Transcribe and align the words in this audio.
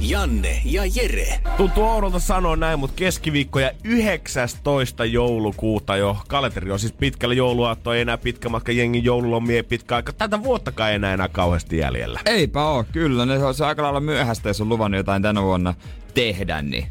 Janne 0.00 0.62
ja 0.64 0.82
Jere. 0.94 1.40
Tuntuu 1.56 1.84
oudolta 1.84 2.18
sanoa 2.18 2.56
näin, 2.56 2.78
mutta 2.78 2.96
keskiviikko 2.96 3.60
ja 3.60 3.70
19. 3.84 5.04
joulukuuta 5.04 5.96
jo. 5.96 6.16
Kalenteri 6.28 6.70
on 6.70 6.78
siis 6.78 6.92
pitkällä 6.92 7.34
jouluaatto, 7.34 7.92
ei 7.92 8.00
enää 8.00 8.18
pitkä 8.18 8.48
matka 8.48 8.72
jengin 8.72 9.04
joululomia 9.04 9.64
pitkä 9.64 9.96
aika. 9.96 10.12
Tätä 10.12 10.42
vuottakaan 10.42 10.90
ei 10.90 10.96
enää 10.96 11.14
enää 11.14 11.28
kauheasti 11.28 11.78
jäljellä. 11.78 12.20
Eipä 12.26 12.64
oo, 12.64 12.84
kyllä. 12.92 13.26
Ne 13.26 13.44
on, 13.44 13.54
se 13.54 13.62
on 13.62 13.68
aika 13.68 13.82
lailla 13.82 14.00
myöhäistä, 14.00 14.48
jos 14.48 14.60
on 14.60 14.68
luvannut 14.68 14.98
jotain 14.98 15.22
tänä 15.22 15.42
vuonna 15.42 15.74
tehdä, 16.14 16.62
niin 16.62 16.86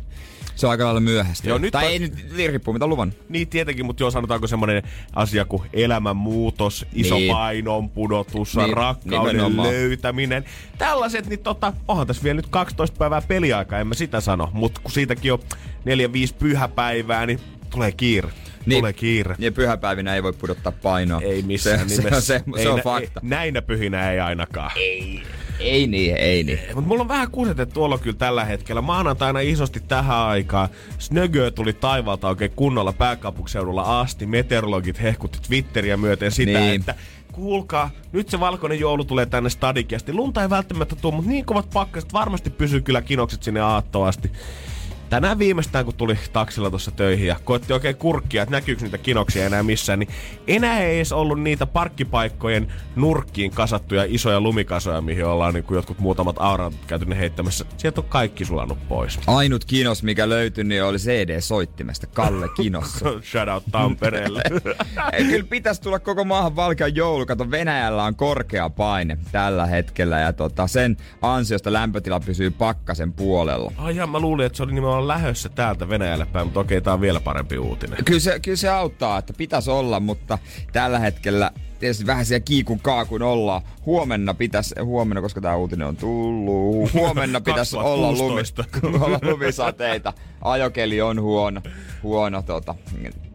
se 0.60 0.68
on 0.68 0.72
aika 0.72 0.86
lailla 0.86 1.00
myöhäistä. 1.02 1.50
Joo, 1.50 1.58
nyt 1.58 1.72
tai 1.72 1.86
on- 1.86 1.92
ei 1.92 2.00
nyt 2.00 2.26
riippuu 2.36 2.74
mitä 2.74 2.88
luvan. 2.88 3.14
Niin 3.30 3.48
tietenkin, 3.48 3.86
mutta 3.86 4.04
joo, 4.04 4.12
sanotaanko 4.12 4.48
semmoinen 4.48 4.84
asia 5.16 5.46
kuin 5.46 5.64
elämänmuutos, 5.74 6.86
iso 6.94 7.16
Niin. 7.16 7.34
painon 7.34 7.90
pudotus, 7.90 8.56
Niin, 8.56 8.74
rakkauden 8.74 9.36
nimenomaan. 9.36 9.68
löytäminen. 9.70 10.46
Tällaiset, 10.78 11.28
niin 11.28 11.40
tota, 11.40 11.74
onhan 11.88 12.08
tässä 12.08 12.24
vielä 12.24 12.36
nyt 12.36 12.48
12 12.50 12.98
päivää 12.98 13.22
peliaikaa, 13.22 13.80
en 13.80 13.88
mä 13.88 13.94
sitä 13.94 14.22
sano. 14.22 14.50
Mutta 14.54 14.82
kun 14.84 14.92
siitäkin 14.92 15.34
on 15.34 15.40
4-5 15.86 16.34
pyhäpäivää, 16.40 17.26
niin 17.26 17.40
tulee 17.70 17.92
kiire. 17.92 18.30
Niin. 18.66 18.80
Tulee 18.80 18.94
kiire. 18.94 19.36
Ja 19.40 19.52
pyhäpäivinä 19.52 20.16
ei 20.16 20.24
voi 20.24 20.34
pudottaa 20.34 20.72
painoa. 20.72 21.22
Ei 21.22 21.42
missään 21.42 21.90
se, 21.90 21.96
nimessä. 22.02 22.22
Se, 22.22 22.44
on, 22.48 22.54
se, 22.56 22.60
ei, 22.60 22.64
se 22.64 22.70
on 22.70 22.82
fakta. 22.82 23.20
Ei, 23.24 23.30
näinä 23.30 23.62
pyhinä 23.62 24.12
ei 24.12 24.20
ainakaan. 24.20 24.72
Ei 24.76 25.22
niin, 25.88 26.16
ei 26.18 26.44
niin. 26.44 26.60
Mutta 26.76 26.88
mulla 26.88 27.02
on 27.02 27.08
vähän 27.08 27.32
kusetettu 27.32 27.84
olo 27.84 27.98
kyllä 27.98 28.18
tällä 28.18 28.46
hetkellä. 28.46 28.82
Maanantaina 28.82 29.40
isosti 29.40 29.80
tähän 29.88 30.18
aikaan. 30.18 30.70
Snögö 31.00 31.52
tuli 31.52 31.74
taivaalta 31.74 32.28
oikein 32.28 32.52
kunnolla 32.56 32.94
pääkaupunkiseudulla 32.94 34.00
asti. 34.00 34.26
Meteorologit 34.26 35.02
hehkutti 35.02 35.40
Twitteriä 35.48 35.98
myöten 35.98 36.32
sitä, 36.32 36.60
Niin. 36.60 36.80
että 36.80 36.96
kuulkaa, 37.32 37.90
nyt 38.12 38.30
se 38.30 38.40
valkoinen 38.40 38.80
joulu 38.80 39.06
tulee 39.06 39.26
tänne 39.26 39.50
stadikiasti. 39.50 40.14
Lunta 40.14 40.42
ei 40.42 40.50
välttämättä 40.50 40.96
tule, 40.96 41.16
mutta 41.16 41.30
niin 41.32 41.46
kovat 41.46 41.70
pakkaset 41.74 42.14
varmasti 42.14 42.50
pysyy 42.50 42.82
kyllä 42.82 43.02
kinokset 43.02 43.44
sinne 43.44 43.60
aattoon 43.62 44.08
asti. 44.08 44.32
Tänään 45.10 45.40
viimeistään, 45.40 45.86
kun 45.86 45.94
tuli 45.94 46.18
taksilla 46.34 46.70
tuossa 46.70 46.92
töihin 46.92 47.28
ja 47.28 47.36
koetti 47.44 47.74
oikein 47.74 47.96
kurkkia, 47.96 48.44
että 48.44 48.56
näkyykö 48.56 48.84
niitä 48.84 48.98
kinoksia 48.98 49.46
enää 49.46 49.64
missään, 49.64 50.00
niin 50.00 50.10
enää 50.48 50.80
ei 50.80 50.96
edes 50.96 51.12
ollut 51.12 51.42
niitä 51.42 51.66
parkkipaikkojen 51.66 52.74
nurkkiin 52.96 53.52
kasattuja 53.52 54.06
isoja 54.08 54.42
lumikasoja, 54.42 55.02
mihin 55.02 55.26
ollaan 55.26 55.54
niin 55.54 55.64
kuin 55.64 55.76
jotkut 55.76 56.00
muutamat 56.00 56.36
aurat 56.40 56.74
käyty 56.88 57.06
ne 57.06 57.18
heittämässä. 57.18 57.66
Sieltä 57.78 58.02
on 58.02 58.08
kaikki 58.10 58.46
sulanut 58.46 58.88
pois. 58.88 59.20
Ainut 59.28 59.66
kinos, 59.66 60.04
mikä 60.04 60.30
löytyi, 60.30 60.64
niin 60.64 60.84
oli 60.84 60.98
CD-soittimesta 60.98 62.08
Kalle 62.08 62.50
Kinossa. 62.62 63.06
Shout 63.22 63.50
out 63.50 63.64
Tampereelle. 63.72 64.42
Ei, 65.14 65.26
kyllä 65.26 65.48
pitäisi 65.50 65.82
tulla 65.82 66.00
koko 66.00 66.24
maahan 66.24 66.56
valkean 66.56 66.96
joulu. 66.96 67.26
Kato, 67.26 67.52
Venäjällä 67.52 68.04
on 68.04 68.16
korkea 68.16 68.70
paine 68.70 69.18
tällä 69.32 69.66
hetkellä 69.66 70.20
ja 70.20 70.34
tota, 70.34 70.68
sen 70.68 70.98
ansiosta 71.22 71.74
lämpötila 71.74 72.20
pysyy 72.20 72.50
pakkasen 72.52 73.14
puolella. 73.14 73.72
Ai 73.78 73.96
ja 73.96 74.08
mä 74.08 74.20
luulin, 74.20 74.46
että 74.46 74.58
se 74.58 74.64
oli 74.64 74.72
nimenomaan 74.74 74.99
lähössä 75.08 75.50
täältä 75.50 75.90
Venäjälle 75.90 76.26
päin, 76.26 76.48
mutta 76.48 76.60
okei, 76.60 76.82
tää 76.82 76.94
on 76.94 77.02
vielä 77.02 77.20
parempi 77.20 77.58
uutinen. 77.58 78.06
Kyllä 78.06 78.20
se, 78.20 78.40
kyllä 78.40 78.58
se 78.58 78.70
auttaa, 78.70 79.18
että 79.18 79.34
pitäisi 79.38 79.72
olla, 79.72 80.00
mutta 80.00 80.38
tällä 80.74 81.00
hetkellä 81.00 81.52
tietysti 81.80 82.06
vähän 82.06 82.26
siellä 82.26 82.44
kiikun 82.46 82.80
kaakun 82.80 83.22
ollaan. 83.22 83.62
Huomenna 83.86 84.34
pitäisi, 84.34 84.76
huomenna, 84.84 85.22
koska 85.22 85.42
tämä 85.42 85.56
uutinen 85.56 85.88
on 85.88 85.96
tullut, 85.98 86.94
huomenna 86.94 87.42
pitäisi 87.42 87.78
olla, 87.78 88.12
lumi, 88.12 88.18
2016. 88.38 88.64
olla 89.06 89.20
lumisateita. 89.22 90.14
Ajokeli 90.42 91.02
on 91.02 91.22
huono, 91.22 91.62
huono 92.04 92.42
tota, 92.42 92.76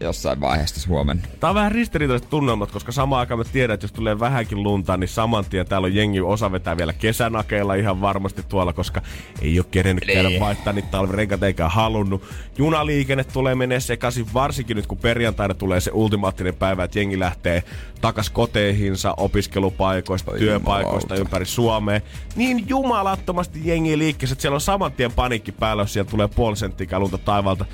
jossain 0.01 0.41
vaiheessa 0.41 0.89
huomenna. 0.89 1.23
Tää 1.41 1.51
on 1.51 1.55
vähän 1.57 1.73
ristiriitaiset 1.73 2.31
tunnelmat, 2.31 2.71
koska 2.71 2.93
samaan 2.93 3.21
aikaan 3.21 3.39
mä 3.39 3.45
tiedän, 3.45 3.75
että 3.75 3.85
jos 3.85 3.93
tulee 3.93 4.21
vähänkin 4.21 4.63
lunta, 4.63 4.97
niin 4.97 5.09
saman 5.09 5.45
tien 5.45 5.67
täällä 5.67 5.87
on 5.87 5.95
jengi 5.95 6.21
osa 6.21 6.53
vetää 6.53 6.77
vielä 6.77 6.93
kesänakeilla 6.93 7.75
ihan 7.75 8.01
varmasti 8.01 8.43
tuolla, 8.49 8.73
koska 8.73 9.03
ei 9.43 9.59
ole 9.59 9.67
kerennyt 9.71 10.05
käydä 10.07 10.29
Niin. 10.29 10.41
vaihtaa 10.41 10.73
niitä 10.73 10.89
talvirenkat 10.91 11.43
eikä 11.43 11.69
halunnut. 11.69 12.23
Junaliikenne 12.59 13.25
tulee 13.25 13.55
menee 13.55 13.81
sekaisin, 13.81 14.27
varsinkin 14.35 14.77
nyt 14.77 14.87
kun 14.87 14.99
perjantaina 14.99 15.55
tulee 15.55 15.81
se 15.81 15.91
ultimaattinen 15.95 16.55
päivä, 16.55 16.85
että 16.85 16.99
jengi 16.99 17.19
lähtee 17.19 17.63
takas 18.01 18.31
koteihinsa 18.31 19.15
opiskelupaikoista, 19.17 20.31
Oi 20.33 20.39
työpaikoista 20.39 21.15
jumalauta. 21.15 21.29
ympäri 21.29 21.47
Suomea. 21.47 22.01
Niin 22.37 22.69
jumalattomasti 22.69 23.61
jengi 23.65 23.99
liikkeessä, 23.99 24.33
että 24.35 24.43
siellä 24.43 24.55
on 24.55 24.61
saman 24.61 24.93
tien 24.93 25.13
paniikki 25.13 25.53
päällä, 25.53 25.83
jos 25.83 25.93
siellä 25.93 26.11
tulee 26.11 26.29
puoli 26.29 26.57
senttiä 26.57 26.87
lunta 27.01 27.19
taivalta. 27.19 27.65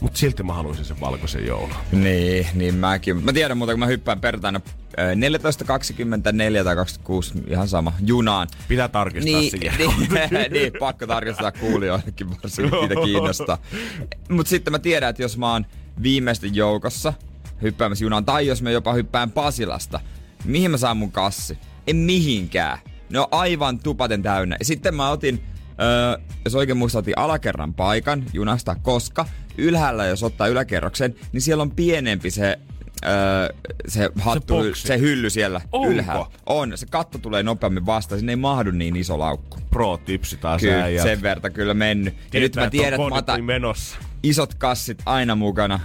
Mutta 0.00 0.18
silti 0.18 0.42
mä 0.42 0.52
haluaisin 0.52 0.84
sen 0.84 1.00
valkoisen 1.00 1.46
joulun. 1.46 1.74
Niin, 1.92 2.46
niin 2.54 2.74
mäkin. 2.74 3.24
Mä 3.24 3.32
tiedän 3.32 3.58
muuta, 3.58 3.72
kun 3.72 3.80
mä 3.80 3.86
hyppään 3.86 4.20
perjantaina 4.20 4.60
äh, 4.98 5.04
14.24 6.60 6.64
tai 6.64 6.76
26, 6.76 7.32
ihan 7.48 7.68
sama, 7.68 7.92
junaan. 8.06 8.48
Pitää 8.68 8.88
tarkistaa 8.88 9.40
Niin, 9.40 9.50
siihen. 9.50 9.74
niin, 10.30 10.52
niin, 10.52 10.72
pakko 10.78 11.06
tarkistaa 11.06 11.52
kuulijoillekin 11.52 12.30
varsinkin, 12.30 12.80
niitä 12.80 12.94
kiinnostaa. 13.04 13.58
Mutta 14.28 14.50
sitten 14.50 14.72
mä 14.72 14.78
tiedän, 14.78 15.10
että 15.10 15.22
jos 15.22 15.38
mä 15.38 15.52
oon 15.52 15.66
viimeisten 16.02 16.54
joukossa 16.54 17.12
hyppäämässä 17.62 18.04
junaan, 18.04 18.24
tai 18.24 18.46
jos 18.46 18.62
mä 18.62 18.70
jopa 18.70 18.92
hyppään 18.92 19.30
Pasilasta, 19.30 20.00
mihin 20.44 20.70
mä 20.70 20.76
saan 20.76 20.96
mun 20.96 21.12
kassi? 21.12 21.58
En 21.86 21.96
mihinkään. 21.96 22.78
Ne 23.10 23.20
on 23.20 23.26
aivan 23.30 23.78
tupaten 23.78 24.22
täynnä. 24.22 24.56
Ja 24.58 24.64
sitten 24.64 24.94
mä 24.94 25.10
otin, 25.10 25.42
öö, 25.80 26.18
jos 26.44 26.54
oikein 26.54 26.76
muistan, 26.76 26.98
otin 26.98 27.18
alakerran 27.18 27.74
paikan 27.74 28.24
junasta, 28.32 28.76
koska 28.82 29.26
ylhäällä, 29.58 30.06
jos 30.06 30.22
ottaa 30.22 30.46
yläkerroksen, 30.48 31.14
niin 31.32 31.40
siellä 31.40 31.62
on 31.62 31.70
pienempi 31.70 32.30
se 32.30 32.58
Öö, 33.06 33.54
se 33.88 34.10
hattu, 34.20 34.62
se, 34.62 34.68
boksi. 34.68 34.86
se 34.88 34.98
hylly 34.98 35.30
siellä 35.30 35.60
Onko? 35.72 35.90
ylhäällä. 35.90 36.26
On, 36.46 36.78
se 36.78 36.86
katto 36.86 37.18
tulee 37.18 37.42
nopeammin 37.42 37.86
vastaan, 37.86 38.18
sinne 38.18 38.32
ei 38.32 38.36
mahdu 38.36 38.70
niin 38.70 38.96
iso 38.96 39.18
laukku. 39.18 39.58
Pro-tipsi 39.70 40.36
taas 40.36 40.60
Kyllä, 40.60 40.82
äijältä. 40.84 41.10
sen 41.10 41.22
verta 41.22 41.50
kyllä 41.50 41.74
mennyt. 41.74 42.14
Ja 42.14 42.20
nyt 42.40 42.52
Tietää, 42.52 42.64
mä 42.64 42.70
tiedän, 42.70 43.00
että 43.00 43.08
mä 43.10 43.18
otan 43.18 43.44
menossa. 43.44 43.96
isot 44.22 44.54
kassit 44.54 45.02
aina 45.06 45.34
mukana, 45.34 45.80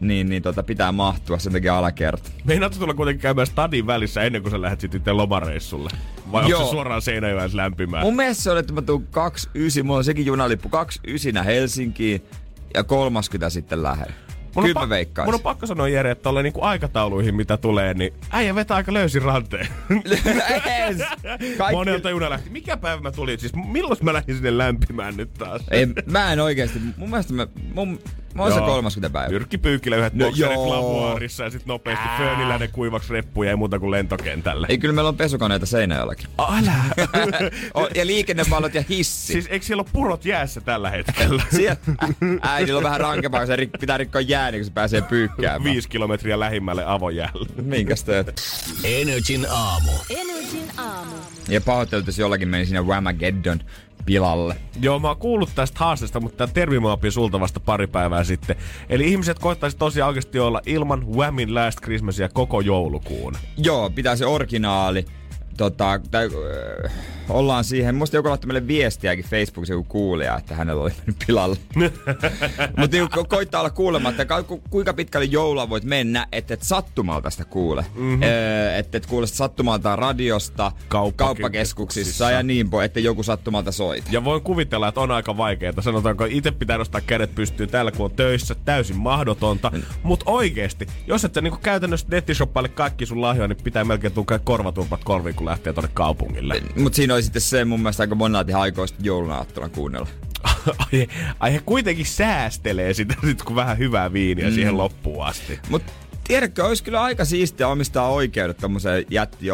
niin, 0.00 0.28
niin 0.28 0.42
tota, 0.42 0.62
pitää 0.62 0.92
mahtua 0.92 1.38
sen 1.38 1.52
takia 1.52 1.78
alakerta. 1.78 2.30
Meinaatko 2.44 2.78
tulla 2.80 2.94
kuitenkin 2.94 3.22
käymään 3.22 3.46
stadin 3.46 3.86
välissä 3.86 4.22
ennen 4.22 4.42
kuin 4.42 4.52
sä 4.52 4.62
lähdet 4.62 4.80
sitten 4.92 5.16
lomareissulle? 5.16 5.90
Vai 6.32 6.40
onko 6.40 6.50
Joo. 6.50 6.64
se 6.64 6.70
suoraan 6.70 7.02
Seinäjoelle 7.02 7.56
lämpimään? 7.56 8.02
Mun 8.04 8.16
mielestä 8.16 8.42
se 8.42 8.50
oli, 8.50 8.60
että 8.60 8.72
mä 8.72 8.82
tuun 8.82 9.06
29, 9.10 9.86
mulla 9.86 9.98
on 9.98 10.04
sekin 10.04 10.26
junalippu 10.26 10.68
29 10.68 11.44
Helsinkiin 11.44 12.24
ja 12.74 12.84
30 12.84 13.50
sitten 13.50 13.82
lähden. 13.82 14.14
Mun 14.54 14.64
on, 14.64 14.68
Kyllä 14.68 14.80
pa- 14.80 14.84
mä 14.84 14.88
veikkaisin. 14.88 15.28
mun 15.28 15.34
on 15.34 15.40
pakko 15.40 15.66
sanoa 15.66 15.88
Jere, 15.88 16.10
että 16.10 16.22
tolle 16.22 16.42
niinku 16.42 16.62
aikatauluihin 16.62 17.34
mitä 17.34 17.56
tulee, 17.56 17.94
niin 17.94 18.12
äijä 18.30 18.54
vetää 18.54 18.76
aika 18.76 18.92
löysin 18.92 19.22
ranteen. 19.22 19.68
Ees! 20.64 20.96
Kaikki- 21.58 21.72
Monelta 21.76 22.10
juna 22.10 22.30
lähti. 22.30 22.50
Mikä 22.50 22.76
päivä 22.76 23.02
mä 23.02 23.10
tulin? 23.12 23.38
Siis 23.38 23.52
milloin 23.54 23.98
mä 24.02 24.12
lähdin 24.12 24.34
sinne 24.34 24.58
lämpimään 24.58 25.16
nyt 25.16 25.34
taas? 25.34 25.62
Ei, 25.70 25.86
mä 26.06 26.32
en 26.32 26.40
oikeesti, 26.40 26.78
mun 26.96 27.10
mielestä 27.10 27.32
mä, 27.32 27.46
mun, 27.74 27.98
mä 28.34 28.42
oon 28.42 28.52
se 28.52 28.58
Joo. 28.58 28.66
30 28.66 29.10
päivää. 29.10 29.32
Jyrkki 29.32 29.58
Pyykkilä 29.58 29.96
yhdet 29.96 30.14
No 30.14 30.26
bokserit 30.26 30.56
lavuaarissa 30.56 31.44
ja 31.44 31.50
sit 31.50 31.66
nopeasti 31.66 32.08
föönillä 32.18 32.58
ne 32.58 32.68
kuivaksi 32.68 33.12
reppuja 33.12 33.50
ja 33.50 33.56
muuta 33.56 33.78
kuin 33.78 33.90
lentokentälle. 33.90 34.66
Ei, 34.70 34.78
kyllä 34.78 34.94
meillä 34.94 35.08
on 35.08 35.16
pesukoneita 35.16 35.66
Seinäjoellakin. 35.66 36.26
Älä! 36.38 36.74
Ja 37.94 38.06
liikennepallot 38.06 38.74
ja 38.74 38.84
hissi. 38.88 39.32
siis 39.32 39.46
eikö 39.50 39.66
siellä 39.66 39.80
ole 39.82 39.90
purot 39.92 40.24
jäässä 40.24 40.60
tällä 40.60 40.90
hetkellä? 40.90 41.42
Siellä, 41.56 41.76
äidillä 42.42 42.78
on 42.78 42.84
vähän 42.84 43.00
rankempaa, 43.00 43.40
kun 43.40 43.46
se 43.46 43.56
rik- 43.56 43.80
pitää 43.80 43.96
rikkoa 43.96 44.20
jääni, 44.20 44.58
kun 44.58 44.64
se 44.64 44.70
pääsee 44.72 45.02
pyykkäämään. 45.02 45.72
Viisi 45.72 45.88
kilometriä 45.88 46.40
lähimmälle 46.40 46.84
avojäälle. 46.86 47.48
Minkäs 47.62 48.04
teet? 48.04 48.42
Energin 48.84 49.46
aamu. 49.50 49.92
Energin 50.10 50.70
aamu. 50.76 51.14
Ja 51.48 51.60
pahoittelut, 51.60 52.06
jos 52.06 52.18
jollakin 52.18 52.48
meni 52.48 52.66
sinne 52.66 52.80
Whamageddon 52.82 53.60
pilalle. 54.06 54.56
Joo, 54.80 54.98
mä 54.98 55.08
oon 55.08 55.16
kuullut 55.16 55.50
tästä 55.54 55.78
haasteesta, 55.78 56.20
mutta 56.20 56.36
tämä 56.36 56.52
termi 56.52 56.80
mä 56.80 56.92
opin 56.92 57.12
sulta 57.12 57.40
vasta 57.40 57.60
pari 57.60 57.86
päivää 57.86 58.24
sitten. 58.24 58.56
Eli 58.88 59.10
ihmiset 59.10 59.38
koittaisi 59.38 59.76
tosiaan 59.76 60.08
oikeasti 60.08 60.38
olla 60.38 60.60
ilman 60.66 61.06
Whamin 61.06 61.54
Last 61.54 61.80
Christmasia 61.80 62.28
koko 62.28 62.60
joulukuun. 62.60 63.34
Joo, 63.56 63.90
pitää 63.90 64.16
se 64.16 64.26
originaali. 64.26 65.04
Tota, 65.60 66.00
tai, 66.10 66.28
äh, 66.84 66.92
ollaan 67.28 67.64
siihen, 67.64 67.94
musta 67.94 68.16
joku 68.16 68.28
laittoi 68.28 68.46
meille 68.46 68.66
viestiäkin 68.66 69.24
Facebookissa 69.24 69.74
joku 69.74 69.84
kuulija, 69.88 70.38
että 70.38 70.54
hänellä 70.54 70.82
oli 70.82 70.90
mennyt 70.96 71.16
pilalle. 71.26 71.56
Mutta 72.76 72.96
niin, 72.96 73.08
ko- 73.08 73.26
koittaa 73.28 73.60
olla 73.60 73.70
kuulematta, 73.70 74.42
ku- 74.42 74.62
kuinka 74.70 74.94
pitkälle 74.94 75.24
joulua 75.24 75.70
voit 75.70 75.84
mennä, 75.84 76.26
että 76.32 76.54
et 76.54 76.62
sattumalta 76.62 77.30
sitä 77.30 77.44
kuule. 77.44 77.84
Mm-hmm. 77.94 78.22
Öö, 78.22 78.76
että 78.76 78.98
et 78.98 79.06
kuule 79.06 79.26
sattumalta 79.26 79.96
radiosta, 79.96 80.72
Kauppake- 80.88 81.14
kauppakeskuksissa 81.16 82.30
ja 82.30 82.42
niin 82.42 82.70
pois, 82.70 82.84
että 82.84 83.00
joku 83.00 83.22
sattumalta 83.22 83.72
soita. 83.72 84.08
Ja 84.10 84.24
voin 84.24 84.42
kuvitella, 84.42 84.88
että 84.88 85.00
on 85.00 85.10
aika 85.10 85.36
vaikeaa. 85.36 85.72
Sanotaanko, 85.80 86.24
itse 86.24 86.50
pitää 86.50 86.78
nostaa 86.78 87.00
kädet 87.00 87.34
pystyyn 87.34 87.68
täällä, 87.68 87.92
kun 87.92 88.04
on 88.04 88.10
töissä. 88.10 88.54
Täysin 88.64 88.96
mahdotonta. 88.96 89.70
Mm. 89.74 89.82
Mutta 90.02 90.30
oikeesti, 90.30 90.86
jos 91.06 91.24
et 91.24 91.34
sä 91.34 91.40
niinku 91.40 91.58
käytännössä 91.62 92.06
nettishoppaille 92.10 92.68
kaikki 92.68 93.06
sun 93.06 93.20
lahjoja, 93.20 93.48
niin 93.48 93.64
pitää 93.64 93.84
melkein 93.84 94.12
tukea 94.12 94.38
korvaturpat 94.38 95.04
korviin, 95.04 95.36
kun 95.36 95.49
lähtee 95.50 95.72
tonne 95.72 95.90
kaupungille. 95.94 96.62
Mutta 96.76 96.96
siinä 96.96 97.14
oli 97.14 97.22
sitten 97.22 97.42
se 97.42 97.64
mun 97.64 97.80
mielestä 97.80 98.02
aika 98.02 98.14
monelta 98.14 98.58
aikoista 98.58 98.98
joulunaattona 99.02 99.68
kuunnella. 99.68 100.08
ai, 100.92 101.08
ai 101.40 101.52
he 101.52 101.60
kuitenkin 101.66 102.06
säästelee 102.06 102.94
sitä 102.94 103.14
sit, 103.26 103.42
kun 103.42 103.56
vähän 103.56 103.78
hyvää 103.78 104.12
viiniä 104.12 104.48
mm. 104.48 104.54
siihen 104.54 104.76
loppuun 104.76 105.26
asti. 105.26 105.58
Mut 105.68 105.82
tiedätkö, 106.30 106.64
olisi 106.64 106.84
kyllä 106.84 107.02
aika 107.02 107.24
siistiä 107.24 107.68
omistaa 107.68 108.08
oikeudet 108.08 108.56
tommoseen 108.56 109.04
jätti 109.10 109.46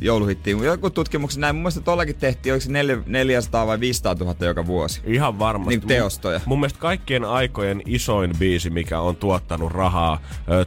jouluhittiin. 0.00 0.64
Joku 0.64 0.90
tutkimuksen 0.90 1.40
näin, 1.40 1.54
mun 1.54 1.62
mielestä 1.62 1.80
tollakin 1.80 2.16
tehtiin, 2.16 2.52
oliko 2.52 2.64
se 2.64 2.72
400 3.06 3.66
vai 3.66 3.80
500 3.80 4.14
000 4.14 4.46
joka 4.46 4.66
vuosi. 4.66 5.00
Ihan 5.04 5.38
varmasti. 5.38 5.76
Niin 5.76 5.88
teostoja. 5.88 6.38
Mun, 6.38 6.48
mun 6.48 6.60
mielestä 6.60 6.78
kaikkien 6.78 7.24
aikojen 7.24 7.82
isoin 7.86 8.32
biisi, 8.38 8.70
mikä 8.70 9.00
on 9.00 9.16
tuottanut 9.16 9.72
rahaa 9.72 10.20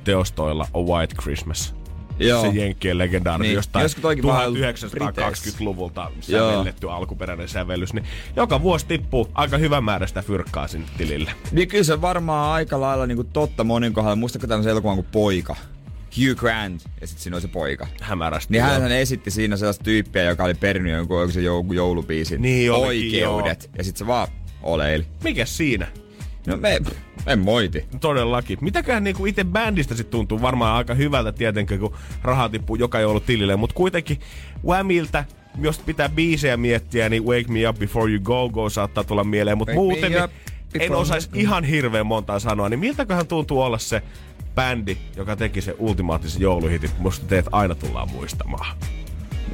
teostoilla, 0.04 0.68
on 0.74 0.86
White 0.86 1.16
Christmas. 1.22 1.75
Joo. 2.20 2.42
Se 2.42 2.48
Jenkkien 2.48 2.98
legendaari 2.98 3.42
niin. 3.42 3.56
jostain 3.56 3.90
1920-luvulta 3.90 6.12
sävelletty 6.22 6.92
alkuperäinen 6.92 7.50
sävellys. 7.50 7.94
Niin 7.94 8.06
joka 8.36 8.62
vuosi 8.62 8.86
tippuu 8.86 9.30
aika 9.34 9.58
hyvä 9.58 9.82
määrä 9.82 10.08
sitä 10.08 10.22
fyrkkaa 10.22 10.68
sinne 10.68 10.88
tilille. 10.98 11.32
Niin 11.52 11.68
kyllä 11.68 11.84
se 11.84 12.02
varmaan 12.02 12.54
aika 12.54 12.82
lailla 12.82 13.06
niin 13.06 13.16
kuin 13.16 13.30
totta 13.34 13.64
monin 13.64 13.94
kohdalla. 13.94 14.16
Muistatko 14.16 14.48
tämmöisen 14.48 14.72
elokuvan 14.72 14.96
kuin 14.96 15.08
Poika? 15.12 15.56
Hugh 16.18 16.40
Grant, 16.40 16.82
ja 17.02 17.08
sitten 17.08 17.24
siinä 17.24 17.36
oli 17.36 17.42
se 17.42 17.48
poika. 17.48 17.88
Hämärästi. 18.02 18.54
Niin 18.54 18.64
hän 18.64 18.92
esitti 18.92 19.32
siinä 19.32 19.58
sellaista 19.58 19.84
tyyppiä, 19.84 20.24
joka 20.24 20.44
oli 20.44 20.54
perinyt 20.54 20.94
jonkun 20.94 21.32
se 21.32 21.42
joulubiisin 21.74 22.42
niin, 22.42 22.72
oikeudet. 22.72 23.64
Joo. 23.64 23.74
Ja 23.78 23.84
sitten 23.84 24.00
se 24.00 24.08
vaan 24.08 24.28
oleili. 24.64 25.06
Mikäs 25.24 25.58
siinä? 25.58 25.88
No 26.46 26.58
me, 26.58 26.82
en 27.28 27.40
moiti. 27.40 27.86
Todellakin. 28.00 28.58
Mitäköhän 28.62 29.04
niinku 29.04 29.26
itse 29.26 29.44
bändistä 29.44 29.96
sit 29.96 30.10
tuntuu 30.10 30.42
varmaan 30.42 30.76
aika 30.76 30.94
hyvältä 30.94 31.32
tietenkin, 31.32 31.80
kun 31.80 31.96
raha 32.24 32.50
tippuu 32.50 32.76
joka 32.76 33.00
joulu 33.00 33.20
tilille, 33.20 33.56
mutta 33.56 33.74
kuitenkin 33.76 34.20
Whamiltä 34.66 35.26
jos 35.62 35.80
pitää 35.80 36.10
biisejä 36.10 36.58
miettiä, 36.58 37.10
niin 37.10 37.26
Wake 37.26 37.46
Me 37.48 37.70
Up 37.70 37.80
Before 37.80 38.12
You 38.12 38.22
Go 38.24 38.50
Go 38.50 38.70
saattaa 38.70 39.04
tulla 39.04 39.24
mieleen, 39.24 39.58
mutta 39.58 39.74
muuten 39.74 40.12
niin 40.12 40.30
en 40.80 40.96
osaisi 40.96 41.30
ihan 41.34 41.64
hirveän 41.64 42.06
montaa 42.06 42.40
sanoa, 42.40 42.70
niin 42.70 42.80
miltäköhän 42.80 43.28
tuntuu 43.28 43.62
olla 43.62 43.78
se 43.78 44.02
bändi, 44.56 44.98
joka 45.16 45.36
teki 45.36 45.62
se 45.62 45.76
ultimaattisen 45.80 46.42
jouluhitit, 46.42 47.00
musta 47.00 47.26
teet 47.26 47.46
aina 47.52 47.76
tullaan 47.76 48.12
muistamaan. 48.12 48.78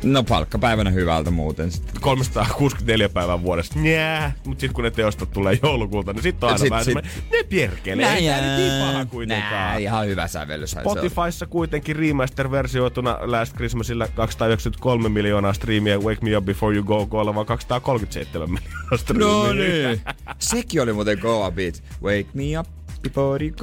No 0.04 0.24
palkkapäivänä 0.24 0.90
hyvältä 0.90 1.32
muuten 1.32 1.72
sitten. 1.72 2.02
364 2.02 3.10
päivän 3.10 3.44
vuodesta. 3.44 3.80
Njää. 3.80 4.32
Mut 4.46 4.60
sit 4.60 4.72
kun 4.74 4.84
ne 4.84 4.92
teostot 4.92 5.32
tulee 5.32 5.60
joulukuulta, 5.64 6.14
niin 6.14 6.24
sit 6.24 6.44
on 6.44 6.50
aina 6.50 6.58
sit, 6.58 6.70
vähän 6.70 6.86
sit, 6.86 6.96
ne 7.32 7.44
perkele. 7.50 8.02
Nää, 8.02 8.16
ei 8.16 8.24
niin 8.58 8.86
paha 8.86 9.06
kuitenkaan. 9.06 9.52
Nää, 9.52 9.78
ihan 9.78 10.08
hyvä 10.08 10.28
sävellys. 10.28 10.72
Spotifyssa 10.72 11.46
kuitenkin 11.46 11.96
remaster-versioituna 11.96 13.18
Last 13.22 13.56
Christmasilla 13.56 14.08
293 14.08 15.10
miljoonaa 15.10 15.54
striimiä, 15.54 16.00
Wake 16.00 16.26
Me 16.26 16.38
Up 16.38 16.46
Before 16.46 16.76
You 16.76 16.84
Go 16.84 17.06
Go 17.06 17.36
vaan 17.36 17.46
237 17.46 18.50
miljoonaa 18.50 18.98
striimiä. 18.98 19.28
No 19.28 19.54
niin. 19.54 20.02
Sekin 20.40 20.82
oli 20.82 20.94
muuten 20.94 21.20
kova 21.20 21.52
beat. 21.52 21.84
Wake 22.04 22.28
Me 22.34 22.60
Up 22.60 22.68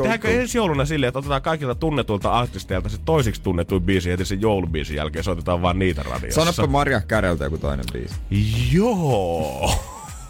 Tehdäänkö 0.02 0.40
ensi 0.40 0.58
jouluna 0.58 0.85
silleen, 0.85 1.08
että 1.08 1.19
otetaan 1.19 1.43
kaikilta 1.43 1.75
tunnetulta 1.75 2.32
artisteilta 2.32 2.88
se 2.88 2.99
toisiksi 3.05 3.43
tunnetuin 3.43 3.82
biisi 3.82 4.11
heti 4.11 4.25
sen 4.25 4.40
joulubiisin 4.40 4.96
jälkeen, 4.96 5.25
soitetaan 5.25 5.62
vaan 5.62 5.79
niitä 5.79 6.02
radiossa. 6.02 6.40
Sanoppa 6.40 6.67
Maria 6.67 7.00
Käreltä 7.00 7.44
joku 7.44 7.58
toinen 7.58 7.85
biisi. 7.93 8.14
Joo. 8.73 9.73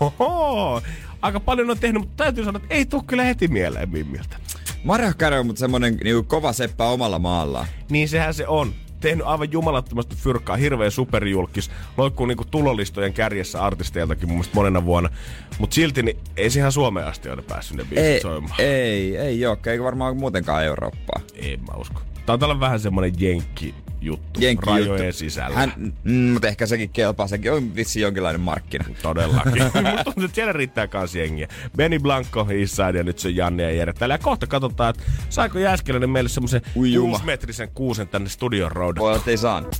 Aika 1.22 1.40
paljon 1.40 1.70
on 1.70 1.78
tehnyt, 1.78 2.02
mutta 2.02 2.24
täytyy 2.24 2.44
sanoa, 2.44 2.60
että 2.62 2.74
ei 2.74 2.86
tule 2.86 3.02
kyllä 3.06 3.22
heti 3.22 3.48
mieleen 3.48 3.90
Mimmiltä. 3.90 4.36
Maria 4.84 5.12
Kärel 5.14 5.40
on 5.40 5.46
mutta 5.46 5.60
semmonen 5.60 5.96
niinku 6.04 6.22
kova 6.22 6.52
seppä 6.52 6.84
omalla 6.84 7.18
maallaan. 7.18 7.66
Niin 7.90 8.08
sehän 8.08 8.34
se 8.34 8.46
on 8.46 8.74
tehnyt 9.00 9.26
aivan 9.26 9.52
jumalattomasti 9.52 10.16
fyrkkaa, 10.16 10.56
hirveä 10.56 10.90
superjulkis, 10.90 11.70
loikkuu 11.96 12.26
niinku 12.26 12.44
tulolistojen 12.44 13.12
kärjessä 13.12 13.64
artisteiltakin 13.64 14.28
mun 14.28 14.36
mielestä 14.36 14.54
monena 14.54 14.84
vuonna. 14.84 15.10
Mutta 15.58 15.74
silti 15.74 16.02
niin 16.02 16.18
ei 16.36 16.50
se 16.50 16.60
ihan 16.60 16.72
Suomeen 16.72 17.06
asti 17.06 17.30
ole 17.30 17.42
päässyt 17.42 17.76
ne 17.76 17.84
biisit 17.84 18.06
ei, 18.06 18.20
soimaan. 18.20 18.60
Ei, 18.60 19.16
ei 19.16 19.46
ole, 19.46 19.58
eikä 19.66 19.84
varmaan 19.84 20.16
muutenkaan 20.16 20.64
Eurooppaa. 20.64 21.20
Ei 21.34 21.56
mä 21.56 21.74
usko. 21.76 22.00
Taitaa 22.26 22.46
olla 22.46 22.60
vähän 22.60 22.80
semmonen 22.80 23.12
jenkki 23.18 23.74
juttu 24.00 24.40
Jenkki 24.40 24.66
rajojen 24.70 25.06
juttu. 25.06 25.18
sisällä. 25.18 25.56
Hän, 25.56 25.72
mm, 26.04 26.12
mutta 26.14 26.48
ehkä 26.48 26.66
sekin 26.66 26.90
kelpaa, 26.90 27.28
sekin 27.28 27.52
on 27.52 27.76
vitsi 27.76 28.00
jonkinlainen 28.00 28.40
markkina. 28.40 28.84
Todellakin. 29.02 29.62
mutta 30.06 30.20
nyt 30.20 30.34
siellä 30.34 30.52
riittää 30.52 30.86
kans 30.86 31.14
jengiä. 31.14 31.48
Benny 31.76 31.98
Blanco, 31.98 32.40
Inside 32.40 32.98
ja 32.98 33.04
nyt 33.04 33.18
se 33.18 33.30
Janne 33.30 33.62
ja 33.62 33.70
Jere 33.70 33.92
täällä. 33.92 34.14
Ja 34.14 34.18
kohta 34.18 34.46
katsotaan, 34.46 34.90
että 34.90 35.02
saiko 35.28 35.58
Jääskeläinen 35.58 36.10
meille 36.10 36.28
semmoisen 36.28 36.62
kuusmetrisen 37.00 37.68
kuusen 37.74 38.08
tänne 38.08 38.28
studion 38.28 38.72
roudan. 38.72 39.00
Voi 39.00 39.20
ei 39.26 39.36
saanut. 39.36 39.76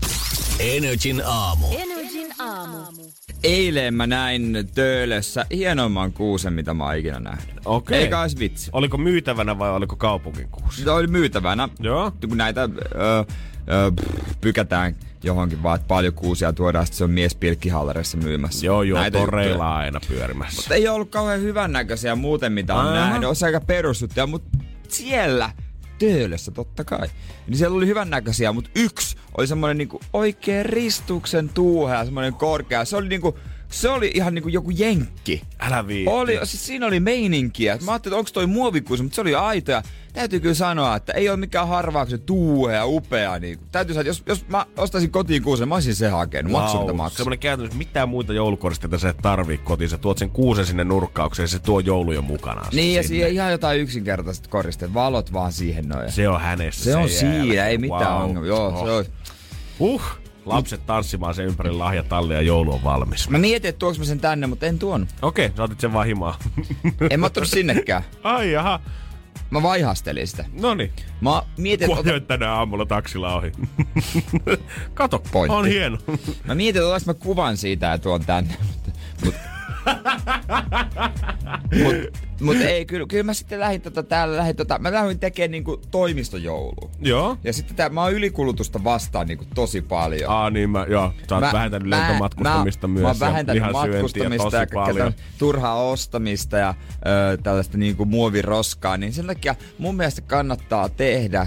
Energin 0.60 1.22
aamu. 1.24 1.66
Energin 1.78 2.32
aamu. 2.38 2.86
Eilen 3.42 3.94
mä 3.94 4.06
näin 4.06 4.68
Töölössä 4.74 5.46
hienoimman 5.50 6.12
kuusen, 6.12 6.52
mitä 6.52 6.74
mä 6.74 6.84
oon 6.84 6.96
ikinä 6.96 7.20
nähnyt. 7.20 7.54
Okei. 7.64 7.98
Eikä 7.98 8.20
olisi 8.20 8.38
vitsi. 8.38 8.70
Oliko 8.72 8.98
myytävänä 8.98 9.58
vai 9.58 9.70
oliko 9.70 9.96
kaupungin 9.96 10.48
kuusi? 10.48 10.82
Se 10.82 10.90
oli 10.90 11.06
myytävänä. 11.06 11.68
Joo. 11.80 12.12
Kun 12.28 12.38
näitä 12.38 12.62
ö, 12.62 12.68
ö, 13.70 13.92
pykätään 14.40 14.96
johonkin 15.22 15.62
vaan, 15.62 15.76
että 15.76 15.88
paljon 15.88 16.14
kuusia 16.14 16.52
tuodaan, 16.52 16.86
sitten 16.86 16.98
se 16.98 17.04
on 17.04 17.10
mies 17.10 17.34
pilkkihallereissa 17.34 18.16
myymässä. 18.18 18.66
Joo, 18.66 18.82
joo, 18.82 19.00
Näitä 19.00 19.18
toreilla 19.18 19.76
aina 19.76 20.00
pyörimässä. 20.08 20.56
Mutta 20.56 20.74
ei 20.74 20.88
ollut 20.88 21.10
kauhean 21.10 21.40
hyvännäköisiä 21.40 22.14
muuten, 22.16 22.52
mitä 22.52 22.74
on 22.74 22.86
Aha. 22.86 22.94
nähnyt. 22.94 23.28
Olisi 23.28 23.44
aika 23.44 23.60
perustettuja, 23.60 24.26
mutta 24.26 24.58
siellä 24.88 25.50
Töölössä 25.98 26.50
totta 26.50 26.84
kai. 26.84 27.08
Niin 27.46 27.58
siellä 27.58 27.76
oli 27.76 27.86
hyvännäköisiä, 27.86 28.52
mutta 28.52 28.70
yksi 28.74 29.16
oli 29.36 29.46
semmoinen 29.46 29.78
niinku 29.78 30.00
oikein 30.12 30.66
ristuksen 30.66 31.48
tuuhea, 31.48 32.04
semmoinen 32.04 32.34
korkea. 32.34 32.84
Se 32.84 32.96
oli 32.96 33.08
niinku, 33.08 33.38
se 33.70 33.88
oli 33.88 34.10
ihan 34.14 34.34
niinku 34.34 34.48
joku 34.48 34.70
jenkki. 34.70 35.42
Älä 35.60 35.86
viitti. 35.86 36.10
Oli, 36.10 36.38
siis 36.44 36.66
siinä 36.66 36.86
oli 36.86 37.00
meininkiä. 37.00 37.78
Mä 37.84 37.92
ajattelin, 37.92 38.14
että 38.14 38.18
onko 38.18 38.30
toi 38.32 38.46
muovikuusi, 38.46 39.02
mutta 39.02 39.14
se 39.14 39.20
oli 39.20 39.34
aito. 39.34 39.72
Täytyy 40.18 40.40
kyllä 40.40 40.54
sanoa, 40.54 40.96
että 40.96 41.12
ei 41.12 41.28
ole 41.28 41.36
mikään 41.36 41.68
harvauksen 41.68 42.20
tuuhe 42.20 42.74
ja 42.74 42.86
upea. 42.86 43.38
Niin, 43.38 43.58
täytyy 43.72 43.94
sanoa, 43.94 44.06
jos, 44.06 44.22
jos 44.26 44.48
mä 44.48 44.66
ostaisin 44.76 45.10
kotiin 45.10 45.42
kuusen, 45.42 45.68
mä 45.68 45.74
olisin 45.74 45.94
se 45.94 46.08
hakenut. 46.08 46.52
Wow. 46.52 46.62
Maksu 46.62 46.80
mitä 46.80 46.92
maksaa. 46.92 47.16
Semmoinen 47.16 47.38
käytännössä, 47.38 47.78
mitään 47.78 48.08
muita 48.08 48.32
joulukoristeita 48.32 48.98
sä 48.98 49.08
et 49.08 49.16
tarvii 49.22 49.58
kotiin. 49.58 49.90
Sä 49.90 49.98
tuot 49.98 50.18
sen 50.18 50.30
kuusen 50.30 50.66
sinne 50.66 50.84
nurkkaukseen 50.84 51.44
ja 51.44 51.48
se 51.48 51.58
tuo 51.58 51.80
joulu 51.80 52.12
jo 52.12 52.22
mukana. 52.22 52.62
Niin 52.72 52.94
ja 52.94 53.02
siihen 53.02 53.32
ihan 53.32 53.52
jotain 53.52 53.80
yksinkertaiset 53.80 54.46
koristeet. 54.46 54.94
Valot 54.94 55.32
vaan 55.32 55.52
siihen 55.52 55.88
noin. 55.88 56.12
Se 56.12 56.28
on 56.28 56.40
hänessä. 56.40 56.84
Se, 56.84 56.90
se 56.90 56.96
on 56.96 57.08
siinä, 57.08 57.66
ei 57.66 57.78
mitään 57.78 58.12
wow. 58.12 58.22
ongelmaa. 58.22 58.48
Joo, 58.48 58.66
oh. 58.66 58.84
se 58.84 58.90
on. 58.90 59.04
Uh, 59.78 60.02
lapset 60.46 60.86
tanssimaan 60.86 61.34
sen 61.34 61.46
ympäri 61.46 61.70
lahjatalli 61.70 62.34
ja 62.34 62.42
joulu 62.42 62.72
on 62.72 62.84
valmis. 62.84 63.30
Mä 63.30 63.38
mietin, 63.38 63.68
että 63.68 63.78
tuoks 63.78 63.98
mä 63.98 64.04
sen 64.04 64.20
tänne, 64.20 64.46
mutta 64.46 64.66
en 64.66 64.78
tuon. 64.78 65.08
Okei, 65.22 65.46
okay, 65.46 65.56
sä 65.56 65.62
otit 65.62 65.80
sen 65.80 65.92
vaan 65.92 66.06
himaa. 66.06 66.38
en 67.10 67.20
mä 67.20 67.26
ottanut 67.26 67.48
sinnekään. 67.48 68.02
Ai 68.22 68.52
jaha. 68.52 68.80
Mä 69.50 69.62
vaihastelin 69.62 70.28
sitä. 70.28 70.44
Noni. 70.60 70.92
Mä 71.20 71.42
mietin, 71.56 71.90
että... 71.90 72.00
Ota... 72.00 72.20
tänään 72.20 72.52
aamulla 72.52 72.86
taksilla 72.86 73.34
ohi. 73.34 73.52
Kato, 74.94 75.18
Pointti. 75.32 75.56
on 75.56 75.66
hieno. 75.66 75.98
mä 76.44 76.54
mietin, 76.54 76.82
että 76.96 77.10
mä 77.10 77.14
kuvan 77.14 77.56
siitä 77.56 77.86
ja 77.86 77.98
tuon 77.98 78.24
tänne. 78.24 78.54
Mut, 79.24 79.34
mut, 81.82 81.94
mut 82.40 82.56
ei, 82.56 82.84
kyllä, 82.84 83.06
kyllä 83.08 83.22
mä 83.22 83.34
sitten 83.34 83.60
lähdin 83.60 83.80
tota, 83.80 84.02
täällä, 84.02 84.36
lähdin 84.36 84.56
tota, 84.56 84.78
mä 84.78 84.92
lähdin 84.92 85.18
tekemään 85.18 85.50
niinku 85.50 85.80
toimistojoulua. 85.90 86.90
Joo. 87.00 87.38
Ja 87.44 87.52
sitten 87.52 87.76
tää, 87.76 87.88
mä 87.88 88.02
oon 88.02 88.12
ylikulutusta 88.12 88.84
vastaan 88.84 89.26
niinku 89.26 89.44
tosi 89.54 89.82
paljon. 89.82 90.30
Aa 90.30 90.50
niin 90.50 90.70
mä, 90.70 90.86
joo. 90.88 91.12
Sä 91.28 91.34
oot 91.34 91.44
mä, 91.44 91.52
vähentänyt 91.52 91.88
lentomatkustamista 91.88 92.88
mä, 92.88 92.92
myös. 92.92 93.02
Mä 93.02 93.08
oon 93.08 93.20
vähentänyt 93.20 93.62
matkustamista 93.72 94.56
ja, 94.56 95.04
ja 95.04 95.12
turhaa 95.38 95.82
ostamista 95.82 96.56
ja 96.56 96.74
ö, 97.32 97.36
tällaista 97.42 97.78
niinku 97.78 98.04
muoviroskaa. 98.04 98.96
Niin 98.96 99.12
sen 99.12 99.26
takia 99.26 99.54
mun 99.78 99.96
mielestä 99.96 100.20
kannattaa 100.20 100.88
tehdä 100.88 101.46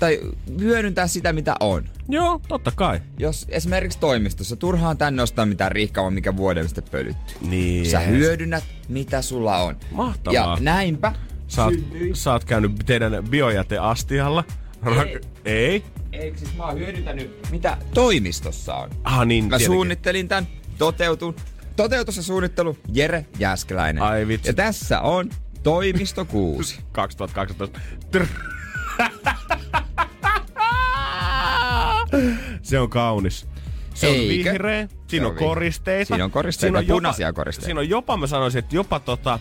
tai 0.00 0.20
hyödyntää 0.60 1.06
sitä, 1.06 1.32
mitä 1.32 1.54
on. 1.60 1.84
Joo, 2.08 2.40
totta 2.48 2.72
kai. 2.76 3.00
Jos 3.18 3.46
esimerkiksi 3.48 3.98
toimistossa 3.98 4.56
turhaan 4.56 4.98
tänne 4.98 5.22
ostaa 5.22 5.46
mitään 5.46 5.72
riikkaamaan, 5.72 6.14
mikä 6.14 6.36
vuoden 6.36 6.68
sitten 6.68 6.84
pölyttyy. 6.90 7.36
Niin. 7.48 7.90
Sä 7.90 8.00
hyödynnät, 8.00 8.64
mitä 8.88 9.22
sulla 9.22 9.56
on. 9.56 9.76
Mahtavaa. 9.90 10.34
Ja 10.34 10.56
näinpä 10.60 11.12
Sä 11.48 11.64
oot, 11.64 11.74
sä 12.14 12.32
oot 12.32 12.44
käynyt 12.44 12.72
teidän 12.86 13.24
biojäteastialla. 13.30 14.44
Ei. 14.86 15.20
Ei? 15.44 15.84
Eikö 16.12 16.38
siis 16.38 16.56
mä 16.56 16.64
oon 16.66 16.78
hyödyntänyt, 16.78 17.50
mitä 17.50 17.76
toimistossa 17.94 18.74
on. 18.74 18.90
Ah 19.04 19.26
niin, 19.26 19.44
Mä 19.44 19.48
tietenkin. 19.48 19.66
suunnittelin 19.66 20.28
tän, 20.28 20.46
toteutun. 20.78 21.36
Toteutus 21.76 22.16
ja 22.16 22.22
suunnittelu, 22.22 22.76
Jere 22.92 23.26
Jäskeläinen. 23.38 24.02
Ai 24.02 24.28
vitsi. 24.28 24.48
Ja 24.48 24.54
tässä 24.54 25.00
on 25.00 25.30
toimisto 25.62 26.24
6. 26.24 26.80
2012. 26.92 27.80
Se 32.62 32.78
on 32.78 32.90
kaunis. 32.90 33.46
Se 33.94 34.06
Eikö? 34.06 34.22
on 34.22 34.28
vihreä, 34.28 34.88
siinä 35.06 35.26
on, 35.26 35.32
on 35.32 35.38
koristeita. 35.38 36.08
Siinä 36.08 36.24
on 36.24 36.30
koristeita, 36.30 36.66
siinä 36.66 36.78
on 36.78 36.86
jopa, 36.86 36.96
punaisia 36.96 37.32
koristeita. 37.32 37.64
Siinä 37.66 37.80
on 37.80 37.88
jopa, 37.88 38.16
mä 38.16 38.26
sanoisin, 38.26 38.58
että 38.58 38.76
jopa 38.76 39.00
tota, 39.00 39.38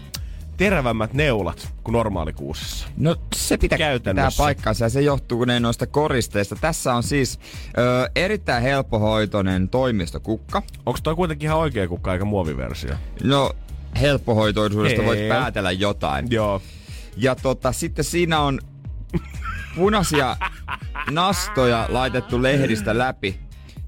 terävämmät 0.58 1.14
neulat 1.14 1.74
kuin 1.84 1.94
normaalikuusessa. 1.94 2.88
No 2.98 3.16
se 3.36 3.58
pitää 3.58 4.00
pitää 4.04 4.30
paikkansa 4.38 4.86
ja 4.86 4.90
se 4.90 5.02
johtuu 5.02 5.46
ne 5.46 5.60
noista 5.60 5.88
koristeista. 5.88 6.56
Tässä 6.62 6.94
on 6.94 7.04
siis 7.04 7.40
ö, 7.78 8.10
erittäin 8.16 8.64
helppohoitoinen 8.64 9.70
toimistokukka. 9.70 10.64
Onko 10.86 11.00
toi 11.04 11.16
kuitenkin 11.16 11.48
ihan 11.48 11.58
oikea 11.58 11.88
kukka 11.88 12.14
eikä 12.14 12.26
muoviversio? 12.26 12.96
No 13.24 13.52
helppohoitoisuudesta 14.02 15.02
Ei. 15.02 15.08
voit 15.08 15.28
päätellä 15.30 15.72
jotain. 15.72 16.28
Joo. 16.30 16.62
Ja 17.18 17.36
tota, 17.36 17.72
sitten 17.72 18.06
siinä 18.06 18.40
on 18.40 18.60
punaisia 19.76 20.38
nastoja 21.12 21.86
laitettu 21.90 22.44
lehdistä 22.44 22.98
läpi. 22.98 23.40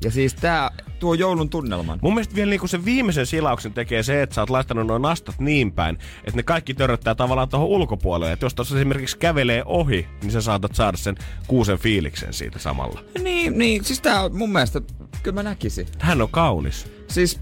Ja 0.04 0.12
siis 0.12 0.34
tää 0.34 0.70
tuo 1.00 1.14
joulun 1.14 1.50
tunnelman. 1.50 2.00
Mun 2.02 2.14
mielestä 2.14 2.36
vielä 2.36 2.50
niinku 2.50 2.68
sen 2.68 2.86
viimeisen 2.86 3.26
silauksen 3.26 3.74
tekee 3.74 4.04
se, 4.04 4.22
että 4.22 4.36
sä 4.36 4.42
oot 4.42 4.50
laittanut 4.50 4.88
nuo 4.88 4.98
nastat 4.98 5.40
niin 5.40 5.72
päin, 5.72 5.98
että 6.18 6.36
ne 6.36 6.44
kaikki 6.44 6.74
törröttää 6.74 7.16
tavallaan 7.16 7.50
tuohon 7.50 7.68
ulkopuolelle. 7.68 8.34
Että 8.34 8.46
jos 8.46 8.56
tuossa 8.56 8.76
esimerkiksi 8.76 9.18
kävelee 9.18 9.64
ohi, 9.66 10.08
niin 10.22 10.32
sä 10.32 10.42
saatat 10.42 10.76
saada 10.76 10.98
sen 10.98 11.16
kuusen 11.48 11.78
fiiliksen 11.78 12.34
siitä 12.34 12.60
samalla. 12.60 13.04
Niin, 13.24 13.58
niin, 13.58 13.84
siis 13.84 14.02
tää 14.02 14.22
on 14.22 14.38
mun 14.38 14.52
mielestä, 14.52 14.82
kyllä 15.24 15.36
mä 15.36 15.44
näkisin. 15.44 15.88
Hän 16.00 16.22
on 16.22 16.30
kaunis. 16.30 16.92
Siis 17.08 17.40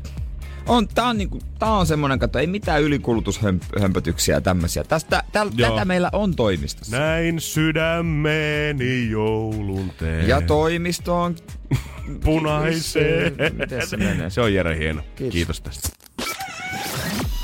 on, 0.70 0.88
tää 0.88 1.08
on, 1.08 1.18
niinku, 1.18 1.40
tää 1.60 1.72
on 1.72 1.86
semmonen, 1.86 2.20
että 2.24 2.40
ei 2.40 2.48
mitään 2.48 2.82
ylikulutushömpötyksiä 2.82 4.36
ja 4.36 4.42
tämmösiä. 4.42 4.84
Tästä, 4.84 5.24
täl, 5.32 5.50
Joo. 5.56 5.72
tätä 5.72 5.86
meillä 5.86 6.10
on 6.14 6.36
toimistossa. 6.36 6.98
Näin 6.98 7.40
sydämeni 7.40 9.10
joulun 9.10 9.92
teen. 10.00 10.28
Ja 10.28 10.42
toimisto 10.42 11.22
on... 11.22 11.36
punaiseen. 12.26 13.36
Miten 13.54 13.88
se 13.88 13.98
menee? 13.98 14.30
Se 14.30 14.42
on 14.42 14.54
Jere 14.54 14.78
hieno. 14.78 15.02
Kiitos. 15.16 15.34
Kiitos 15.34 15.62
tästä. 15.62 15.90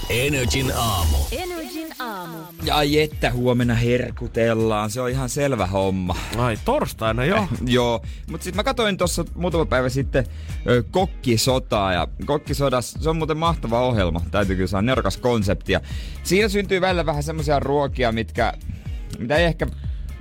Energin 0.10 0.72
aamu. 0.76 1.18
Energin 1.32 1.65
Ja 2.66 2.76
että 3.04 3.32
huomenna 3.32 3.74
herkutellaan, 3.74 4.90
se 4.90 5.02
on 5.02 5.10
ihan 5.10 5.30
selvä 5.30 5.66
homma. 5.68 6.16
Ai, 6.38 6.58
torstaina 6.66 7.26
jo. 7.26 7.48
Joo, 7.66 8.02
mutta 8.32 8.44
siis 8.44 8.56
mä 8.56 8.64
katsoin 8.64 8.98
tuossa 8.98 9.26
muutama 9.36 9.66
päivä 9.66 9.90
sitten 9.90 10.26
ö, 10.70 10.84
Kokkisotaa 10.92 11.94
ja 11.94 12.08
Kokkisodas, 12.26 12.92
se 13.02 13.10
on 13.10 13.18
muuten 13.18 13.38
mahtava 13.38 13.82
ohjelma, 13.82 14.22
täytyy 14.32 14.56
kyllä 14.56 14.68
sanoa, 14.68 14.82
nerokas 14.82 15.18
konsepti. 15.18 15.74
Ja 15.74 15.82
siinä 16.24 16.50
syntyy 16.50 16.82
välillä 16.82 17.06
vähän 17.06 17.24
semmoisia 17.24 17.60
ruokia, 17.60 18.12
mitkä, 18.12 18.54
mitä 19.20 19.36
ei 19.36 19.46
ehkä 19.46 19.68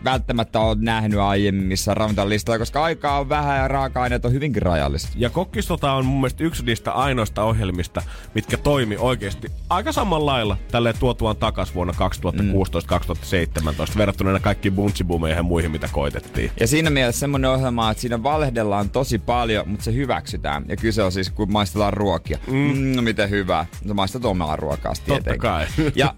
välttämättä 0.05 0.61
ole 0.61 0.77
nähnyt 0.81 1.21
aiemmissa 1.21 1.95
ravintolalistoilla, 1.95 2.59
koska 2.59 2.85
aikaa 2.85 3.21
on 3.21 3.29
vähän 3.29 3.59
ja 3.59 3.69
raaka-aineet 3.69 4.25
on 4.25 4.33
hyvinkin 4.33 4.63
rajalliset. 4.63 5.11
Ja 5.17 5.31
Kokkistota 5.31 5.93
on 5.93 6.07
mun 6.07 6.21
mielestä 6.21 6.45
yksi 6.45 6.65
niistä 6.65 6.93
ainoista 6.93 7.43
ohjelmista, 7.43 8.03
mitkä 8.35 8.57
toimi 8.57 8.97
oikeasti 8.97 9.49
aika 9.71 9.93
samalla 9.93 10.33
lailla 10.33 10.57
tälleen 10.71 10.99
tuotuaan 10.99 11.37
takas 11.37 11.75
vuonna 11.75 11.95
2016-2017 13.95 13.99
verrattuna 13.99 14.31
aina 14.31 14.41
kaikkiin 14.41 14.75
bunchibumeihin 14.75 15.37
ja 15.37 15.43
muihin, 15.43 15.71
mitä 15.71 15.89
koitettiin. 15.93 16.51
Ja 16.61 16.67
siinä 16.67 16.91
mielessä 16.91 17.21
semmoinen 17.21 17.51
ohjelma, 17.51 17.91
että 17.91 18.01
siinä 18.01 18.23
valehdellaan 18.23 18.91
tosi 18.91 19.19
paljon, 19.19 19.69
mutta 19.69 19.85
se 19.85 19.95
hyväksytään. 19.95 20.65
Ja 20.69 20.77
kyse 20.77 21.03
on 21.03 21.13
siis, 21.13 21.31
kun 21.31 21.53
maistellaan 21.53 21.93
ruokia. 21.93 22.39
Mm. 22.47 22.55
Mm, 22.55 23.05
miten 23.05 23.31
hyvää. 23.31 23.67
No 23.85 23.95
maistat 23.95 24.25
omalla 24.25 24.57
ruokaa 24.57 24.93
tietenkin. 25.05 25.41
kai. 25.41 25.67
Ja 25.95 26.15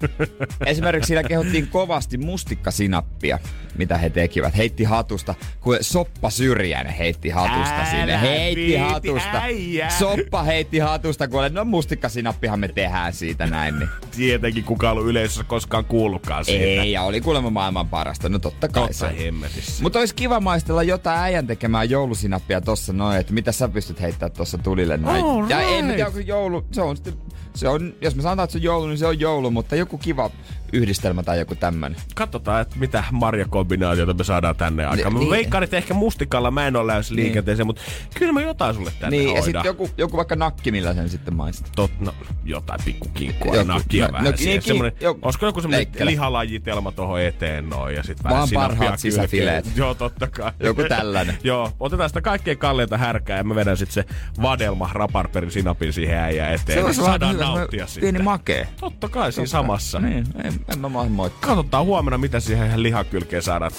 esimerkiksi 0.66 1.06
siinä 1.06 1.22
kehottiin 1.22 1.68
kovasti 1.68 2.18
mustikkasinappia, 2.18 3.38
mitä 3.78 3.98
he 3.98 4.10
tekivät. 4.10 4.56
Heitti 4.56 4.84
hatusta, 4.84 5.34
kun 5.60 5.76
Soppa 5.80 6.30
Syrjäinen 6.30 6.92
heitti 6.92 7.28
hatusta 7.28 7.74
Älä 7.76 7.84
sinne. 7.90 8.20
Heitti 8.20 8.56
viiti, 8.66 8.76
hatusta. 8.76 9.30
äijä. 9.40 9.90
Soppa 9.90 10.42
heitti 10.42 10.78
hatusta, 10.78 11.28
kun 11.28 11.40
no 11.50 11.64
mustikkasinappihan 11.64 12.60
me 12.60 12.68
tehdään 12.68 13.12
siitä 13.12 13.46
näin. 13.46 13.78
Niin. 13.78 13.88
Tietenkin 14.16 14.64
kukaan 14.64 14.92
ollut 14.92 15.08
yleisössä 15.10 15.44
koskaan 15.44 15.84
kuullutkaan 15.84 16.44
siitä. 16.44 16.82
Ei, 16.82 16.92
ja 16.92 17.02
oli 17.02 17.20
kuulemma 17.20 17.50
maailman 17.50 17.88
parasta. 17.88 18.28
No 18.28 18.38
totta 18.38 18.68
kai 18.68 18.82
Totta 18.82 18.94
se. 19.10 19.24
hemmetissä. 19.24 19.82
Mutta 19.82 19.98
olisi 19.98 20.14
kiva 20.14 20.40
maistella 20.40 20.82
jotain 20.82 21.18
äijän 21.20 21.46
tekemää 21.46 21.84
joulusinappia 21.84 22.60
tossa 22.60 22.92
noin, 22.92 23.18
että 23.20 23.32
mitä 23.32 23.52
sä 23.52 23.68
pystyt 23.68 24.00
heittämään 24.00 24.32
tossa 24.36 24.58
tulille 24.58 24.96
noin. 24.96 25.24
All 25.24 25.50
Ja 25.50 25.60
ei 25.60 25.66
right. 25.76 25.86
mitään, 25.86 26.12
kun 26.12 26.26
joulu, 26.26 26.66
se 26.72 26.82
on 26.82 26.96
sitten, 26.96 27.14
se 27.54 27.68
on, 27.68 27.94
jos 28.00 28.14
me 28.16 28.22
sanotaan, 28.22 28.44
että 28.44 28.52
se 28.52 28.58
on 28.58 28.62
joulu, 28.62 28.86
niin 28.86 28.98
se 28.98 29.06
on 29.06 29.20
joulu, 29.20 29.50
mutta 29.50 29.76
joku 29.76 29.98
kiva 29.98 30.30
yhdistelmä 30.72 31.22
tai 31.22 31.38
joku 31.38 31.54
tämmönen. 31.54 32.00
Katsotaan, 32.14 32.62
että 32.62 32.76
mitä 32.78 33.04
marjakombinaatiota 33.12 34.14
me 34.14 34.24
saadaan 34.24 34.56
tänne 34.56 34.86
aikaan. 34.86 35.12
Mä 35.12 35.18
niin. 35.18 35.30
veikkaan, 35.30 35.64
että 35.64 35.76
ehkä 35.76 35.94
mustikalla 35.94 36.50
mä 36.50 36.66
en 36.66 36.76
ole 36.76 36.86
lähes 36.86 37.10
liikenteeseen, 37.10 37.66
mutta 37.66 37.82
kyllä 38.18 38.32
mä 38.32 38.40
jotain 38.42 38.74
sulle 38.74 38.92
tänne 39.00 39.16
Niin, 39.16 39.24
ja 39.28 39.30
hoidan. 39.32 39.44
sitten 39.44 39.64
joku, 39.64 39.90
joku 39.98 40.16
vaikka 40.16 40.36
nakki, 40.36 40.72
millä 40.72 40.94
sen 40.94 41.08
sitten 41.08 41.34
maistaa. 41.36 41.72
Tot, 41.76 41.90
no, 42.00 42.14
jotain 42.44 42.80
pikkukinkkua 42.84 43.54
Joku- 43.56 43.68
nakkia 43.68 44.06
no- 44.06 44.12
vähän 44.12 44.24
no, 44.24 44.30
no, 44.30 44.36
siihen. 44.36 44.52
niin, 44.52 44.62
semmonen, 44.62 44.92
joku- 45.00 45.20
olisiko 45.22 45.46
joku 45.46 45.60
semmonen 45.60 45.78
leikkele. 45.78 46.10
lihalajitelma 46.10 46.92
tohon 46.92 47.20
eteen 47.20 47.68
noin 47.68 47.94
ja 47.94 48.02
sit 48.02 48.24
Vaan 48.24 48.32
vähän 48.34 48.48
parhaat 48.54 48.78
sinappia 48.78 48.96
sisäfileet. 49.22 49.76
Joo, 49.76 49.94
totta 49.94 50.26
kai. 50.26 50.52
Joku 50.60 50.82
tällainen. 50.88 51.38
Joo, 51.44 51.72
otetaan 51.80 52.10
sitä 52.10 52.20
kaikkein 52.20 52.58
kalleinta 52.58 52.98
härkää 52.98 53.36
ja 53.38 53.44
mä 53.44 53.54
vedän 53.54 53.76
sit 53.76 53.90
se 53.90 54.04
vadelma 54.42 54.90
raparperin 54.92 55.50
sinapin 55.50 55.92
siihen 55.92 56.18
äijään 56.18 56.52
eteen. 56.54 56.84
olisi 56.84 57.00
niin 57.00 57.06
saadaan 57.10 57.36
nauttia 57.38 57.86
siitä. 57.86 58.00
Pieni 58.04 58.18
makee. 58.24 58.68
Totta 58.80 59.08
kai 59.08 59.32
siinä 59.32 59.46
samassa. 59.46 59.98
Niin, 60.00 60.24
en 60.72 60.78
mä 60.78 60.88
maa 60.88 61.08
moittaa. 61.08 61.48
Katsotaan 61.48 61.86
huomenna, 61.86 62.18
mitä 62.18 62.40
siihen 62.40 62.82
lihakylkeen 62.82 63.42
saadaan. 63.42 63.72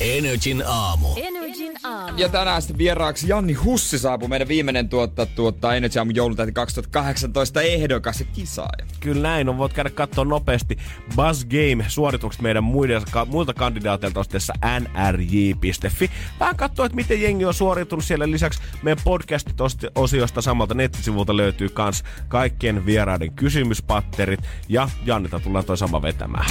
Energin 0.00 0.62
aamu. 0.66 1.08
Energin 1.16 1.72
aamu. 1.84 2.18
Ja 2.18 2.28
tänään 2.28 2.62
sitten 2.62 2.78
vieraaksi 2.78 3.28
Janni 3.28 3.52
Hussi 3.52 3.98
saapuu 3.98 4.28
meidän 4.28 4.48
viimeinen 4.48 4.88
tuottaa 4.88 5.26
tuottaa 5.26 5.74
Energy 5.74 5.98
Aamun 5.98 6.14
joulutähti 6.14 6.52
2018 6.52 7.62
ehdokas 7.62 8.20
ja 8.20 8.26
kisaaja. 8.32 8.86
Kyllä 9.00 9.22
näin 9.22 9.48
on. 9.48 9.58
Voit 9.58 9.72
käydä 9.72 9.90
katsoa 9.90 10.24
nopeasti 10.24 10.78
Buzz 11.16 11.44
Game-suoritukset 11.44 12.42
meidän 12.42 12.64
muiden, 12.64 13.02
ka, 13.10 13.24
muilta 13.24 13.54
kandidaateilta 13.54 14.20
osoitteessa 14.20 14.52
nrj.fi. 14.80 16.10
Vähän 16.40 16.56
katsoa, 16.56 16.86
että 16.86 16.96
miten 16.96 17.22
jengi 17.22 17.44
on 17.44 17.54
suoriutunut 17.54 18.04
siellä. 18.04 18.30
Lisäksi 18.30 18.60
meidän 18.82 19.04
podcastit-osiosta 19.04 20.42
samalta 20.42 20.74
nettisivulta 20.74 21.36
löytyy 21.36 21.68
kans 21.68 22.04
kaikkien 22.28 22.86
vieraiden 22.86 23.32
kysymyspatterit. 23.32 24.40
Ja 24.68 24.88
Jannita 25.04 25.40
tullaan 25.40 25.64
toi 25.64 25.78
sama 25.78 25.99
vetämään. 26.02 26.46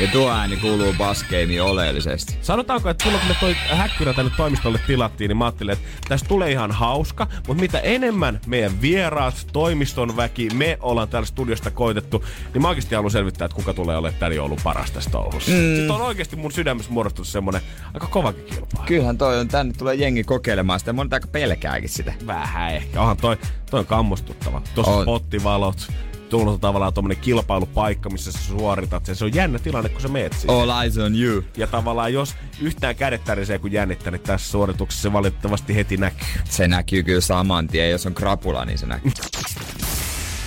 Ja 0.00 0.08
tuo 0.12 0.30
ääni 0.30 0.56
kuuluu 0.56 0.94
Bass 0.98 1.24
Gameen 1.24 1.62
oleellisesti. 1.62 2.38
Sanotaanko, 2.42 2.88
että 2.88 3.04
silloin 3.04 3.20
kun 3.20 3.28
me 3.28 3.36
toi 3.40 3.56
häkkyrä 3.76 4.12
tänne 4.12 4.32
toimistolle 4.36 4.80
tilattiin, 4.86 5.28
niin 5.28 5.36
mä 5.36 5.44
ajattelin, 5.44 5.72
että 5.72 5.84
tästä 6.08 6.28
tulee 6.28 6.50
ihan 6.50 6.72
hauska, 6.72 7.26
mutta 7.46 7.60
mitä 7.60 7.78
enemmän 7.78 8.40
meidän 8.46 8.80
vieraat, 8.80 9.46
toimiston 9.52 10.16
väki, 10.16 10.48
me 10.54 10.78
ollaan 10.80 11.08
täällä 11.08 11.26
studiosta 11.26 11.70
koitettu, 11.70 12.24
niin 12.54 12.62
mä 12.62 12.68
oikeasti 12.68 12.94
haluan 12.94 13.10
selvittää, 13.10 13.44
että 13.46 13.56
kuka 13.56 13.74
tulee 13.74 13.96
olemaan 13.96 14.20
tämän 14.20 14.36
joulun 14.36 14.58
paras 14.64 14.90
tässä 14.90 15.10
touhussa. 15.10 15.50
Mm. 15.50 15.56
Sitten 15.76 15.90
on 15.90 16.00
oikeasti 16.00 16.36
mun 16.36 16.52
sydämessä 16.52 16.92
muodostunut 16.92 17.28
semmonen 17.28 17.60
aika 17.94 18.06
kovakin 18.06 18.44
kilpailu. 18.44 18.86
Kyllähän 18.86 19.18
toi 19.18 19.38
on, 19.40 19.48
tänne 19.48 19.72
tulee 19.78 19.94
jengi 19.94 20.24
kokeilemaan 20.24 20.80
sitä, 20.80 20.92
monet 20.92 21.12
aika 21.12 21.26
pelkääkin 21.26 21.88
sitä. 21.88 22.14
Vähän 22.26 22.74
ehkä. 22.74 23.00
Onhan 23.00 23.16
toi, 23.16 23.36
toi 23.70 23.80
on 23.80 23.86
kammostuttava. 23.86 24.62
Tuossa 24.74 24.92
On. 24.92 24.98
on. 24.98 25.04
pottivalot, 25.04 25.88
tullut 26.28 26.60
tavallaan 26.60 26.94
tommonen 26.94 27.16
kilpailupaikka, 27.16 28.10
missä 28.10 28.32
sä 28.32 28.38
suoritat 28.38 29.06
sen. 29.06 29.16
Se 29.16 29.24
on 29.24 29.34
jännä 29.34 29.58
tilanne, 29.58 29.88
kun 29.88 30.00
sä 30.00 30.08
meet 30.08 30.32
siihen. 30.32 30.56
All 30.56 30.82
eyes 30.82 30.98
on 30.98 31.20
you. 31.20 31.44
Ja 31.56 31.66
tavallaan 31.66 32.12
jos 32.12 32.34
yhtään 32.60 32.96
kädet 32.96 33.24
tärisee 33.24 33.58
kun 33.58 33.72
jännittää, 33.72 34.10
niin 34.10 34.20
tässä 34.20 34.50
suorituksessa 34.50 35.02
se 35.02 35.12
valitettavasti 35.12 35.74
heti 35.74 35.96
näkyy. 35.96 36.28
Se 36.44 36.68
näkyy 36.68 37.02
kyllä 37.02 37.20
saman 37.20 37.68
tien, 37.68 37.90
jos 37.90 38.06
on 38.06 38.14
krapula, 38.14 38.64
niin 38.64 38.78
se 38.78 38.86
näkyy. 38.86 39.12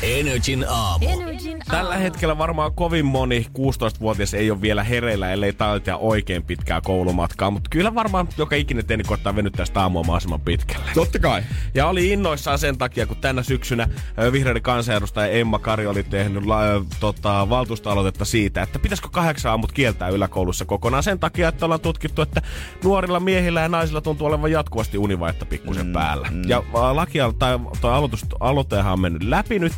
Energin 0.02 0.66
aamu. 0.70 1.06
Energin 1.10 1.60
Tällä 1.68 1.90
aamu. 1.90 2.04
hetkellä 2.04 2.38
varmaan 2.38 2.74
kovin 2.74 3.06
moni 3.06 3.46
16-vuotias 3.58 4.34
ei 4.34 4.52
ole 4.52 4.62
vielä 4.62 4.84
hereillä, 4.84 5.32
ellei 5.32 5.54
taltia 5.54 5.98
oikein 5.98 6.44
pitkää 6.44 6.82
koulumatkaa, 6.82 7.52
mutta 7.52 7.70
kyllä 7.70 7.96
varmaan 7.96 8.28
joka 8.38 8.56
ikinen 8.56 8.86
teini 8.86 9.04
koittaa 9.04 9.36
venyttää 9.36 9.66
sitä 9.66 9.82
aamua 9.82 10.04
mahdollisimman 10.04 10.42
pitkälle. 10.42 10.86
Totta 10.94 11.20
kai. 11.20 11.44
Ja 11.74 11.88
oli 11.88 12.10
innoissaan 12.10 12.60
sen 12.60 12.78
takia, 12.78 13.06
kun 13.06 13.18
tänä 13.18 13.44
syksynä 13.44 13.88
vihreiden 14.32 14.62
kansanedustaja 14.62 15.28
Emma 15.32 15.60
Kari 15.60 15.88
oli 15.88 16.04
tehnyt 16.04 16.46
la, 16.46 16.62
tota, 17.00 17.50
valtuustoaloitetta 17.50 18.26
siitä, 18.26 18.62
että 18.62 18.80
pitäisikö 18.80 19.10
kahdeksan 19.12 19.52
aamut 19.52 19.72
kieltää 19.72 20.10
yläkoulussa 20.10 20.66
kokonaan 20.66 21.04
sen 21.04 21.20
takia, 21.20 21.48
että 21.48 21.66
ollaan 21.66 21.82
tutkittu, 21.82 22.22
että 22.22 22.42
nuorilla 22.84 23.20
miehillä 23.20 23.62
ja 23.62 23.70
naisilla 23.70 24.02
tuntuu 24.02 24.28
olevan 24.28 24.52
jatkuvasti 24.52 24.98
univaihetta 24.98 25.46
pikkusen 25.46 25.86
mm, 25.86 25.94
päällä. 25.94 26.28
Mm. 26.32 26.42
Ja 26.48 26.64
lakia 26.74 27.34
tai 27.40 27.60
toi 27.82 27.94
aloitus, 27.94 28.26
aloitehan 28.40 28.94
on 28.94 29.00
mennyt 29.00 29.24
läpi 29.24 29.60
nyt, 29.60 29.74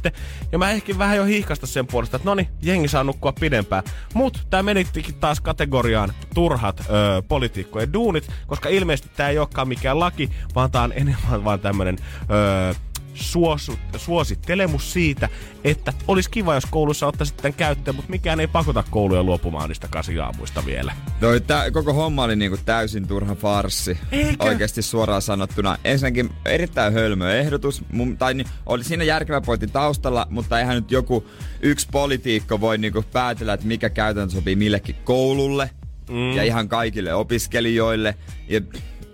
ja 0.51 0.58
mä 0.58 0.72
ehkä 0.72 0.98
vähän 0.98 1.17
jo 1.17 1.24
hiihkasta 1.24 1.67
sen 1.67 1.88
puolesta, 1.88 2.17
että 2.17 2.29
no 2.29 2.36
niin, 2.36 2.48
jengi 2.62 2.88
saa 2.88 3.03
nukkua 3.03 3.34
pidempään. 3.34 3.84
Mut 4.13 4.48
tää 4.50 4.63
menittikin 4.63 5.15
taas 5.15 5.41
kategoriaan 5.41 6.13
turhat 6.34 6.79
ö, 6.79 6.84
poliitikkojen 7.27 7.93
duunit, 7.93 8.29
koska 8.48 8.70
ilmeisesti 8.70 9.10
tää 9.15 9.29
ei 9.29 9.39
olekaan 9.39 9.67
mikään 9.67 10.00
laki, 10.00 10.29
vaan 10.55 10.72
tää 10.72 10.82
on 10.82 10.93
enemmän 10.96 11.43
vaan 11.43 11.60
tämmönen 11.60 11.98
ö, 12.29 12.75
suosu, 13.13 13.79
suosittelemus 13.98 14.93
siitä, 14.93 15.29
että 15.63 15.93
olisi 16.08 16.29
kiva, 16.29 16.53
jos 16.53 16.65
koulussa 16.65 17.08
ottaisi 17.08 17.34
tämän 17.34 17.53
käyttöön, 17.53 17.96
mutta 17.96 18.12
mikään 18.12 18.39
ei 18.39 18.48
pakota 18.48 18.84
kouluja 18.89 19.24
luopumaan 19.24 19.70
niistä 19.70 19.88
kasiaamuista 19.88 20.65
vielä. 20.65 20.93
No, 21.22 21.39
tää, 21.39 21.72
koko 21.72 21.93
homma 21.93 22.24
oli 22.24 22.36
niinku 22.36 22.58
täysin 22.65 23.08
turha 23.08 23.36
farssi. 23.36 23.98
Eikä? 24.12 24.43
Oikeasti 24.43 24.82
suoraan 24.82 25.22
sanottuna. 25.22 25.77
Ensinnäkin 25.84 26.29
erittäin 26.46 26.93
hölmö 26.93 27.34
ehdotus. 27.34 27.84
Mun, 27.91 28.17
tai 28.17 28.34
niin, 28.34 28.48
oli 28.65 28.84
siinä 28.84 29.03
järkevä 29.03 29.41
pointti 29.41 29.67
taustalla, 29.67 30.27
mutta 30.29 30.60
eihän 30.60 30.75
nyt 30.75 30.91
joku 30.91 31.27
yksi 31.62 31.88
politiikko 31.91 32.62
voi 32.62 32.77
niinku 32.77 33.03
päätellä, 33.13 33.53
että 33.53 33.67
mikä 33.67 33.89
käytäntö 33.89 34.36
sopii 34.36 34.55
millekin 34.55 34.96
koululle. 35.03 35.70
Mm. 36.10 36.32
Ja 36.32 36.43
ihan 36.43 36.70
kaikille 36.70 37.13
opiskelijoille. 37.13 38.15
Ja 38.48 38.62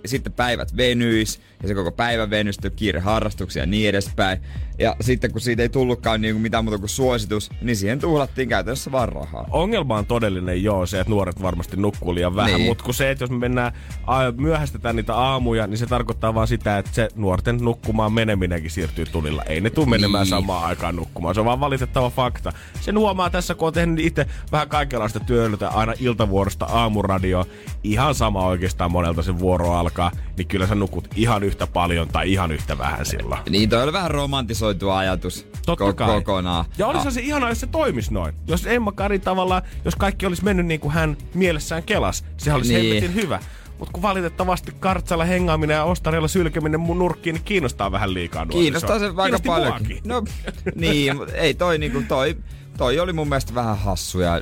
sitten 0.06 0.34
päivät 0.34 0.77
venyis, 0.77 1.41
ja 1.62 1.68
se 1.68 1.75
koko 1.75 1.92
päivä 1.92 2.30
venyis, 2.30 2.58
kiire 2.75 3.00
harrastuksia 3.00 3.63
ja 3.63 3.68
niin 3.68 3.89
edespäin. 3.89 4.42
Ja 4.80 4.96
sitten 5.02 5.32
kun 5.32 5.42
siitä 5.42 5.62
ei 5.64 5.70
tullutkaan 5.70 6.22
niin 6.22 6.36
kuin 6.36 6.42
mitään 6.42 6.64
muuta 6.64 6.78
kuin 6.80 6.90
suositus, 6.90 7.50
niin 7.62 7.76
siihen 7.76 8.00
tuhlattiin 8.00 8.50
käytännössä 8.50 8.92
vaan 8.92 9.10
rahaa. 9.10 9.46
Ongelma 9.52 9.98
on 9.98 10.06
todellinen 10.06 10.64
joo 10.64 10.86
se, 10.86 11.00
että 11.00 11.10
nuoret 11.12 11.42
varmasti 11.42 11.78
nukkuu 11.78 12.16
liian 12.16 12.36
vähän, 12.36 12.54
Niin. 12.54 12.66
mutta 12.68 12.84
kun 12.84 12.94
se, 12.94 13.12
että 13.12 13.24
jos 13.24 13.30
me 13.32 13.38
mennään 13.38 13.72
myöhästetään 14.38 14.96
niitä 14.96 15.16
aamuja, 15.16 15.68
niin 15.68 15.78
se 15.78 15.86
tarkoittaa 15.86 16.34
vaan 16.34 16.48
sitä, 16.48 16.78
että 16.78 16.92
se 16.94 17.08
nuorten 17.16 17.58
nukkumaan 17.58 18.14
meneminenkin 18.14 18.72
siirtyy 18.72 19.06
tunnilla. 19.06 19.44
Ei 19.44 19.62
ne 19.62 19.70
tule 19.70 19.86
menemään 19.90 20.24
Niin. 20.24 20.30
samaan 20.30 20.66
aikaan 20.66 20.96
nukkumaan. 20.96 21.36
Se 21.36 21.40
on 21.42 21.46
vaan 21.46 21.60
valitettava 21.60 22.10
fakta. 22.10 22.54
Sen 22.82 22.98
huomaa 22.98 23.30
tässä, 23.30 23.56
kun 23.56 23.68
on 23.68 23.74
tehnyt 23.74 24.06
itse 24.06 24.26
vähän 24.52 24.70
kaikenlaista 24.70 25.20
työtä 25.20 25.70
aina 25.70 25.94
iltavuorosta 26.00 26.66
aamuradio. 26.66 27.46
Ihan 27.84 28.16
sama 28.16 28.46
oikeastaan 28.46 28.92
monelta 28.92 29.24
se 29.24 29.40
vuoro 29.40 29.72
alkaa, 29.74 30.12
niin 30.38 30.48
kyllä 30.48 30.68
sä 30.68 30.76
nukut 30.76 31.08
ihan 31.16 31.44
yhtä 31.44 31.68
paljon 31.68 32.08
tai 32.08 32.32
ihan 32.32 32.52
yhtä 32.52 32.78
vähän 32.78 33.06
silloin. 33.06 33.42
Niin 33.50 33.70
toi 33.70 33.84
oli 33.84 33.94
vähän 33.94 34.12
romantisoitu 34.12 34.69
ajatus 34.98 35.48
Totta 35.66 35.86
ko- 35.86 35.94
kai. 35.94 36.08
kokonaan. 36.08 36.66
Ja 36.78 36.88
olisi 36.88 37.12
se 37.12 37.22
ihanaa, 37.22 37.50
jos 37.50 37.60
se 37.60 37.68
toimisi 37.68 38.14
noin. 38.14 38.34
Jos 38.48 38.66
Emma 38.66 38.92
Kari 38.92 39.20
tavallaan, 39.20 39.62
jos 39.86 39.96
kaikki 39.96 40.26
olisi 40.26 40.44
mennyt 40.44 40.66
niin 40.66 40.80
kuin 40.80 40.92
hän 40.92 41.18
mielessään 41.34 41.84
kelas, 41.84 42.26
sehän 42.38 42.58
olisi 42.58 42.74
Niin. 42.74 42.86
helvetin 42.86 43.14
hyvä. 43.24 43.40
Mutta 43.80 43.92
kun 43.94 44.02
valitettavasti 44.02 44.72
kartsalla 44.80 45.26
hengaaminen 45.26 45.76
ja 45.76 45.84
ostareilla 45.84 46.28
sylkeminen 46.28 46.80
mun 46.80 47.00
nurkkiin, 47.00 47.34
niin 47.34 47.44
kiinnostaa 47.44 47.92
vähän 47.92 48.14
liikaa 48.14 48.46
nuorisoa. 48.46 48.62
Kiinnostaa 48.62 49.00
se 49.00 49.06
aika 49.18 49.40
paljon. 49.46 49.70
muakin. 49.70 50.00
No 50.06 50.24
niin, 50.76 51.14
ei 51.34 51.54
toi 51.54 51.78
niinku 51.78 52.04
toi, 52.08 52.38
toi 52.78 53.00
oli 53.00 53.14
mun 53.14 53.30
mielestä 53.30 53.56
vähän 53.56 53.78
hassu 53.78 54.20
ja 54.20 54.42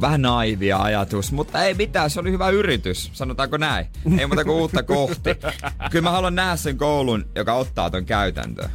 vähän 0.00 0.22
naivia 0.22 0.78
ajatus, 0.78 1.32
mutta 1.32 1.64
ei 1.64 1.74
mitään, 1.74 2.10
se 2.10 2.20
oli 2.20 2.30
hyvä 2.30 2.48
yritys, 2.48 3.10
sanotaanko 3.12 3.56
näin. 3.56 3.86
Ei 4.18 4.26
muuta 4.26 4.44
kuin 4.44 4.56
uutta 4.56 4.82
kohti. 4.82 5.30
Kyllä 5.90 6.02
mä 6.02 6.10
haluan 6.10 6.34
nähdä 6.34 6.56
sen 6.56 6.78
koulun, 6.78 7.24
joka 7.34 7.54
ottaa 7.54 7.90
ton 7.90 8.04
käytäntöön. 8.04 8.70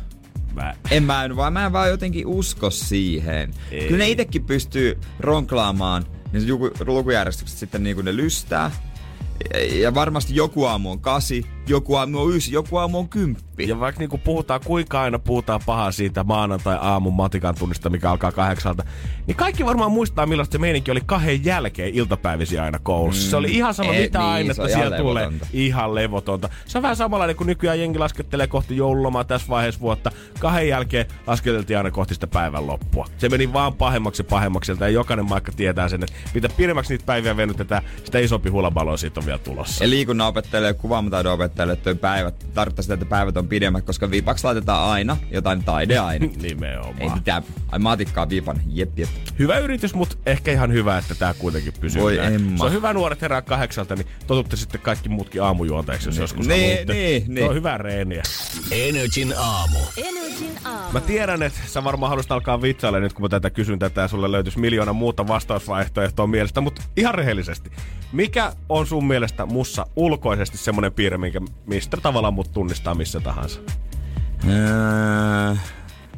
Mä, 0.59 0.73
En 0.91 1.03
mä, 1.03 1.23
en 1.23 1.35
vaan, 1.35 1.53
mä 1.53 1.65
en 1.65 1.73
vaan 1.73 1.89
jotenkin 1.89 2.27
usko 2.27 2.69
siihen. 2.69 3.53
Ei. 3.71 3.87
Kyllä 3.87 3.97
ne 3.97 4.09
itekin 4.09 4.43
pystyy 4.45 4.97
ronklaamaan 5.19 6.05
niin 6.31 6.41
se 6.41 6.47
luku- 6.47 6.71
lukujärjestykset 6.85 7.57
sitten 7.57 7.83
niin 7.83 7.95
kuin 7.95 8.05
ne 8.05 8.15
lystää. 8.15 8.71
Ja 9.73 9.93
varmasti 9.93 10.35
joku 10.35 10.65
aamu 10.65 10.91
on 10.91 10.99
kasi, 10.99 11.45
joku 11.69 11.95
aamu 11.95 12.21
on 12.21 12.35
ysi, 12.35 12.51
joku 12.53 12.77
aamu 12.77 12.97
on 12.97 13.09
kymppi. 13.09 13.67
ja 13.67 13.79
vaikka 13.79 13.99
niinku 13.99 14.17
puhutaan, 14.17 14.61
kuinka 14.65 15.01
aina 15.01 15.19
puhutaan 15.19 15.61
pahaa 15.65 15.91
siitä 15.91 16.23
maanantai-aamun 16.23 17.13
matikan 17.13 17.55
tunnista, 17.55 17.89
mikä 17.89 18.11
alkaa 18.11 18.31
kahdeksalta, 18.31 18.83
niin 19.27 19.35
kaikki 19.35 19.65
varmaan 19.65 19.91
muistaa, 19.91 20.25
millaista 20.25 20.51
se 20.51 20.57
meininki 20.57 20.91
oli 20.91 21.01
kahden 21.05 21.45
jälkeen 21.45 21.93
iltapäivisiä 21.93 22.63
aina 22.63 22.79
koulussa. 22.79 23.25
Mm. 23.25 23.29
Se 23.29 23.35
oli 23.35 23.51
ihan 23.51 23.73
sama, 23.73 23.93
Ei, 23.93 24.01
mitä 24.01 24.19
niin, 24.19 24.27
ainetta 24.29 24.67
ihan 24.67 24.79
siellä 24.81 24.97
tulee. 24.97 25.23
levotonta. 25.23 25.47
Ihan 25.53 25.95
levotonta. 25.95 26.49
Se 26.65 26.77
on 26.77 26.81
vähän 26.81 26.95
samanlainen 26.95 27.35
kuin 27.35 27.47
nykyään 27.47 27.79
jengi 27.79 27.99
laskettelee 27.99 28.47
kohti 28.47 28.77
joululomaa 28.77 29.23
tässä 29.23 29.47
vaiheessa 29.49 29.81
vuotta. 29.81 30.11
Kahden 30.39 30.67
jälkeen 30.67 31.05
lasketeltiin 31.27 31.77
aina 31.77 31.91
kohti 31.91 32.13
sitä 32.13 32.27
päivän 32.27 32.67
loppua. 32.67 33.07
Se 33.17 33.29
meni 33.29 33.53
vaan 33.53 33.73
pahemmaksi 33.73 34.21
ja 34.21 34.27
pahemmaksi. 34.29 34.71
Ja 34.79 34.89
jokainen 34.89 35.29
maikka 35.29 35.51
tietää 35.51 35.89
sen, 35.89 36.03
että 36.03 36.15
mitä 36.33 36.49
pidemmäksi 36.57 36.93
niitä 36.93 37.05
päiviä 37.05 37.37
venytetään, 37.37 37.83
sitä 38.03 38.19
isompi 38.19 38.49
hulabalo 38.49 38.97
siitä 38.97 39.19
on 39.19 39.25
vielä 39.25 39.37
tulossa. 39.39 39.83
Ja 39.83 39.89
liikunnan 39.89 40.27
opettajalle 40.27 40.67
ja 40.67 40.73
kuvaamataidon 40.73 41.33
opettajalle 41.59 41.75
toi 41.75 41.95
päivät, 41.95 42.45
tarkoittaa 42.53 42.83
sitä, 42.83 42.93
että 42.93 43.05
päivät 43.05 43.37
on 43.37 43.47
pidemmät, 43.47 43.85
koska 43.85 44.11
viipaksi 44.11 44.43
laitetaan 44.43 44.89
aina 44.89 45.17
jotain 45.31 45.63
taideaine. 45.63 46.29
Nimenomaan. 46.41 47.01
Ei 47.01 47.09
mitään, 47.09 47.43
ai 47.71 47.79
matikkaa 47.79 48.29
viipan, 48.29 48.61
jep 48.67 48.99
jep. 48.99 49.09
Hyvä 49.39 49.57
yritys, 49.57 49.93
mutta 49.93 50.15
ehkä 50.25 50.51
ihan 50.51 50.73
hyvä, 50.73 50.97
että 50.97 51.15
tämä 51.15 51.33
kuitenkin 51.33 51.73
pysyy. 51.79 52.01
Voi. 52.01 52.19
Emma. 52.19 52.57
Se 52.57 52.63
on 52.63 52.71
hyvä 52.71 52.93
nuoret 52.93 53.21
herää 53.21 53.41
kahdeksalta, 53.41 53.95
niin 53.95 54.07
totutte 54.27 54.55
sitten 54.55 54.81
kaikki 54.81 55.09
muutkin 55.09 55.43
aamujuonteeksi, 55.43 56.07
jos 56.07 56.17
joskus 56.17 56.47
niin, 56.47 56.71
haluatte. 56.71 56.93
niin, 56.93 57.21
Se 57.21 57.33
niin. 57.33 57.49
on 57.49 57.55
hyvä 57.55 57.77
reeniä. 57.77 58.23
Energin 58.71 59.33
aamu. 59.37 59.79
Energin 59.97 60.57
aamu. 60.65 60.91
Mä 60.91 61.01
tiedän, 61.01 61.43
että 61.43 61.59
sä 61.67 61.83
varmaan 61.83 62.09
haluaisit 62.09 62.31
alkaa 62.31 62.61
vitsailla 62.61 62.99
nyt, 62.99 63.13
kun 63.13 63.21
mä 63.21 63.29
tätä 63.29 63.49
kysyn 63.49 63.79
tätä 63.79 64.01
ja 64.01 64.07
sulle 64.07 64.31
löytyisi 64.31 64.59
miljoona 64.59 64.93
muuta 64.93 65.27
vastausvaihtoehtoa 65.27 66.27
mielestä, 66.27 66.61
mutta 66.61 66.81
ihan 66.97 67.15
rehellisesti. 67.15 67.71
Mikä 68.11 68.53
on 68.69 68.87
sun 68.87 69.07
mielestä 69.07 69.45
mussa 69.45 69.85
ulkoisesti 69.95 70.57
semmonen 70.57 70.91
piirre, 70.91 71.17
minkä, 71.17 71.41
mistä 71.65 71.97
tavallaan 71.97 72.33
mut 72.33 72.53
tunnistaa 72.53 72.95
missä 72.95 73.19
tahansa? 73.19 73.59
Öö, 74.49 75.55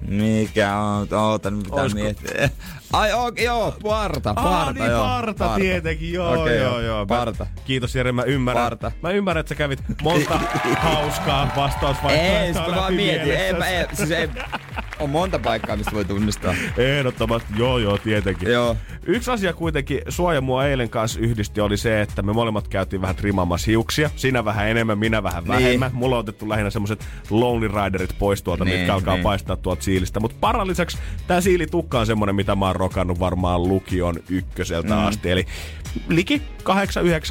mikä 0.07 0.77
on? 0.77 1.07
Oota, 1.13 1.51
nyt 1.51 1.63
pitää 1.63 1.83
Olisiko- 1.83 2.01
miettiä. 2.03 2.49
Ai 2.93 3.13
okay, 3.13 3.45
joo, 3.45 3.75
parta, 3.83 4.33
parta, 4.33 4.49
Aa, 4.49 4.73
niin 4.73 4.85
joo. 4.85 5.03
parta, 5.03 5.55
tietenkin, 5.55 6.13
joo, 6.13 6.41
Okei, 6.41 6.57
joo, 6.57 6.79
joo. 6.81 6.99
Mä- 6.99 7.05
Parta. 7.05 7.47
Kiitos 7.65 7.95
Jere, 7.95 8.11
mä 8.11 8.23
ymmärrän. 8.23 8.63
Parta. 8.63 8.91
Mä 9.03 9.11
ymmärrän, 9.11 9.39
että 9.39 9.49
sä 9.49 9.55
kävit 9.55 9.79
monta 10.01 10.39
hauskaa 10.83 11.51
vastausvaihtoehtoa 11.55 12.65
Ei, 12.65 12.71
mä 12.71 12.75
vaan 12.77 12.93
mietin. 12.93 13.31
Ei, 13.31 13.53
mä, 13.53 13.67
ei, 13.67 13.85
siis 13.93 14.11
ei, 14.11 14.29
on 15.01 15.09
monta 15.09 15.39
paikkaa, 15.39 15.75
mistä 15.75 15.91
voi 15.91 16.05
tunnistaa. 16.05 16.53
Ehdottomasti, 16.77 17.53
joo 17.57 17.77
joo, 17.77 17.97
tietenkin. 17.97 18.51
Joo. 18.51 18.75
Yksi 19.05 19.31
asia 19.31 19.53
kuitenkin 19.53 20.01
suoja 20.09 20.41
mua 20.41 20.65
eilen 20.65 20.89
kanssa 20.89 21.19
yhdisti 21.19 21.61
oli 21.61 21.77
se, 21.77 22.01
että 22.01 22.21
me 22.21 22.33
molemmat 22.33 22.67
käytiin 22.67 23.01
vähän 23.01 23.15
trimaamassa 23.15 23.65
hiuksia. 23.71 24.09
Sinä 24.15 24.45
vähän 24.45 24.67
enemmän, 24.67 24.99
minä 24.99 25.23
vähän 25.23 25.43
Niin. 25.43 25.53
vähemmän. 25.53 25.91
Mulla 25.93 26.15
on 26.15 26.19
otettu 26.19 26.49
lähinnä 26.49 26.69
semmoset 26.69 27.05
Lonely 27.29 27.67
Riderit 27.67 28.15
pois 28.19 28.43
tuolta, 28.43 28.65
Niin, 28.65 28.77
mitkä 28.79 28.93
alkaa 28.93 29.13
niin. 29.15 29.23
paistaa 29.23 29.55
tuolta 29.55 29.83
siilistä. 29.83 30.19
Mutta 30.19 30.37
paran 30.39 30.67
lisäksi 30.67 30.97
tää 31.27 31.41
siilitukka 31.41 31.99
on 31.99 32.05
semmonen, 32.05 32.35
mitä 32.35 32.55
mä 32.55 32.65
oon 32.65 32.75
rokannut 32.75 33.19
varmaan 33.19 33.63
lukion 33.67 34.15
ykköseltä 34.29 34.93
mm. 34.95 35.05
asti. 35.07 35.31
Eli 35.31 35.45
liki 36.09 36.41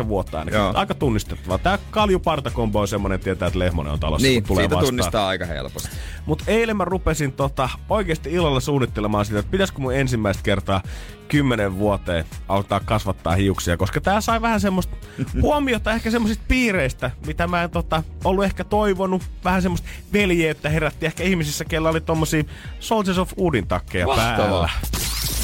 8-9 0.02 0.08
vuotta 0.08 0.38
ainakin. 0.38 0.58
Joo. 0.60 0.72
Aika 0.74 0.94
tunnistettavaa. 0.94 1.58
Tää 1.58 1.78
kaljupartakombo 1.90 2.80
on 2.80 2.88
semmonen, 2.88 3.20
tietää, 3.20 3.46
että 3.46 3.58
Lehmonen 3.58 3.92
on 3.92 4.00
talossa, 4.00 4.26
Niin, 4.28 4.42
kun 4.42 4.48
tulee 4.48 4.62
siitä 4.62 4.74
vastaan. 4.76 4.94
tunnistaa 4.94 5.28
aika 5.28 5.46
helposti. 5.46 5.88
Mutta 6.30 6.44
eilen 6.46 6.76
mä 6.76 6.84
rupesin 6.84 7.32
tota, 7.32 7.68
oikeasti 7.88 8.32
illalla 8.32 8.60
suunnittelemaan 8.60 9.24
sitä, 9.24 9.38
että 9.38 9.50
pitäisikö 9.50 9.80
mun 9.80 9.94
ensimmäistä 9.94 10.42
kertaa 10.42 10.82
kymmenen 11.28 11.78
vuoteen 11.78 12.24
auttaa 12.48 12.80
kasvattaa 12.80 13.34
hiuksia, 13.34 13.76
koska 13.76 14.00
tää 14.00 14.20
sai 14.20 14.42
vähän 14.42 14.60
semmoista 14.60 14.96
huomiota 15.42 15.92
ehkä 15.92 16.10
semmoisista 16.10 16.44
piireistä, 16.48 17.10
mitä 17.26 17.46
mä 17.46 17.62
en 17.62 17.70
tota, 17.70 18.02
ollut 18.24 18.44
ehkä 18.44 18.64
toivonut. 18.64 19.22
Vähän 19.44 19.62
semmoista 19.62 19.88
veljeyttä 20.12 20.68
herätti 20.68 21.06
ehkä 21.06 21.22
ihmisissä, 21.24 21.64
kellä 21.64 21.88
oli 21.88 22.00
tommosia 22.00 22.44
Soldiers 22.80 23.18
of 23.18 23.38
Woodin 23.38 23.66
takkeja 23.66 24.06
päällä. 24.06 24.70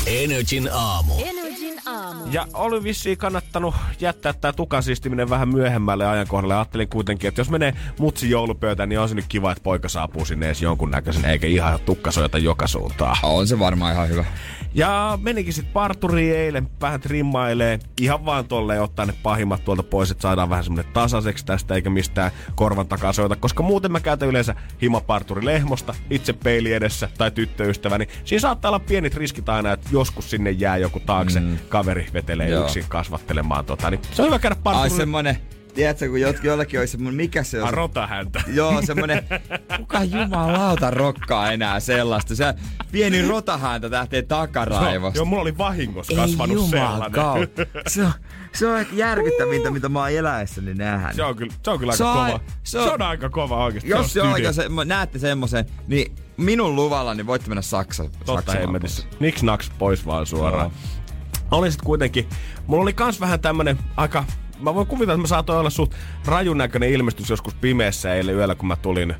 Energin 0.06 0.68
aamu. 0.72 1.14
Energin 1.18 1.45
aamu. 1.86 2.24
Ja 2.30 2.46
oli 2.54 2.82
vissiin 2.82 3.18
kannattanut 3.18 3.74
jättää 4.00 4.32
tää 4.32 4.52
tukan 4.52 4.82
siistiminen 4.82 5.30
vähän 5.30 5.48
myöhemmälle 5.48 6.06
ajankohdalle. 6.06 6.54
Ajattelin 6.54 6.88
kuitenkin, 6.88 7.28
että 7.28 7.40
jos 7.40 7.50
menee 7.50 7.74
mutsi 7.98 8.30
joulupöytään, 8.30 8.88
niin 8.88 9.00
on 9.00 9.08
se 9.08 9.14
nyt 9.14 9.24
kiva, 9.28 9.52
että 9.52 9.62
poika 9.62 9.88
saapuu 9.88 10.24
sinne 10.24 10.46
edes 10.46 10.62
jonkunnäköisen, 10.62 11.24
eikä 11.24 11.46
ihan 11.46 11.78
tukkasojata 11.84 12.38
joka 12.38 12.66
suuntaan. 12.66 13.16
On 13.22 13.46
se 13.46 13.58
varmaan 13.58 13.92
ihan 13.92 14.08
hyvä. 14.08 14.24
Ja 14.74 15.18
menikin 15.22 15.52
sitten 15.52 15.72
parturiin 15.72 16.36
eilen 16.36 16.68
vähän 16.80 17.00
trimmailee. 17.00 17.78
Ihan 18.00 18.24
vaan 18.24 18.48
tolleen 18.48 18.82
ottaa 18.82 19.06
ne 19.06 19.14
pahimmat 19.22 19.64
tuolta 19.64 19.82
pois, 19.82 20.10
että 20.10 20.22
saadaan 20.22 20.50
vähän 20.50 20.64
semmonen 20.64 20.92
tasaiseksi 20.92 21.46
tästä 21.46 21.74
eikä 21.74 21.90
mistään 21.90 22.30
korvan 22.54 22.88
takaa 22.88 23.12
soita. 23.12 23.36
Koska 23.36 23.62
muuten 23.62 23.92
mä 23.92 24.00
käytän 24.00 24.28
yleensä 24.28 24.54
himaparturi 24.82 25.44
lehmosta, 25.44 25.94
itse 26.10 26.32
peili 26.32 26.72
edessä 26.72 27.08
tai 27.18 27.30
tyttöystävä. 27.30 27.98
Niin 27.98 28.08
siinä 28.24 28.40
saattaa 28.40 28.68
olla 28.68 28.78
pienit 28.78 29.14
riskit 29.14 29.48
aina, 29.48 29.72
että 29.72 29.88
joskus 29.92 30.30
sinne 30.30 30.50
jää 30.50 30.76
joku 30.76 31.00
taakse 31.00 31.40
mm. 31.40 31.58
Kaveri 31.76 32.06
vetelee 32.12 32.48
Joo. 32.48 32.64
yksin 32.64 32.84
kasvattelemaan 32.88 33.64
tota. 33.64 33.90
Niin 33.90 34.00
se 34.12 34.22
on 34.22 34.28
hyvä 34.28 34.38
käydä 34.38 34.56
Ai 34.56 34.62
parturille. 34.62 34.96
semmonen, 34.96 35.36
tiedätkö, 35.74 36.08
kun 36.08 36.20
jotkin 36.20 36.48
jollakin 36.48 36.80
olisi 36.80 36.90
semmonen, 36.90 37.14
mikä 37.14 37.42
se 37.42 37.62
on? 37.62 37.74
Rota 37.74 38.06
häntä. 38.06 38.42
Joo, 38.54 38.82
semmonen, 38.82 39.22
kuka 39.76 40.04
jumalauta 40.04 40.90
rokkaa 40.90 41.52
enää 41.52 41.80
sellaista. 41.80 42.34
Se 42.36 42.54
pieni 42.92 43.28
rotahäntä 43.28 43.90
lähtee 43.90 44.22
takaraivosta. 44.22 45.18
Joo, 45.18 45.24
mulla 45.24 45.42
oli 45.42 45.58
vahingossa 45.58 46.12
Ei 46.12 46.16
kasvanut 46.18 46.70
sellainen. 46.70 47.12
jumalauta. 47.12 47.66
Se 47.88 48.02
on, 48.04 48.12
se 48.52 48.66
on 48.66 48.86
järkyttävintä, 48.92 49.70
mitä 49.70 49.88
mä 49.88 49.98
oon 50.00 50.10
eläessäni 50.10 50.74
nähnyt. 50.74 51.16
Se 51.16 51.22
on 51.22 51.36
kyllä, 51.36 51.52
se 51.64 51.70
on 51.70 51.78
kyllä 51.78 51.92
aika 51.92 51.96
Se 52.04 52.04
on- 52.04 52.26
kova. 52.26 52.40
se 52.62 52.70
Se 52.70 52.78
on- 52.80 52.92
on, 52.92 53.02
aika 53.02 53.28
kova 53.30 53.64
oikeesti. 53.64 53.90
Jos 53.90 54.12
se 54.12 54.20
on 54.22 54.26
on 54.28 54.32
oikein, 54.32 54.54
se, 54.54 54.64
näette 54.84 55.18
semmosen, 55.18 55.64
niin 55.86 56.14
minun 56.36 56.76
luvalla 56.76 57.14
niin 57.14 57.26
voitte 57.26 57.48
mennä 57.48 57.62
Saksa, 57.62 58.04
Totta 58.26 58.52
hemmetissä. 58.52 59.02
Niks 59.20 59.42
naks 59.42 59.70
pois 59.78 60.06
vaan 60.06 60.26
suoraan. 60.26 60.70
Oli 61.50 61.72
sit 61.72 61.82
kuitenkin, 61.82 62.28
mulla 62.66 62.82
oli 62.82 62.92
kans 62.92 63.20
vähän 63.20 63.40
tämmönen 63.40 63.78
aika, 63.96 64.24
mä 64.60 64.74
voin 64.74 64.86
kuvitella, 64.86 65.14
että 65.14 65.22
mä 65.22 65.26
saatoin 65.26 65.58
olla 65.58 65.70
suht 65.70 65.94
rajun 66.26 66.58
näköinen 66.58 66.90
ilmestys 66.90 67.30
joskus 67.30 67.54
pimeässä 67.54 68.14
eilen 68.14 68.34
yöllä, 68.34 68.54
kun 68.54 68.68
mä 68.68 68.76
tulin 68.76 69.14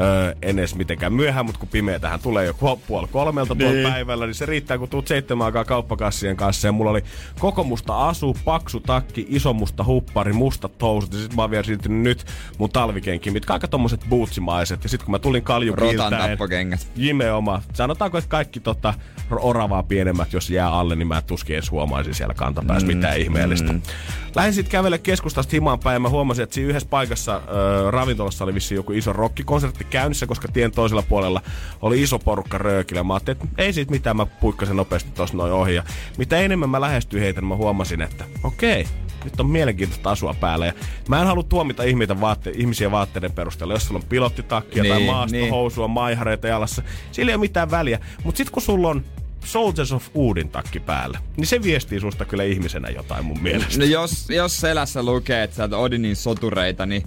öö, 0.00 0.34
en 0.42 0.58
edes 0.58 0.74
mitenkään 0.74 1.12
myöhään, 1.12 1.46
mutta 1.46 1.58
kun 1.58 1.68
pimeä 1.68 1.98
tähän 1.98 2.20
tulee 2.20 2.46
jo 2.46 2.52
pu- 2.52 2.80
puoli 2.86 3.06
kolmelta 3.12 3.54
niin. 3.54 3.72
tuolla 3.72 3.90
päivällä, 3.90 4.26
niin 4.26 4.34
se 4.34 4.46
riittää, 4.46 4.78
kun 4.78 4.88
tuut 4.88 5.06
seitsemän 5.08 5.44
aikaa 5.44 5.64
kauppakassien 5.64 6.36
kanssa. 6.36 6.68
Ja 6.68 6.72
mulla 6.72 6.90
oli 6.90 7.04
koko 7.38 7.64
musta 7.64 8.08
asu, 8.08 8.36
paksu 8.44 8.80
takki, 8.80 9.26
iso 9.28 9.52
musta 9.52 9.84
huppari, 9.84 10.32
musta 10.32 10.68
tousut. 10.68 11.12
Ja 11.12 11.18
sit 11.18 11.34
mä 11.34 11.42
oon 11.42 11.50
vielä 11.50 11.64
siirtynyt 11.64 12.02
nyt 12.02 12.24
mun 12.58 12.70
talvikenkiin, 12.70 13.32
mitkä 13.32 13.52
aika 13.52 13.68
tommoset 13.68 14.06
bootsimaiset. 14.08 14.82
Ja 14.82 14.88
sit 14.88 15.02
kun 15.02 15.10
mä 15.10 15.18
tulin 15.18 15.42
Rotan 15.42 15.54
kaljukiltäen, 15.54 16.30
tappokengät. 16.30 16.88
Jime 16.96 17.32
oma. 17.32 17.62
Sanotaanko, 17.72 18.18
että 18.18 18.28
kaikki 18.28 18.60
tota, 18.60 18.94
oravaa 19.30 19.82
pienemmät, 19.82 20.32
jos 20.32 20.50
jää 20.50 20.70
alle, 20.70 20.96
niin 20.96 21.08
mä 21.08 21.22
tuskin 21.22 21.56
edes 21.56 21.70
huomaisin 21.70 22.14
siellä 22.14 22.34
kantapäässä 22.34 22.88
mm, 22.88 22.96
mitään 22.96 23.18
ihmeellistä. 23.18 23.72
Mm. 23.72 23.82
Lähdin 24.34 24.54
sitten 24.54 24.70
kävelle 24.70 24.98
keskustasta 24.98 25.50
himaan 25.52 25.78
päin 25.78 25.94
ja 25.94 26.00
mä 26.00 26.08
huomasin, 26.08 26.42
että 26.42 26.54
siinä 26.54 26.70
yhdessä 26.70 26.88
paikassa 26.88 27.42
ö, 27.48 27.90
ravintolassa 27.90 28.44
oli 28.44 28.54
vissiin 28.54 28.76
joku 28.76 28.92
iso 28.92 29.12
rockikonsertti 29.12 29.85
käynnissä, 29.90 30.26
koska 30.26 30.48
tien 30.48 30.72
toisella 30.72 31.02
puolella 31.02 31.42
oli 31.82 32.02
iso 32.02 32.18
porukka 32.18 32.58
röökillä. 32.58 33.04
Mä 33.04 33.14
ajattelin, 33.14 33.40
että 33.42 33.62
ei 33.62 33.72
siitä 33.72 33.90
mitään, 33.90 34.16
mä 34.16 34.26
puikkasin 34.26 34.76
nopeasti 34.76 35.10
tuossa 35.10 35.36
noin 35.36 35.52
ohi. 35.52 35.74
Ja 35.74 35.82
mitä 36.18 36.38
enemmän 36.38 36.70
mä 36.70 36.80
lähestyin 36.80 37.22
heitä, 37.22 37.40
niin 37.40 37.48
mä 37.48 37.56
huomasin, 37.56 38.02
että 38.02 38.24
okei, 38.42 38.86
nyt 39.24 39.40
on 39.40 39.46
mielenkiintoista 39.46 40.10
asua 40.10 40.34
päällä. 40.34 40.66
Ja 40.66 40.72
mä 41.08 41.20
en 41.20 41.26
halua 41.26 41.42
tuomita 41.42 41.82
ihmisiä, 41.82 42.20
vaatte, 42.20 42.52
ihmisiä 42.56 42.90
vaatteiden 42.90 43.32
perusteella. 43.32 43.74
Jos 43.74 43.86
sulla 43.86 44.00
on 44.00 44.08
pilottitakkia 44.08 44.82
niin, 44.82 44.94
tai 44.94 45.04
maastohousua, 45.04 45.86
niin. 45.86 45.94
maihareita 45.94 46.48
jalassa, 46.48 46.82
sillä 47.12 47.30
ei 47.30 47.34
ole 47.34 47.40
mitään 47.40 47.70
väliä. 47.70 47.98
Mutta 48.24 48.36
sitten 48.36 48.52
kun 48.52 48.62
sulla 48.62 48.88
on 48.88 49.04
Soldiers 49.44 49.92
of 49.92 50.08
Woodin 50.16 50.48
takki 50.48 50.80
päällä, 50.80 51.18
niin 51.36 51.46
se 51.46 51.62
viestii 51.62 52.00
susta 52.00 52.24
kyllä 52.24 52.44
ihmisenä 52.44 52.88
jotain 52.88 53.24
mun 53.24 53.42
mielestä. 53.42 53.78
No 53.78 53.84
jos, 53.84 54.30
jos 54.30 54.60
selässä 54.60 55.02
lukee, 55.02 55.42
että 55.42 55.56
sä 55.56 55.62
oot 55.62 55.72
Odinin 55.72 56.16
sotureita, 56.16 56.86
niin 56.86 57.02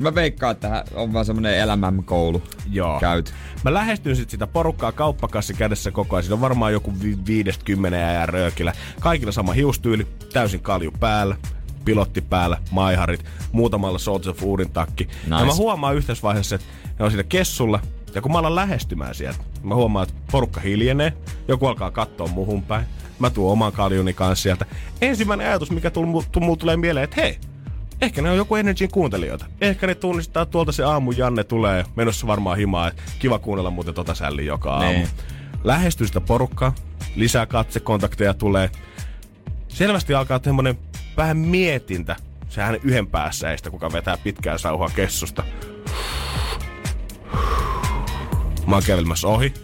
mä 0.00 0.14
veikkaan, 0.14 0.52
että 0.52 0.84
on 0.94 1.12
vaan 1.12 1.24
semmonen 1.24 1.58
elämänkoulu 1.58 2.42
Joo. 2.70 3.00
käyty. 3.00 3.32
Mä 3.64 3.74
lähestyn 3.74 4.16
sit 4.16 4.30
sitä 4.30 4.46
porukkaa 4.46 4.92
kauppakassi 4.92 5.54
kädessä 5.54 5.90
koko 5.90 6.16
ajan. 6.16 6.22
Siinä 6.24 6.34
on 6.34 6.40
varmaan 6.40 6.72
joku 6.72 6.92
vi- 7.02 7.18
viidestä 7.26 7.64
kymmeneen 7.64 8.14
ja 8.14 8.26
röökillä. 8.26 8.72
Kaikilla 9.00 9.32
sama 9.32 9.52
hiustyyli, 9.52 10.06
täysin 10.32 10.60
kalju 10.60 10.90
päällä, 11.00 11.36
pilotti 11.84 12.20
päällä, 12.20 12.58
maiharit, 12.70 13.24
muutamalla 13.52 13.98
Soldiers 13.98 14.28
of 14.42 14.42
Woodin 14.46 14.70
takki. 14.70 15.04
Nice. 15.04 15.34
Ja 15.38 15.44
mä 15.44 15.54
huomaan 15.54 15.96
yhteydessä 15.96 16.22
vaiheessa, 16.22 16.54
että 16.54 16.66
ne 16.98 17.04
on 17.04 17.10
siinä 17.10 17.24
kessulla. 17.24 17.80
Ja 18.14 18.22
kun 18.22 18.32
mä 18.32 18.38
alan 18.38 18.54
lähestymään 18.54 19.14
sieltä, 19.14 19.38
mä 19.62 19.74
huomaan, 19.74 20.08
että 20.08 20.20
porukka 20.32 20.60
hiljenee. 20.60 21.12
Joku 21.48 21.66
alkaa 21.66 21.90
katsoa 21.90 22.26
muhun 22.28 22.62
päin. 22.62 22.86
Mä 23.18 23.30
tuon 23.30 23.52
oman 23.52 23.72
kaljuni 23.72 24.12
kanssa 24.12 24.42
sieltä. 24.42 24.66
Ensimmäinen 25.00 25.46
ajatus, 25.46 25.70
mikä 25.70 25.88
tul- 25.90 26.22
mu- 26.22 26.40
mulla 26.40 26.56
tulee 26.56 26.76
mieleen, 26.76 27.04
että 27.04 27.20
hei, 27.20 27.38
Ehkä 28.00 28.22
ne 28.22 28.30
on 28.30 28.36
joku 28.36 28.56
Energyn 28.56 28.90
kuuntelijoita. 28.90 29.46
Ehkä 29.60 29.86
ne 29.86 29.94
tunnistaa 29.94 30.46
tuolta 30.46 30.72
se 30.72 30.84
aamu 30.84 31.12
Janne 31.12 31.44
tulee 31.44 31.84
menossa 31.96 32.26
varmaan 32.26 32.58
himaa. 32.58 32.90
Kiva 33.18 33.38
kuunnella 33.38 33.70
muuten 33.70 33.94
tota 33.94 34.14
sälliä 34.14 34.46
joka 34.46 34.70
aamu. 34.70 34.88
Niin. 34.88 35.08
Lähestyy 35.64 36.06
sitä 36.06 36.20
porukkaa. 36.20 36.74
Lisää 37.16 37.46
katsekontakteja 37.46 38.34
tulee. 38.34 38.70
Selvästi 39.68 40.14
alkaa 40.14 40.40
semmonen 40.44 40.78
vähän 41.16 41.36
mietintä. 41.36 42.16
Se 42.48 42.62
hänen 42.62 42.80
yhden 42.84 43.06
päässä 43.06 43.50
eistä, 43.50 43.70
kuka 43.70 43.92
vetää 43.92 44.16
pitkää 44.16 44.58
sauhua 44.58 44.90
kessusta. 44.94 45.44
Mä 48.66 48.76
oon 48.76 48.82
kävelemässä 48.86 49.28
ohi. 49.28 49.54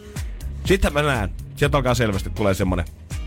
Sitten 0.64 0.92
mä 0.92 1.02
näen, 1.02 1.30
sieltä 1.56 1.76
alkaa 1.76 1.94
selvästi 1.94 2.30
tulee 2.30 2.54
semmonen, 2.54 2.84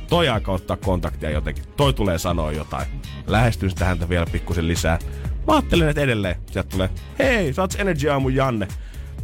toi 0.09 0.29
aika 0.29 0.51
ottaa 0.51 0.77
kontaktia 0.77 1.29
jotenkin, 1.29 1.63
toi 1.77 1.93
tulee 1.93 2.17
sanoa 2.17 2.51
jotain. 2.51 2.87
Lähestyn 3.27 3.69
sitä 3.69 3.85
häntä 3.85 4.09
vielä 4.09 4.25
pikkusen 4.31 4.67
lisää. 4.67 4.99
Mä 5.47 5.53
ajattelen, 5.53 5.89
että 5.89 6.01
edelleen 6.01 6.35
sieltä 6.51 6.69
tulee, 6.69 6.89
hei, 7.19 7.53
sä 7.53 7.61
oot 7.61 7.75
Energy 7.79 8.09
Aamu 8.09 8.29
Janne. 8.29 8.67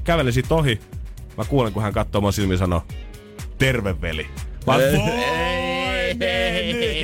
Kävelen 0.03 0.33
sit 0.33 0.51
ohi. 0.51 0.79
Mä 1.37 1.45
kuulen, 1.45 1.73
kun 1.73 1.83
hän 1.83 1.93
katsoo 1.93 2.21
mun 2.21 2.33
silmiin 2.33 2.57
sanoo, 2.57 2.83
terve 3.57 4.01
veli. 4.01 4.27
Mä 4.67 4.73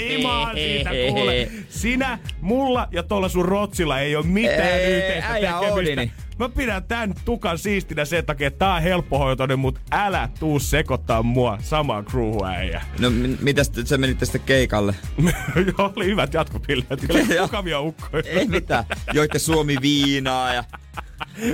himaan 0.09 0.55
siitä, 0.55 0.89
kuule. 1.09 1.49
Sinä, 1.69 2.19
mulla 2.41 2.87
ja 2.91 3.03
tuolla 3.03 3.29
sun 3.29 3.45
rotsilla 3.45 3.99
ei 3.99 4.15
ole 4.15 4.25
mitään 4.25 4.69
Ei, 4.69 4.97
yhteistä 4.97 5.33
tekemistä. 5.59 6.26
Mä 6.39 6.49
pidän 6.49 6.83
tän 6.83 7.13
tukan 7.25 7.57
siistinä 7.57 8.05
sen 8.05 8.25
takia, 8.25 8.47
että 8.47 8.59
tää 8.59 8.73
on 8.73 8.81
helppohoitoinen, 8.81 9.59
mut 9.59 9.79
älä 9.91 10.29
tuu 10.39 10.59
sekoittaa 10.59 11.23
mua 11.23 11.57
samaan 11.61 12.05
äijä. 12.45 12.81
No 12.99 13.09
mi- 13.09 13.37
mitäs 13.41 13.71
sä 13.85 13.97
menitte 13.97 14.25
sitten 14.25 14.41
keikalle? 14.41 14.95
Joo, 15.77 15.93
oli 15.95 16.05
hyvät 16.05 16.33
jatkopilleet. 16.33 17.01
Kyllä 17.07 17.41
mukavia 17.41 17.79
ukkoja. 17.79 18.23
Ei 18.25 18.47
mitään. 18.47 18.83
Joitte 19.13 19.39
Suomi 19.39 19.75
viinaa 19.81 20.53
ja 20.53 20.63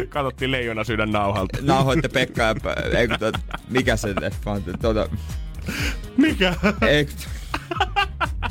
Katsottiin 0.09 0.51
leijona 0.51 0.83
sydän 0.83 1.11
nauhalta. 1.11 1.57
nauhoitte 1.61 2.07
Pekka 2.07 2.41
ja... 2.41 2.55
Ei, 2.99 3.07
kun 3.07 3.19
tuot, 3.19 3.35
mikä 3.69 3.95
se? 3.95 4.09
Tuota, 4.81 5.09
Mikä? 6.17 6.53
ei, 6.87 7.07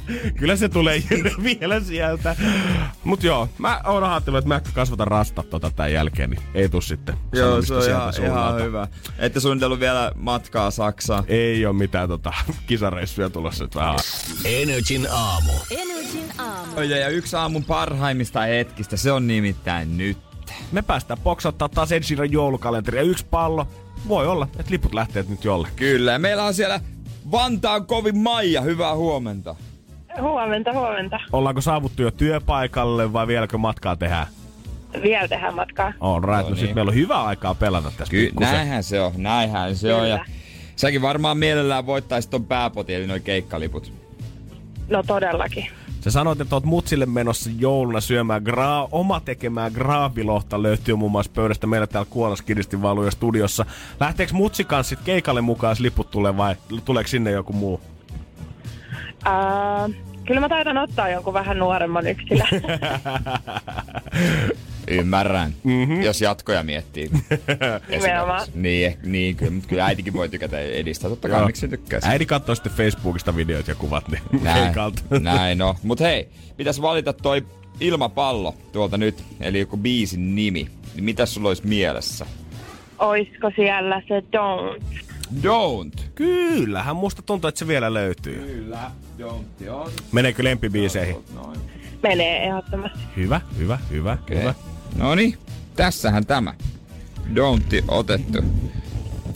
Kyllä 0.38 0.57
se 0.57 0.69
tulee 0.69 1.03
vielä 1.45 1.81
sieltä. 1.81 2.37
Mut 3.05 3.23
joo, 3.23 3.49
mä 3.59 3.81
oon 3.85 4.05
ajatellut, 4.05 4.38
että 4.38 4.49
mä 4.49 4.57
ehkä 4.57 4.71
kasvatan 4.75 5.07
rastat 5.07 5.51
tota 5.51 5.71
tän 5.71 5.93
jälkeen, 5.93 6.31
niin 6.31 6.43
ei 6.55 6.69
tuu 6.69 6.81
sitten 6.81 7.17
Joo, 7.33 7.62
se 7.62 7.75
on 7.75 7.88
ihan, 7.88 8.12
ihan 8.25 8.62
hyvä. 8.62 8.88
Ette 9.19 9.41
suunnitellut 9.41 9.81
vielä 9.81 10.12
matkaa 10.17 10.71
Saksaan. 10.71 11.25
Ei 11.29 11.67
oo 11.67 11.73
mitään 11.73 12.09
tota, 12.09 12.33
kisareissuja 12.67 13.31
tulossa 13.31 13.65
nyt 13.65 13.75
vähän. 13.75 13.99
Energin 14.45 15.09
aamu. 15.11 15.53
Energin 15.71 16.33
aamu. 16.38 16.81
Ja, 16.81 16.99
ja 16.99 17.09
yksi 17.09 17.37
aamun 17.37 17.65
parhaimmista 17.65 18.41
hetkistä, 18.41 18.97
se 18.97 19.12
on 19.12 19.27
nimittäin 19.27 19.99
nyt. 19.99 20.19
Me 20.73 20.83
päästään 20.83 21.21
poksauttaa 21.21 21.69
taas 21.69 21.93
Ed 21.93 22.03
Sheeran 22.03 22.33
joulukalenteri 22.33 22.99
ja 22.99 23.03
yksi 23.03 23.27
pallo. 23.31 23.69
Voi 24.09 24.27
olla, 24.27 24.49
että 24.59 24.73
liput 24.73 24.95
lähtee 24.95 25.25
nyt 25.29 25.45
jollekin. 25.45 25.77
Kyllä, 25.77 26.19
meillä 26.19 26.45
on 26.45 26.55
siellä 26.55 26.81
Vantaan 27.30 27.87
kovin 27.87 28.18
Maija, 28.18 28.61
hyvää 28.61 28.94
huomenta. 28.94 29.54
Huomenta, 30.20 30.72
huomenta. 30.72 31.20
Ollaanko 31.32 31.61
saavuttu 31.61 32.02
jo 32.02 32.11
työpaikalle 32.11 33.12
vai 33.12 33.26
vieläkö 33.26 33.58
matkaa 33.58 33.96
tehdään? 33.96 34.26
Vielä 35.02 35.28
tehdään 35.28 35.54
matkaa. 35.54 35.92
On 36.00 36.24
right, 36.24 36.42
no, 36.42 36.48
No 36.48 36.54
niin. 36.54 36.74
meillä 36.74 36.88
on 36.88 36.94
hyvä 36.94 37.22
aikaa 37.22 37.54
pelata 37.54 37.90
tässä 37.96 38.11
Ky- 38.11 38.26
pikkusen. 38.26 38.52
näinhän 38.52 38.82
se 38.85 39.00
on, 39.00 39.12
näinhän 39.16 39.76
se 39.76 39.94
on. 39.94 40.08
Ja 40.08 40.18
Kyllä. 40.18 40.30
säkin 40.76 41.02
varmaan 41.02 41.38
mielellään 41.38 41.87
voittaisit 41.87 42.30
ton 42.30 42.44
pääpotin, 42.44 42.96
eli 42.96 43.06
noin 43.06 43.22
keikkaliput. 43.22 43.92
No 44.88 45.02
todellakin. 45.02 45.66
Sä 46.03 46.11
sanoit, 46.11 46.41
että 46.41 46.57
oot 46.57 46.65
mutsille 46.65 47.07
menossa 47.07 47.51
jouluna 47.59 48.01
syömään 48.01 48.43
gra- 48.43 48.88
oma 48.91 49.21
tekemää 49.21 49.71
graavilohta 49.71 50.62
löytyy 50.62 50.97
muun 50.97 51.12
muassa 51.12 51.33
pöydästä 51.35 51.67
meillä 51.67 51.87
täällä 51.87 52.11
Kuolaskidistin 52.11 52.83
valuja 52.83 53.11
studiossa. 53.11 53.67
Lähteekö 54.01 54.33
mutsi 54.33 54.65
kanssa 54.65 54.97
keikalle 54.97 55.41
mukaan, 55.41 55.71
jos 55.71 55.81
liput 55.81 56.11
tulee 56.11 56.37
vai 56.37 56.57
tuleeko 56.85 57.09
sinne 57.09 57.31
joku 57.31 57.53
muu? 57.53 57.81
Ää, 59.25 59.88
kyllä 60.27 60.41
mä 60.41 60.49
taidan 60.49 60.79
ottaa 60.79 61.09
jonkun 61.09 61.35
vähän 61.35 61.59
nuoremman 61.59 62.07
yksilön. 62.07 62.49
Ymmärrän, 64.88 65.55
mm-hmm. 65.64 66.03
jos 66.03 66.21
jatkoja 66.21 66.62
miettii. 66.62 67.11
Niin, 68.55 68.92
eh- 68.92 68.99
niin 69.03 69.37
kyllä, 69.37 69.53
mutta 69.53 69.68
kyllä 69.68 69.87
äitikin 69.87 70.12
voi 70.12 70.29
tykätä 70.29 70.61
edistää. 70.61 71.11
Totta 71.11 71.29
kai, 71.29 71.47
miksi 71.47 71.61
se 71.61 71.68
tykkää? 71.68 72.01
Äiti 72.03 72.27
katsoo 72.27 72.55
sitten 72.55 72.73
Facebookista 72.73 73.37
videot 73.37 73.68
ja 73.68 73.75
kuvat, 73.75 74.09
niin 74.09 74.23
Näin, 74.42 74.75
näin 75.21 75.59
no. 75.59 75.77
Mut 75.83 76.01
hei, 76.01 76.29
pitäisi 76.57 76.83
valita 76.83 77.12
toi 77.12 77.47
ilmapallo 77.81 78.55
tuolta 78.73 78.99
nyt, 78.99 79.25
eli 79.40 79.61
joku 79.61 79.77
biisin 79.77 80.35
nimi. 80.37 80.68
Niin 80.95 81.05
mitä 81.05 81.27
sulla 81.27 81.49
olisi 81.49 81.66
mielessä? 81.66 82.27
Oisko 82.99 83.51
siellä 83.57 84.03
se 84.09 84.21
don't? 84.21 84.83
Don't. 85.42 86.03
Kyllähän 86.14 86.97
musta 86.97 87.23
tuntuu, 87.23 87.49
että 87.49 87.59
se 87.59 87.66
vielä 87.66 87.95
löytyy. 87.95 88.38
Kyllä, 88.38 88.90
don't 89.18 89.71
on. 89.71 89.90
Meneekö 90.12 90.45
lempibiiseihin? 90.45 91.16
Noin. 91.35 91.61
Menee 92.03 92.45
ehdottomasti. 92.45 92.99
Hyvä, 93.16 93.40
hyvä, 93.59 93.79
hyvä, 93.90 94.18
okay. 94.23 94.38
hyvä. 94.38 94.55
No 94.96 95.14
niin, 95.14 95.38
tässähän 95.76 96.26
tämä. 96.26 96.55
Don'ti 97.35 97.85
otettu. 97.88 98.38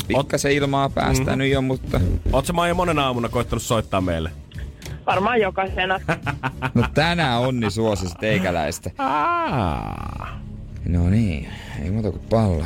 Pikkasen 0.09 0.53
ilmaa 0.53 0.89
päästään 0.89 1.27
mm-hmm. 1.27 1.39
nyt 1.39 1.53
jo, 1.53 1.63
mutta... 1.63 2.01
Oot 2.33 2.47
sä 2.47 2.53
Maija 2.53 2.75
monen 2.75 2.99
aamuna 2.99 3.29
koittanut 3.29 3.63
soittaa 3.63 4.01
meille? 4.01 4.31
Varmaan 5.07 5.41
jokaisena. 5.41 6.01
No 6.75 6.85
tänään 6.95 7.41
onni 7.41 7.71
suosis 7.71 8.15
teikäläistä. 8.21 8.91
No 10.89 11.11
niin, 11.11 11.49
ei 11.83 11.91
muuta 11.91 12.11
kuin 12.11 12.23
pallo. 12.31 12.65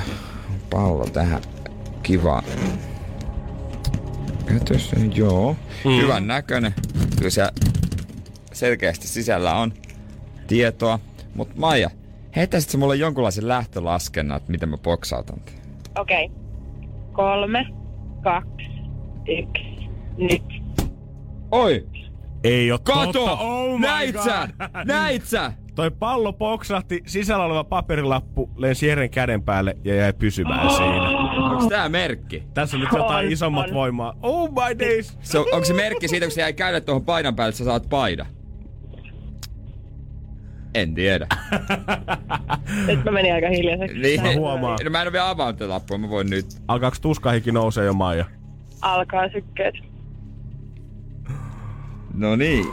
Pallo 0.71 1.07
tähän. 1.07 1.43
Kiva. 2.03 2.43
Käytössä, 4.47 4.97
joo. 5.15 5.57
Mm. 5.85 5.97
Hyvän 6.03 6.27
näköinen. 6.27 6.75
Kyllä 7.17 7.31
siellä 7.31 7.53
selkeästi 8.53 9.09
sisällä 9.09 9.55
on 9.55 9.73
tietoa. 10.47 10.99
Mutta 11.35 11.55
Maija, 11.57 11.91
heittäisitkö 12.37 12.79
mulle 12.79 12.97
jonkunlaisen 12.97 13.49
lähtölaskennan, 13.49 14.37
että 14.37 14.53
miten 14.53 14.69
mä 14.69 14.79
boksautan? 14.79 15.39
Okei. 15.99 16.25
Okay. 16.25 16.41
Kolme, 17.13 17.67
kaksi, 18.23 18.71
yksi, 19.29 19.89
nyt. 20.17 20.43
Oi! 21.51 21.87
Ei 22.45 22.73
oo 22.73 22.79
Kato! 22.83 23.13
totta. 23.13 23.33
Oh 23.33 23.79
my 23.79 23.87
näit 23.87 24.15
God. 24.15 24.25
sä! 24.25 24.49
Näit 24.85 25.25
sä! 25.25 25.53
Toi 25.75 25.91
pallo 25.91 26.33
poksahti, 26.33 27.03
sisällä 27.07 27.45
oleva 27.45 27.65
paperilappu 27.65 28.51
lensi 28.57 28.87
Jeren 28.87 29.11
käden 29.11 29.43
päälle 29.43 29.77
ja 29.85 29.95
jäi 29.95 30.13
pysymään 30.13 30.71
siinä. 30.71 31.09
Onko 31.51 31.67
tää 31.69 31.89
merkki? 31.89 32.43
Tässä 32.55 32.77
on 32.77 32.81
nyt 32.81 32.93
jotain 32.93 33.27
On, 33.27 33.33
isommat 33.33 33.69
on. 33.69 33.75
voimaa. 33.75 34.15
Oh 34.23 34.51
my 34.51 34.79
days! 34.79 35.19
Se 35.21 35.39
on, 35.39 35.47
onko 35.53 35.65
se 35.65 35.75
merkki 35.75 36.09
siitä, 36.09 36.27
kun 36.27 36.33
se 36.33 36.41
jäi 36.41 36.53
käydä 36.53 36.81
tuohon 36.81 37.05
paidan 37.05 37.37
päälle, 37.37 37.49
että 37.49 37.59
sä 37.59 37.65
saat 37.65 37.89
paida? 37.89 38.27
En 40.75 40.95
tiedä. 40.95 41.27
Nyt 42.87 43.05
mä 43.05 43.11
menin 43.11 43.35
aika 43.35 43.49
hiljaiseksi. 43.49 43.99
Niin. 43.99 44.23
Mä 44.23 44.33
huomaan. 44.33 44.79
No 44.85 44.91
mä 44.91 45.01
en 45.01 45.07
ole 45.07 45.13
vielä 45.13 45.29
avannut 45.31 45.57
tätä 45.57 45.69
lappua, 45.69 45.99
mä 45.99 46.09
voin 46.09 46.31
nyt. 46.31 46.47
Alkaako 46.69 46.97
tuskahiki 47.01 47.53
nousee 47.53 47.85
jo 47.85 47.93
Maija? 47.93 48.25
Alkaa 48.83 49.29
sykkeet. 49.29 49.75
No 52.15 52.37
niin. 52.37 52.67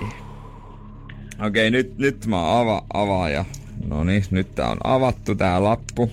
Okei, 1.45 1.71
nyt, 1.71 1.97
nyt 1.97 2.25
mä 2.25 2.59
ava, 2.59 2.81
avaan 2.93 3.31
ja... 3.31 3.45
No 3.87 4.03
niin, 4.03 4.23
nyt 4.31 4.55
tää 4.55 4.69
on 4.69 4.77
avattu 4.83 5.35
tää 5.35 5.63
lappu. 5.63 6.11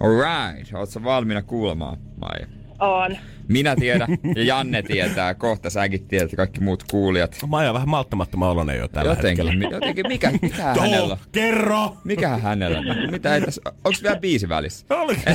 Alright, 0.00 0.74
oot 0.74 0.90
sä 0.90 1.04
valmiina 1.04 1.42
kuulemaan, 1.42 1.98
Maija? 2.20 2.57
On. 2.78 3.16
Minä 3.48 3.76
tiedän 3.76 4.08
ja 4.36 4.44
Janne 4.44 4.82
tietää, 4.82 5.34
kohta 5.34 5.70
säkin 5.70 6.08
tiedät 6.08 6.32
ja 6.32 6.36
kaikki 6.36 6.60
muut 6.60 6.84
kuulijat. 6.90 7.38
Maija 7.46 7.70
on 7.70 7.74
vähän 7.74 7.88
malttamattoman 7.88 8.48
oloinen 8.48 8.78
jo 8.78 8.88
tällä 8.88 9.10
Jotenkin, 9.10 9.46
hetkellä. 9.48 9.76
jotenkin 9.76 10.04
mikä, 10.08 10.30
mikä 10.42 10.62
hänellä 10.62 11.12
on? 11.12 11.18
kerro! 11.32 11.96
Mikähän 12.04 12.42
hänellä 12.42 12.78
on? 12.78 13.10
Mitä 13.10 13.34
ei 13.34 13.40
tässä, 13.40 13.62
onks 13.84 14.02
vielä 14.02 14.16
biisi 14.16 14.48
välissä? 14.48 14.86
Oli. 14.90 15.16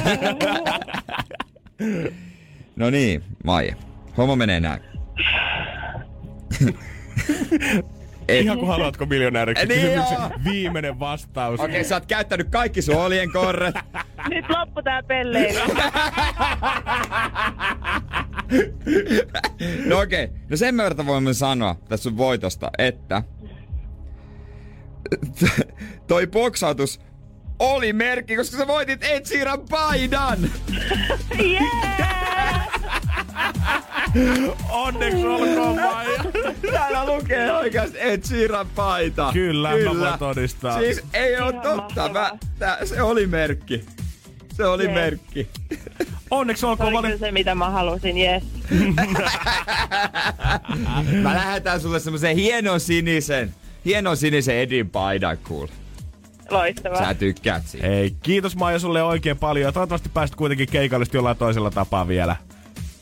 No 2.75 2.89
niin, 2.89 3.23
Maija. 3.43 3.75
Homma 4.17 4.35
menee 4.35 4.59
näin. 4.59 4.81
Et- 8.27 8.41
Ihan 8.41 8.57
kun 8.59 8.67
haluatko 8.67 9.05
miljonääriksi 9.05 9.65
Niin 9.65 9.81
kysymyksen 9.81 10.17
joo. 10.19 10.29
viimeinen 10.43 10.99
vastaus. 10.99 11.59
Okei, 11.59 11.75
okay, 11.75 11.83
sä 11.83 11.95
oot 11.95 12.05
käyttänyt 12.05 12.49
kaikki 12.49 12.81
sun 12.81 12.95
olien 12.95 13.31
korret. 13.31 13.75
Nyt 14.29 14.45
loppu 14.49 14.81
tää 14.81 15.03
pelleily. 15.03 15.59
No 19.85 19.99
okei, 19.99 20.23
okay. 20.23 20.37
no 20.49 20.57
sen 20.57 20.77
verran 20.77 21.05
voimme 21.05 21.33
sanoa 21.33 21.75
tässä 21.89 22.03
sun 22.03 22.17
voitosta, 22.17 22.71
että 22.77 23.23
toi 26.07 26.27
boksautus 26.27 26.99
oli 27.59 27.93
merkki, 27.93 28.35
koska 28.35 28.57
sä 28.57 28.67
voitit 28.67 29.03
Ed 29.03 29.25
Sheeran 29.25 29.59
paidan. 29.69 30.39
Onneksi 34.69 35.25
olkoon 35.25 35.75
Maija. 35.75 36.23
Täällä 36.71 37.05
lukee 37.05 37.53
oikeasti 37.53 37.97
Ed 38.01 38.23
Sheeran 38.23 38.67
paita. 38.75 39.29
Kyllä, 39.33 39.69
mä 39.69 39.99
voin 39.99 40.19
todistaa. 40.19 40.79
Siis 40.79 41.03
ei 41.13 41.35
oo 41.35 41.49
Ihan 41.49 41.61
totta. 41.61 42.09
Mä, 42.09 42.31
tää, 42.59 42.85
se 42.85 43.01
oli 43.01 43.27
merkki. 43.27 43.85
Se 44.53 44.65
oli 44.65 44.83
Jee. 44.83 44.93
merkki. 44.93 45.47
Onneksi 46.31 46.65
olkoon 46.65 46.87
Oliko 46.87 47.01
vali... 47.03 47.13
se 47.13 47.17
se, 47.17 47.31
mitä 47.31 47.55
mä 47.55 47.69
halusin? 47.69 48.17
Yes. 48.17 48.43
Mä 51.21 51.35
lähetän 51.35 51.81
sulle 51.81 51.99
semmosen 51.99 52.35
hienon 52.35 52.79
sinisen, 52.79 53.55
hienon 53.85 54.17
sinisen 54.17 54.55
Edin 54.55 54.89
paidan, 54.89 55.37
cool. 55.37 55.67
Loistavaa. 56.53 57.05
Sä 57.05 57.13
tykkäät 57.13 57.67
siitä. 57.67 57.87
Hei, 57.87 58.15
kiitos 58.23 58.55
Maija 58.55 58.79
sulle 58.79 59.03
oikein 59.03 59.37
paljon 59.37 59.65
ja 59.65 59.71
toivottavasti 59.71 60.09
pääset 60.13 60.35
kuitenkin 60.35 60.67
keikallisesti 60.71 61.17
jollain 61.17 61.37
toisella 61.37 61.71
tapaa 61.71 62.07
vielä. 62.07 62.35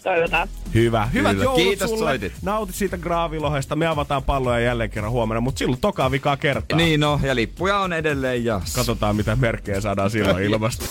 Toivotaan. 0.03 0.47
Hyvä. 0.73 1.05
Hyvät 1.05 1.31
Kyllä, 1.31 1.43
joulut 1.43 1.61
kiitos 1.63 1.89
sulle. 1.89 2.05
soitit. 2.05 2.33
Nauti 2.41 2.73
siitä 2.73 2.97
graavilohesta. 2.97 3.75
Me 3.75 3.87
avataan 3.87 4.23
palloja 4.23 4.59
jälleen 4.59 4.89
kerran 4.89 5.11
huomenna, 5.11 5.41
mutta 5.41 5.59
silloin 5.59 5.81
toka 5.81 6.11
vikaa 6.11 6.37
kertaa. 6.37 6.77
Niin 6.77 6.99
no, 6.99 7.19
ja 7.23 7.35
lippuja 7.35 7.79
on 7.79 7.93
edelleen 7.93 8.45
jas. 8.45 8.75
Katsotaan, 8.75 9.15
mitä 9.15 9.35
merkkejä 9.35 9.81
saadaan 9.81 10.11
silloin 10.11 10.43
ilmasta. 10.49 10.85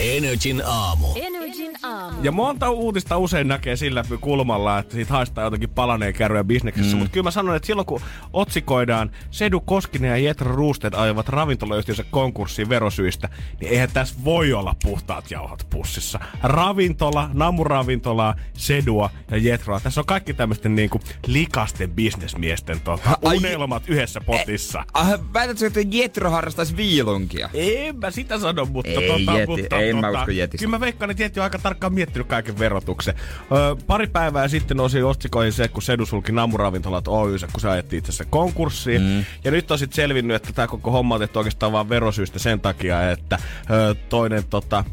Energin 0.00 0.62
aamu. 0.66 1.06
Energin 1.16 1.72
aamu. 1.82 2.18
Ja 2.22 2.32
monta 2.32 2.70
uutista 2.70 3.18
usein 3.18 3.48
näkee 3.48 3.76
sillä 3.76 4.04
kulmalla, 4.20 4.78
että 4.78 4.94
siitä 4.94 5.12
haistaa 5.12 5.44
jotenkin 5.44 5.70
palaneen 5.70 6.14
kärryä 6.14 6.44
bisneksessä. 6.44 6.96
Mm. 6.96 6.98
Mutta 6.98 7.12
kyllä 7.12 7.24
mä 7.24 7.30
sanon, 7.30 7.56
että 7.56 7.66
silloin 7.66 7.86
kun 7.86 8.00
otsikoidaan 8.32 9.10
Sedu 9.30 9.60
Koskinen 9.60 10.10
ja 10.10 10.16
Jetro 10.16 10.56
Roosted 10.56 10.92
ajavat 10.96 11.28
ravintolayhtiönsä 11.28 12.04
konkurssiin 12.10 12.68
verosyistä, 12.68 13.28
niin 13.60 13.72
eihän 13.72 13.88
tässä 13.92 14.14
voi 14.24 14.52
olla 14.52 14.74
puhtaat 14.82 15.30
jauhot 15.30 15.66
pussissa. 15.70 16.20
Ravintola, 16.42 17.30
namuravintolaa, 17.32 18.34
Sedua 18.54 19.10
ja 19.30 19.36
Jetroa. 19.36 19.80
Tässä 19.80 20.00
on 20.00 20.06
kaikki 20.06 20.34
tämmöisten 20.34 20.74
niinku 20.74 21.00
likasten 21.26 21.90
bisnesmiesten 21.90 22.80
tota, 22.80 23.18
Ai- 23.24 23.36
unelmat 23.36 23.82
yhdessä 23.88 24.20
potissa. 24.20 24.84
Ah, 24.94 25.08
väitätkö, 25.34 25.66
että 25.66 25.80
Jetro 25.90 26.30
harrastaisi 26.30 26.76
viilunkia? 26.76 27.50
En 27.54 27.96
mä 27.96 28.10
sitä 28.10 28.38
sano, 28.38 28.64
mutta 28.64 28.90
Ei, 28.90 29.08
tota, 29.08 29.38
Jeti. 29.38 29.46
mutta, 29.46 29.78
Ei 29.78 29.92
mä 29.92 30.00
tota, 30.00 30.18
usko 30.18 30.30
Jetistä. 30.30 30.64
Kyllä 30.64 30.76
mä 30.76 30.80
veikkaan, 30.80 31.10
että 31.10 31.22
Jeti 31.22 31.40
on 31.40 31.44
aika 31.44 31.58
tarkkaan 31.58 31.94
miettinyt 31.94 32.26
kaiken 32.28 32.58
verotuksen. 32.58 33.14
Öö, 33.52 33.74
pari 33.86 34.06
päivää 34.06 34.48
sitten 34.48 34.76
nousi 34.76 35.02
otsikoihin 35.02 35.52
se, 35.52 35.68
kun 35.68 35.82
Sedu 35.82 36.06
sulki 36.06 36.32
Namuravintolat 36.32 37.08
Oyssä, 37.08 37.48
kun 37.52 37.60
se 37.60 37.68
ajettiin 37.68 37.98
itse 37.98 38.10
asiassa 38.10 38.24
konkurssiin. 38.24 39.02
Mm. 39.02 39.24
Ja 39.44 39.50
nyt 39.50 39.70
on 39.70 39.78
sitten 39.78 39.96
selvinnyt, 39.96 40.36
että 40.36 40.52
tämä 40.52 40.68
koko 40.68 40.90
homma 40.90 41.14
on 41.14 41.20
tehty 41.20 41.38
oikeastaan 41.38 41.72
vaan 41.72 41.88
verosyistä 41.88 42.38
sen 42.38 42.60
takia, 42.60 43.10
että 43.10 43.38
öö, 43.70 43.94
toinen 44.08 44.44
tota, 44.50 44.84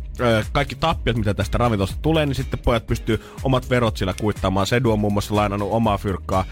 kaikki 0.52 0.76
tappiot, 0.76 1.18
mitä 1.18 1.34
tästä 1.34 1.58
ravintolasta 1.58 1.98
tulee, 2.02 2.26
niin 2.26 2.36
sitten 2.36 2.60
pojat 2.60 2.88
pystyy 2.88 3.22
omat 3.44 3.70
verot 3.70 3.98
sillä 3.98 4.14
kuittaamaan. 4.22 4.68
Sedu 4.68 4.92
on 4.92 5.00
muun 5.00 5.14
muassa 5.14 5.36
lainannut 5.36 5.72
omaa 5.72 5.98
fyrkkaa 5.98 6.46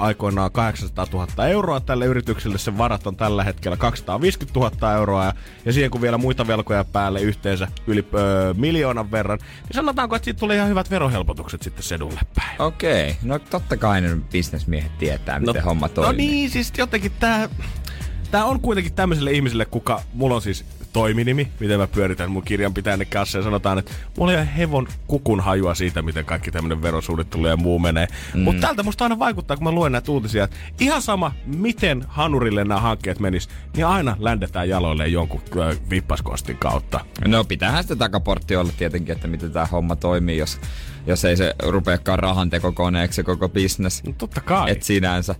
aikoinaan 0.00 0.52
800 0.52 1.06
000 1.12 1.46
euroa 1.46 1.80
tälle 1.80 2.06
yritykselle. 2.06 2.58
Sen 2.58 2.78
varat 2.78 3.06
on 3.06 3.16
tällä 3.16 3.44
hetkellä 3.44 3.76
250 3.76 4.60
000 4.60 4.94
euroa. 4.94 5.24
Ja, 5.24 5.32
ja 5.64 5.72
siihen 5.72 5.90
kun 5.90 6.02
vielä 6.02 6.18
muita 6.18 6.46
velkoja 6.46 6.84
päälle 6.84 7.20
yhteensä 7.20 7.68
yli 7.86 8.08
öö, 8.14 8.54
miljoonan 8.54 9.10
verran, 9.10 9.38
niin 9.38 9.74
sanotaanko, 9.74 10.16
että 10.16 10.24
siitä 10.24 10.40
tulee 10.40 10.56
ihan 10.56 10.68
hyvät 10.68 10.90
verohelpotukset 10.90 11.62
sitten 11.62 11.82
Sedulle 11.82 12.20
päin. 12.34 12.62
Okei, 12.62 13.16
no 13.22 13.38
totta 13.38 13.76
kai 13.76 14.00
ne 14.00 14.16
bisnesmiehet 14.32 14.98
tietää, 14.98 15.40
miten 15.40 15.64
homma 15.64 15.88
toimii. 15.88 16.12
No 16.12 16.16
niin, 16.16 16.50
siis 16.50 16.72
jotenkin 16.78 17.12
tää, 17.20 17.48
tää 18.30 18.44
on 18.44 18.60
kuitenkin 18.60 18.94
tämmöiselle 18.94 19.32
ihmiselle, 19.32 19.64
kuka, 19.64 20.02
mulla 20.14 20.34
on 20.34 20.42
siis 20.42 20.64
toiminimi, 20.92 21.48
miten 21.60 21.78
mä 21.78 21.86
pyöritän 21.86 22.30
mun 22.30 22.42
kirjanpitäjänne 22.42 23.04
kanssa 23.04 23.38
ja 23.38 23.44
sanotaan, 23.44 23.78
että 23.78 23.92
mulla 24.18 24.32
ei 24.32 24.38
ole 24.38 24.48
hevon 24.56 24.88
kukun 25.06 25.40
hajua 25.40 25.74
siitä, 25.74 26.02
miten 26.02 26.24
kaikki 26.24 26.50
tämmönen 26.50 26.82
verosuunnittelu 26.82 27.46
ja 27.46 27.56
muu 27.56 27.78
menee. 27.78 28.08
Mm. 28.34 28.40
Mutta 28.40 28.66
tältä 28.66 28.82
musta 28.82 29.04
aina 29.04 29.18
vaikuttaa, 29.18 29.56
kun 29.56 29.64
mä 29.64 29.72
luen 29.72 29.92
näitä 29.92 30.12
uutisia, 30.12 30.44
että 30.44 30.56
ihan 30.80 31.02
sama, 31.02 31.32
miten 31.46 32.04
hanurille 32.08 32.64
nämä 32.64 32.80
hankkeet 32.80 33.18
menis, 33.18 33.48
niin 33.76 33.86
aina 33.86 34.16
ländetään 34.18 34.68
jaloille 34.68 35.08
jonkun 35.08 35.40
vippaskostin 35.90 36.56
kautta. 36.56 37.00
No 37.26 37.44
pitäähän 37.44 37.82
sitä 37.82 37.96
takaportti 37.96 38.56
olla 38.56 38.72
tietenkin, 38.78 39.12
että 39.12 39.28
miten 39.28 39.52
tämä 39.52 39.66
homma 39.66 39.96
toimii, 39.96 40.38
jos, 40.38 40.60
jos 41.06 41.24
ei 41.24 41.36
se 41.36 41.54
rupeakaan 41.62 42.18
rahantekokoneeksi 42.18 43.16
se 43.16 43.22
koko 43.22 43.48
business. 43.48 44.04
No 44.04 44.12
totta 44.18 44.40
kai. 44.40 44.70
Et 44.70 44.82
sinänsä. 44.82 45.34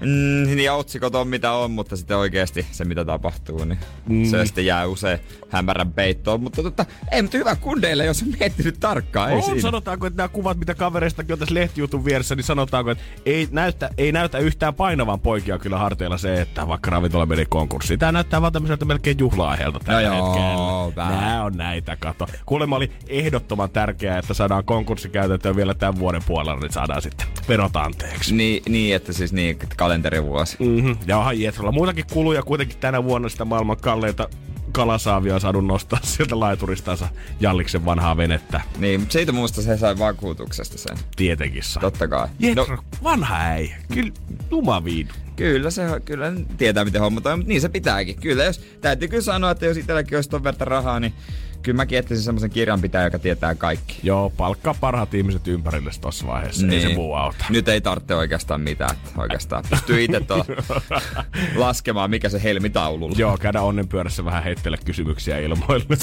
Mm, 0.00 0.46
niin 0.46 0.60
ja 0.60 0.74
otsikot 0.74 1.14
on 1.14 1.28
mitä 1.28 1.52
on, 1.52 1.70
mutta 1.70 1.96
sitten 1.96 2.16
oikeasti 2.16 2.66
se 2.70 2.84
mitä 2.84 3.04
tapahtuu, 3.04 3.64
niin 3.64 3.78
mm. 4.08 4.24
se 4.24 4.46
sitten 4.46 4.66
jää 4.66 4.86
usein 4.86 5.18
hämärän 5.48 5.92
peittoon. 5.92 6.40
Mutta 6.40 6.62
tota, 6.62 6.86
ei, 7.12 7.22
mutta 7.22 7.38
hyvä 7.38 7.56
kundeille, 7.56 8.04
jos 8.04 8.22
on 8.22 8.28
miettinyt 8.40 8.80
tarkkaan, 8.80 9.30
ei 9.30 9.36
on, 9.36 9.42
siinä. 9.42 9.60
sanotaanko, 9.60 10.06
että 10.06 10.16
nämä 10.16 10.28
kuvat, 10.28 10.58
mitä 10.58 10.74
kavereistakin 10.74 11.32
on 11.32 11.38
tässä 11.38 11.54
lehtijutun 11.54 12.04
vieressä, 12.04 12.34
niin 12.34 12.44
sanotaanko, 12.44 12.90
että 12.90 13.04
ei 13.26 13.48
näytä, 13.50 13.90
ei 13.98 14.12
näytä 14.12 14.38
yhtään 14.38 14.74
painavan 14.74 15.20
poikia 15.20 15.58
kyllä 15.58 15.78
harteilla 15.78 16.18
se, 16.18 16.40
että 16.40 16.68
vaikka 16.68 16.90
ravintola 16.90 17.26
meni 17.26 17.46
konkurssiin. 17.46 17.98
Tämä 17.98 18.12
näyttää 18.12 18.40
vaan 18.40 18.52
tämmöiseltä 18.52 18.84
melkein 18.84 19.18
juhla-aiheelta 19.18 19.80
tällä 19.84 20.08
No 20.08 20.16
joo, 20.16 20.34
hetkellä. 20.34 21.10
Nämä 21.10 21.44
on 21.44 21.52
näitä, 21.56 21.96
kato. 21.96 22.26
Kuulemma 22.46 22.76
oli 22.76 22.92
ehdottoman 23.08 23.70
tärkeää, 23.70 24.18
että 24.18 24.34
saadaan 24.34 24.64
konkurssikäytäntöön 24.64 25.56
vielä 25.56 25.74
tämän 25.74 25.98
vuoden 25.98 26.22
puolella, 26.26 26.60
niin 26.60 26.72
saadaan 26.72 27.02
sitten 27.02 27.26
verot 27.48 27.76
anteeksi. 27.76 28.34
Niin, 28.34 28.62
niin, 28.68 28.96
että 28.96 29.12
siis 29.12 29.32
niin, 29.32 29.50
että 29.50 29.66
kalenterivuosi. 29.88 30.56
Mm-hmm. 30.60 30.96
Ja 31.06 31.18
onhan 31.18 31.40
Jetrolla 31.40 31.72
muitakin 31.72 32.04
kuluja 32.12 32.42
kuitenkin 32.42 32.76
tänä 32.78 33.04
vuonna 33.04 33.28
sitä 33.28 33.44
maailman 33.44 33.76
kalleita 33.76 34.28
kalasaavia 34.72 35.34
on 35.34 35.40
saanut 35.40 35.66
nostaa 35.66 36.00
sieltä 36.16 36.40
laituristansa 36.40 37.08
Jalliksen 37.40 37.84
vanhaa 37.84 38.16
venettä. 38.16 38.60
Niin, 38.78 39.00
mutta 39.00 39.12
siitä 39.12 39.32
mielestä 39.32 39.62
se 39.62 39.76
sai 39.76 39.98
vakuutuksesta 39.98 40.78
sen. 40.78 40.96
Tietenkin 41.16 41.62
saa. 41.62 41.80
Totta 41.80 42.08
kai. 42.08 42.28
Jetro, 42.38 42.76
No, 42.76 42.82
vanha 43.02 43.36
äijä. 43.36 43.76
Kyllä, 43.94 44.12
jumaviidu. 44.50 45.12
Kyllä 45.36 45.70
se 45.70 45.82
kyllä 46.04 46.32
tietää, 46.58 46.84
miten 46.84 47.00
homma 47.00 47.20
toimii, 47.20 47.36
mutta 47.36 47.48
niin 47.48 47.60
se 47.60 47.68
pitääkin. 47.68 48.20
Kyllä, 48.20 48.44
jos, 48.44 48.60
täytyy 48.80 49.08
kyllä 49.08 49.22
sanoa, 49.22 49.50
että 49.50 49.66
jos 49.66 49.76
itselläkin 49.76 50.18
olisi 50.18 50.30
ton 50.30 50.44
verta 50.44 50.64
rahaa, 50.64 51.00
niin 51.00 51.12
kyllä 51.62 51.76
mäkin 51.76 51.98
etsisin 51.98 52.24
semmoisen 52.24 52.50
kirjanpitäjän, 52.50 53.06
joka 53.06 53.18
tietää 53.18 53.54
kaikki. 53.54 53.98
Joo, 54.02 54.30
palkkaa 54.30 54.74
parhaat 54.80 55.14
ihmiset 55.14 55.48
ympärille 55.48 55.90
tossa 56.00 56.26
vaiheessa. 56.26 56.66
Niin. 56.66 56.82
Ei 56.82 56.88
se 56.88 56.94
muu 56.94 57.14
auta. 57.14 57.44
Nyt 57.50 57.68
ei 57.68 57.80
tarvitse 57.80 58.14
oikeastaan 58.14 58.60
mitään. 58.60 58.90
että 58.96 59.20
Oikeastaan 59.20 59.64
pystyy 59.70 60.04
itse 60.04 60.20
tuolla 60.20 60.44
laskemaan, 61.56 62.10
mikä 62.10 62.28
se 62.28 62.42
helmitaululla. 62.42 63.14
Joo, 63.18 63.36
käydä 63.38 63.62
onnenpyörässä 63.62 64.24
vähän 64.24 64.44
heittele 64.44 64.76
kysymyksiä 64.84 65.38
ilmoille. 65.38 65.96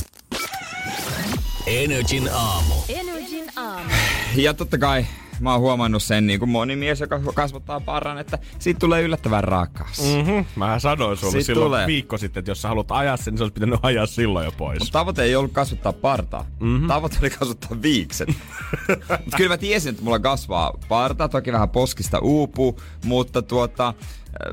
Energin 1.68 2.30
aamu. 2.34 2.74
Energin 2.89 3.46
aamu. 3.56 3.89
Ja 4.36 4.54
totta 4.54 4.78
kai 4.78 5.06
mä 5.39 5.52
oon 5.52 5.62
huomannut 5.62 6.04
sen 6.04 6.28
niin 6.28 6.39
kuin 6.39 6.50
moni 6.50 6.76
mies, 6.76 7.00
joka 7.00 7.19
kasvattaa 7.34 7.80
parran, 7.80 8.17
että 8.17 8.39
siitä 8.60 8.80
tulee 8.80 9.02
yllättävän 9.02 9.43
rakas. 9.43 10.02
Mm. 10.02 10.17
Mm-hmm. 10.17 10.45
Mä 10.56 10.80
sanoin 10.80 11.17
sulle 11.17 11.32
Sit 11.32 11.45
silloin 11.45 11.65
tulee. 11.65 11.88
viikko 11.88 12.17
sitten, 12.17 12.41
että 12.41 12.52
jos 12.52 12.62
sä 12.62 12.67
haluat 12.67 12.91
ajaa 12.91 13.17
sen, 13.17 13.32
niin 13.32 13.38
se 13.38 13.43
olisi 13.43 13.54
pitänyt 13.54 13.80
ajaa 13.84 14.06
silloin 14.06 14.45
jo 14.45 14.52
pois. 14.52 14.80
Mutta 14.80 15.00
tavoite 15.00 15.24
ei 15.24 15.36
ollut 15.36 15.52
kasvattaa 15.52 15.93
partaa. 15.93 16.45
Mm-hmm. 16.60 16.88
Tavoite 16.88 17.17
oli 17.21 17.30
kasvattaa 17.30 17.82
viikset. 17.82 18.30
mutta 19.24 19.38
kyllä 19.38 19.50
mä 19.50 19.58
tiesin, 19.58 19.89
että 19.89 20.04
mulla 20.04 20.19
kasvaa 20.19 20.74
parta, 20.89 21.30
toki 21.30 21.52
vähän 21.52 21.69
poskista 21.69 22.19
uupuu, 22.19 22.82
mutta 23.06 23.41
tuota, 23.41 23.93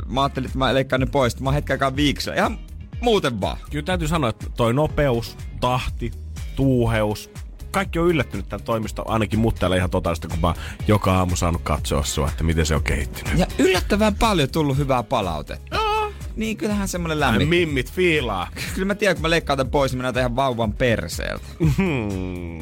mä 0.06 0.22
ajattelin, 0.22 0.46
että 0.46 0.58
mä 0.58 0.74
leikkaan 0.74 1.00
ne 1.00 1.06
pois, 1.06 1.32
että 1.32 1.44
mä 1.44 1.52
hetken 1.52 1.74
aikaa 1.74 1.96
viiksellä. 1.96 2.36
Ihan 2.38 2.58
muuten 3.00 3.40
vaan. 3.40 3.56
Kyllä 3.70 3.84
täytyy 3.84 4.08
sanoa, 4.08 4.30
että 4.30 4.46
toi 4.56 4.74
nopeus, 4.74 5.36
tahti, 5.60 6.10
tuuheus, 6.56 7.30
kaikki 7.72 7.98
on 7.98 8.08
yllättynyt 8.08 8.48
tämän 8.48 8.64
toimiston, 8.64 9.10
ainakin 9.10 9.38
mutteelle 9.38 9.76
ihan 9.76 9.90
totaalisesti, 9.90 10.28
kun 10.28 10.38
mä 10.40 10.54
joka 10.88 11.14
aamu 11.14 11.36
saanut 11.36 11.62
katsoa 11.62 12.04
sua, 12.04 12.28
että 12.28 12.44
miten 12.44 12.66
se 12.66 12.74
on 12.74 12.82
kehittynyt. 12.82 13.38
Ja 13.38 13.46
yllättävän 13.58 14.14
paljon 14.14 14.50
tullut 14.50 14.76
hyvää 14.76 15.02
palautetta. 15.02 15.78
Niin, 16.36 16.56
kyllähän 16.56 16.88
semmonen 16.88 17.16
Ai, 17.16 17.20
lämmin. 17.20 17.48
mimmit 17.48 17.92
fiilaa. 17.92 18.48
Kyllä 18.74 18.86
mä 18.86 18.94
tiedän, 18.94 19.16
kun 19.16 19.22
mä 19.22 19.30
leikkaan 19.30 19.56
tän 19.56 19.70
pois, 19.70 19.92
niin 19.92 19.96
mä 19.98 20.02
näytän 20.02 20.20
ihan 20.20 20.36
vauvan 20.36 20.72
perseeltä. 20.72 21.44
Hmm, 21.58 22.58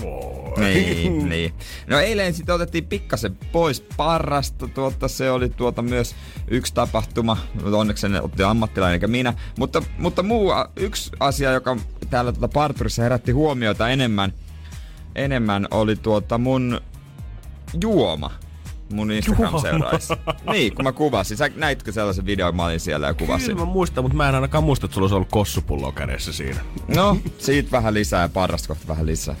voi. 0.00 0.60
niin, 0.60 1.28
niin. 1.28 1.52
No 1.86 1.98
eilen 1.98 2.34
sitten 2.34 2.54
otettiin 2.54 2.86
pikkasen 2.86 3.38
pois 3.52 3.80
parrasta. 3.96 4.68
Tuota, 4.68 5.08
se 5.08 5.30
oli 5.30 5.48
tuota 5.48 5.82
myös 5.82 6.14
yksi 6.48 6.74
tapahtuma. 6.74 7.36
Onneksi 7.72 8.00
sen 8.00 8.22
otti 8.22 8.42
ammattilainen 8.42 8.94
eikä 8.94 9.06
minä. 9.06 9.34
Mutta, 9.58 9.82
mutta 9.98 10.22
muu 10.22 10.52
yksi 10.76 11.10
asia, 11.20 11.52
joka 11.52 11.76
täällä 12.10 12.32
tuota 12.32 12.48
parturissa 12.48 13.02
herätti 13.02 13.32
huomiota 13.32 13.88
enemmän, 13.88 14.32
enemmän 15.14 15.66
oli 15.70 15.96
tuota 15.96 16.38
mun 16.38 16.80
juoma 17.82 18.30
mun 18.92 19.10
Instagram-seuraajissa. 19.10 20.16
niin, 20.52 20.74
kun 20.74 20.84
mä 20.84 20.92
kuvasin. 20.92 21.36
Sä 21.36 21.50
näitkö 21.56 21.92
sellaisen 21.92 22.26
videon, 22.26 22.56
mä 22.56 22.64
olin 22.64 22.80
siellä 22.80 23.06
ja 23.06 23.14
kuvasin. 23.14 23.46
Kyllä 23.46 23.66
mä 23.66 23.72
muistan, 23.72 24.04
mutta 24.04 24.16
mä 24.16 24.28
en 24.28 24.34
ainakaan 24.34 24.64
muista, 24.64 24.86
että 24.86 24.94
sulla 24.94 25.04
olisi 25.04 25.14
ollut 25.14 25.28
kossupullo 25.30 25.92
kädessä 25.92 26.32
siinä. 26.32 26.60
No, 26.96 27.16
siitä 27.38 27.70
vähän 27.70 27.94
lisää 27.94 28.22
ja 28.22 28.28
parrasta 28.28 28.68
kohta 28.68 28.88
vähän 28.88 29.06
lisää. 29.06 29.34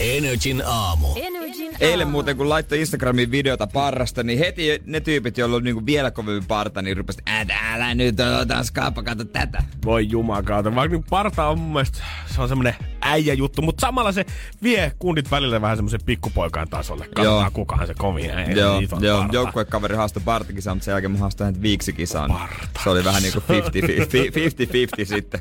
Energin 0.00 0.62
aamu. 0.66 1.06
Energin 1.16 1.72
Eilen 1.80 2.00
aamu. 2.00 2.10
muuten, 2.10 2.36
kun 2.36 2.48
laittoi 2.48 2.80
Instagramiin 2.80 3.30
videota 3.30 3.66
parrasta, 3.66 4.22
niin 4.22 4.38
heti 4.38 4.82
ne 4.86 5.00
tyypit, 5.00 5.38
joilla 5.38 5.56
on 5.56 5.64
niinku 5.64 5.86
vielä 5.86 6.10
kovempi 6.10 6.46
parta, 6.48 6.82
niin 6.82 6.96
rupesi, 6.96 7.22
älä, 7.26 7.74
älä 7.74 7.94
nyt 7.94 8.20
ota 8.40 8.64
skaapa, 8.64 9.02
kato 9.02 9.24
tätä. 9.24 9.62
Voi 9.84 10.08
jumakaata. 10.10 10.74
Vaikka 10.74 10.96
niin 10.96 11.04
parta 11.10 11.46
on 11.46 11.58
mun 11.58 11.72
mielestä, 11.72 11.98
se 12.34 12.42
on 12.42 12.48
semmonen 12.48 12.74
äijä 13.00 13.34
juttu, 13.34 13.62
mutta 13.62 13.80
samalla 13.80 14.12
se 14.12 14.26
vie 14.62 14.92
kundit 14.98 15.30
välillä 15.30 15.60
vähän 15.60 15.76
semmoisen 15.76 16.00
pikkupoikan 16.06 16.68
tasolle. 16.68 17.04
Katsotaan 17.04 17.42
Joo. 17.42 17.50
kukahan 17.50 17.86
se 17.86 17.94
kovin 17.94 18.30
äijä. 18.30 18.50
Joo, 18.52 18.69
Niitä 18.78 18.96
on 18.96 19.02
joo 19.02 19.26
joukkuekaveri 19.32 19.96
haastoi 19.96 20.22
partakisaan, 20.24 20.76
mutta 20.76 20.84
sen 20.84 20.92
jälkeen 20.92 21.10
mä 21.10 21.18
haastoin 21.18 21.46
häntä 21.46 21.62
viiksikisaan. 21.62 22.30
Parta. 22.30 22.80
Se 22.84 22.90
oli 22.90 23.04
vähän 23.04 23.22
niinku 23.22 23.40
50-50 23.40 25.04
sitten. 25.14 25.40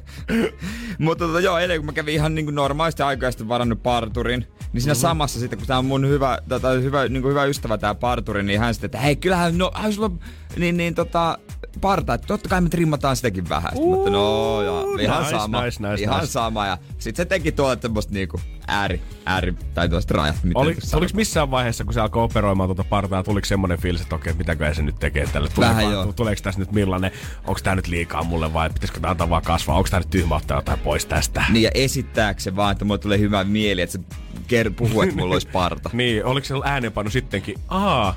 mutta 0.99 1.25
tota, 1.25 1.39
joo, 1.39 1.57
eilen 1.57 1.77
kun 1.77 1.85
mä 1.85 1.91
kävin 1.91 2.13
ihan 2.13 2.35
niinku 2.35 2.51
normaalisti 2.51 3.03
aikaa 3.03 3.31
sitten 3.31 3.47
varannut 3.47 3.83
parturin, 3.83 4.47
niin 4.73 4.81
siinä 4.81 4.93
samassa 4.93 5.39
sitten, 5.39 5.59
kun 5.59 5.67
tää 5.67 5.77
on 5.77 5.85
mun 5.85 6.07
hyvä, 6.07 6.39
tota, 6.49 6.69
hyvä, 6.69 7.07
niinku 7.07 7.29
hyvä 7.29 7.45
ystävä 7.45 7.77
tää 7.77 7.95
parturi, 7.95 8.43
niin 8.43 8.59
hän 8.59 8.73
sitten, 8.73 8.87
että 8.87 8.97
hei, 8.97 9.15
kyllähän, 9.15 9.57
no, 9.57 9.71
hän 9.75 9.93
sulla, 9.93 10.11
niin, 10.57 10.77
niin 10.77 10.95
tota, 10.95 11.37
parta, 11.79 12.13
että 12.13 12.27
totta 12.27 12.49
kai 12.49 12.61
me 12.61 12.69
trimmataan 12.69 13.15
sitäkin 13.15 13.49
vähän. 13.49 13.71
Sitten 13.71 13.89
mä 13.89 13.95
ajattelin, 13.95 14.13
no, 14.13 14.61
ja, 14.61 15.01
ihan 15.03 15.23
nice, 15.23 15.37
sama, 15.37 15.63
nice, 15.65 15.87
nice, 15.89 16.03
ihan 16.03 16.19
nice. 16.19 16.31
sama. 16.31 16.67
Ja 16.67 16.77
sit 16.97 17.15
se 17.15 17.25
teki 17.25 17.51
tuolla 17.51 17.77
semmoista 17.81 18.13
niinku 18.13 18.39
ääri, 18.67 19.01
ääri, 19.25 19.53
tai 19.73 19.89
tuosta 19.89 20.13
rajat. 20.13 20.35
Oli, 20.55 20.77
tuliko 20.91 21.11
missään 21.15 21.51
vaiheessa, 21.51 21.83
kun 21.83 21.93
se 21.93 22.01
alkoi 22.01 22.23
operoimaan 22.23 22.67
tuota 22.67 22.83
partaa, 22.83 23.23
tuliko 23.23 23.45
semmoinen 23.45 23.77
fiilis, 23.79 24.01
että 24.01 24.15
okei, 24.15 24.33
mitäkö 24.33 24.73
se 24.73 24.81
nyt 24.81 24.99
tekee 24.99 25.27
tälle? 25.27 25.49
Vähän 25.59 25.83
Tuleeko- 25.83 25.91
joo. 25.91 26.13
Tuleeko 26.13 26.41
tässä 26.43 26.59
nyt 26.59 26.71
millainen? 26.71 27.11
Onko 27.47 27.59
tämä 27.63 27.75
nyt 27.75 27.87
liikaa 27.87 28.23
mulle 28.23 28.53
vai 28.53 28.69
pitäisikö 28.69 28.99
tämä 28.99 29.11
antaa 29.11 29.29
vaan 29.29 29.41
kasvaa? 29.41 29.77
Onko 29.77 29.89
tämä 29.89 29.99
nyt 29.99 30.09
tyhmä 30.09 30.35
ottaa 30.35 30.57
jotain 30.57 30.79
pois 30.79 31.05
tästä? 31.05 31.43
Niin 31.49 31.63
ja 31.63 31.71
esittääkö 31.73 32.41
se 32.41 32.55
vaan, 32.55 32.71
että 32.71 32.85
mulle 32.85 32.99
tulee 32.99 33.19
hyvä 33.19 33.43
mieli, 33.43 33.81
että 33.81 33.93
se 33.93 33.99
ker- 34.47 34.73
puhuu, 34.75 35.01
että 35.01 35.15
mulla 35.15 35.33
olisi 35.35 35.47
parta. 35.47 35.89
Niin, 35.93 36.25
oliko 36.25 36.45
se 36.45 36.53
äänenpano 36.63 37.09
sittenkin? 37.09 37.55
Aa, 37.67 38.15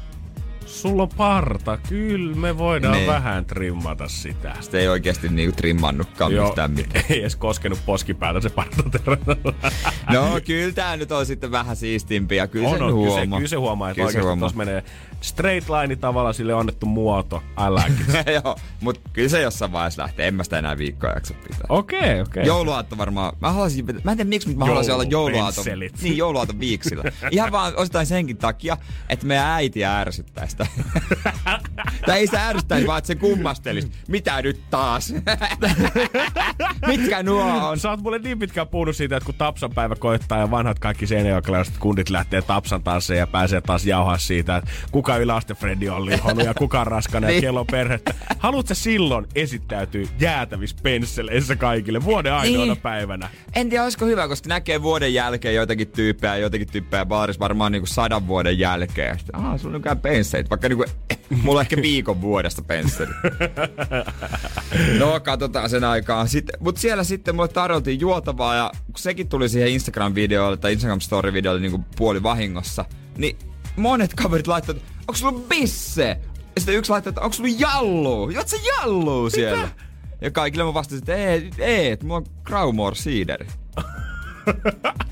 sulla 0.83 1.03
on 1.03 1.09
parta. 1.17 1.79
Kyllä, 1.89 2.37
me 2.37 2.59
voidaan 2.59 2.95
Niin. 2.95 3.07
vähän 3.07 3.45
trimmata 3.45 4.09
sitä. 4.09 4.55
Sitten 4.61 4.81
ei 4.81 4.89
oikeasti 4.89 5.29
niinku 5.29 5.57
trimmannutkaan 5.57 6.33
mistään 6.33 6.71
mitään. 6.71 7.05
ei 7.11 7.21
edes 7.21 7.37
koskenut 7.37 7.79
poskipäätä 7.87 8.41
se 8.41 8.51
parta 8.51 8.83
No 10.13 10.41
kyllä 10.47 10.73
tää 10.73 10.97
nyt 10.97 11.13
on 11.13 11.27
sitten 11.27 11.51
vähän 11.51 11.77
siistimpiä, 11.77 12.47
kyllä 12.47 12.69
on, 12.69 12.75
sen 12.75 12.83
on, 12.83 12.93
kyllä, 12.93 13.05
se, 13.05 13.17
huomaa. 13.17 13.39
kyllä 13.39 13.49
se 13.49 13.57
huomaa, 13.57 13.91
että 13.91 13.97
Kyllä 13.97 14.07
oikeasti 14.07 14.39
tuossa 14.39 14.59
menee 14.59 14.85
straight 15.21 15.71
line 15.71 15.97
tavalla, 15.97 16.33
sille 16.33 16.55
on 16.55 16.61
annettu 16.61 16.87
muoto. 16.87 17.43
I 17.59 17.71
like. 17.71 18.33
Joo, 18.45 18.57
mut 18.81 19.01
kyllä 19.13 19.29
se 19.29 19.43
jossain 19.43 19.73
vaiheessa 19.73 20.03
lähtee. 20.03 20.29
En 20.29 20.35
mä 20.35 20.45
sitä 20.45 20.59
enää 20.59 20.79
viikkoa 20.79 21.11
jaksa 21.11 21.35
pitää. 21.35 21.67
Okei, 21.69 21.99
okei. 21.99 22.21
Okay. 22.21 22.43
Jouluaatto 22.45 22.99
varmaan. 22.99 23.33
Mä 23.41 23.53
haluaisin, 23.53 23.85
mä 24.05 24.11
en 24.11 24.17
tiedä 24.17 24.29
miksi, 24.29 24.49
mutta 24.49 24.59
mä 24.59 24.67
haluaisin 24.67 24.95
olla 24.95 25.05
jouluaaton. 25.05 25.39
Joulupensselit. 25.39 26.03
Niin, 26.03 26.17
jouluaaton 26.17 26.61
viiksillä. 26.61 27.05
Ihan 27.31 27.53
vaan 27.53 27.73
osittain 27.77 28.07
senkin 28.07 28.37
takia, 28.37 28.77
että 29.09 29.27
meidän 29.27 29.47
äiti 29.47 29.85
ärsyttää 29.85 30.47
sitä. 30.47 30.67
tai 32.07 32.19
ei 32.19 32.27
se 32.27 32.39
ärsyttäisi, 32.39 32.87
vaan 32.87 32.99
että 32.99 33.07
se 33.07 33.15
kummastelisi. 33.15 33.91
Mitä 34.09 34.43
nyt 34.43 34.61
taas? 34.71 35.15
Mitkä 36.87 37.23
nuo 37.23 37.69
on? 37.69 37.79
Sä 37.79 37.91
oot 37.91 38.01
mulle 38.03 38.19
niin 38.19 38.39
pitkään 38.39 38.69
puhunut 38.69 38.97
siitä, 38.97 39.17
että 39.17 39.25
kun 39.27 39.35
Tapsan 39.35 39.71
päivä 39.75 39.97
koittaa 39.97 40.39
ja 40.39 40.51
vanhat 40.51 40.79
kaikki 40.79 41.07
seinäjokelaiset 41.07 41.75
kundit 41.79 42.11
lähtee 42.11 42.43
Tapsan 42.43 42.83
tansseen 42.83 43.19
ja 43.19 43.27
pääsee 43.27 43.61
taas 43.61 43.87
jauhaa 43.87 44.19
siitä, 44.19 44.57
että 44.57 44.71
kuka 44.91 45.17
yläaste 45.17 45.55
Freddy 45.55 45.89
on 45.89 46.07
lihonut 46.07 46.45
ja 46.45 46.55
kuka 46.55 46.85
raskana 46.85 47.27
ja 47.27 47.31
Niin. 47.31 47.41
kello 47.41 47.65
perhettä. 47.65 48.15
Haluatko 48.39 48.75
silloin 48.75 49.27
esittäytyä 49.35 50.07
jäätävissä 50.21 50.77
pensseleissä 50.83 51.57
kaikille 51.57 52.05
vuoden 52.05 52.35
ainoana 52.35 52.73
Niin. 52.73 52.83
päivänä? 52.83 53.29
En 53.57 53.69
tiedä, 53.69 53.85
olisiko 53.85 54.07
hyvä, 54.07 54.29
koska 54.29 54.49
näkee 54.49 54.83
vuoden 54.83 55.15
jälkeen 55.15 55.55
joitakin 55.55 55.89
tyyppejä, 55.89 56.37
joitakin 56.37 56.69
tyyppejä 56.73 57.07
baarissa 57.07 57.41
varmaan 57.41 57.73
niinku 57.73 57.87
sadan 57.87 58.27
vuoden 58.27 58.59
jälkeen. 58.59 59.19
Sitten, 59.19 59.41
aah, 59.41 59.61
sulla 59.61 59.81
on 59.91 60.01
pensseit, 60.01 60.51
vaikka 60.51 60.62
niinku, 60.69 60.85
mulla 61.43 61.59
on 61.59 61.63
ehkä 61.63 61.77
viikon 61.77 62.21
vuodesta 62.21 62.63
pensseli. 62.63 63.13
no, 64.99 65.21
katsotaan 65.21 65.71
sen 65.71 65.85
aikaa. 65.85 66.27
Sitten, 66.27 66.61
mut 66.61 66.77
siellä 66.77 67.05
sitten 67.05 67.37
mulle 67.37 67.49
tarjoltiin 67.49 68.01
juotavaa 68.01 68.55
ja 68.55 68.71
kun 68.87 68.99
sekin 68.99 69.29
tuli 69.29 69.49
siihen 69.49 69.69
Instagram-videolle 69.69 70.57
tai 70.57 70.75
Instagram-story-videolle 70.75 71.61
niinku 71.61 71.85
puoli 71.97 72.23
vahingossa, 72.23 72.85
niin 73.19 73.37
monet 73.77 74.15
kaverit 74.15 74.47
laittoivat, 74.47 74.83
onko 75.01 75.15
sulla 75.15 75.41
bisse? 75.49 76.21
Ja 76.55 76.61
sitten 76.61 76.75
yksi 76.75 76.91
laittoi, 76.91 77.11
että 77.11 77.21
onko 77.21 77.33
sulla 77.33 77.55
jallu? 77.59 78.31
Juot 78.31 78.49
sä 78.49 78.57
jallu 78.67 79.31
siellä? 79.31 79.69
Ja 80.21 80.31
kaikille 80.31 80.65
mä 80.65 80.75
vastasin, 80.75 80.99
että 80.99 81.15
ei, 81.15 81.51
ei, 81.59 81.91
että 81.91 82.07
mulla 82.07 82.17
on 82.17 82.27
Graumore 82.45 82.97
siideri. 82.97 83.47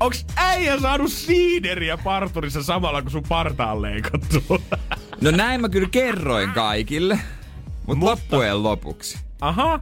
Onks 0.00 0.26
äijä 0.36 0.80
saanut 0.80 1.12
siideriä 1.12 1.96
parturissa 1.96 2.62
samalla 2.62 3.02
kun 3.02 3.10
sun 3.10 3.22
parta 3.28 3.72
on 3.72 3.82
leikattu? 3.82 4.44
No 5.20 5.30
näin 5.30 5.60
mä 5.60 5.68
kyllä 5.68 5.88
kerroin 5.90 6.50
kaikille. 6.50 7.18
Mut 7.86 7.98
Mutta- 7.98 8.10
loppujen 8.10 8.62
lopuksi. 8.62 9.18
Aha. 9.40 9.80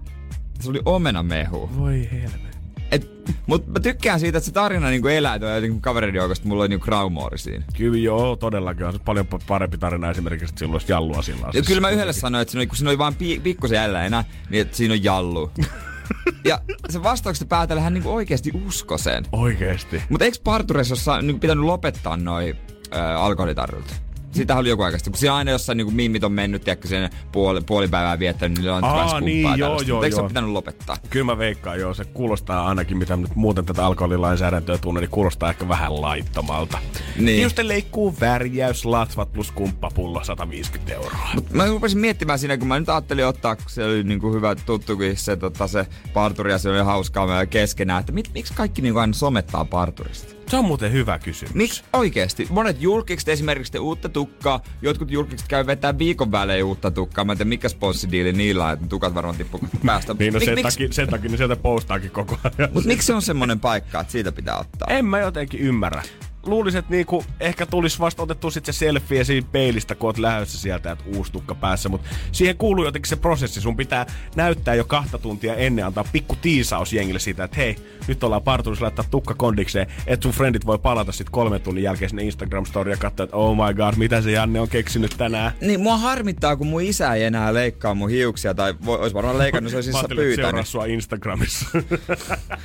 Se 0.60 0.70
oli 0.70 0.80
omenamehu. 0.84 1.70
Voi 1.78 2.08
helvetti. 2.12 2.46
Et, 2.90 3.10
mut 3.46 3.66
mä 3.66 3.80
tykkään 3.80 4.20
siitä, 4.20 4.38
että 4.38 4.46
se 4.46 4.52
tarina 4.52 4.88
niinku 4.88 5.08
elää 5.08 5.38
tuo 5.38 5.48
jotenkin 5.48 5.80
kaverin 5.80 6.14
joukosta. 6.14 6.48
Mulla 6.48 6.62
oli 6.62 6.68
niinku 6.68 6.84
Graumore 6.84 7.38
siinä. 7.38 7.64
Kyllä 7.76 7.98
joo, 7.98 8.36
todellakin 8.36 8.86
on 8.86 8.92
se 8.92 8.98
paljon 8.98 9.26
pa- 9.34 9.42
parempi 9.46 9.78
tarina 9.78 10.10
esimerkiksi, 10.10 10.44
että 10.44 10.58
silloin 10.58 10.74
olisi 10.74 10.92
jallua 10.92 11.22
sillä 11.22 11.48
Ja 11.54 11.62
kyllä 11.62 11.80
mä 11.80 11.90
yhdelle 11.90 12.12
sanoin, 12.12 12.42
että 12.42 12.52
siinä 12.52 12.60
oli, 12.60 12.66
kun 12.66 12.76
siinä 12.76 12.90
oli 12.90 12.98
vaan 12.98 13.14
pi- 13.14 13.40
pikkusen 13.40 13.76
jäljellä 13.76 14.04
enää, 14.06 14.24
niin 14.50 14.60
että 14.62 14.76
siinä 14.76 14.94
on 14.94 15.04
jallu. 15.04 15.50
ja 16.44 16.60
se 16.90 17.02
vastauksesta 17.02 17.46
päätellä 17.46 17.82
hän 17.82 17.94
niinku 17.94 18.14
oikeasti 18.14 18.50
usko 18.66 18.98
sen. 18.98 19.24
Oikeesti. 19.32 20.02
Mutta 20.08 20.24
eikö 20.24 20.38
partureissa 20.44 21.20
niinku 21.22 21.40
pitänyt 21.40 21.64
lopettaa 21.64 22.16
noi 22.16 22.56
ö, 22.94 22.98
alkoholitarjoilut? 23.18 24.05
Sitä 24.32 24.56
oli 24.56 24.68
joku 24.68 24.82
aikaisesti, 24.82 25.10
kun 25.10 25.18
siinä 25.18 25.34
aina 25.34 25.50
jossain 25.50 25.76
niinku 25.76 25.92
mimmit 25.92 26.24
on 26.24 26.32
mennyt, 26.32 26.64
tiedätkö, 26.64 26.88
sen 26.88 27.10
puoli, 27.32 27.60
puoli 27.60 27.88
päivää 27.88 28.18
viettänyt, 28.18 28.58
niin 28.58 28.70
on 28.70 28.84
Aa, 28.84 29.20
niin, 29.20 29.58
joo, 29.58 29.80
joo, 29.80 30.02
eikö 30.02 30.14
se 30.14 30.20
ole 30.20 30.28
pitänyt 30.28 30.50
lopettaa? 30.50 30.96
Kyllä 31.10 31.24
mä 31.24 31.38
veikkaan, 31.38 31.80
joo. 31.80 31.94
Se 31.94 32.04
kuulostaa 32.04 32.66
ainakin, 32.68 32.98
mitä 32.98 33.16
nyt 33.16 33.34
muuten 33.34 33.66
tätä 33.66 33.86
alkoholilainsäädäntöä 33.86 34.78
tunne, 34.78 35.00
niin 35.00 35.10
kuulostaa 35.10 35.50
ehkä 35.50 35.68
vähän 35.68 36.00
laittomalta. 36.00 36.78
Niin. 37.18 37.42
Just 37.42 37.58
leikkuu 37.58 38.14
värjäys, 38.20 38.84
latvat 38.84 39.32
plus 39.32 39.50
kumppapullo 39.50 40.24
150 40.24 40.94
euroa. 40.94 41.28
Mut 41.34 41.50
mä 41.50 41.66
rupesin 41.66 41.98
miettimään 41.98 42.38
siinä, 42.38 42.56
kun 42.56 42.68
mä 42.68 42.78
nyt 42.80 42.88
ajattelin 42.88 43.26
ottaa, 43.26 43.56
kun 43.56 43.64
se 43.68 43.84
oli 43.84 44.02
niinku 44.02 44.32
hyvä 44.32 44.54
tuttukin 44.54 45.16
se, 45.16 45.36
tota, 45.36 45.66
se 45.66 45.86
parturi 46.14 46.52
ja 46.52 46.58
se 46.58 46.70
oli 46.70 46.78
hauskaa 46.78 47.26
meillä 47.26 47.46
keskenään, 47.46 48.00
että 48.00 48.12
mit, 48.12 48.30
miksi 48.34 48.54
kaikki 48.54 48.82
niinku 48.82 48.98
aina 48.98 49.12
somettaa 49.12 49.64
parturista? 49.64 50.35
Se 50.46 50.56
on 50.56 50.64
muuten 50.64 50.92
hyvä 50.92 51.18
kysymys. 51.18 51.54
Miksi 51.54 51.82
oikeesti? 51.92 52.46
Monet 52.50 52.82
julkikset 52.82 53.28
esimerkiksi 53.28 53.72
te 53.72 53.78
uutta 53.78 54.08
tukkaa, 54.08 54.60
jotkut 54.82 55.10
julkikset 55.10 55.48
käy 55.48 55.66
vetää 55.66 55.98
viikon 55.98 56.32
välein 56.32 56.64
uutta 56.64 56.90
tukkaa. 56.90 57.24
Mä 57.24 57.32
en 57.32 57.38
tiedä 57.38 57.48
mikä 57.48 57.68
sponssidiili 57.68 58.32
niillä 58.32 58.66
on, 58.66 58.72
että 58.72 58.86
tukat 58.86 59.14
varmaan 59.14 59.36
tippuu 59.36 59.60
päästä. 59.86 60.14
Niin 60.18 60.34
no 60.34 60.40
Mik- 60.40 60.44
sen, 60.44 60.62
takia, 60.62 60.88
sen 60.90 61.08
takia 61.08 61.30
ne 61.30 61.36
sieltä 61.36 61.56
postaakin 61.56 62.10
koko 62.10 62.38
ajan. 62.44 62.70
Mut 62.72 62.84
miksi 62.84 63.06
se 63.06 63.14
on 63.14 63.22
semmonen 63.22 63.60
paikka, 63.60 64.00
että 64.00 64.12
siitä 64.12 64.32
pitää 64.32 64.58
ottaa? 64.58 64.88
En 64.90 65.04
mä 65.04 65.20
jotenkin 65.20 65.60
ymmärrä. 65.60 66.02
Luulisin, 66.46 66.78
että 66.78 66.90
niinku, 66.90 67.24
ehkä 67.40 67.66
tulisi 67.66 67.98
vasta 67.98 68.22
otettu 68.22 68.50
sit 68.50 68.64
se 68.64 68.72
selfie 68.72 69.24
siinä 69.24 69.48
peilistä, 69.52 69.94
kun 69.94 70.08
oot 70.08 70.18
lähdössä 70.18 70.58
sieltä, 70.58 70.92
että 70.92 71.04
uusi 71.16 71.32
tukka 71.32 71.54
päässä. 71.54 71.88
Mutta 71.88 72.08
siihen 72.32 72.56
kuuluu 72.56 72.84
jotenkin 72.84 73.08
se 73.08 73.16
prosessi. 73.16 73.60
Sun 73.60 73.76
pitää 73.76 74.06
näyttää 74.36 74.74
jo 74.74 74.84
kahta 74.84 75.18
tuntia 75.18 75.54
ennen, 75.54 75.86
antaa 75.86 76.04
pikku 76.12 76.36
tiisaus 76.42 76.92
jengille 76.92 77.18
siitä, 77.20 77.44
että 77.44 77.56
hei, 77.56 77.76
nyt 78.08 78.24
ollaan 78.24 78.42
parturissa 78.42 78.84
laittaa 78.84 79.04
tukka 79.10 79.34
kondikseen, 79.34 79.86
että 80.06 80.22
sun 80.24 80.32
friendit 80.32 80.66
voi 80.66 80.78
palata 80.78 81.12
sitten 81.12 81.32
kolmen 81.32 81.60
tunnin 81.60 81.84
jälkeen 81.84 82.10
sinne 82.10 82.22
Instagram-story 82.22 82.90
ja 82.90 82.96
katsoa, 82.96 83.24
että 83.24 83.36
oh 83.36 83.56
my 83.56 83.74
god, 83.74 83.94
mitä 83.96 84.22
se 84.22 84.30
Janne 84.30 84.60
on 84.60 84.68
keksinyt 84.68 85.14
tänään. 85.18 85.52
Niin, 85.60 85.80
mua 85.80 85.96
harmittaa, 85.96 86.56
kun 86.56 86.66
mun 86.66 86.82
isä 86.82 87.14
ei 87.14 87.24
enää 87.24 87.54
leikkaa 87.54 87.94
mun 87.94 88.10
hiuksia, 88.10 88.54
tai 88.54 88.74
voi, 88.84 88.98
olisi 88.98 89.14
varmaan 89.14 89.38
leikannut, 89.38 89.70
se 89.70 89.76
olisi 89.76 89.92
siis 89.92 90.04
pyytänyt. 90.16 90.66
sua 90.66 90.84
Instagramissa. 90.84 91.66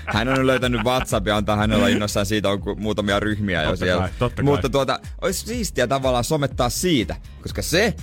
Hän 0.05 0.27
on 0.27 0.47
löytänyt 0.47 0.81
WhatsApp 0.83 1.27
ja 1.27 1.37
antaa 1.37 1.55
hänellä 1.55 1.87
innossaan 1.87 2.25
siitä 2.25 2.49
on 2.49 2.61
muutamia 2.77 3.19
ryhmiä 3.19 3.63
Totta 3.71 3.85
siellä. 3.85 4.01
kai, 4.01 4.11
totta 4.19 4.43
Mutta 4.43 4.61
kai. 4.61 4.69
tuota, 4.69 4.99
olisi 5.21 5.45
siistiä 5.45 5.87
tavallaan 5.87 6.23
somettaa 6.23 6.69
siitä, 6.69 7.15
koska 7.41 7.61
se, 7.61 7.93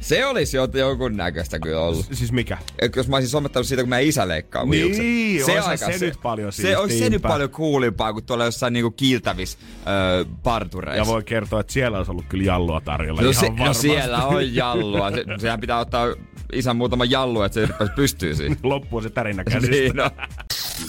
se 0.00 0.26
olisi 0.26 0.56
jo 0.56 0.68
jonkun 0.74 1.16
näköistä 1.16 1.58
kyllä 1.58 1.80
ollut. 1.80 2.06
siis 2.12 2.32
mikä? 2.32 2.58
Et 2.78 2.96
jos 2.96 3.08
mä 3.08 3.16
olisin 3.16 3.30
somettanut 3.30 3.66
siitä, 3.66 3.82
kun 3.82 3.90
meidän 3.90 4.08
isä 4.08 4.28
leikkaa 4.28 4.64
mun 4.64 4.70
Niin, 4.70 4.94
hiukset. 5.02 5.54
oishan 5.56 5.78
se 5.78 6.06
nyt 6.06 6.18
paljon 6.22 6.52
Se 6.52 6.76
olisi 6.78 6.98
se 6.98 7.10
nyt 7.10 7.22
paljon 7.22 7.50
coolimpaa 7.50 8.12
kuin 8.12 8.24
tuolla 8.24 8.44
jossain 8.44 8.72
niinku 8.72 8.90
kiiltävissä 8.90 9.58
öö, 9.86 10.24
partureissa. 10.42 11.00
Ja 11.02 11.06
voi 11.06 11.22
kertoa, 11.24 11.60
että 11.60 11.72
siellä 11.72 11.98
olisi 11.98 12.10
ollut 12.10 12.24
kyllä 12.28 12.44
jallua 12.44 12.80
tarjolla. 12.80 13.20
No, 13.22 13.30
ihan 13.30 13.40
se, 13.44 13.48
no 13.50 13.58
varmasti. 13.58 13.82
siellä 13.88 14.26
on 14.26 14.54
jallua. 14.64 15.10
Se, 15.10 15.24
sehän 15.40 15.60
pitää 15.60 15.78
ottaa 15.78 16.06
isän 16.52 16.76
muutama 16.76 17.04
jallu, 17.04 17.42
että 17.42 17.66
se 17.66 17.68
pystyy 17.96 18.34
siihen. 18.34 18.56
Loppuu 18.62 19.00
se 19.02 19.10
tärinä 19.10 19.44
käsistä. 19.44 19.70
niin, 19.76 19.96
no. 19.96 20.10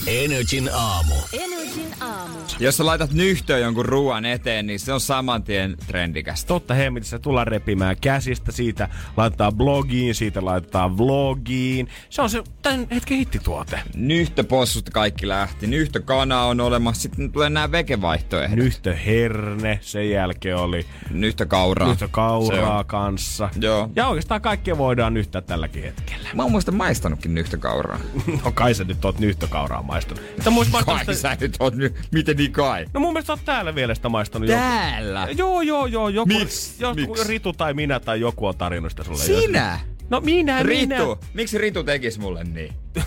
Energin 0.08 0.70
aamu. 0.74 1.14
Energin 1.34 1.55
aamu. 2.02 2.36
Jos 2.60 2.78
sä 2.78 2.86
laitat 2.86 3.12
nyhtöön 3.12 3.62
jonkun 3.62 3.86
ruoan 3.86 4.26
eteen, 4.26 4.68
niin 4.68 4.80
se 4.80 4.94
on 4.94 5.00
saman 5.00 5.44
tien 5.44 5.76
trendikästä. 5.88 6.48
Totta 6.48 6.74
hemmetissä 6.74 7.20
tullaan 7.20 7.48
repimään 7.48 7.96
käsistä, 8.02 8.52
siitä 8.52 8.90
laitetaan 9.18 9.54
blogiin, 9.56 10.16
siitä 10.16 10.46
laitetaan 10.46 10.98
vlogiin. 10.98 11.88
Se 12.10 12.22
on 12.22 12.30
se 12.30 12.44
tämän 12.62 12.88
hetken 12.92 13.18
hittituote. 13.18 13.80
Nyhtöpossusta 13.96 14.92
kaikki 14.92 15.28
lähti. 15.28 15.68
Nyhtökana 15.68 16.44
on 16.44 16.60
olemassa. 16.62 17.02
Sitten 17.02 17.32
tulee 17.32 17.50
nämä 17.50 17.72
vegevaihtoehdot. 17.72 18.56
Nyhtöherne, 18.58 19.80
sen 19.82 20.10
jälkeen 20.10 20.58
oli 20.58 20.86
Nyhtökauraa. 21.10 21.88
Se 21.88 21.90
nyhtökauraa 21.92 22.80
on. 22.80 22.86
kanssa. 22.86 23.50
Joo. 23.62 23.90
Ja 23.96 24.08
oikeastaan 24.08 24.42
kaikkea 24.42 24.78
voidaan 24.78 25.14
nyhtää 25.14 25.42
tälläkin 25.42 25.84
hetkellä. 25.84 26.30
Mä 26.34 26.42
oon 26.44 26.52
muista 26.52 26.72
maistanutkin 26.72 27.34
nyhtökauraa. 27.36 28.00
No 28.46 28.52
kai 28.52 28.74
sä 28.74 28.84
nyt 28.84 29.06
oot 29.06 29.20
nyhtökauraa 29.20 29.82
maistanut. 29.82 30.24
Mutta 30.36 30.52
muista 30.52 30.84
Kai 30.84 31.00
sitä... 31.00 31.14
sä 31.14 31.38
nyt 31.42 31.56
oot 31.66 31.76
nyt, 31.76 31.96
miten 32.12 32.38
niin 32.38 32.52
kai? 32.52 32.86
No 32.94 33.00
mun 33.00 33.14
mielestä 33.14 33.28
sä 33.28 33.34
oot 33.34 33.46
täällä 33.46 33.76
vielä 33.76 33.96
sitä 33.96 34.10
maistanut. 34.10 34.50
joku- 34.50 34.62
Täällä? 34.62 35.28
Joo, 35.38 35.62
joo, 35.62 35.86
joo. 35.86 36.10
Joku, 36.10 36.28
Miks? 36.28 36.76
Joku 36.80 36.96
Miks? 36.96 37.28
Ritu 37.28 37.54
tai 37.54 37.74
minä 37.74 38.00
tai 38.00 38.20
joku 38.20 38.46
on 38.46 38.58
tarjonnut 38.58 38.92
sitä 38.92 39.04
sulle. 39.04 39.18
Sinä? 39.24 39.80
No 40.10 40.22
minä, 40.22 40.64
minä. 40.64 40.98
Ritu. 40.98 41.20
Miksi 41.34 41.58
Ritu 41.58 41.84
tekis 41.84 42.20
mulle 42.20 42.44
niin? 42.44 42.74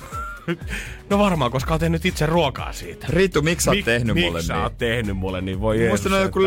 No 1.10 1.18
varmaan, 1.18 1.50
koska 1.50 1.74
oot 1.74 1.80
tehnyt 1.80 2.06
itse 2.06 2.26
ruokaa 2.26 2.72
siitä. 2.72 3.06
Ritu, 3.10 3.42
miksi 3.42 3.64
sä 3.64 3.70
oot 3.70 3.78
Mik- 3.78 3.84
tehnyt 3.84 4.14
miksi 4.14 4.26
mulle 4.26 4.42
sä 4.42 4.52
niin? 4.54 4.62
oot 4.62 4.78
tehnyt 4.78 5.16
mulle 5.16 5.40
niin? 5.40 5.60
Voi 5.60 5.76
Muista 5.76 5.88
Jeesus, 5.88 6.10
ne 6.10 6.16
on 6.16 6.22
joku 6.22 6.40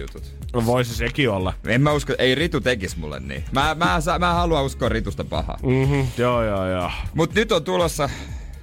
jutut. 0.00 0.36
No 0.52 0.66
voisi 0.66 0.94
sekin 0.94 1.30
olla. 1.30 1.54
En 1.66 1.80
mä 1.82 1.92
usko, 1.92 2.14
ei 2.18 2.34
Ritu 2.34 2.60
tekis 2.60 2.96
mulle 2.96 3.20
niin. 3.20 3.44
Mä, 3.52 3.60
mä, 3.74 4.00
mä, 4.06 4.18
mä 4.18 4.34
haluan 4.34 4.64
uskoa 4.64 4.88
Ritusta 4.88 5.24
pahaa. 5.24 5.58
Mhm, 5.62 6.00
joo, 6.18 6.44
joo, 6.44 6.70
joo. 6.70 6.90
Mut 7.14 7.34
nyt 7.34 7.52
on 7.52 7.64
tulossa 7.64 8.10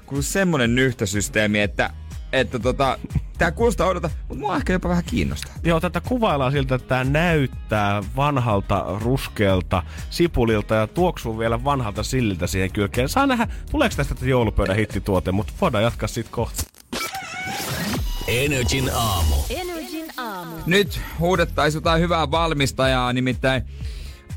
kun 0.05 0.23
semmonen 0.23 0.75
nyhtösysteemi, 0.75 1.59
että, 1.61 1.89
että 2.31 2.59
tota, 2.59 2.99
tää 3.37 3.51
kuulostaa 3.51 3.87
odota, 3.87 4.09
mutta 4.27 4.39
mua 4.39 4.55
ehkä 4.55 4.73
jopa 4.73 4.89
vähän 4.89 5.03
kiinnostaa. 5.03 5.53
Joo, 5.63 5.79
tätä 5.79 6.01
kuvaillaan 6.01 6.51
siltä, 6.51 6.75
että 6.75 6.87
tämä 6.87 7.03
näyttää 7.03 8.03
vanhalta 8.15 8.85
ruskealta 9.01 9.83
sipulilta 10.09 10.75
ja 10.75 10.87
tuoksuu 10.87 11.39
vielä 11.39 11.63
vanhalta 11.63 12.03
silliltä 12.03 12.47
siihen 12.47 12.71
kylkeen. 12.71 13.09
Saa 13.09 13.27
nähdä, 13.27 13.47
tuleeko 13.71 13.95
tästä 13.95 14.15
joulupöydän 14.25 14.75
hittituote, 14.75 15.31
mutta 15.31 15.53
voidaan 15.61 15.83
jatkaa 15.83 16.07
siitä 16.07 16.29
kohta. 16.33 16.63
Energin 18.27 18.89
aamu. 18.93 19.35
Energin 19.49 20.05
aamu. 20.17 20.55
Nyt 20.65 21.01
huudettaisiin 21.19 21.77
jotain 21.79 22.01
hyvää 22.01 22.31
valmistajaa, 22.31 23.13
nimittäin 23.13 23.63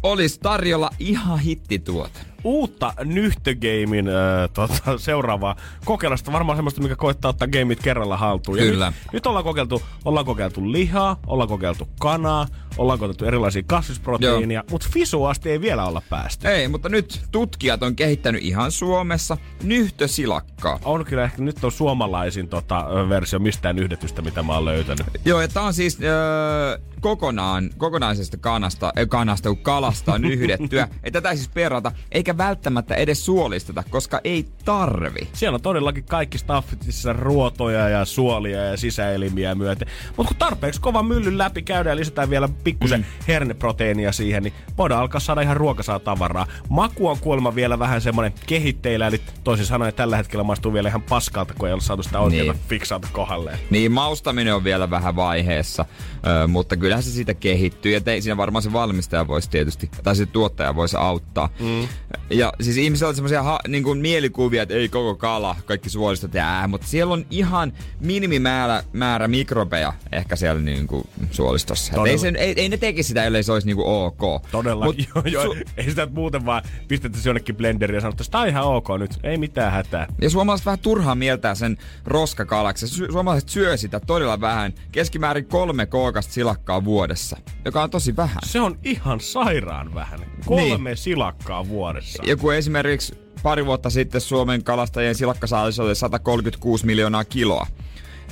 olisi 0.03 0.41
tarjolla 0.41 0.91
ihan 0.99 1.39
hittituote. 1.39 2.30
Uutta 2.45 2.93
Nyhtögamein 3.05 4.09
äh, 4.09 4.51
tota, 4.55 4.99
seuraavaa 4.99 5.57
kokeilasta. 5.85 6.33
Varmaan 6.33 6.57
semmoista, 6.59 6.83
mikä 6.83 6.97
koittaa 6.97 7.29
ottaa 7.29 7.49
gameit 7.49 7.81
kerralla 7.83 8.17
haltuun. 8.17 8.59
Ja 8.59 8.65
Kyllä. 8.65 8.87
Nyt, 8.87 9.13
nyt 9.13 9.27
ollaan, 9.27 9.45
kokeiltu, 9.45 9.83
ollaan 10.05 10.27
kokeiltu 10.27 10.73
lihaa, 10.73 11.17
ollaan 11.27 11.49
kokeiltu 11.49 11.89
kanaa, 12.01 12.47
ollaan 12.79 12.99
kokeiltu 12.99 13.25
erilaisia 13.25 13.63
kasvisproteiinia, 13.67 14.65
mutta 14.71 14.89
fisuasti 14.93 15.51
ei 15.51 15.61
vielä 15.61 15.85
olla 15.85 16.03
päästy. 16.11 16.49
Ei, 16.49 16.69
mutta 16.69 16.89
nyt 16.89 17.21
tutkijat 17.33 17.83
on 17.83 17.97
kehittänyt 17.97 18.43
ihan 18.43 18.73
Suomessa 18.73 19.37
nyhtösilakkaa. 19.63 20.79
On 20.85 21.05
kyllä 21.05 21.25
ehkä 21.25 21.43
nyt 21.43 21.65
on 21.65 21.73
suomalaisin 21.73 22.49
tota, 22.49 22.87
versio 23.09 23.39
mistään 23.39 23.79
yhdetystä, 23.79 24.23
mitä 24.23 24.43
mä 24.43 24.55
oon 24.55 24.65
löytänyt. 24.65 25.07
Joo, 25.25 25.41
ja 25.41 25.49
tää 25.49 25.63
on 25.63 25.75
siis 25.75 25.99
öö, 26.03 26.79
kokonaan, 27.01 27.71
kokonaisesta 27.79 28.37
kanasta, 28.37 28.93
äh, 28.99 29.09
kanasta, 29.09 29.49
kun 29.49 29.59
kalasta 29.59 30.13
on 30.13 30.25
yhdettyä. 30.25 30.89
Ei 31.05 31.11
tätä 31.11 31.31
ei 31.31 31.37
siis 31.37 31.49
perata, 31.49 31.93
eikä 32.13 32.39
välttämättä 32.39 32.95
edes 32.95 33.25
suolisteta, 33.25 33.83
koska 33.91 34.21
ei 34.25 34.47
tarvi. 34.65 35.29
Siellä 35.33 35.55
on 35.55 35.63
todellakin 35.63 36.05
kaikki 36.05 36.39
staffitissa 36.39 37.13
ruotoja 37.13 37.89
ja 37.89 38.05
suolia 38.05 38.65
ja 38.65 38.77
sisäelimiä 38.77 39.55
myöten. 39.55 39.89
Mutta 40.17 40.29
kun 40.29 40.37
tarpeeksi 40.37 40.81
kova 40.81 41.03
myllyn 41.03 41.39
läpi 41.39 41.63
käydään 41.63 41.93
ja 41.93 41.97
lisätään 41.97 42.31
vielä 42.31 42.49
pikkusen 42.65 43.01
mm. 43.01 43.07
herneproteiinia 43.29 44.13
siihen, 44.13 44.43
niin 44.43 44.53
voidaan 44.79 45.01
alkaa 45.01 45.21
saada 45.21 45.41
ihan 45.41 45.57
ruokasaa 45.57 45.99
tavaraa. 45.99 46.47
Maku 46.69 47.09
on 47.09 47.19
kuulemma 47.21 47.55
vielä 47.55 47.79
vähän 47.79 48.01
semmonen 48.01 48.33
kehitteillä, 48.47 49.07
eli 49.07 49.21
toisin 49.45 49.67
sanoen 49.67 49.95
tällä 49.95 50.17
hetkellä 50.17 50.45
maistuu 50.45 50.73
vielä 50.73 50.89
ihan 50.89 51.03
paskalta, 51.03 51.55
kun 51.59 51.69
ei 51.69 51.75
ole 51.75 51.81
saatu 51.81 52.03
sitä 52.03 52.19
oikeaa 52.21 52.53
Niin. 52.53 52.63
fiksaalta 52.69 53.09
kohdalleen. 53.13 53.59
Niin, 53.71 53.93
maustaminen 53.93 54.55
on 54.55 54.65
vielä 54.65 54.91
vähän 54.91 55.17
vaiheessa, 55.17 55.85
öö, 56.27 56.47
mutta 56.47 56.77
kyllähän 56.77 57.03
se 57.03 57.11
siitä 57.11 57.35
kehittyy. 57.35 57.93
Ja 57.93 58.01
te, 58.01 58.21
siinä 58.21 58.37
varmaan 58.37 58.63
se 58.63 58.73
valmistaja 58.73 59.27
voisi 59.27 59.51
tietysti, 59.51 59.91
tai 60.03 60.17
se 60.17 60.27
tuottaja 60.27 60.77
voisi 60.77 60.97
auttaa. 60.97 61.49
Mm. 61.61 61.89
Ja 62.31 62.53
siis 62.61 62.77
ihmisillä 62.77 63.09
on 63.09 63.15
semmoisia 63.15 63.43
ha, 63.43 63.61
niin 63.69 63.83
kuin 63.83 63.99
mielikuvia, 63.99 64.63
että 64.63 64.75
ei 64.75 64.89
koko 64.89 65.15
kala, 65.15 65.57
kaikki 65.65 65.91
suolistot 65.91 66.35
ja 66.35 66.49
ää, 66.49 66.69
mutta 66.69 66.87
siellä 66.87 67.15
on 67.15 67.27
ihan 67.31 67.73
minimimäärä 68.01 68.83
määrä 68.93 69.29
mikrobeja 69.29 69.93
ehkä 70.13 70.37
siellä 70.37 70.61
niin 70.61 70.87
kuin 70.87 71.09
suolistossa. 71.31 71.93
Ei, 72.07 72.19
sen, 72.19 72.37
ei, 72.37 72.50
ei, 72.57 72.69
ne 72.69 72.77
tekisi 72.77 73.09
sitä, 73.09 73.25
ellei 73.25 73.43
se 73.43 73.53
olisi 73.53 73.67
niin 73.67 73.77
kuin 73.77 73.87
ok. 73.89 74.43
Todella, 74.51 74.85
Mut 74.85 74.97
joo, 74.99 75.25
joo. 75.45 75.55
su- 75.55 75.65
Ei 75.77 75.91
sitä 75.91 76.07
muuten 76.07 76.47
vaan 76.47 76.63
pistettäisi 76.89 77.29
jonnekin 77.29 77.57
blenderiin 77.57 77.95
ja 77.95 78.01
sanottaisiin, 78.01 78.29
että 78.29 78.33
tää 78.33 78.41
on 78.43 78.49
ihan 78.49 78.65
ok 78.65 78.89
nyt, 78.99 79.11
ei 79.23 79.37
mitään 79.39 79.73
hätää. 79.73 80.07
Ja 80.21 80.31
suomalaiset 80.31 80.67
vähän 80.67 80.79
turhaan 80.79 81.19
mieltää 81.19 81.55
sen 81.55 81.79
roskakalaksi. 82.05 82.89
Sy- 82.89 83.09
suomalaiset 83.13 83.49
syö 83.49 83.77
sitä 83.77 84.01
todella 84.01 84.41
vähän. 84.41 84.73
Keskimäärin 84.93 85.45
kolme 85.47 85.87
kookasta 85.87 86.33
silakkaa 86.33 86.85
vuodessa, 86.85 87.37
joka 87.65 87.83
on 87.83 87.91
tosi 87.91 88.17
vähän. 88.17 88.39
Se 88.45 88.61
on 88.61 88.79
ihan 88.85 89.21
sairaan 89.21 89.95
vähän. 89.95 90.21
Kolme 90.47 90.91
niin. 90.91 90.97
silakkaa 90.97 91.69
vuodessa. 91.69 92.23
Joku 92.27 92.51
esimerkiksi 92.51 93.15
pari 93.43 93.67
vuotta 93.67 93.91
sitten 93.91 94.21
Suomen 94.21 94.65
kalastajien 94.65 95.15
silakkasaalis 95.15 95.79
oli 95.79 95.95
136 95.95 96.87
miljoonaa 96.87 97.25
kiloa. 97.25 97.67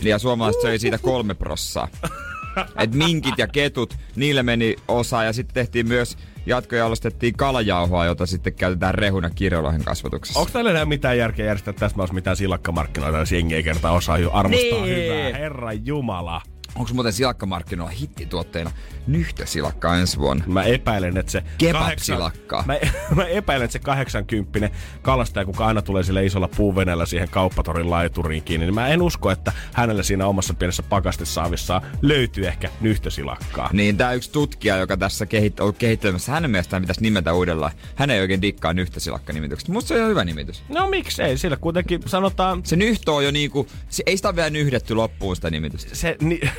Eli 0.00 0.08
ja 0.08 0.18
suomalaiset 0.18 0.62
söi 0.62 0.78
siitä 0.78 0.98
kolme 0.98 1.34
prossaa. 1.34 1.88
Et 2.78 2.94
minkit 2.94 3.38
ja 3.38 3.46
ketut, 3.46 3.96
niille 4.16 4.42
meni 4.42 4.76
osa 4.88 5.24
ja 5.24 5.32
sitten 5.32 5.54
tehtiin 5.54 5.88
myös 5.88 6.16
jatkojalostettiin 6.46 7.34
kalajauhoa, 7.36 8.06
jota 8.06 8.26
sitten 8.26 8.54
käytetään 8.54 8.94
rehuna 8.94 9.30
kirjolohen 9.30 9.84
kasvatuksessa. 9.84 10.40
Onko 10.40 10.52
täällä 10.52 10.70
enää 10.70 10.84
mitään 10.84 11.18
järkeä 11.18 11.46
järjestää 11.46 11.74
tästä 11.74 11.96
maassa 11.96 12.14
mitään 12.14 12.36
silakkamarkkinoita, 12.36 13.18
jos 13.18 13.32
jengi 13.32 13.54
ei 13.54 13.62
kertaa 13.62 13.92
osaa 13.92 14.18
jo 14.18 14.30
arvostaa 14.32 14.84
Niin. 14.84 14.96
hyvää. 14.96 15.38
Herra 15.38 15.72
Jumala. 15.72 16.40
Onko 16.74 16.90
muuten 16.94 17.12
silakkamarkkinoilla 17.12 17.92
hittituotteena 17.92 18.70
nyhtösilakkaa 19.06 19.96
ensi 19.96 20.18
vuonna? 20.18 20.44
Mä 20.46 20.62
epäilen, 20.62 21.16
että 21.16 21.32
se... 21.32 21.42
Kebab-silakkaa. 21.58 22.64
Mä, 22.66 22.74
mä, 23.16 23.24
epäilen, 23.24 23.64
että 23.64 23.72
se 23.72 23.78
80 23.78 24.70
kalastaja, 25.02 25.44
kuka 25.44 25.66
aina 25.66 25.82
tulee 25.82 26.02
sille 26.02 26.24
isolla 26.24 26.48
puuveneellä 26.48 27.06
siihen 27.06 27.28
kauppatorin 27.28 27.90
laituriin 27.90 28.42
kiinni, 28.42 28.66
niin 28.66 28.74
mä 28.74 28.88
en 28.88 29.02
usko, 29.02 29.30
että 29.30 29.52
hänellä 29.72 30.02
siinä 30.02 30.26
omassa 30.26 30.54
pienessä 30.54 30.82
pakastesaavissaan 30.82 31.82
löytyy 32.02 32.46
ehkä 32.46 32.68
nyhtösilakkaa. 32.80 33.70
Niin, 33.72 33.96
tämä 33.96 34.12
yksi 34.12 34.32
tutkija, 34.32 34.76
joka 34.76 34.96
tässä 34.96 35.24
kehit- 35.24 35.62
on 35.64 35.74
kehittelemässä, 35.74 36.32
hänen 36.32 36.50
mielestään 36.50 36.82
pitäisi 36.82 37.02
nimetä 37.02 37.32
uudellaan. 37.32 37.72
Hän 37.94 38.10
ei 38.10 38.20
oikein 38.20 38.42
dikkaa 38.42 38.72
nyhtösilakka-nimityksestä. 38.72 39.72
Musta 39.72 39.88
se 39.88 39.94
on 39.94 39.98
ihan 39.98 40.10
hyvä 40.10 40.24
nimitys. 40.24 40.62
No 40.68 40.88
miksei, 40.88 41.38
sillä 41.38 41.56
kuitenkin 41.56 42.02
sanotaan... 42.06 42.60
Se 42.64 42.76
nyhtö 42.76 43.12
on 43.12 43.24
jo 43.24 43.30
niinku, 43.30 43.66
se, 43.88 44.02
ei 44.06 44.16
sitä 44.16 44.28
ole 44.28 44.36
vielä 44.36 44.50
nyhdetty 44.50 44.94
loppuun 44.94 45.36
sitä 45.36 45.50
nimitystä. 45.50 45.94
Se, 45.94 46.16
ni. 46.20 46.40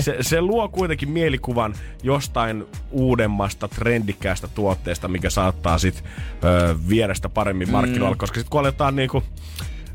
se, 0.00 0.16
se 0.20 0.40
luo 0.40 0.68
kuitenkin 0.68 1.10
mielikuvan 1.10 1.74
jostain 2.02 2.64
uudemmasta, 2.90 3.68
trendikkäästä 3.68 4.48
tuotteesta, 4.48 5.08
mikä 5.08 5.30
saattaa 5.30 5.78
sit 5.78 6.04
ö, 6.44 6.76
viedä 6.88 7.14
sitä 7.14 7.28
paremmin 7.28 7.70
markkinoilla, 7.70 8.16
koska 8.16 8.40
sit 8.40 8.48
kun 8.48 8.60
aletaan 8.60 8.96
niinku 8.96 9.22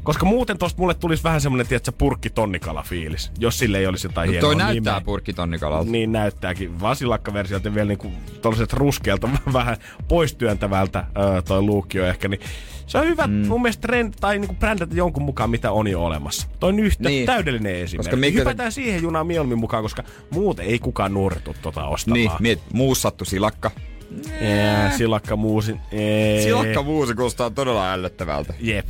Koska 0.04 0.26
muuten 0.26 0.58
tosta 0.58 0.80
mulle 0.82 0.94
tulisi 0.94 1.24
vähän 1.24 1.42
semmonen, 1.42 1.68
tiedätkö, 1.68 1.92
purkki 1.92 2.30
tonnikala 2.30 2.84
fiilis, 2.84 3.32
jos 3.40 3.60
sille 3.60 3.78
ei 3.78 3.88
olisi 3.88 4.08
jotain 4.08 4.28
No 4.28 4.32
hienoa 4.32 4.48
toi 4.50 4.56
näyttää 4.56 4.94
nimeä. 4.94 5.06
purkkitonnikalalta. 5.06 5.92
Niin 5.92 6.12
näyttääkin. 6.12 6.82
Vasilakkaversiolta 6.82 7.74
vielä 7.76 7.88
niinku 7.88 8.12
tollaset 8.42 8.74
ruskealta 8.74 9.30
vähän 9.54 9.78
poistyöntävältä 10.08 11.06
öö, 11.18 11.42
toi 11.42 11.62
luukki 11.62 12.00
on 12.02 12.08
ehkä. 12.08 12.28
Niin 12.28 12.40
se 12.88 12.98
on 12.98 13.06
hyvä 13.08 13.28
mm. 13.28 13.34
mun 13.48 13.62
mielestä 13.62 13.82
trend, 13.82 14.14
tai 14.22 14.40
niinku 14.40 14.56
brändätä 14.56 14.96
jonkun 14.96 15.24
mukaan, 15.24 15.50
mitä 15.50 15.72
on 15.72 15.88
jo 15.88 16.04
olemassa. 16.06 16.48
Toi 16.60 16.70
on 16.70 16.80
yhtä 16.80 17.10
Niin. 17.10 17.26
täydellinen 17.26 17.76
esimerkki. 17.76 17.98
Koska 18.10 18.16
mikä- 18.16 18.40
Hypätään 18.40 18.72
siihen 18.72 19.02
junaan 19.02 19.28
mieluummin 19.28 19.58
mukaan, 19.60 19.84
koska 19.84 20.04
muuten 20.30 20.66
ei 20.66 20.80
kukaan 20.80 21.14
nuortu 21.14 21.56
tota 21.62 21.86
ostamaan. 21.86 22.20
Niin, 22.20 22.32
miet, 22.40 22.60
muussattu 22.74 23.26
silakka. 23.26 23.72
Yeah, 24.42 24.94
silakka 24.98 25.36
muusi. 25.36 25.76
Ee, 25.92 26.42
Silakka 26.44 26.84
muusi 26.84 27.14
kuulostaa 27.16 27.50
todella 27.50 27.94
ällöttävältä. 27.94 28.54
Jep. 28.60 28.86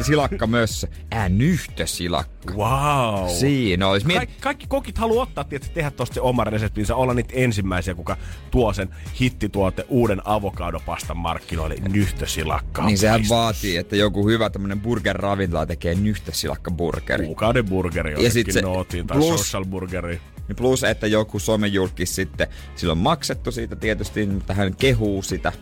Silakka 0.00 0.46
mössö. 0.46 0.88
Ää, 1.10 1.28
nyhtö 1.28 1.86
silakka. 1.86 2.54
Wow. 2.54 3.28
Siinä 3.28 3.88
olisi. 3.88 4.06
Miet... 4.06 4.18
Kaik, 4.18 4.40
kaikki 4.40 4.66
kokit 4.66 4.98
haluaa 4.98 5.22
ottaa, 5.22 5.44
tietysti, 5.44 5.74
tehdä 5.74 5.90
tosta 5.90 6.14
se 6.14 6.20
oma 6.20 6.44
reseptinsä, 6.44 6.96
olla 6.96 7.14
niitä 7.14 7.32
ensimmäisiä, 7.36 7.94
kuka 7.94 8.16
tuo 8.50 8.72
sen 8.72 8.88
hittituote 9.20 9.84
uuden 9.88 10.22
avokadopastan 10.24 11.16
markkinoille, 11.16 11.76
nyhtösilakka. 11.92 12.86
Niin 12.86 12.98
sehän 12.98 13.20
vaatii, 13.28 13.76
että 13.76 13.96
joku 13.96 14.28
hyvä 14.28 14.50
tämmönen 14.50 14.80
burger-ravintola 14.80 15.66
tekee 15.66 15.94
nyhtö 15.94 16.32
silakka 16.32 16.70
burgeri. 16.70 17.24
Kuukauden 17.24 17.66
burgeri 17.66 18.24
Ja 18.24 18.30
sit 18.30 18.52
se 18.52 18.62
nootiin 18.62 19.06
tai 19.06 19.16
plus- 19.16 19.40
social 19.40 19.64
burgeri. 19.64 20.20
Niin 20.48 20.56
Plus, 20.56 20.84
että 20.84 21.06
joku 21.06 21.38
somejulkis 21.38 22.14
sitten, 22.14 22.46
sillä 22.76 22.92
on 22.92 22.98
maksettu 22.98 23.52
siitä 23.52 23.76
tietysti, 23.76 24.26
mutta 24.26 24.54
hän 24.54 24.76
kehuu 24.76 25.22
sitä. 25.22 25.52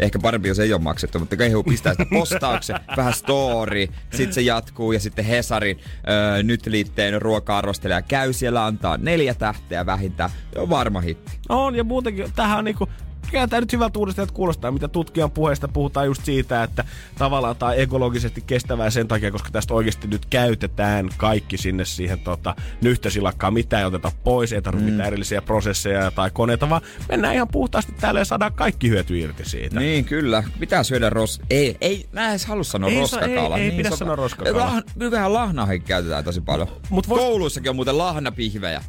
Ehkä 0.00 0.18
parempi, 0.18 0.48
jos 0.48 0.58
ei 0.58 0.72
ole 0.72 0.82
maksettu, 0.82 1.18
mutta 1.18 1.36
kehuu 1.36 1.62
pistää 1.62 1.92
sitä 1.92 2.06
postauksen, 2.10 2.80
vähän 2.96 3.14
story, 3.14 3.86
sitten 4.10 4.32
se 4.32 4.40
jatkuu 4.40 4.92
ja 4.92 5.00
sitten 5.00 5.24
Hesarin 5.24 5.80
öö, 6.08 6.42
nyt 6.42 6.66
liitteen 6.66 7.22
ruoka-arvostelija 7.22 8.02
käy 8.02 8.32
siellä, 8.32 8.66
antaa 8.66 8.96
neljä 8.96 9.34
tähteä 9.34 9.86
vähintään. 9.86 10.30
Se 10.52 10.58
on 10.60 10.70
varma 10.70 11.00
hitti. 11.00 11.32
On, 11.48 11.74
ja 11.74 11.84
muutenkin 11.84 12.32
tähän 12.36 12.58
on 12.58 12.64
niinku, 12.64 12.88
mikä 13.26 13.46
tää 13.48 13.60
nyt 13.60 13.72
hyvältä 13.72 13.98
uudestaan 13.98 14.28
kuulostaa, 14.34 14.70
mitä 14.70 14.88
tutkijan 14.88 15.30
puheesta 15.30 15.68
puhutaan 15.68 16.06
just 16.06 16.24
siitä, 16.24 16.62
että 16.62 16.84
tavallaan 17.18 17.56
tämä 17.56 17.70
on 17.70 17.78
ekologisesti 17.78 18.44
kestävää 18.46 18.90
sen 18.90 19.08
takia, 19.08 19.30
koska 19.30 19.50
tästä 19.50 19.74
oikeasti 19.74 20.08
nyt 20.08 20.26
käytetään 20.26 21.08
kaikki 21.16 21.56
sinne 21.58 21.84
siihen 21.84 22.18
tota, 22.18 22.54
nyhtösilakkaan, 22.82 23.54
mitä 23.54 23.78
ei 23.78 23.84
oteta 23.84 24.12
pois, 24.24 24.52
ei 24.52 24.62
tarvitse 24.62 24.86
mm. 24.86 24.90
mitään 24.92 25.06
erillisiä 25.06 25.42
prosesseja 25.42 26.10
tai 26.10 26.30
koneita, 26.30 26.70
vaan 26.70 26.82
mennään 27.08 27.34
ihan 27.34 27.48
puhtaasti 27.48 27.92
täällä 28.00 28.20
ja 28.20 28.24
saadaan 28.24 28.52
kaikki 28.52 28.88
hyöty 28.88 29.18
irti 29.18 29.44
siitä. 29.44 29.80
Niin, 29.80 30.04
kyllä. 30.04 30.42
Pitää 30.60 30.82
syödä 30.82 31.10
ros... 31.10 31.40
Ei, 31.50 31.76
ei, 31.80 32.06
mä 32.12 32.24
en 32.24 32.30
edes 32.30 32.46
halua 32.46 32.64
sanoa 32.64 32.90
Ei 32.90 33.00
roskakala. 33.00 33.56
ei- 33.56 33.62
ei 33.62 33.68
niin, 33.70 33.76
pidä 33.76 33.96
sanoa 33.96 34.16
roskakala. 34.16 34.58
Lah, 34.58 34.82
nykyään 34.96 35.32
lahnahan 35.32 35.80
käytetään 35.82 36.24
tosi 36.24 36.40
paljon. 36.40 36.68
Mut 36.90 37.06
vois- 37.08 37.18
Kouluissakin 37.18 37.70
on 37.70 37.76
muuten 37.76 37.98
lahnapihvejä 37.98 38.82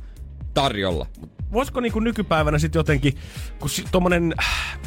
tarjolla. 0.53 1.05
Voisiko 1.51 1.79
niinku 1.79 1.99
nykypäivänä 1.99 2.59
sitten 2.59 2.79
jotenkin, 2.79 3.13
kun 3.59 3.69
si- 3.69 3.85
tommonen 3.91 4.33
äh, 4.39 4.79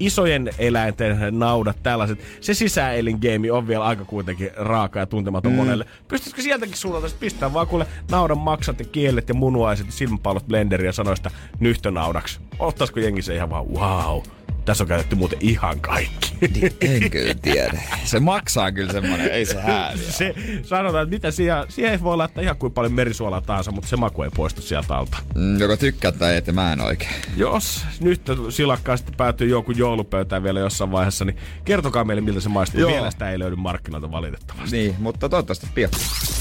isojen 0.00 0.50
eläinten 0.58 1.38
naudat, 1.38 1.82
tällaiset, 1.82 2.18
se 2.40 2.54
sisäelingeimi 2.54 3.50
on 3.50 3.68
vielä 3.68 3.84
aika 3.84 4.04
kuitenkin 4.04 4.50
raaka 4.56 4.98
ja 4.98 5.06
tuntematon 5.06 5.52
mm. 5.52 5.56
monelle. 5.56 5.86
Pystyisikö 6.08 6.42
sieltäkin 6.42 6.76
suunnalta 6.76 7.16
pistää 7.20 7.52
vaan 7.52 7.66
kuule 7.66 7.86
naudan 8.10 8.38
maksat 8.38 8.78
ja 8.78 8.84
kielet 8.84 9.28
ja 9.28 9.34
munuaiset 9.34 9.86
ja 9.86 9.92
silmäpallot 9.92 10.46
blenderiä 10.46 10.92
sanoista 10.92 11.30
nyhtönaudaksi? 11.60 12.40
Ottaisiko 12.58 13.00
jengi 13.00 13.22
se 13.22 13.34
ihan 13.34 13.50
vaan, 13.50 13.68
wow, 13.68 14.22
tässä 14.66 14.84
on 14.84 14.88
käytetty 14.88 15.16
muuten 15.16 15.38
ihan 15.42 15.80
kaikki. 15.80 16.32
En 16.80 17.10
kyllä 17.10 17.34
tiedä. 17.34 17.82
Se 18.04 18.20
maksaa 18.20 18.72
kyllä 18.72 18.92
semmonen, 18.92 19.30
ei 19.30 19.46
se 19.46 19.60
hääliä. 19.60 20.10
se 20.10 20.34
sanotaan, 20.62 21.02
että 21.02 21.14
mitä 21.14 21.30
siihen, 21.30 21.56
siihen 21.68 21.92
ei 21.92 22.00
voi 22.02 22.16
laittaa 22.16 22.42
ihan 22.42 22.56
kuin 22.56 22.72
paljon 22.72 22.92
merisuolaa 22.92 23.40
tahansa, 23.40 23.72
mutta 23.72 23.88
se 23.88 23.96
maku 23.96 24.22
ei 24.22 24.30
poistu 24.36 24.62
sieltä 24.62 24.96
alta. 24.96 25.16
Mm, 25.34 25.60
Joko 25.60 25.76
tykkää 25.76 26.12
tai 26.12 26.36
että 26.36 26.52
mä 26.52 26.72
en 26.72 26.80
oikein. 26.80 27.10
Jos 27.36 27.84
nyt 28.00 28.22
silakkaa 28.50 28.96
sitten 28.96 29.16
päätyy 29.16 29.48
joku 29.48 29.72
joulupöytään 29.72 30.42
vielä 30.42 30.60
jossain 30.60 30.92
vaiheessa, 30.92 31.24
niin 31.24 31.36
kertokaa 31.64 32.04
meille 32.04 32.20
miltä 32.20 32.40
se 32.40 32.48
maistuu. 32.48 32.80
Joo. 32.80 32.90
Vielä 32.90 33.10
sitä 33.10 33.30
ei 33.30 33.38
löydy 33.38 33.56
markkinoilta 33.56 34.10
valitettavasti. 34.10 34.76
Niin, 34.76 34.94
mutta 34.98 35.28
toivottavasti 35.28 35.66
pian. 35.74 35.90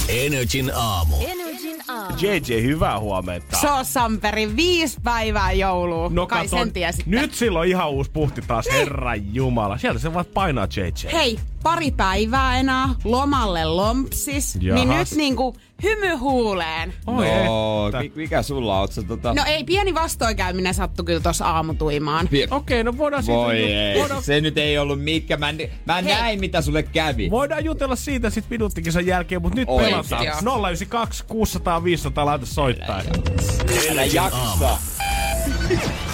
Energin 0.10 0.72
aamu. 0.76 1.16
Energin 1.16 1.55
JJ, 2.22 2.62
hyvää 2.62 3.00
huomenta. 3.00 3.58
Se 3.58 3.70
on 3.70 3.86
Samperi, 3.86 4.56
viisi 4.56 4.98
päivää 5.04 5.52
joulua. 5.52 6.10
no 6.14 6.28
Kai 6.28 6.48
kato, 6.48 6.58
sen 6.58 6.74
nyt 7.06 7.34
silloin 7.34 7.70
ihan 7.70 7.90
uusi 7.90 8.12
puhti 8.12 8.42
taas, 8.42 8.66
herra 8.72 9.16
jumala. 9.16 9.78
Sieltä 9.78 10.00
se 10.00 10.14
vaan 10.14 10.26
painaa 10.26 10.68
JJ. 10.78 11.12
Hei, 11.12 11.40
pari 11.66 11.92
päivää 11.92 12.60
enää, 12.60 12.90
lomalle 13.04 13.66
lompsis, 13.66 14.58
Jahas. 14.62 14.76
niin 14.86 14.98
nyt 14.98 15.12
niinku 15.16 15.56
hymy 15.84 16.16
huuleen. 16.16 16.94
Oi 17.08 17.26
no, 17.46 17.86
että. 17.88 18.00
mi- 18.00 18.12
mikä 18.16 18.42
sulla 18.44 18.80
on? 18.82 18.88
Se, 18.92 19.04
tota... 19.04 19.34
No 19.34 19.44
ei, 19.48 19.64
pieni 19.64 19.94
vastoinkäyminen 19.94 20.74
sattu 20.74 21.04
kyllä 21.04 21.20
tossa 21.20 21.46
aamutuimaan. 21.46 22.28
Pie- 22.28 22.48
Okei, 22.52 22.84
no 22.84 22.98
voidaan 22.98 23.24
siitä 23.24 23.38
Voi 23.38 23.60
ju- 23.62 23.68
ei, 23.68 24.00
voidaan, 24.00 24.24
se 24.24 24.42
nyt 24.42 24.58
ei 24.58 24.78
ollut 24.78 25.04
mitkä. 25.04 25.38
Mä, 25.38 25.54
mä 25.86 25.94
Hei. 25.94 26.04
näin, 26.04 26.40
mitä 26.40 26.62
sulle 26.62 26.84
kävi. 26.84 27.30
voidaan 27.30 27.66
jutella 27.66 27.96
siitä 27.96 28.30
sit 28.30 28.46
minuuttikisan 28.50 29.06
jälkeen, 29.06 29.42
mutta 29.42 29.56
nyt 29.60 29.70
Oikeesti. 29.70 30.16
pelataan. 30.16 30.44
092 30.60 31.24
600 31.28 31.84
500 31.84 32.26
laita 32.26 32.46
soittaa. 32.46 33.02
Älä 33.92 34.04
jaksa. 34.06 34.78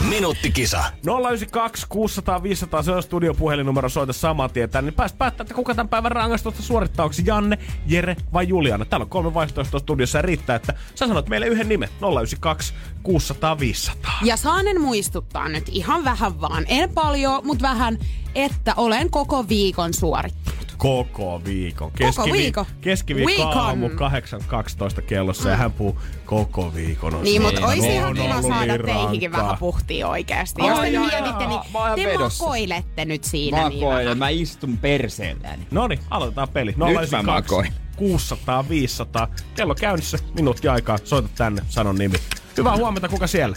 Minuuttikisa. 0.09 0.83
092 1.03 1.85
600 1.89 2.43
500, 2.43 2.83
se 2.83 2.91
on 2.91 3.03
studiopuhelinumero, 3.03 3.89
soita 3.89 4.13
saman 4.13 4.49
tien 4.49 4.69
tänne. 4.69 4.91
Niin 4.91 4.95
pääst 4.95 5.17
päättää, 5.17 5.43
että 5.43 5.53
kuka 5.53 5.75
tämän 5.75 5.89
päivän 5.89 6.11
rangaistusta 6.11 6.61
suorittaa. 6.61 7.05
Onko 7.05 7.15
Janne, 7.25 7.57
Jere 7.87 8.15
vai 8.33 8.47
Juliana? 8.47 8.85
Täällä 8.85 9.03
on 9.03 9.09
kolme 9.09 9.33
vaihtoehtoa 9.33 9.79
studiossa 9.79 10.17
ja 10.17 10.21
riittää, 10.21 10.55
että 10.55 10.73
sä 10.95 11.07
sanot 11.07 11.29
meille 11.29 11.47
yhden 11.47 11.69
nimen. 11.69 11.89
092 11.89 12.73
600 13.03 13.59
500. 13.59 14.19
Ja 14.23 14.37
saanen 14.37 14.81
muistuttaa 14.81 15.49
nyt 15.49 15.69
ihan 15.71 16.03
vähän 16.03 16.41
vaan, 16.41 16.65
en 16.67 16.89
paljon, 16.89 17.45
mutta 17.45 17.67
vähän, 17.67 17.97
että 18.35 18.73
olen 18.77 19.09
koko 19.09 19.47
viikon 19.49 19.93
suorittanut. 19.93 20.70
Koko 20.81 21.41
viikon. 21.45 21.91
viikon. 22.31 22.65
Keskiviikko 22.81 23.27
Viikon. 23.43 23.57
aamu 23.57 23.87
8.12 23.87 25.01
kellossa 25.01 25.49
ja 25.49 25.55
hän 25.57 25.71
puhuu 25.71 25.99
koko 26.25 26.73
viikon. 26.73 27.15
on 27.15 27.23
Niin, 27.23 27.41
mutta 27.41 27.55
siinä. 27.57 27.67
olisi 27.71 27.87
On 27.87 27.93
ihan 27.93 28.13
kiva 28.13 28.41
saada 28.41 28.77
niin 28.77 28.85
teihinkin 28.85 29.31
vähän 29.31 29.57
puhtia 29.59 30.07
oikeasti. 30.07 30.61
Jos 30.67 30.79
te 30.79 30.89
jaa, 30.89 31.05
mietitte, 31.05 31.47
mä 31.47 31.95
niin 31.95 31.95
te 31.95 32.05
vedossa. 32.05 32.43
makoilette 32.43 33.05
nyt 33.05 33.23
siinä 33.23 33.69
niin 33.69 33.79
Makoilen, 33.83 34.05
vähän. 34.05 34.17
mä 34.17 34.29
istun 34.29 34.77
perseelläni. 34.77 35.67
No 35.71 35.87
niin, 35.87 35.99
aloitetaan 36.09 36.49
peli. 36.49 36.73
mä 36.77 36.85
092 36.89 37.25
makoin. 37.55 37.73
600 37.95 38.69
500. 38.69 39.27
Kello 39.55 39.75
käynnissä, 39.75 40.17
minuutti 40.35 40.67
aikaa. 40.67 40.97
Soita 41.03 41.29
tänne, 41.35 41.61
sano 41.69 41.93
nimi. 41.93 42.17
Hyvää 42.57 42.77
huomenta, 42.77 43.09
kuka 43.09 43.27
siellä? 43.27 43.55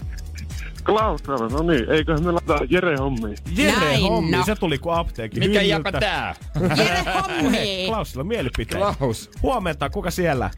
Klaus 0.85 1.22
täällä, 1.22 1.49
no 1.49 1.62
niin, 1.62 1.91
eiköhän 1.91 2.24
me 2.24 2.32
laittaa 2.32 2.61
Jere 2.70 2.97
hommiin. 2.97 3.37
Jere 3.57 3.80
Näin, 3.80 4.03
Hommi, 4.03 4.30
no. 4.37 4.45
se 4.45 4.55
tuli 4.57 4.78
kuin 4.78 4.97
apteekin. 4.97 5.39
Mikä 5.49 5.62
jäpä 5.62 5.93
tää? 5.93 6.35
Jere 6.78 7.03
hommi! 7.14 7.85
Klausilla 7.87 8.20
on 8.20 8.26
mielipiteitä. 8.26 8.95
Klaus. 8.99 9.30
Huomenta, 9.43 9.91
kuka 9.91 10.11
siellä? 10.11 10.51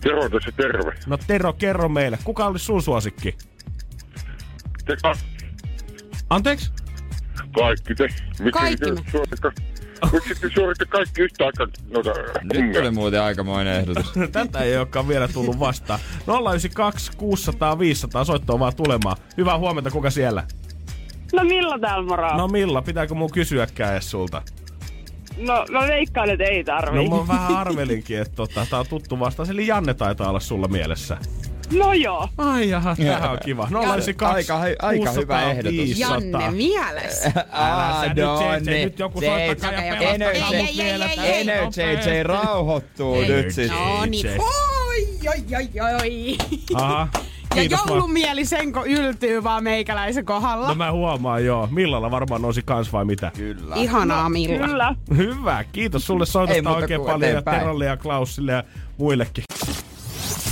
Tero 0.00 0.28
tässä 0.28 0.52
terve. 0.52 0.92
No 1.06 1.16
Tero, 1.26 1.52
kerro 1.52 1.88
meille. 1.88 2.18
Kuka 2.24 2.46
olisi 2.46 2.64
sun 2.64 2.82
suosikki? 2.82 3.36
Te 4.84 4.96
ka- 5.02 5.14
Anteeksi? 6.30 6.72
kaikki 7.54 7.94
te. 7.94 8.04
Miksi 8.04 8.50
Kaikki 8.52 8.84
te 8.84 8.90
me. 8.92 9.00
suoritte, 9.10 9.50
miksi 10.12 10.34
te 10.34 10.48
suoritte 10.54 10.84
kaikki 10.84 11.22
yhtä 11.22 11.46
aikaa 11.46 11.66
noita 11.90 12.10
Nyt 12.42 12.56
hommia? 12.56 12.80
oli 12.80 12.90
muuten 12.90 13.22
aikamoinen 13.22 13.74
ehdotus. 13.74 14.12
Tätä 14.32 14.58
ei 14.58 14.76
olekaan 14.76 15.08
vielä 15.08 15.28
tullut 15.28 15.58
vastaan. 15.60 16.00
092 16.50 17.12
600 17.16 17.78
500 17.78 18.24
soittoa 18.24 18.58
vaan 18.58 18.76
tulemaan. 18.76 19.16
Hyvää 19.36 19.58
huomenta, 19.58 19.90
kuka 19.90 20.10
siellä? 20.10 20.44
No 21.32 21.44
Milla 21.44 21.78
täällä 21.78 22.06
moro? 22.06 22.36
No 22.36 22.48
Milla, 22.48 22.82
pitääkö 22.82 23.14
mun 23.14 23.30
kysyäkään 23.30 23.92
edes 23.92 24.10
sulta? 24.10 24.42
No 25.38 25.66
mä 25.70 25.80
veikkaan, 25.80 26.30
että 26.30 26.44
ei 26.44 26.64
tarvii. 26.64 27.08
No 27.08 27.16
mä 27.22 27.28
vähän 27.28 27.56
arvelinkin, 27.56 28.18
että 28.18 28.34
tota, 28.36 28.66
tää 28.70 28.80
on 28.80 28.86
tuttu 28.86 29.20
vastaus. 29.20 29.50
Eli 29.50 29.66
Janne 29.66 29.94
taitaa 29.94 30.28
olla 30.30 30.40
sulla 30.40 30.68
mielessä. 30.68 31.16
No 31.72 31.92
joo. 31.92 32.28
Ai 32.38 32.68
jaha, 32.70 32.96
tämähän 32.96 33.30
on 33.30 33.38
kiva. 33.44 33.68
092 33.70 34.52
Aika- 34.52 34.58
aika 34.86 35.10
hyvä 35.10 35.12
600 35.12 35.42
ehdotus. 35.50 35.72
500. 35.72 36.14
Janne 36.40 36.50
mielessä. 36.50 37.32
Älä 37.52 38.00
sä 38.00 38.08
nyt, 38.08 38.16
JJ, 38.16 38.70
ne- 38.70 38.84
nyt 38.84 38.98
joku 38.98 39.20
soittakaa 39.20 39.72
ja 39.84 39.96
pelastakaa 39.96 40.52
mut 40.52 40.76
vielä. 40.76 41.06
JJ 41.06 42.22
rauhoittuu 42.22 43.20
nyt 43.20 43.50
sit. 43.54 43.70
No 43.70 44.04
niin. 44.06 44.26
Oi, 44.40 45.08
oi, 45.28 45.44
oi, 45.58 45.94
oi. 46.02 46.36
Aha. 46.74 47.08
Ja 47.54 47.60
Kiitos 47.60 47.80
joulumieli 47.88 48.44
senko 48.44 48.84
yltyy 48.86 49.44
vaan 49.44 49.64
meikäläisen 49.64 50.24
kohdalla. 50.24 50.68
No 50.68 50.74
mä 50.74 50.92
huomaan 50.92 51.44
joo. 51.44 51.68
Millalla 51.70 52.10
varmaan 52.10 52.42
nousi 52.42 52.62
kans 52.64 52.92
vai 52.92 53.04
mitä? 53.04 53.30
Kyllä. 53.36 53.76
Ihanaa 53.76 54.28
Milla. 54.28 54.66
Kyllä. 54.66 54.94
Hyvä, 55.16 55.64
kiitos 55.72 56.06
sulle 56.06 56.26
soitosta 56.26 56.70
oikein 56.70 57.00
paljon 57.00 57.32
ja. 57.32 57.42
Terolle 57.42 57.84
ja 57.84 57.96
Klausille 57.96 58.52
ja 58.52 58.64
muillekin. 58.98 59.44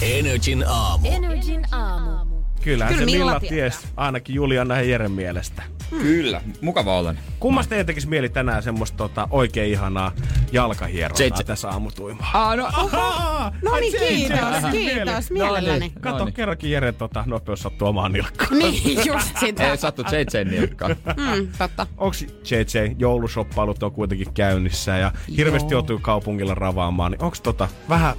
Energin 0.03 0.63
aamu. 0.67 1.07
Energin 1.07 1.63
aamu. 1.73 2.22
Kyllähän 2.63 2.95
Kyllä 2.95 3.07
se 3.11 3.19
Milla 3.19 3.41
ties, 3.41 3.87
ainakin 3.97 4.35
Juliana 4.35 4.77
ja 4.77 4.83
Jeren 4.83 5.13
mielestä. 5.13 5.63
Kyllä, 5.91 6.41
mukava 6.61 6.99
olla. 6.99 7.15
Kummasta 7.41 7.71
teidän 7.71 7.87
tekisi 7.87 8.09
mieli 8.09 8.29
tänään 8.29 8.63
semmoista 8.63 8.97
tota, 8.97 9.29
oikein 9.31 9.73
ihanaa 9.73 10.13
jalkahierontaa 10.53 11.27
JJ. 11.27 11.45
tässä 11.47 11.69
aamutuimaa? 11.69 12.31
Ah, 12.35 12.57
no! 12.57 12.69
No 13.63 13.77
niin, 13.81 13.93
kiitos, 13.99 14.41
vähän 14.41 14.73
kiitos, 14.73 15.31
mieli. 15.31 15.51
mielelläni. 15.51 15.93
Kato, 16.01 16.19
No 16.19 16.25
niin. 16.25 16.35
kerrankin 16.35 16.71
Jere 16.71 16.93
tota, 16.93 17.25
nopeus 17.27 17.61
sattuu 17.63 17.89
omaan 17.89 18.13
nilkkaan. 18.13 18.59
Niin, 18.59 19.07
just 19.07 19.37
sitä. 19.41 19.71
ei 19.71 19.77
sattu 19.77 20.03
JJ 20.03 20.45
nilkkaan. 20.51 20.97
Mm, 21.17 21.49
totta. 21.59 21.87
Onks 21.99 22.23
JJ, 22.23 22.95
joulusoppailut 22.99 23.83
on 23.83 23.93
kuitenkin 23.93 24.35
käynnissä 24.35 24.97
ja 24.97 25.13
hirveästi 25.37 25.75
joutuu 25.75 25.99
kaupungilla 25.99 26.55
ravaamaan, 26.55 27.13
niin 27.13 27.23
onks 27.23 27.41
tota 27.41 27.69
vähän 27.89 28.15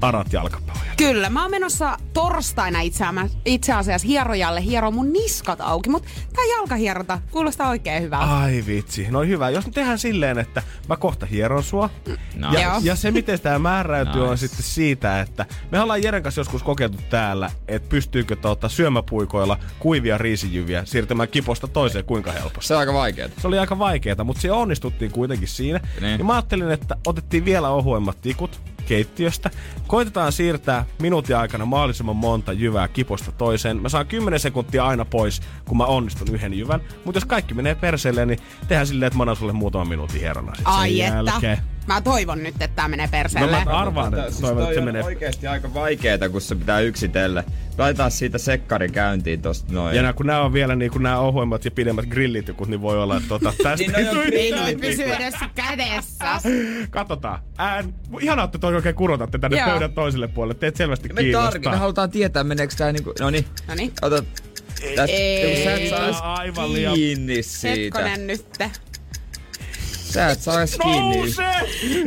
arat 0.00 0.32
jalkapalloja? 0.32 0.92
Kyllä, 0.96 1.30
mä 1.30 1.42
oon 1.42 1.50
menossa 1.50 1.98
torstaina 2.12 2.80
itse, 2.80 3.04
itse 3.44 3.72
asiassa 3.92 4.08
hierojalle 4.08 4.62
hieroa 4.62 4.90
mun 4.90 5.12
niskat 5.12 5.60
auki, 5.60 5.90
mutta 5.90 6.08
tää 6.32 6.44
jalkahierota 6.44 7.18
kuulostaa 7.30 7.68
oikein 7.68 8.02
hyvältä. 8.02 8.36
Ai 8.38 8.64
vitsi, 8.66 9.06
no 9.10 9.22
hyvä. 9.22 9.50
Jos 9.50 9.66
me 9.66 9.72
tehdään 9.72 9.98
silleen, 9.98 10.38
että 10.38 10.62
mä 10.88 10.96
kohta 10.96 11.26
hieron 11.26 11.62
sua. 11.62 11.90
Nice. 12.06 12.48
Ja, 12.52 12.60
Joo. 12.62 12.80
ja 12.82 12.96
se, 12.96 13.10
miten 13.10 13.40
tämä 13.40 13.58
määräytyy, 13.58 14.22
on 14.24 14.30
Nice. 14.30 14.46
sitten 14.48 14.62
siitä, 14.62 15.20
että 15.20 15.46
me 15.72 15.80
ollaan 15.80 16.02
Jeren 16.02 16.22
kanssa 16.22 16.40
joskus 16.40 16.62
kokeiltu 16.62 16.98
täällä, 17.10 17.50
että 17.68 17.88
pystyykö 17.88 18.36
tuota 18.36 18.68
syömäpuikoilla 18.68 19.58
kuivia 19.78 20.18
riisijyviä 20.18 20.84
siirtämään 20.84 21.28
kiposta 21.28 21.68
toiseen 21.68 22.04
kuinka 22.04 22.32
helposti. 22.32 22.66
Se 22.66 22.74
on 22.74 22.80
aika 22.80 22.92
vaikeeta. 22.94 23.40
Se 23.40 23.46
oli 23.48 23.58
aika 23.58 23.78
vaikeeta, 23.78 24.24
mutta 24.24 24.42
se 24.42 24.52
onnistuttiin 24.52 25.10
kuitenkin 25.10 25.48
siinä. 25.48 25.80
Niin. 26.00 26.18
Ja 26.18 26.24
mä 26.24 26.32
ajattelin, 26.32 26.70
että 26.70 26.96
otettiin 27.06 27.44
vielä 27.44 27.68
ohuemmat 27.70 28.20
tikut 28.22 28.60
keittiöstä. 28.86 29.50
Koitetaan 29.86 30.32
siirtää 30.32 30.84
minuutin 30.98 31.36
aikana 31.36 31.66
mahdollisimman 31.66 32.16
monta 32.16 32.52
jyvää 32.52 32.88
kiposta 32.88 33.32
toiseen. 33.32 33.82
Mä 33.82 33.88
saan 33.88 34.06
10 34.06 34.40
sekuntia 34.40 34.86
aina 34.86 35.04
pois, 35.04 35.40
kun 35.64 35.76
mä 35.76 35.84
onnistun 35.84 36.34
yhden 36.34 36.54
jyvän. 36.54 36.80
Mutta 37.04 37.16
jos 37.16 37.24
kaikki 37.24 37.54
menee 37.54 37.74
perseelle, 37.74 38.26
niin 38.26 38.38
tehdään 38.68 38.86
silleen, 38.86 39.06
että 39.06 39.16
mä 39.16 39.22
annan 39.22 39.36
sulle 39.36 39.52
muutaman 39.52 39.88
minuutin 39.88 40.20
hierona 40.20 40.54
sit 40.54 40.64
Ai 40.66 40.96
sen 40.96 41.18
että. 41.18 41.75
Mä 41.86 42.00
toivon 42.00 42.42
nyt, 42.42 42.54
että 42.54 42.68
tää 42.76 42.88
menee 42.88 43.06
No 43.06 43.10
perseelle. 43.10 43.64
mä 43.64 43.70
arvaan, 43.70 44.14
että 44.14 44.30
Siis 44.30 44.40
toivon, 44.40 44.56
toi 44.56 44.64
että 44.64 44.74
se 44.74 44.78
on 44.80 44.84
menee. 44.84 45.02
oikeesti 45.04 45.46
aika 45.46 45.74
vaikeeta, 45.74 46.28
kun 46.28 46.40
se 46.40 46.54
pitää 46.54 46.80
yksitellen. 46.80 47.44
Laitetaan 47.78 48.10
siitä 48.10 48.38
sekkari 48.38 48.88
käyntiin 48.88 49.42
tosta 49.42 49.72
noin. 49.72 49.96
Ja 49.96 50.02
nää, 50.02 50.12
kun 50.12 50.26
nämä 50.26 50.40
on 50.42 50.52
vielä 50.52 50.76
niin 50.76 50.90
kun 50.90 51.02
nämä 51.02 51.18
ohuemmat 51.18 51.64
ja 51.64 51.70
pidemmät 51.70 52.06
grillitikut, 52.06 52.68
niin 52.68 52.80
voi 52.82 53.02
olla, 53.02 53.16
että 53.16 53.28
tota, 53.28 53.52
tästä 53.62 53.76
Niin, 53.78 53.92
no 53.92 53.98
joo, 53.98 54.12
tule 54.14 54.24
Ei 54.24 54.42
mitään. 54.50 54.62
noin 54.62 54.80
pysy 54.80 55.02
edes 55.02 55.34
kädessä. 55.54 56.40
Katsotaan. 56.90 57.38
Ään. 57.58 57.94
Ihanaa, 58.20 58.44
että 58.44 58.58
toi 58.58 58.74
oikein 58.74 58.94
kurotatte 58.94 59.38
tänne 59.38 59.58
Joo. 59.58 59.70
pöydän 59.70 59.92
toiselle 59.92 60.28
puolelle. 60.28 60.54
Teet 60.60 60.76
selvästi 60.76 61.08
me, 61.08 61.14
tarki, 61.14 61.26
me 61.26 61.32
kiinnostaa. 61.32 61.76
halutaan 61.76 62.10
tietää, 62.10 62.44
meneekö 62.44 62.74
tää 62.78 62.92
niinku... 62.92 63.12
Noniin. 63.20 63.44
Noniin. 63.68 63.92
Ota. 64.02 64.22
Tästä, 64.96 65.16
Ei. 65.16 65.54
kun 65.54 65.64
sä 65.64 65.74
et 65.74 65.88
sais 65.88 66.16
Aivan 66.22 66.72
liian- 66.72 66.94
kiinni 66.94 67.42
siitä. 67.42 67.98
Hetkonen 67.98 68.26
nyt. 68.26 68.46
Sä 70.16 70.30
et 70.30 70.42
sais 70.42 70.78
kiinni. 70.82 71.16
Nouse! 71.16 71.42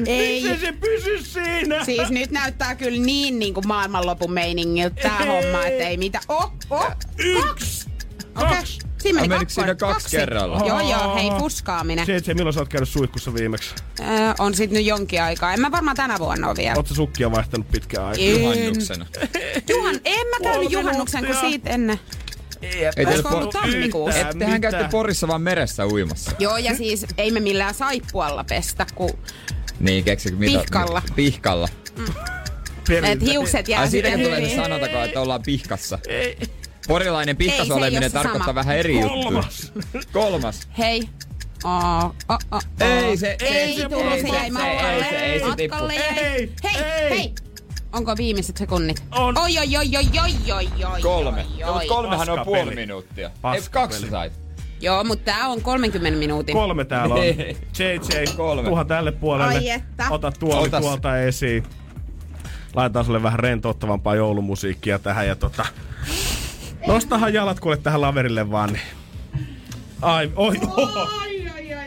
Ei. 0.06 0.44
Miksi 0.44 0.66
se 0.66 0.72
pysy 0.72 1.24
siinä? 1.24 1.86
Siis 1.86 2.10
nyt 2.10 2.32
näyttää 2.32 2.76
kyllä 2.76 3.06
niin, 3.06 3.40
niin 3.40 3.54
kuin 3.54 3.68
maailmanlopun 3.68 4.32
meiningiltä 4.32 5.02
tää 5.02 5.20
Ei. 5.20 5.28
homma, 5.28 5.66
että 5.66 5.88
ei 5.88 5.98
mitä. 5.98 6.20
Oh, 6.30 6.54
oh, 6.70 6.86
Yksi! 7.18 7.90
Okei. 8.36 8.50
Kaksi! 8.58 8.80
Siinä 8.98 9.16
meni 9.22 9.30
kakkonen. 9.30 9.50
siinä 9.50 9.76
kaksi 9.76 10.18
kerralla? 10.18 10.62
Joo, 10.68 10.80
joo, 10.80 11.16
hei, 11.16 11.30
fuskaaminen. 11.40 12.06
JJ, 12.08 12.34
milloin 12.34 12.54
sä 12.54 12.60
oot 12.60 12.70
käynyt 12.70 12.90
suihkussa 12.90 13.34
viimeksi? 13.34 13.76
Öö, 14.00 14.06
on 14.40 14.54
sit 14.54 14.72
nyt 14.72 14.86
jonkin 14.86 15.22
aikaa. 15.22 15.54
En 15.54 15.62
mä 15.62 15.72
varmaan 15.72 15.98
tänä 15.98 16.20
vuonna 16.20 16.48
ole 16.48 16.56
vielä. 16.58 16.74
Oot 16.76 16.88
sä 16.88 16.96
sukkia 16.96 17.32
vaihtanut 17.32 17.72
pitkään 17.72 18.06
aikaa? 18.08 18.26
En. 18.26 18.42
Juhannuksena. 18.42 19.06
Juhan, 19.70 19.96
en 20.06 20.28
mä 20.28 20.38
käynyt 20.44 20.72
juhannuksen 20.72 21.20
kuin 21.26 21.28
minuuttia. 21.30 21.50
siitä 21.50 21.70
ennen. 21.70 22.00
Ei 22.62 23.06
teillä 23.06 23.30
ollut 23.30 23.50
tammikuussa? 23.50 24.20
Ettehän 24.30 24.62
käytte 24.62 24.88
Porissa 24.92 25.28
vaan 25.28 25.42
meressä 25.42 25.86
uimassa. 25.88 26.32
Joo, 26.40 26.58
ja 26.58 26.76
siis 26.78 27.06
ei 27.18 27.32
me 27.32 27.40
millään 27.40 27.74
saippualla 27.74 28.44
pestä, 28.50 28.86
kun 28.96 29.10
Niin, 29.80 30.04
keksikö 30.04 30.36
mitä? 30.38 30.60
Pihkalla. 30.60 31.02
Pihkalla. 31.16 31.68
et 33.04 33.22
hiukset 33.22 33.68
jää 33.68 33.82
Ai 33.82 33.88
sitten 33.90 34.12
siitäkin 34.12 34.26
tulee 34.26 34.38
hyvin. 34.42 34.50
se 34.50 34.56
sanotako, 34.64 35.04
että 35.04 35.22
ollaan 35.22 35.42
pihkassa. 35.46 36.00
Porilainen 36.88 37.34
Ei, 37.34 37.38
pihkas 37.38 37.68
se 37.68 37.74
ei 37.74 37.78
oleminen 37.78 38.10
se 38.10 38.14
tarkoittaa 38.14 38.46
sama. 38.46 38.56
vähän 38.56 38.78
eri 38.78 39.00
juttuja. 39.02 39.24
Kolmas. 39.24 39.72
Kolmas. 40.14 40.68
Hei. 40.78 41.10
Oh, 41.64 42.04
oh, 42.30 42.38
oh, 42.52 42.62
Ei 42.80 43.18
se, 43.18 43.36
Ei, 43.40 43.76
se, 43.76 43.90
tullut, 43.90 44.20
se, 44.22 44.28
jäi 44.28 44.50
matkalle. 44.50 45.06
ei 45.06 45.10
se, 45.10 45.16
ei 45.18 45.40
se 45.40 45.46
tippu. 45.58 45.76
matkalle 45.76 45.96
jäi. 45.96 46.18
Ei, 46.18 46.52
hei, 46.64 46.84
ei. 46.84 47.10
hei. 47.10 47.34
Onko 47.94 48.18
viimeiset 48.18 48.58
sekunnit? 48.58 49.04
On. 49.12 49.38
Oi, 49.38 49.58
oi, 49.58 49.78
oi, 49.78 49.88
oi, 49.98 50.20
oi, 50.24 50.52
oi, 50.54 50.68
oi. 50.94 51.02
Kolme. 51.02 51.46
oi, 51.56 51.62
No, 51.62 51.68
oi. 51.68 51.74
mutta 51.74 51.88
kolmehan 51.96 52.30
on 52.30 52.36
Paskapeli. 52.38 52.64
puoli 52.64 52.76
minuuttia. 52.76 53.28
Ei, 53.28 53.34
Paskapeli. 53.42 53.70
kaksi 53.90 54.10
sait. 54.10 54.34
Joo, 54.82 55.04
mutta 55.04 55.26
tää 55.26 55.48
on 55.48 55.62
30 55.62 56.20
minuutin. 56.20 56.54
Kolme 56.54 56.86
täällä 56.86 57.16
on. 57.16 57.24
Ei. 57.24 57.58
JJ, 57.80 58.36
Kolme. 58.38 58.70
tuha 58.70 58.86
tälle 58.86 59.12
puolelle. 59.12 59.54
Ai 59.56 59.70
että. 59.70 60.06
Ota 60.10 60.32
tuoli 60.32 60.68
Otas. 60.68 60.82
tuolta 60.82 61.20
esiin. 61.20 61.64
Laitetaan 62.76 63.06
sulle 63.06 63.24
vähän 63.24 63.40
rentouttavampaa 63.40 64.16
joulumusiikkia 64.16 65.00
tähän 65.00 65.28
ja 65.28 65.36
tota... 65.36 65.66
Nostahan 66.88 67.34
jalat 67.34 67.60
kuule 67.60 67.78
tähän 67.78 68.02
laverille 68.02 68.52
vaan. 68.52 68.74
Niin. 68.74 68.82
Ai, 70.02 70.32
oi, 70.36 70.56
oh. 70.78 71.10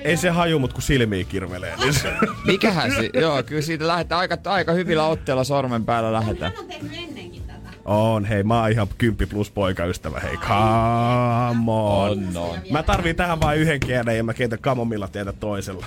Ei 0.05 0.17
se 0.17 0.31
haju, 0.31 0.59
mut 0.59 0.73
kun 0.73 0.83
silmiin 0.83 1.27
kirvelee. 1.27 1.77
Niin 1.77 1.95
se... 1.95 2.13
Mikähän 2.47 2.91
si... 2.93 3.11
Joo, 3.15 3.43
kyllä 3.43 3.63
siitä 3.63 3.87
lähdetään 3.87 4.19
aika, 4.19 4.39
aika 4.45 4.73
hyvillä 4.73 5.07
otteilla 5.07 5.45
sormen 5.45 5.85
päällä 5.85 6.13
lähdetään. 6.13 6.53
on 6.59 6.67
tehnyt 6.67 6.93
ennenkin 6.95 7.43
tätä. 7.43 7.69
On, 7.85 8.25
hei, 8.25 8.43
mä 8.43 8.61
oon 8.61 8.71
ihan 8.71 8.89
10 8.99 9.29
plus 9.29 9.51
poikaystävä, 9.51 10.21
hei, 10.21 10.37
come 10.37 11.73
on. 11.73 12.11
On, 12.11 12.37
on. 12.37 12.59
Mä 12.71 12.83
tarviin 12.83 13.17
tähän 13.17 13.41
vain 13.41 13.61
yhden 13.61 13.81
kielen 13.81 14.17
ja 14.17 14.25
mä 14.25 14.35
keitän 14.35 14.59
kamomilla 14.59 15.09
teitä 15.09 15.33
toisella. 15.33 15.87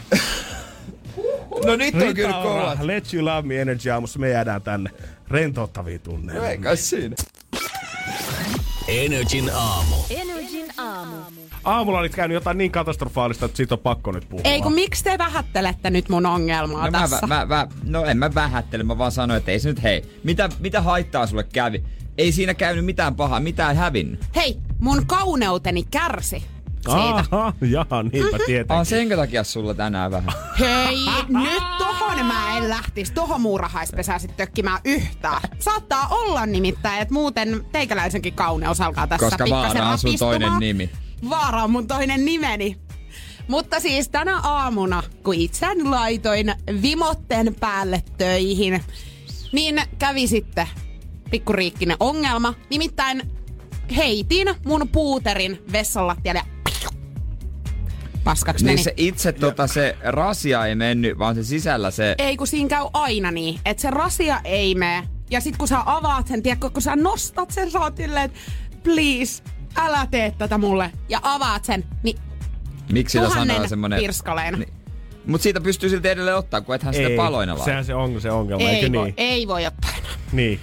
No 1.66 1.76
nyt 1.76 1.96
on 1.96 2.14
kyllä 2.14 2.34
kova. 2.44 2.78
Let 2.82 3.14
you 3.14 3.26
love 3.26 3.42
me 3.48 3.62
energy 3.62 3.90
aamussa. 3.90 4.20
Me 4.20 4.30
jäädään 4.30 4.62
tänne 4.62 4.90
rentouttaviin 5.28 6.02
tunneille. 6.02 6.50
Eikä 6.50 6.76
siinä. 6.76 7.16
Energin 8.88 9.52
aamu. 9.54 9.96
Energin 10.10 10.66
aamu. 10.78 11.16
Aamulla 11.66 12.00
olit 12.00 12.16
käynyt 12.16 12.36
jotain 12.36 12.58
niin 12.58 12.72
katastrofaalista, 12.72 13.46
että 13.46 13.58
siitä 13.58 13.76
on 13.76 13.80
pakko 13.80 14.12
nyt 14.12 14.30
puhua. 14.30 14.42
Ei 14.44 14.62
kun 14.62 14.74
miksi 14.74 15.04
te 15.04 15.18
vähättelette 15.18 15.90
nyt 15.90 16.10
mun 16.10 16.26
ongelmaa 16.26 16.86
No, 16.86 16.92
mä, 16.92 17.00
tässä? 17.00 17.28
mä, 17.28 17.46
mä, 17.46 17.68
no 17.84 18.06
en 18.06 18.18
mä 18.18 18.34
vähättele, 18.36 18.84
mä 18.84 18.98
vaan 18.98 19.12
sanoin, 19.12 19.38
että 19.38 19.52
ei 19.52 19.60
se 19.60 19.70
nyt 19.70 19.84
hei. 19.84 20.04
Mitä, 20.24 20.50
mitä 20.60 20.82
haittaa 20.82 21.28
sulle 21.28 21.44
kävi? 21.44 21.84
Ei 22.18 22.32
siinä 22.32 22.54
käynyt 22.54 22.86
mitään 22.86 23.16
pahaa, 23.16 23.40
mitään 23.40 23.76
hävinnyt. 23.76 24.20
Hei, 24.36 24.58
mun 24.80 25.06
kauneuteni 25.06 25.84
kärsi 25.84 26.44
siitä. 26.86 27.24
Aha, 27.32 27.54
jaha, 27.62 28.04
niinpä 28.04 28.38
tietenkin. 28.46 28.78
On 28.78 28.86
senkö 28.86 29.16
takia 29.16 29.44
sulla 29.44 29.74
tänään 29.74 30.12
vähän? 30.12 30.34
Hei, 30.60 30.98
nyt 31.30 31.64
tohon 31.78 32.26
mä 32.26 32.58
en 32.58 32.70
lähtis, 32.70 33.12
tohon 33.12 33.42
muurahaispesään 33.42 34.20
sit 34.20 34.38
tökkimään 34.38 34.80
yhtään. 34.86 35.42
Saattaa 35.60 36.08
olla 36.10 36.46
nimittäin, 36.46 37.02
että 37.02 37.14
muuten 37.14 37.66
teikäläisenkin 37.72 38.34
kauneus 38.34 38.82
alkaa 38.82 39.08
tässä 39.08 39.26
Koska 39.26 39.44
pikkasen 39.44 39.78
Vaara 39.82 39.92
on 39.92 39.98
sun 39.98 40.18
toinen 40.20 40.52
nimi. 40.60 40.90
Vaara 41.30 41.64
on 41.64 41.72
mun 41.72 41.88
toinen 41.88 42.26
nimeni. 42.26 42.78
Mutta 43.48 43.80
siis 43.80 44.10
tänä 44.10 44.40
aamuna, 44.40 45.04
kun 45.24 45.36
itse 45.36 45.68
laitoin 45.84 46.54
vimotten 46.82 47.56
päälle 47.60 48.04
töihin, 48.18 48.84
niin 49.52 49.82
kävi 50.00 50.28
sitten 50.28 50.68
pikkuriikkinen 51.32 51.98
ongelma. 52.00 52.54
Nimittäin 52.70 53.32
heitin 53.96 54.48
mun 54.66 54.90
puuterin 54.92 55.64
vessan 55.72 56.08
lattialle 56.08 56.42
ja 56.46 56.56
paskaksi 58.24 58.66
meni. 58.66 58.76
Niin 58.76 58.84
se 58.84 58.94
itse 58.98 59.32
tota, 59.32 59.68
se 59.68 59.98
rasia 60.04 60.66
ei 60.66 60.76
mennyt, 60.76 61.20
vaan 61.20 61.36
se 61.36 61.44
sisällä 61.44 61.92
se... 61.92 62.16
Ei, 62.18 62.38
kun 62.38 62.48
siinä 62.48 62.70
käy 62.70 62.86
aina 62.94 63.32
niin, 63.32 63.60
että 63.66 63.82
se 63.82 63.92
rasia 63.92 64.42
ei 64.44 64.76
mene. 64.76 65.08
Ja 65.30 65.42
sit 65.42 65.58
kun 65.58 65.68
sä 65.68 65.78
avaat 65.86 66.28
sen, 66.28 66.44
tiedätkö, 66.44 66.70
kun 66.70 66.82
sä 66.82 66.96
nostat 66.96 67.52
sen, 67.52 67.72
sä 67.72 67.80
oot 67.80 67.98
silleen, 67.98 68.32
please, 68.84 69.44
älä 69.76 70.08
tee 70.12 70.34
tätä 70.38 70.58
mulle. 70.58 70.92
Ja 71.10 71.20
avaat 71.24 71.66
sen, 71.66 71.86
niin 72.04 72.18
Miksi 72.92 73.12
sitä 73.12 73.26
tuhannen 73.26 73.56
sanoo 73.56 73.70
semmonen... 73.70 74.00
pirskaleena. 74.00 74.58
Niin. 74.58 74.74
Mut 75.28 75.42
siitä 75.42 75.62
pystyy 75.62 75.90
silti 75.90 76.08
edelleen 76.08 76.38
ottaa, 76.38 76.62
kun 76.62 76.76
ethän 76.76 76.94
sitä 76.94 77.08
Ei, 77.08 77.18
paloina 77.18 77.54
laita. 77.54 77.66
Sehän 77.66 77.86
se 77.86 77.96
on 77.96 78.22
se 78.22 78.32
ongelma, 78.32 78.64
ei, 78.64 78.76
eikö 78.76 78.98
voi, 78.98 79.06
niin? 79.06 79.14
ei 79.18 79.48
voi 79.48 79.66
ottaa 79.66 79.92
enää. 79.98 80.12
Niin. 80.32 80.60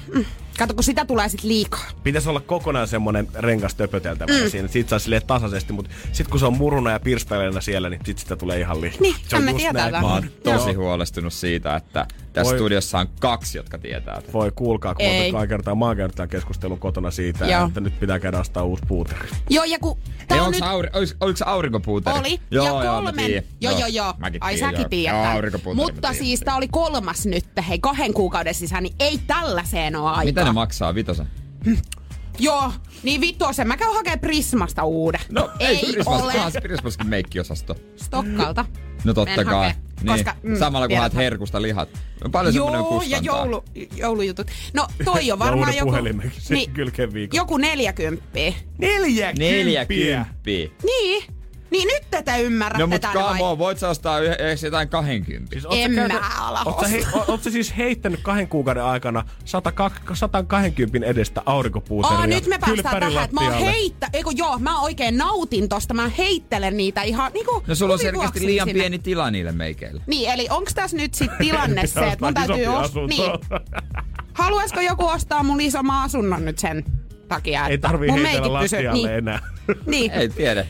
Kato, 0.59 0.75
kun 0.75 0.85
sitä 0.85 1.05
tulee 1.05 1.29
sit 1.29 1.43
liikaa. 1.43 1.85
Pitäisi 2.03 2.29
olla 2.29 2.41
kokonaan 2.41 2.89
semmonen 2.89 3.29
rengas 3.35 3.75
töpöteltävä 3.75 4.33
mm. 4.33 4.51
siinä. 4.51 4.69
Siitä 4.69 4.91
saa 4.91 4.99
silleen 4.99 5.23
tasaisesti, 5.27 5.73
mutta 5.73 5.91
sit 6.13 6.29
kun 6.29 6.41
se 6.41 6.47
on 6.47 6.57
muruna 6.57 6.91
ja 6.91 7.01
pirstaleena 7.01 7.61
siellä, 7.61 7.91
niin 7.91 8.01
sit 8.07 8.19
sitä 8.19 8.37
tulee 8.37 8.61
ihan 8.61 8.81
liikaa. 8.81 9.01
Niin, 9.01 9.15
se 9.29 9.37
on 9.37 9.43
hän 9.43 9.45
me 9.45 9.51
just 9.51 9.63
tietää 9.63 9.91
näin. 9.91 10.05
Mä 10.05 10.13
oon 10.13 10.31
tosi 10.45 10.71
Joo. 10.71 10.83
huolestunut 10.83 11.33
siitä, 11.33 11.77
että 11.77 12.07
tässä 12.33 12.51
Voi- 12.51 12.59
studiossa 12.59 12.99
on 12.99 13.09
kaksi, 13.21 13.59
jotka 13.59 13.79
tietää. 13.79 14.21
tätä. 14.21 14.33
Voi 14.33 14.53
kuulkaa, 14.55 14.95
kun 14.95 15.05
Ei. 15.05 15.33
monta 15.33 15.47
kertaa 15.47 15.75
mä 15.75 15.85
oon 15.85 15.97
käynyt 15.97 16.17
tämän 16.17 16.29
keskustelun 16.29 16.79
kotona 16.79 17.11
siitä, 17.11 17.47
Joo. 17.47 17.67
että 17.67 17.81
nyt 17.81 18.01
pitää 18.01 18.19
käydä 18.19 18.41
ostaa 18.41 18.63
uusi 18.63 18.83
puuteri. 18.89 19.29
Joo, 19.51 19.65
ja 19.65 19.79
kun 19.79 19.99
Ei, 20.31 20.41
on 20.41 20.47
onks 20.47 20.61
nyt... 20.61 20.69
auri, 20.69 20.89
olis, 20.93 21.17
oliko 21.21 21.37
se 21.37 21.45
aurinkopuuteri? 21.45 22.19
Oli. 22.19 22.41
Joo, 22.51 22.67
ja 22.79 22.85
joo, 22.85 22.95
kolmen. 23.03 23.27
tiedän. 23.27 23.45
joo, 23.61 23.79
joo, 23.79 23.89
joo. 23.89 24.15
Mäkin 24.19 24.43
Ai 24.43 24.55
tiedän, 24.55 24.71
säkin 24.71 24.81
joo. 24.83 24.89
tiedät. 24.89 25.53
Joo, 25.65 25.75
mä 25.75 25.75
Mutta 25.75 26.13
siis 26.13 26.41
tää 26.41 26.57
oli 26.57 26.69
kolmas 26.69 27.27
nyt. 27.27 27.47
Hei, 27.69 27.79
kahden 27.79 28.13
kuukauden 28.13 28.55
sisään, 28.55 28.83
niin 28.83 28.95
ei 29.01 29.19
tällaiseen 29.27 29.97
oo 29.97 30.07
aikaa. 30.09 30.25
Mitä 30.25 30.45
ne 30.45 30.53
maksaa, 30.53 30.95
vitosen? 30.95 31.27
Joo, 32.39 32.73
niin 33.03 33.21
vittu 33.21 33.45
on 33.45 33.55
se. 33.55 33.65
Mä 33.65 33.77
käyn 33.77 33.95
hakee 33.95 34.17
Prismasta 34.17 34.85
uuden. 34.85 35.21
No 35.31 35.51
ei, 35.59 35.67
ei 35.77 35.93
Prismas, 35.93 36.23
ole. 36.23 36.33
onhan 36.33 36.53
se 36.53 36.61
Prismaskin 36.61 37.07
meikkiosasto. 37.07 37.77
Stokkalta. 37.97 38.65
No 39.05 39.15
totta 39.15 39.45
kai. 39.45 39.69
Niin. 40.03 40.07
koska, 40.07 40.37
mm, 40.43 40.59
Samalla 40.59 40.89
kun 40.89 40.97
haet 40.99 41.15
herkusta 41.15 41.63
lihat. 41.63 41.89
No 42.25 42.31
Paljon 42.31 42.55
Joo, 42.55 42.71
ja 42.75 42.83
kustantaa. 42.83 43.21
joulu, 43.21 43.65
joulujutut. 43.97 44.47
No 44.75 44.87
toi 45.05 45.19
on 45.21 45.27
Ja 45.27 45.39
varmaan 45.39 45.77
joku... 45.77 45.93
sen 46.39 46.71
kylkeen 46.75 47.13
viikon. 47.15 47.37
joku 47.37 47.57
neljäkymppiä. 47.57 48.55
Neljä 48.79 49.33
Neljä 49.33 49.85
kymppiä. 49.87 50.71
Niin. 50.83 51.23
Niin 51.73 51.89
nyt 51.89 52.03
tätä 52.11 52.37
ymmärrätte 52.37 52.83
No 52.83 52.87
mut 52.87 53.03
come 53.13 53.45
on, 53.45 53.59
voit 53.59 53.79
sä 53.79 53.89
ostaa 53.89 54.19
yh- 54.19 54.63
jotain 54.63 54.89
20? 54.89 55.51
Siis 55.53 55.65
En 55.71 55.93
mä 55.93 56.21
ala 56.39 56.63
oot 56.65 56.81
sä, 56.81 56.89
hei, 56.89 57.05
o- 57.13 57.25
oot 57.29 57.43
sä 57.43 57.51
siis 57.51 57.77
heittänyt 57.77 58.21
kahden 58.23 58.49
kuukauden 58.49 58.85
aikana 58.85 59.25
102 59.45 60.01
120 60.15 61.09
edestä 61.09 61.43
aurinkopuuseria 61.47 62.19
Aa, 62.19 62.27
nyt 62.27 62.47
me 62.47 62.59
päästään 62.59 63.01
tähän, 63.01 63.25
että 63.25 63.35
mä 63.35 63.41
oon 63.41 63.53
heittä... 63.55 64.09
Eikö 64.13 64.31
joo, 64.35 64.59
mä 64.59 64.81
oikein 64.81 65.19
nautin 65.19 65.69
tosta, 65.69 65.95
mä 65.95 66.09
heittelen 66.09 66.77
niitä 66.77 67.03
ihan 67.03 67.33
niinku... 67.33 67.63
No 67.67 67.75
sulla 67.75 67.93
on 67.93 67.99
selkeästi 67.99 68.47
liian 68.47 68.69
sinne. 68.69 68.81
pieni 68.81 68.99
tila 68.99 69.31
niille 69.31 69.53
meikeille. 69.53 70.03
Niin, 70.07 70.31
eli 70.31 70.47
onks 70.51 70.75
tässä 70.75 70.97
nyt 70.97 71.15
sit 71.15 71.31
tilanne 71.39 71.87
se, 71.87 72.01
että 72.09 72.25
mun 72.25 72.35
täytyy 72.35 72.67
ostaa 72.67 73.07
Niin. 73.07 73.33
Haluaisiko 74.33 74.81
joku 74.81 75.07
ostaa 75.07 75.43
mun 75.43 75.61
isomman 75.61 76.05
asunnon 76.05 76.45
nyt 76.45 76.59
sen 76.59 76.85
takia, 77.29 77.67
Ei 77.67 77.75
että 77.75 77.89
tarvii 77.89 78.11
mun 78.11 78.19
heitellä 78.25 78.59
meikit 78.59 78.71
pysyy... 78.71 78.87
lattialle 78.87 79.09
Niin, 79.09 79.19
enää. 79.19 79.39
niin. 79.87 80.11
Ei 80.11 80.29
tiedä. 80.29 80.67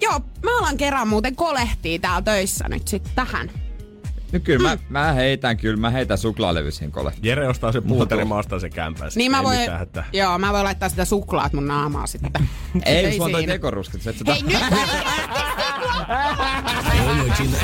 Joo, 0.00 0.20
mä 0.42 0.58
alan 0.58 0.76
kerran 0.76 1.08
muuten 1.08 1.36
kolehtii 1.36 1.98
täällä 1.98 2.22
töissä 2.22 2.68
nyt 2.68 2.88
sit 2.88 3.02
tähän. 3.14 3.50
No 4.32 4.40
kyllä 4.40 4.68
mä, 4.68 4.78
mä 4.88 5.12
heitän, 5.12 5.56
kyllä 5.56 5.76
mä 5.76 5.90
heitän 5.90 6.18
suklaalevy 6.18 6.70
siihen 6.70 6.92
kole. 6.92 7.12
Jere 7.22 7.48
ostaa 7.48 7.72
sen 7.72 7.82
Mutta 7.82 7.96
puuteri, 7.96 8.24
mä 8.24 8.34
ostan 8.38 8.60
sen 8.60 8.72
kämpän. 8.72 9.10
Niin 9.16 9.30
mä 9.30 9.42
voin, 9.42 9.58
mitään 9.58 9.78
hätää. 9.78 10.04
joo, 10.12 10.38
mä 10.38 10.52
voin 10.52 10.64
laittaa 10.64 10.88
sitä 10.88 11.04
suklaat 11.04 11.52
mun 11.52 11.66
naamaa 11.66 12.06
sitten. 12.06 12.48
Ei, 12.84 12.96
Ei 13.06 13.12
sulla 13.12 13.24
on 13.24 13.30
toi 13.30 13.40
siinä. 13.40 13.52
tekoruskit. 13.52 14.02
sä 14.02 14.10
et 14.10 14.16
sä 14.18 14.24
Hei 16.92 17.16
nyt! 17.16 17.60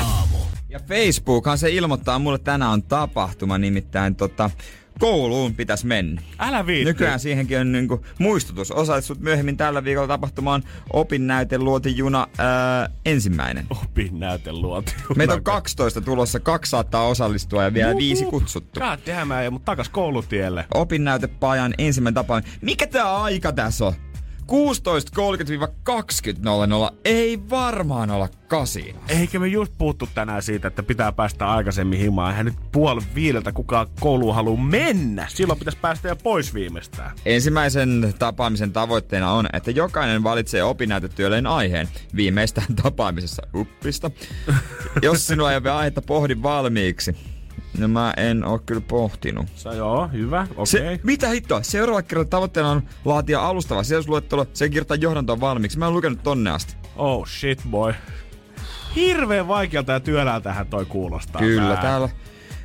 Ja 0.68 0.81
Facebookhan 0.89 1.59
se 1.59 1.70
ilmoittaa 1.70 2.18
mulle 2.18 2.39
tänään 2.39 2.72
on 2.72 2.83
tapahtuma, 2.83 3.59
nimittäin 3.59 4.14
tota, 4.16 4.51
kouluun 5.01 5.55
pitäisi 5.55 5.86
mennä. 5.86 6.22
Älä 6.38 6.66
viitti. 6.66 6.84
Nykyään 6.84 7.20
siihenkin 7.20 7.59
on 7.59 7.72
niinku 7.72 8.05
muistutus. 8.18 8.70
Osallistut 8.70 9.20
myöhemmin 9.20 9.57
tällä 9.57 9.84
viikolla 9.84 10.09
tapahtumaan 10.09 10.62
opinnäyteluotijuna 10.92 12.26
ää, 12.38 12.90
ensimmäinen. 13.05 13.66
Opin 13.70 14.20
näyteluoti. 14.20 14.94
Meitä 15.16 15.34
on 15.34 15.42
12 15.42 16.01
tulossa, 16.01 16.40
kaksi 16.40 16.70
saattaa 16.70 17.07
osallistua 17.07 17.64
ja 17.64 17.74
vielä 17.74 17.96
viisi 17.96 18.24
kutsuttu. 18.24 18.80
God 18.80 18.98
damn, 19.07 19.44
ja 19.44 19.51
mut 19.51 19.64
takas 19.64 19.88
koulutielle. 19.88 20.64
Opinnäytepajan 20.74 21.74
ensimmäinen 21.78 22.14
tapaaminen. 22.14 22.53
Mikä 22.62 22.86
tää 22.86 23.22
aika 23.22 23.53
tässä 23.53 23.86
on? 23.86 23.94
16.30-20.00 24.51 24.57
ei 27.05 27.40
varmaan 27.51 28.11
olla 28.11 28.28
kasina. 28.48 28.98
Eikö 29.09 29.38
me 29.38 29.48
just 29.48 29.72
puhuttu 29.78 30.09
tänään 30.14 30.42
siitä, 30.42 30.68
että 30.68 30.82
pitää 30.82 31.12
päästä 31.12 31.51
aikaisemmin 31.51 31.98
himaan? 31.98 32.30
Eihän 32.30 32.46
nyt 32.46 32.55
puoli 32.72 33.01
viideltä 33.14 33.53
kukaan 33.53 33.86
kouluun 34.01 34.34
halua 34.34 34.57
mennä. 34.57 35.26
Silloin 35.28 35.59
pitäisi 35.59 35.78
päästä 35.78 36.09
jo 36.09 36.16
pois 36.16 36.55
viimeistään. 36.55 37.11
Ensimmäisen 37.26 38.14
tapaamisen 38.18 38.72
tavoitteena 38.72 39.32
on, 39.32 39.46
että 39.53 39.70
jokainen 39.70 40.22
valitsee 40.22 40.62
opinnäytetyölleen 40.62 41.46
aiheen 41.46 41.88
viimeistään 42.16 42.76
tapaamisessa 42.82 43.42
uppista. 43.55 44.11
Jos 45.03 45.26
sinulla 45.26 45.53
ei 45.53 45.59
ole 45.59 45.70
aihetta, 45.70 46.03
pohdi 46.03 46.36
valmiiksi. 46.42 47.16
No 47.78 47.88
mä 47.88 48.14
en 48.16 48.44
oo 48.44 48.58
kyllä 48.66 48.80
pohtinut. 48.80 49.46
Se, 49.54 49.68
joo, 49.68 50.08
hyvä, 50.12 50.46
okei. 50.50 50.66
Se, 50.66 50.78
Okay. 50.80 50.98
mitä 51.02 51.28
hittoa? 51.28 51.62
Seuraava 51.62 52.02
kerralla 52.02 52.28
tavoitteena 52.28 52.70
on 52.70 52.82
laatia 53.04 53.46
alustava 53.46 53.82
sijoitusluettelo, 53.82 54.46
se 54.52 54.68
kirjoittaa 54.68 54.96
johdantoon 54.96 55.40
valmiiksi. 55.40 55.78
Mä 55.78 55.86
en 55.86 55.92
lukenut 55.94 56.22
tonne 56.22 56.50
asti. 56.50 56.74
Oh 56.96 57.26
shit 57.28 57.62
boy. 57.70 57.94
Hirveän 58.96 59.48
vaikealta 59.48 59.92
ja 59.92 60.00
työläältähän 60.00 60.66
toi 60.66 60.84
kuulostaa. 60.86 61.40
Kyllä, 61.40 61.62
vähän. 61.68 61.78
täällä. 61.82 62.08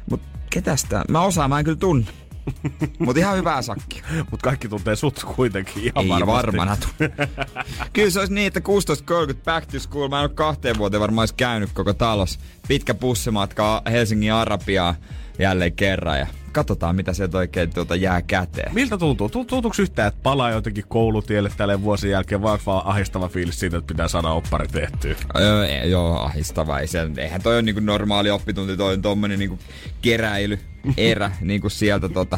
Mut 0.10 0.22
ketäs 0.50 0.84
tää? 0.84 1.04
Mä 1.10 1.22
osaan, 1.22 1.50
mä 1.50 1.60
en 1.60 1.66
kyllä 1.66 1.78
tunne. 1.78 2.06
Mut 3.00 3.18
ihan 3.18 3.38
hyvää 3.38 3.62
sakkia. 3.62 4.04
Mut 4.32 4.42
kaikki 4.42 4.68
tuntee 4.70 4.96
sut 4.96 5.24
kuitenkin 5.36 5.84
ihan 5.84 6.04
Ei 6.04 6.10
varmasti. 6.10 6.28
varmana. 6.48 6.78
Kyllä 7.94 8.10
se 8.10 8.20
olisi 8.20 8.34
niin, 8.34 8.48
että 8.48 8.60
16.30 9.30 9.36
back 9.46 9.72
to 9.72 9.80
school. 9.80 10.08
Mä 10.10 10.18
en 10.20 10.22
ole 10.22 10.30
kahteen 10.30 10.78
vuoteen 10.78 11.02
varmaan 11.02 11.28
käynyt 11.38 11.70
koko 11.74 11.94
talos. 11.94 12.40
Pitkä 12.68 12.94
bussimatka 12.94 13.82
Helsingin 13.92 14.34
Arabiaan 14.34 14.96
jälleen 15.40 15.74
kerran. 15.74 16.20
Ja 16.20 16.28
katsotaan, 16.56 16.96
mitä 16.96 17.14
sieltä 17.14 17.38
oikein 17.38 17.74
tuota 17.74 17.96
jää 17.96 18.22
käteen. 18.22 18.74
Miltä 18.74 18.98
tuntuu? 18.98 19.30
Tu- 19.30 19.46
Tuntuuko 19.46 19.76
yhtään, 19.80 20.08
että 20.08 20.20
palaa 20.24 20.52
jotenkin 20.52 20.84
koulutielle 20.88 21.52
tälle 21.58 21.82
vuosien 21.82 22.12
jälkeen, 22.12 22.42
vai 22.42 22.52
onko 22.52 22.64
vaan 22.66 22.88
ahistava 22.88 23.30
fiilis 23.30 23.60
siitä, 23.60 23.78
että 23.78 23.88
pitää 23.88 24.08
saada 24.08 24.30
oppari 24.30 24.68
tehtyä? 24.68 25.16
Öö, 25.40 25.66
ei, 25.66 25.92
joo, 25.92 26.20
ahistava. 26.20 26.80
Ei 26.80 26.88
se, 26.88 27.08
eihän 27.18 27.42
toi 27.42 27.54
ole 27.56 27.62
niinku 27.62 27.82
normaali 27.82 28.30
oppitunti, 28.30 28.78
toi 28.78 28.94
on 28.94 29.02
tommonen 29.02 29.40
niinku 29.40 29.60
keräily, 30.02 30.60
erä 30.98 31.32
niinku 31.42 31.70
sieltä 31.70 32.10
tota, 32.10 32.38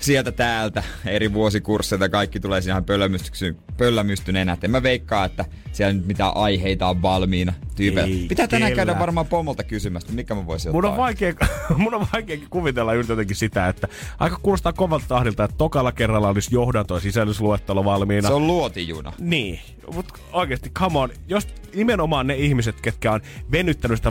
sieltä 0.00 0.32
täältä 0.32 0.82
eri 1.06 1.32
vuosikursseilta 1.32 2.08
kaikki 2.08 2.40
tulee 2.40 2.60
pöllämysty- 2.86 3.56
pöllämystyneenä. 3.76 4.52
Et 4.52 4.64
en 4.64 4.70
mä 4.70 4.82
veikkaa, 4.82 5.24
että 5.24 5.44
siellä 5.72 5.92
nyt 5.92 6.06
mitään 6.06 6.36
aiheita 6.36 6.88
on 6.88 7.02
valmiina 7.02 7.52
tyypeillä. 7.76 8.14
Ei 8.14 8.26
Pitää 8.28 8.48
tänään 8.48 8.72
käydä 8.72 8.98
varmaan 8.98 9.26
pomolta 9.26 9.64
kysymästä, 9.64 10.12
mikä 10.12 10.34
mä 10.34 10.46
voisin 10.46 10.72
Mun 10.72 10.84
on, 10.84 10.96
vaikea, 10.96 11.34
mun 11.76 11.94
on 11.94 12.06
vaikea 12.12 12.38
kuvitella 12.50 12.94
jotenkin 12.94 13.36
sitä, 13.36 13.68
että 13.68 13.88
aika 14.18 14.38
kuulostaa 14.42 14.72
kovalta 14.72 15.04
tahdilta, 15.08 15.44
että 15.44 15.56
tokalla 15.56 15.92
kerralla 15.92 16.28
olisi 16.28 16.54
johdanto 16.54 16.94
ja 16.94 17.00
sisällysluettelo 17.00 17.84
valmiina. 17.84 18.28
Se 18.28 18.34
on 18.34 18.46
luotijuna. 18.46 19.12
Niin, 19.18 19.60
mutta 19.94 20.14
oikeasti, 20.32 20.70
come 20.70 20.98
on, 20.98 21.10
jos 21.28 21.48
nimenomaan 21.74 22.26
ne 22.26 22.34
ihmiset, 22.36 22.80
ketkä 22.80 23.12
on 23.12 23.20
venyttänyt 23.52 23.98
sitä 23.98 24.10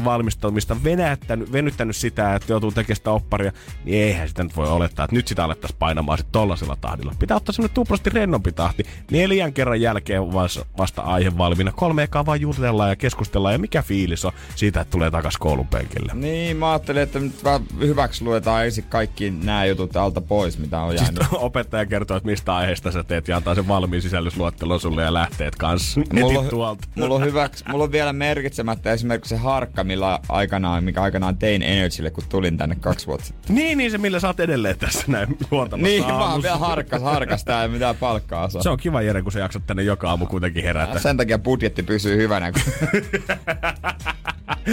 venättänyt, 0.84 1.52
venyttänyt 1.52 1.96
sitä, 1.96 2.36
että 2.36 2.54
joutuu 2.54 2.72
tekemään 2.72 2.96
sitä 2.96 3.12
opparia, 3.12 3.52
niin 3.86 4.04
eihän 4.04 4.28
sitä 4.28 4.44
nyt 4.44 4.56
voi 4.56 4.68
olettaa, 4.68 5.06
että 5.06 5.16
nyt 5.16 5.28
sitä 5.28 5.44
alettaisiin 5.44 5.79
painamaan 5.80 6.18
sitten 6.18 6.32
tollasella 6.32 6.78
tahdilla. 6.82 7.16
Pitää 7.20 7.38
ottaa 7.38 7.54
semmoinen 7.54 7.76
tuplasti 7.76 8.10
rennompi 8.10 8.52
tahti. 8.52 8.84
Neljän 9.12 9.54
kerran 9.54 9.82
jälkeen 9.82 10.34
vasta, 10.34 10.66
vasta 10.78 11.02
aihe 11.02 11.38
valmiina. 11.38 11.72
Kolme 11.72 12.04
ekaa 12.04 12.26
vaan 12.26 12.42
jutellaan 12.42 12.90
ja 12.90 12.96
keskustellaan 12.96 13.54
ja 13.54 13.60
mikä 13.60 13.82
fiilis 13.82 14.26
on 14.26 14.32
siitä, 14.56 14.82
että 14.82 14.92
tulee 14.92 15.12
takas 15.12 15.38
koulun 15.38 15.68
penkille. 15.68 16.12
Niin, 16.14 16.58
mä 16.58 16.72
ajattelin, 16.72 17.02
että 17.02 17.20
nyt 17.20 17.44
vaan 17.44 17.62
hyväksi 17.80 18.24
luetaan 18.24 18.66
ensin 18.66 18.84
kaikki 18.84 19.32
nämä 19.32 19.66
jutut 19.66 19.98
alta 19.98 20.22
pois, 20.22 20.58
mitä 20.58 20.82
on 20.82 20.96
jäänyt. 20.96 21.18
Siis 21.18 21.42
opettaja 21.50 21.86
kertoo, 21.86 22.18
että 22.18 22.30
mistä 22.30 22.56
aiheesta 22.56 22.92
sä 22.92 23.04
teet 23.04 23.28
ja 23.28 23.38
antaa 23.38 23.56
sen 23.56 23.68
valmiin 23.68 24.02
sisällysluettelon 24.02 24.80
sulle 24.80 25.04
ja 25.04 25.14
lähteet 25.14 25.56
kanssa. 25.56 26.02
Mulla 26.14 26.40
on, 26.40 26.48
tuolta. 26.48 26.88
mulla, 26.96 27.16
on 27.16 27.26
hyväksi, 27.26 27.64
mulla 27.68 27.84
on 27.84 27.92
vielä 27.92 28.14
merkitsemättä 28.14 28.92
esimerkiksi 28.92 29.30
se 29.30 29.38
harkka, 29.38 29.84
millä 29.84 30.20
aikanaan, 30.30 30.84
mikä 30.84 31.02
aikanaan 31.02 31.38
tein 31.38 31.62
Energylle, 31.62 32.12
kun 32.12 32.24
tulin 32.30 32.58
tänne 32.58 32.76
kaksi 32.76 33.08
vuotta 33.08 33.26
sitten. 33.26 33.56
Niin, 33.56 33.78
niin 33.78 33.92
se 33.92 33.98
millä 33.98 34.20
sä 34.20 34.28
oot 34.28 34.40
edelleen 34.40 34.78
tässä 34.78 35.04
näin 35.08 35.38
juontamassa 35.78 36.08
Niin, 36.08 36.16
mä 36.26 36.32
oon 36.32 36.44
vielä 36.44 36.58
harkas, 36.58 37.02
harkas 37.02 37.44
tää 37.46 37.64
ei 37.64 37.70
mitään 37.70 37.96
palkkaa 37.96 38.50
saa. 38.50 38.62
Se 38.64 38.70
on 38.70 38.78
kiva 38.78 39.02
Jere, 39.02 39.22
kun 39.22 39.32
sä 39.32 39.40
jaksat 39.40 39.64
tänne 39.68 39.84
joka 39.84 40.10
aamu 40.10 40.26
kuitenkin 40.26 40.64
herätä. 40.64 41.00
Sen 41.00 41.18
takia 41.18 41.40
budjetti 41.40 41.84
pysyy 41.84 42.18
hyvänä. 42.18 42.52
Kun... 42.52 42.62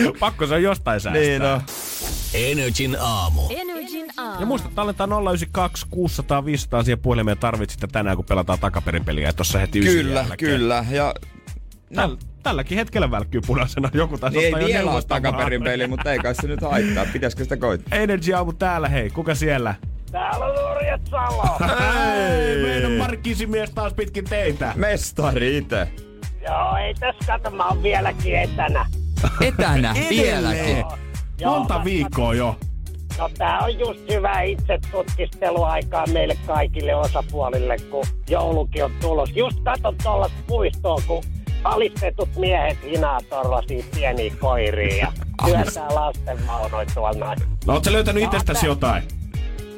Pakko 0.20 0.46
se 0.46 0.54
on 0.54 0.62
jostain 0.62 1.00
säästää. 1.00 1.22
niin 1.22 1.42
no. 1.42 1.62
Energin 2.34 2.96
aamu. 3.00 3.40
Energin 3.50 4.06
aamu. 4.16 4.40
Ja 4.40 4.46
muista 4.46 4.68
tallentaa 4.74 5.06
092 5.06 5.86
600 5.90 6.44
500 6.44 6.82
siihen 6.82 6.98
puhelimeen 6.98 7.38
tarvitsit 7.38 7.80
tänään, 7.92 8.16
kun 8.16 8.24
pelataan 8.24 8.58
takaperin 8.58 9.04
peliä. 9.04 9.32
Tuossa 9.32 9.58
heti 9.58 9.80
Kyllä, 9.80 10.20
jälkeen. 10.20 10.38
kyllä. 10.50 10.84
Ja 10.90 11.14
Täl, 11.94 12.16
tälläkin 12.42 12.78
hetkellä 12.78 13.10
välkkyy 13.10 13.40
punaisena 13.46 13.90
joku 13.94 14.18
taas 14.18 14.32
niin 14.32 14.42
ei 14.44 14.48
ottaa 14.52 14.60
jo 14.60 14.66
vielä 14.66 14.90
ole 14.90 15.02
takaperin 15.02 15.62
peli, 15.62 15.86
mutta 15.86 16.12
ei 16.12 16.18
kai 16.18 16.34
se 16.34 16.46
nyt 16.46 16.60
haittaa. 16.62 17.06
Pitäisikö 17.12 17.42
sitä 17.42 17.56
koittaa? 17.56 17.98
Energy 17.98 18.32
aamu 18.32 18.52
täällä, 18.52 18.88
hei. 18.88 19.10
Kuka 19.10 19.34
siellä? 19.34 19.74
Täällä 20.16 20.46
on 20.46 20.54
Nurjet 20.54 21.00
Salo. 21.10 21.58
Hei, 21.80 22.62
meidän 22.62 22.92
markkisimies 22.92 23.70
taas 23.70 23.94
pitkin 23.94 24.24
teitä. 24.24 24.72
Mestari 24.76 25.56
itse. 25.56 25.88
Joo, 26.46 26.76
ei 26.76 26.94
tässä 26.94 27.26
kato, 27.26 27.50
mä 27.50 27.68
oon 27.68 27.82
vieläkin 27.82 28.36
etänä. 28.38 28.86
Etänä 29.40 29.94
vieläkin. 30.10 30.84
Joo, 31.40 31.58
Monta 31.58 31.84
viikkoa 31.84 32.34
jo. 32.34 32.56
No 33.18 33.30
tää 33.38 33.58
on 33.58 33.78
just 33.78 34.00
hyvä 34.10 34.42
itse 34.42 34.78
tutkiskeluaikaa 34.90 36.06
meille 36.12 36.38
kaikille 36.46 36.94
osapuolille, 36.94 37.76
kun 37.90 38.04
joulukin 38.30 38.84
on 38.84 38.92
tulos. 39.00 39.30
Just 39.34 39.58
kato 39.64 39.94
tuollaista 40.02 40.38
puistoa, 40.46 41.02
kun 41.06 41.24
alistetut 41.64 42.28
miehet 42.36 42.78
hinaa 42.82 43.20
tollasia 43.30 43.84
pieniä 43.94 44.32
koiria 44.40 44.96
ja 44.96 45.12
työtää 45.44 45.94
lastenvaunoja 45.94 46.86
tuolla 46.94 47.18
noin. 47.26 47.38
No 47.66 47.72
oot 47.74 47.84
sä 47.84 47.92
löytänyt 47.92 48.22
itsestäsi 48.22 48.66
jotain? 48.66 49.02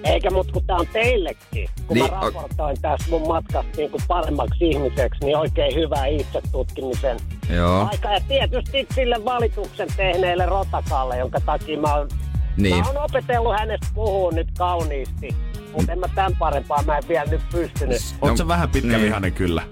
Eikä 0.05 0.31
mut 0.31 0.53
kun 0.53 0.65
tää 0.65 0.77
on 0.77 0.87
teillekin. 0.93 1.69
Kun 1.87 1.95
Niin, 1.97 2.13
mä 2.13 2.21
raportoin 2.21 2.77
tässä 2.83 3.11
mun 3.11 3.29
matkasta 3.29 3.71
niin 3.77 3.91
kuin 3.91 4.03
paremmaksi 4.09 4.69
ihmiseksi, 4.69 5.25
niin 5.25 5.37
oikein 5.37 5.75
hyvä 5.75 6.07
itse 6.07 6.41
tutkimisen 6.53 7.17
Joo. 7.51 7.89
aika. 7.93 8.13
Ja 8.13 8.21
tietysti 8.29 8.87
sille 8.95 9.25
valituksen 9.25 9.89
tehneelle 9.97 10.47
Rotakalle, 10.47 11.19
jonka 11.19 11.41
takia 11.41 11.79
mä 11.81 11.95
oon, 11.95 12.09
Niin. 12.57 12.77
mä 12.79 12.87
oon 12.87 12.97
opetellut 13.05 13.55
hänestä 13.59 13.87
puhua 13.95 14.31
nyt 14.33 14.49
kauniisti 14.59 15.29
Mutta 15.73 15.93
en 15.93 15.99
mä 15.99 16.07
tämän 16.15 16.37
parempaa, 16.39 16.83
mä 16.83 16.97
en 16.99 17.09
vielä 17.09 17.31
nyt 17.31 17.43
pystynyt. 17.53 18.01
No, 18.23 18.37
sä 18.37 18.49
vähän 18.49 18.69
pitkälihainen 18.69 19.33
kyllä. 19.33 19.63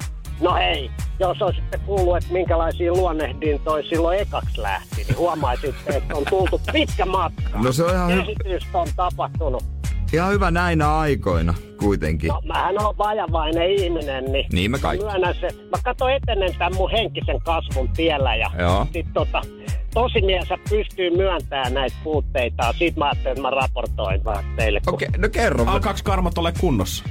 No 0.41 0.55
hei, 0.55 0.91
jos 1.21 1.43
olisitte 1.43 1.79
kuullut, 1.79 2.17
että 2.17 2.33
minkälaisia 2.33 2.93
luonnehdintoja 2.93 3.89
silloin 3.89 4.19
ekaksi 4.19 4.63
lähti, 4.63 4.97
niin 4.97 5.19
huomaisitte, 5.19 5.97
että 5.97 6.17
on 6.17 6.25
tultu 6.31 6.61
pitkä 6.73 7.07
matka. 7.07 7.59
No 7.63 7.73
se 7.73 7.85
on 7.85 7.91
ihan, 7.91 8.09
Kehitystä 8.09 8.79
on 8.79 8.89
tapahtunut. 8.97 9.65
Ihan 10.13 10.33
hyvä 10.33 10.51
näinä 10.51 10.97
aikoina 10.99 11.55
kuitenkin. 11.81 12.29
No, 12.29 12.41
mähän 12.45 12.87
on 12.87 12.99
vajavainen 12.99 13.71
ihminen, 13.71 14.25
niin, 14.25 14.47
Niin 14.53 14.71
me 14.71 14.79
kaikki. 14.79 15.05
mä 15.07 15.11
myönnän 15.11 15.35
se. 15.35 15.47
Mä 15.47 15.79
katson 15.85 16.13
etenen 16.13 16.55
tämän 16.59 16.75
mun 16.77 16.91
henkisen 16.91 17.41
kasvun 17.45 17.89
tiellä 17.89 18.37
ja 18.37 18.51
Joo. 18.59 18.87
sit 18.93 19.07
tota, 19.15 19.43
tosimiesä 19.95 20.59
pystyy 20.71 21.17
myöntämään 21.17 21.75
näitä 21.75 21.97
puutteita. 22.05 22.73
Siitä 22.73 22.99
mä 22.99 23.05
ajattelin, 23.05 23.31
että 23.33 23.43
mä 23.43 23.51
raportoin 23.51 24.25
vaan 24.25 24.45
teille. 24.57 24.81
kun- 24.85 24.95
Okei, 24.95 25.09
no 25.19 25.29
kerro. 25.29 25.65
Alkaaks 25.67 26.03
karmat 26.03 26.39
ole 26.39 26.53
kunnossa? 26.61 27.05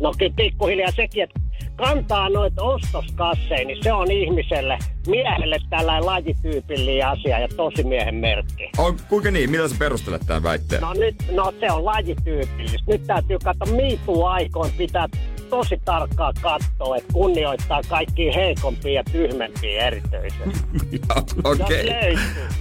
No 0.00 0.14
kyllä 0.18 0.32
pikkuhiljaa 0.36 0.90
sekin, 0.90 1.22
että 1.24 1.40
kantaa 1.80 2.28
noita 2.28 2.62
ostoskasseja, 2.62 3.66
niin 3.66 3.82
se 3.82 3.92
on 3.92 4.10
ihmiselle, 4.10 4.78
miehelle 5.06 5.58
tällainen 5.70 6.06
lajityypillinen 6.06 7.06
asia 7.06 7.38
ja 7.38 7.48
tosimiehen 7.48 8.14
merkki. 8.14 8.70
On, 8.78 8.96
kuinka 9.08 9.30
niin? 9.30 9.50
Millä 9.50 9.68
sä 9.68 9.76
perustelet 9.78 10.22
tämän 10.26 10.42
väitteen? 10.42 10.82
No 10.82 10.92
nyt, 10.92 11.16
no 11.32 11.52
se 11.60 11.72
on 11.72 11.84
lajityypillistä. 11.84 12.92
Nyt 12.92 13.06
täytyy 13.06 13.38
katsoa 13.44 13.76
miituu 13.76 14.24
aikoin 14.24 14.72
pitää 14.78 15.08
tosi 15.50 15.80
tarkkaa 15.84 16.32
katsoa, 16.40 16.96
että 16.96 17.12
kunnioittaa 17.12 17.80
kaikkia 17.88 18.32
heikompia 18.32 18.92
ja 18.92 19.04
tyhmempiä 19.12 19.86
erityisesti. 19.86 20.50
Okei. 21.44 21.86
Löytyy. 21.86 22.18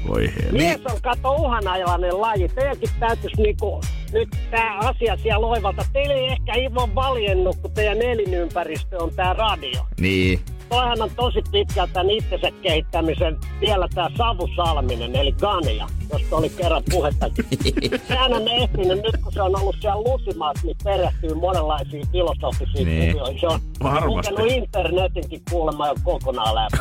Voi. 0.07 0.29
Mies 0.51 0.81
on 0.85 1.01
kato 1.01 1.31
uhanalainen 1.35 2.21
laji. 2.21 2.49
Teidänkin 2.49 2.89
täytyisi 2.99 3.41
niinku, 3.41 3.81
nyt 4.13 4.29
tämä 4.51 4.77
asia 4.79 5.17
siellä 5.17 5.41
loivalta. 5.41 5.85
Teille 5.93 6.13
ei 6.13 6.25
ehkä 6.25 6.53
Ivo 6.55 6.89
valjennut, 6.95 7.55
kun 7.61 7.71
teidän 7.71 8.01
elinympäristö 8.01 9.03
on 9.03 9.08
tämä 9.15 9.33
radio. 9.33 9.81
Niin. 9.99 10.39
Toihan 10.69 11.01
on 11.01 11.09
tosi 11.15 11.39
pitkältä 11.51 11.93
tämän 11.93 12.09
itsensä 12.09 12.51
kehittämisen 12.61 13.37
vielä 13.61 13.87
tämä 13.95 14.09
savusalminen, 14.17 15.15
eli 15.15 15.31
Gania, 15.31 15.87
josta 16.13 16.35
oli 16.35 16.49
kerran 16.49 16.83
puhettakin. 16.91 17.45
Sehän 18.07 18.33
on 18.33 18.47
ehtinyt 18.47 19.01
nyt, 19.03 19.17
kun 19.23 19.31
se 19.33 19.41
on 19.41 19.59
ollut 19.61 19.75
siellä 19.81 20.01
Lusimaassa, 20.01 20.65
niin 20.67 20.77
perehtyy 20.83 21.33
monenlaisiin 21.33 22.07
filosofisiin 22.11 22.87
Niin. 22.87 23.11
kuvioihin. 23.11 23.39
Se 23.39 23.47
on 23.47 23.59
Varmasti. 23.83 24.31
lukenut 24.33 24.51
internetinkin 24.51 25.41
kuulemma 25.51 25.87
jo 25.87 25.93
kokonaan 26.03 26.55
läpi. 26.55 26.77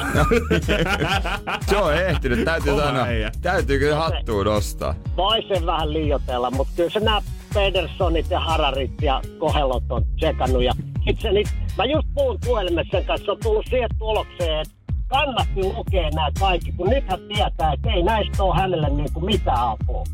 Se 1.70 1.76
on 1.76 1.95
ehtinyt. 1.95 2.45
Täytyy 2.45 2.72
Kova 2.72 2.85
sanoa. 2.85 3.03
äijä. 3.05 3.31
Täytyy 3.43 3.79
kyllä 3.79 3.97
hattuun 3.97 4.47
nostaa. 4.47 4.95
Voi 5.16 5.43
sen 5.49 5.66
vähän 5.66 5.93
liioitella, 5.93 6.51
mutta 6.51 6.72
kyllä 6.76 6.91
se 6.91 7.01
nämä 7.01 7.20
Pedersonit 7.55 8.26
ja 8.31 8.41
Hararit 8.41 9.03
ja 9.03 9.22
Kohellot 9.39 9.83
on 9.91 10.05
tsekannut. 10.16 10.62
Ja 10.62 10.72
sit 11.09 11.20
se, 11.20 11.30
niit, 11.30 11.54
mä 11.78 11.84
just 11.84 12.09
puhun 12.14 12.38
puhelimessa 12.44 12.90
sen 12.90 13.06
kanssa, 13.06 13.24
se 13.24 13.30
on 13.30 13.38
tullut 13.42 13.66
siihen 13.68 13.88
tulokseen, 13.98 14.61
että 14.61 14.74
kannatti 15.09 15.64
lukea 15.64 16.11
nämä 16.11 16.28
kaikki, 16.40 16.72
kun 16.72 16.90
nyt 16.90 17.04
hän 17.11 17.20
tietää, 17.28 17.72
että 17.72 17.90
ei 17.90 18.02
näistä 18.02 18.42
ole 18.44 18.56
hänelle 18.56 18.88
niinku 18.90 19.20
mitään 19.20 19.68
apua. 19.68 20.04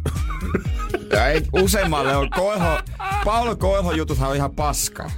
Ja 1.13 1.27
ei, 1.27 1.43
useimmalle 1.53 2.17
on 2.17 2.31
Koiho, 2.31 2.79
Paolo 3.25 3.57
Koiho 3.57 3.93
jututhan 3.93 4.31
on 4.31 4.37
ihan 4.37 4.55
paskaa. 4.55 5.11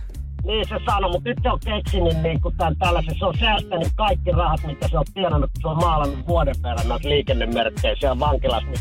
Niin 0.44 0.68
se 0.68 0.74
sanoi, 0.86 1.10
mutta 1.10 1.28
nyt 1.28 1.38
se 1.42 1.50
on 1.50 1.58
keksinyt 1.64 2.22
niin 2.22 2.40
kuin 2.40 2.56
tämän 2.56 2.76
tällaisen, 2.76 3.14
se 3.18 3.24
on 3.24 3.38
säästänyt 3.38 3.88
kaikki 3.96 4.30
rahat, 4.30 4.60
mitä 4.66 4.88
se 4.88 4.98
on 4.98 5.04
tienannut, 5.14 5.50
kun 5.50 5.62
se 5.62 5.68
on 5.68 5.76
maalannut 5.76 6.26
vuoden 6.26 6.54
verran 6.62 6.88
näitä 6.88 7.08
liikennemerkkejä 7.08 7.94
siellä 8.00 8.18
vankilassa. 8.18 8.70
Niin 8.70 8.80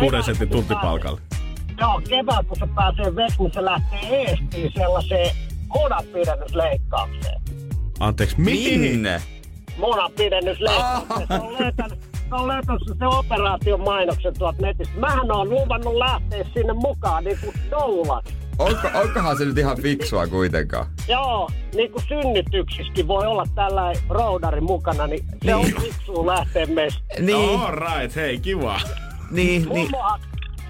Kuuden 0.00 0.22
sentin 0.22 0.48
tuntipalkalle. 0.48 1.20
Joo, 1.80 2.00
kevään 2.08 2.46
kun 2.46 2.56
se 2.56 2.66
pääsee 2.74 3.16
veksi, 3.16 3.36
niin 3.38 3.52
se 3.52 3.64
lähtee 3.64 4.00
eestiin 4.00 4.72
sellaiseen 4.74 5.30
munanpidennysleikkaukseen. 5.74 7.40
Anteeksi, 8.00 8.40
mihin? 8.40 8.80
Minne? 8.80 9.22
Munanpidennysleikkaukseen. 9.76 11.26
Se 11.28 11.34
on 11.34 11.52
löytänyt, 11.60 11.98
se 12.28 12.34
on 12.34 12.48
löytänyt 12.48 12.82
se 12.98 13.06
operaation 13.06 13.80
mainoksen 13.80 14.38
tuolta 14.38 14.62
netistä. 14.62 14.94
Mähän 15.00 15.32
on 15.32 15.50
luvannut 15.50 15.94
lähteä 15.94 16.44
sinne 16.54 16.72
mukaan 16.72 17.24
niin 17.24 17.38
kuin 17.44 17.54
doulas. 17.70 18.24
Onko, 18.58 18.88
onkohan 18.94 19.38
se 19.38 19.44
nyt 19.44 19.58
ihan 19.58 19.82
fiksua 19.82 20.26
kuitenkaan? 20.26 20.86
Joo, 21.08 21.48
niin 21.74 21.92
kuin 21.92 22.04
synnytyksissäkin 22.08 23.08
voi 23.08 23.26
olla 23.26 23.44
tällainen 23.54 24.02
roudari 24.08 24.60
mukana, 24.60 25.06
niin 25.06 25.24
se 25.44 25.54
on 25.54 25.64
fiksua 25.64 26.26
lähteä 26.26 26.66
meistä. 26.66 27.00
Niin, 27.20 27.60
All 27.60 27.72
right, 27.74 28.16
hei, 28.16 28.38
kiva. 28.38 28.80
niin, 29.30 29.68
niin. 29.68 29.68
Mummohan, 29.68 30.20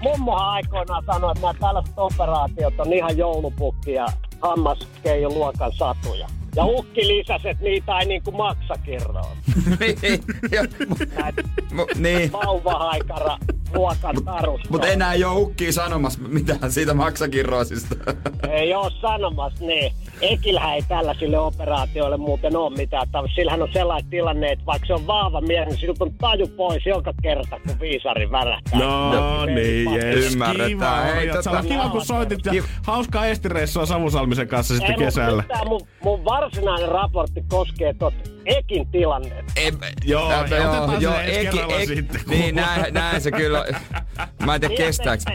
mummohan 0.01 0.47
aikoinaan 0.47 1.03
sanoi, 1.05 1.31
että 1.31 1.41
nämä 1.41 1.53
tällaiset 1.59 1.93
operaatiot 1.97 2.79
on 2.79 2.93
ihan 2.93 3.17
joulupukki 3.17 3.93
ja 3.93 4.05
hammaskeijon 4.41 5.33
luokan 5.33 5.71
satuja. 5.77 6.27
Ja 6.57 6.65
ukki 6.65 7.07
lisäsi, 7.07 7.49
että 7.49 7.63
niitä 7.63 7.99
ei 7.99 8.05
niinku 8.05 8.31
maksa 8.31 8.73
kirroon. 8.85 9.37
niin, 9.79 9.97
mu- 11.77 11.99
niin. 11.99 12.31
vauvahaikara 12.31 13.37
luokan 13.73 14.15
tarusta. 14.25 14.67
Mutta 14.69 14.87
enää 14.87 15.13
ei 15.13 15.23
ole 15.23 15.39
ukkia 15.39 15.71
sanomassa 15.71 16.19
mitään 16.27 16.71
siitä 16.71 16.93
maksakirroosista. 16.93 17.95
Ei 18.51 18.73
oo 18.73 18.89
sanomassa, 18.89 19.65
niin. 19.65 19.93
Ekillähän 20.21 20.73
ei 20.75 20.81
tällaisille 20.87 21.39
operaatioille 21.39 22.17
muuten 22.17 22.55
ole 22.55 22.77
mitään. 22.77 23.07
Sillähän 23.35 23.61
on 23.61 23.69
sellainen 23.73 24.09
tilanne, 24.09 24.47
että 24.51 24.65
vaikka 24.65 24.87
se 24.87 24.93
on 24.93 25.07
vahva 25.07 25.41
mies, 25.41 25.67
niin 25.67 25.77
siltä 25.77 26.03
on 26.03 26.13
taju 26.13 26.47
pois 26.47 26.85
joka 26.85 27.13
kerta, 27.21 27.59
kun 27.67 27.79
viisari 27.79 28.31
värähtää. 28.31 28.79
No 28.79 29.45
niin, 29.45 29.93
jes. 29.93 30.33
Ymmärretään. 30.33 30.69
Kiva, 30.69 30.95
Hei, 31.15 31.29
tota- 31.31 31.67
kiva 31.67 31.89
kun 31.89 32.05
soitit 32.05 32.39
ja 32.45 32.63
hauskaa 32.87 33.25
estireissua 33.25 33.85
Savusalmisen 33.85 34.47
kanssa 34.47 34.73
sitten 34.73 34.91
Ei, 34.99 35.05
kesällä. 35.05 35.43
mun, 35.65 35.81
mun 36.03 36.25
varsinainen 36.47 36.89
raportti 36.89 37.43
koskee 37.49 37.93
tot 37.93 38.13
Ekin 38.47 38.87
tilannetta. 38.87 39.53
Ei, 39.55 39.71
Joo, 40.05 40.31
ei, 40.31 40.39
otetaan 40.39 41.01
se 41.01 41.07
ensi 41.25 41.57
kerralla 41.57 41.85
sitten, 41.85 42.21
Niin, 42.27 42.55
näin, 42.55 42.93
näin 42.93 43.21
se 43.21 43.31
kyllä. 43.31 43.65
Mä 44.45 44.55
en 44.55 44.61
tiedä 44.61 44.75
kestääks. 44.75 45.25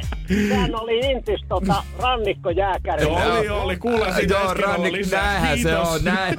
Sehän 0.48 0.74
oli 0.80 0.98
Intis 0.98 1.40
tota, 1.48 1.84
rannikkojääkäri. 1.98 3.04
Oli, 3.06 3.48
oli, 3.48 3.76
kuulen 3.76 4.14
sitä 4.14 4.34
Joo, 4.34 4.54
Rannik, 4.54 5.10
näinhän 5.10 5.58
se 5.58 5.68
Kiitos. 5.68 5.88
on, 5.88 6.04
näin. 6.04 6.34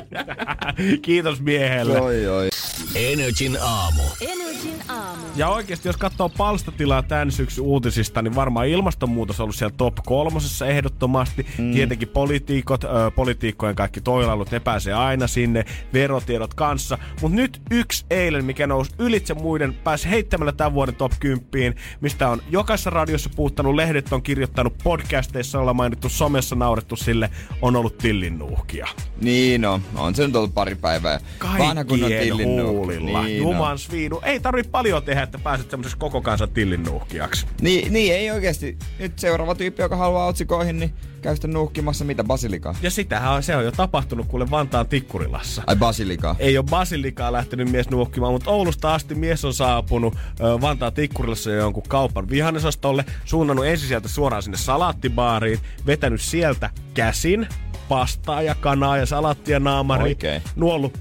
Kiitos 1.02 1.40
miehelle. 1.40 2.00
Oi, 2.00 2.26
oi. 2.28 2.48
Energin 2.94 3.58
aamu. 3.62 4.02
Energin 4.20 4.74
aamu. 4.88 5.22
Ja 5.36 5.48
oikeasti, 5.48 5.88
jos 5.88 5.96
katsoo 5.96 6.28
palstatilaa 6.28 7.02
tämän 7.02 7.30
syksyn 7.30 7.64
uutisista, 7.64 8.22
niin 8.22 8.34
varmaan 8.34 8.68
ilmastonmuutos 8.68 9.40
on 9.40 9.44
ollut 9.44 9.56
siellä 9.56 9.74
top 9.76 9.94
kolmosessa 10.06 10.66
ehdottomasti. 10.66 11.46
Mm. 11.58 11.72
Tietenkin 11.72 12.08
politiikot, 12.08 12.84
ö, 12.84 12.88
politiikkojen 13.14 13.76
kaikki 13.76 14.00
toilailut, 14.00 14.50
ne 14.50 14.60
pääsee 14.60 14.94
aina 14.94 15.26
sinne, 15.26 15.64
verotiedot 15.92 16.54
kanssa. 16.54 16.98
Mutta 17.22 17.36
nyt 17.36 17.62
yksi 17.70 18.04
eilen, 18.10 18.44
mikä 18.44 18.66
nousi 18.66 18.90
ylitse 18.98 19.34
muiden, 19.34 19.74
pääsi 19.74 20.10
heittämällä 20.10 20.52
tämän 20.52 20.74
vuoden 20.74 20.94
top 20.94 21.12
10, 21.20 21.74
mistä 22.00 22.28
on 22.28 22.42
jokaisessa 22.50 22.90
radiossa 22.90 23.30
puhuttanut, 23.36 23.74
lehdet 23.74 24.12
on 24.12 24.22
kirjoittanut, 24.22 24.78
podcasteissa 24.84 25.60
ollaan 25.60 25.76
mainittu, 25.76 26.08
somessa 26.08 26.56
naurettu 26.56 26.96
sille, 26.96 27.30
on 27.62 27.76
ollut 27.76 27.98
tillinnuuhkia. 27.98 28.86
Niin 29.20 29.64
on, 29.64 29.82
on 29.96 30.14
se 30.14 30.26
nyt 30.26 30.36
ollut 30.36 30.54
pari 30.54 30.74
päivää. 30.74 31.20
Kaikkien 31.38 32.36
huulilla. 32.66 33.22
Niin, 33.22 33.42
Juman 33.42 33.78
sviinu. 33.78 34.20
Ei 34.24 34.40
tarvi 34.40 34.62
paljon 34.62 35.02
tehdä, 35.02 35.22
että 35.22 35.38
pääset 35.38 35.70
semmoisessa 35.70 35.98
koko 35.98 36.20
kansan 36.20 36.50
tillinnuuhkijaksi. 36.50 37.46
Niin, 37.60 37.92
niin, 37.92 38.14
ei 38.14 38.30
oikeesti. 38.30 38.78
Nyt 38.98 39.18
seuraava 39.18 39.54
tyyppi, 39.54 39.82
joka 39.82 39.96
haluaa 39.96 40.26
otsikoihin, 40.26 40.78
niin 40.80 40.94
käy 41.22 41.34
sitten 41.36 41.52
nuuhkimassa 41.52 42.04
mitä 42.04 42.24
basilikaa. 42.24 42.74
Ja 42.82 42.90
sitähän 42.90 43.32
on, 43.32 43.42
se 43.42 43.56
on 43.56 43.64
jo 43.64 43.72
tapahtunut 43.72 44.26
kuule 44.26 44.50
Vantaan 44.50 44.88
Tikkurilassa. 44.88 45.62
Ai 45.66 45.76
basilikaa. 45.76 46.36
Ei 46.38 46.58
ole 46.58 46.66
basilikaa 46.70 47.32
lähtenyt 47.32 47.70
mies 47.70 47.90
nuokkimaan, 47.90 48.32
mutta 48.32 48.50
Oulusta 48.50 48.94
asti 48.94 49.14
mies 49.14 49.44
on 49.44 49.54
saapunut 49.54 50.14
ö, 50.40 50.60
Vantaan 50.60 50.92
Tikkurilassa 50.92 51.50
jo 51.50 51.56
jonkun 51.58 51.82
kaupan 51.88 52.28
vihannesostolle, 52.30 53.04
suunnannut 53.24 53.66
ensin 53.66 53.88
sieltä 53.88 54.08
suoraan 54.08 54.42
sinne 54.42 54.58
salaattibaariin, 54.58 55.58
vetänyt 55.86 56.20
sieltä 56.20 56.70
käsin 56.94 57.48
pastaa 57.88 58.42
ja 58.42 58.54
kanaa 58.54 58.96
ja 58.96 59.06
salaattia 59.06 59.60
naamariin, 59.60 60.04
Oikein. 60.04 60.42
nuollut 60.56 60.98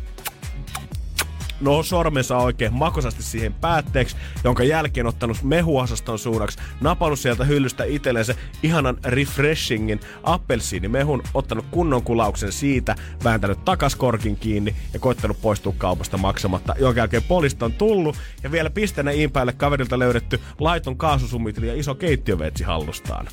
no 1.61 1.83
sormensa 1.83 2.37
oikein 2.37 2.73
makosasti 2.73 3.23
siihen 3.23 3.53
päätteeksi, 3.53 4.15
jonka 4.43 4.63
jälkeen 4.63 5.07
ottanut 5.07 5.43
mehuosaston 5.43 6.19
suunnaksi, 6.19 6.57
napannut 6.81 7.19
sieltä 7.19 7.43
hyllystä 7.43 7.83
itselleen 7.83 8.25
se 8.25 8.35
ihanan 8.63 8.97
refreshingin 9.05 9.99
appelsiinimehun, 10.23 11.23
ottanut 11.33 11.65
kunnon 11.71 12.03
kulauksen 12.03 12.51
siitä, 12.51 12.95
vääntänyt 13.23 13.65
takaskorkin 13.65 14.35
kiinni 14.35 14.75
ja 14.93 14.99
koittanut 14.99 15.41
poistua 15.41 15.73
kaupasta 15.77 16.17
maksamatta, 16.17 16.75
jonka 16.79 16.99
jälkeen 16.99 17.23
polista 17.23 17.65
on 17.65 17.73
tullut 17.73 18.17
ja 18.43 18.51
vielä 18.51 18.69
pisteenä 18.69 19.11
iin 19.11 19.31
päälle 19.31 19.53
kaverilta 19.53 19.99
löydetty 19.99 20.39
laiton 20.59 20.97
kaasusumitili 20.97 21.67
ja 21.67 21.75
iso 21.75 21.95
keittiöveitsi 21.95 22.63
hallustaan. 22.63 23.27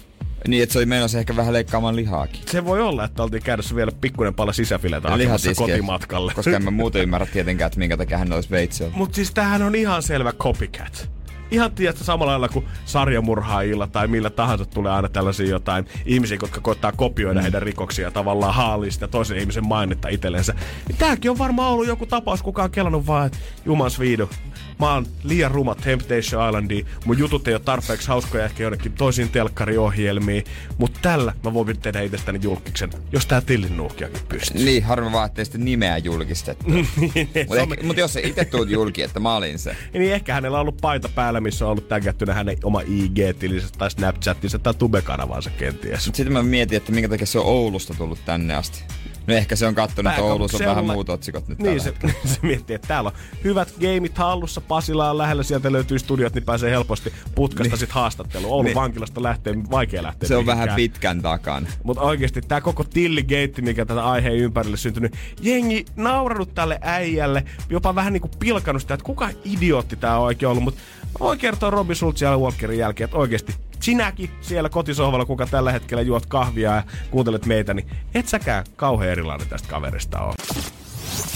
Niin, 0.49 0.63
että 0.63 0.73
se 0.73 0.79
oli 0.79 0.87
menossa 0.87 1.19
ehkä 1.19 1.37
vähän 1.37 1.53
leikkaamaan 1.53 1.97
lihaakin. 1.97 2.41
Se 2.47 2.65
voi 2.65 2.81
olla, 2.81 3.05
että 3.05 3.23
oltiin 3.23 3.43
käydessä 3.43 3.75
vielä 3.75 3.93
pikkuinen 4.01 4.35
pala 4.35 4.53
sisäfiletä 4.53 5.11
hakemassa 5.11 5.55
kotimatkalle. 5.55 6.33
Koska 6.35 6.51
en 6.57 6.65
mä 6.65 6.71
muuten 6.71 7.03
ymmärrä 7.03 7.27
tietenkään, 7.27 7.67
että 7.67 7.79
minkä 7.79 7.97
takia 7.97 8.19
hän 8.19 8.33
olisi 8.33 8.51
veitsi 8.51 8.85
ollut. 8.85 8.97
Mutta 8.97 9.17
siis 9.17 9.31
tämähän 9.31 9.63
on 9.63 9.75
ihan 9.75 10.03
selvä 10.03 10.33
copycat. 10.33 11.11
ihan 11.51 11.73
tiedätkö 11.73 12.05
samalla 12.05 12.31
lailla 12.31 12.49
kuin 12.49 12.65
sarjamurhaajilla 12.85 13.87
tai 13.87 14.09
millä 14.09 14.31
tahansa 14.31 14.65
tulee 14.65 14.93
aina 14.93 15.09
tällaisia 15.09 15.47
jotain 15.47 15.85
ihmisiä, 16.07 16.39
jotka 16.43 16.61
koittaa 16.61 16.93
kopioida 16.93 17.41
mm. 17.41 17.43
heidän 17.43 17.63
rikoksia 17.63 18.11
tavallaan 18.11 18.55
haalii 18.55 18.91
sitä 18.91 19.09
toisen 19.09 19.39
ihmisen 19.39 19.67
mainetta 19.67 20.09
itsellensä. 20.09 20.55
Niin 20.89 20.99
tääkin 20.99 21.31
on 21.31 21.39
varmaan 21.39 21.73
ollut 21.73 21.87
joku 21.87 22.07
tapaus, 22.07 22.43
kuka 22.43 22.63
on 22.63 22.71
kelannut 22.71 23.07
vaan, 23.07 23.27
että 23.27 23.39
jumans 23.65 24.01
viidu. 24.01 24.31
Mä 24.79 24.95
oon 24.95 25.07
liian 25.23 25.51
ruma 25.51 25.75
Temptation 25.75 26.49
Islandiin, 26.49 26.87
mun 27.05 27.19
jutut 27.19 27.49
ei 27.49 27.55
ole 27.55 27.63
tarpeeksi 27.65 28.09
hauskoja 28.09 28.45
ehkä 28.45 28.63
jonnekin 28.63 28.93
toisiin 28.93 29.29
telkkariohjelmiin, 29.29 30.45
mutta 30.79 30.99
tällä 31.03 31.33
mä 31.45 31.55
voin 31.55 31.81
tehdä 31.81 32.01
itsestäni 32.01 32.39
julkiksen, 32.43 32.91
jos 33.13 33.27
tää 33.27 33.41
tillin 33.41 33.77
nuuhkiakin 33.77 34.21
pystyy. 34.29 34.65
Niin, 34.65 34.83
harmi 34.83 35.13
vaan, 35.13 35.27
ettei 35.27 35.45
sitten 35.45 35.65
nimeä 35.65 35.99
julkistettu. 35.99 36.65
Mutta 37.49 37.83
mut 37.83 37.97
jos 37.97 38.13
sä 38.13 38.21
itse 38.21 38.45
tuut 38.45 38.71
julki, 38.71 39.03
että 39.03 39.21
mä 39.21 39.37
olin 39.37 39.59
se. 39.59 39.77
niin 39.93 40.13
ehkä 40.13 40.35
hänellä 40.35 40.57
on 40.57 40.61
ollut 40.61 40.81
paita 40.81 41.09
päällä, 41.09 41.41
missä 41.41 41.65
on 41.65 41.71
ollut 41.71 41.89
tägättynä 41.89 42.35
hänen 42.35 42.57
oma 42.65 42.81
IG-tilinsä 42.81 43.69
tai 43.79 43.91
Snapchatinsa 43.91 44.59
tai 44.59 44.75
Tube-kanavansa 44.75 45.51
kenties. 45.51 46.05
Sitten 46.05 46.33
mä 46.33 46.43
mietin, 46.43 46.77
että 46.77 46.93
minkä 46.93 47.09
takia 47.09 47.27
se 47.27 47.39
on 47.39 47.47
Oulusta 47.47 47.95
tullut 47.95 48.19
tänne 48.25 48.55
asti. 48.55 48.85
No 49.27 49.35
ehkä 49.35 49.57
se 49.57 49.67
on 49.67 49.75
kattonut, 49.75 50.13
että 50.13 50.25
Oulussa 50.25 50.59
on 50.59 50.65
vähän 50.65 50.85
muut 50.85 51.09
otsikot 51.09 51.49
nyt 51.49 51.59
Niin, 51.59 51.81
se, 51.81 51.95
se 52.25 52.39
miettii, 52.43 52.77
että 52.77 52.89
täällä 52.89 53.09
on 53.09 53.17
hyvät 53.45 53.75
gameit 53.81 54.19
hallussa, 54.19 54.61
Pasila 54.61 55.11
on 55.11 55.19
lähellä, 55.19 55.43
sieltä 55.43 55.73
löytyy 55.73 55.99
studiot, 55.99 56.35
niin 56.35 56.45
pääsee 56.45 56.71
helposti 56.71 57.13
putkasta 57.35 57.73
niin. 57.73 57.79
sit 57.79 57.91
haastatteluun. 57.91 58.53
Oulun 58.53 58.65
Niin. 58.65 58.75
vankilasta 58.75 59.23
lähtee, 59.23 59.55
vaikea 59.71 60.03
lähteä 60.03 60.29
Se 60.29 60.37
on 60.37 60.47
vähän 60.47 60.69
pitkän 60.77 61.23
takana. 61.23 61.67
Mutta 61.83 62.03
oikeasti 62.03 62.41
tämä 62.41 62.61
koko 62.61 62.85
tilligeitti, 62.85 63.63
mikä 63.63 63.87
tätä 63.87 64.05
aiheen 64.05 64.37
ympärille 64.37 64.77
syntynyt, 64.77 65.17
jengi 65.41 65.85
nauranut 65.97 66.55
tälle 66.55 66.79
äijälle, 66.83 67.45
jopa 67.71 67.95
vähän 67.95 68.13
niinku 68.13 68.31
pilkannut 68.39 68.83
sitä, 68.83 68.95
että 68.95 69.05
kuka 69.05 69.31
idiootti 69.45 69.97
tämä 69.97 70.19
oikein 70.19 70.51
ollut. 70.51 70.65
Mutta 70.65 70.81
mä 71.07 71.19
voin 71.21 71.39
kertoa 71.39 71.71
Robin 71.71 71.97
Schultzin 71.97 72.27
ja 72.27 72.39
Walkerin 72.39 72.79
jälkeen, 72.79 73.05
että 73.05 73.17
oikeasti 73.17 73.55
sinäkin 73.81 74.31
siellä 74.41 74.69
kotisohvalla, 74.69 75.25
kuka 75.25 75.47
tällä 75.47 75.73
hetkellä 75.73 76.03
juot 76.03 76.27
kahvia 76.27 76.75
ja 76.75 76.83
kuuntelet 77.11 77.47
meitä, 77.47 77.75
niin 77.75 77.91
et 78.15 78.29
säkään 78.29 78.65
kauhean 78.77 79.13
erilainen 79.13 79.49
tästä 79.49 79.69
kaverista 79.69 80.21
ole. 80.21 80.35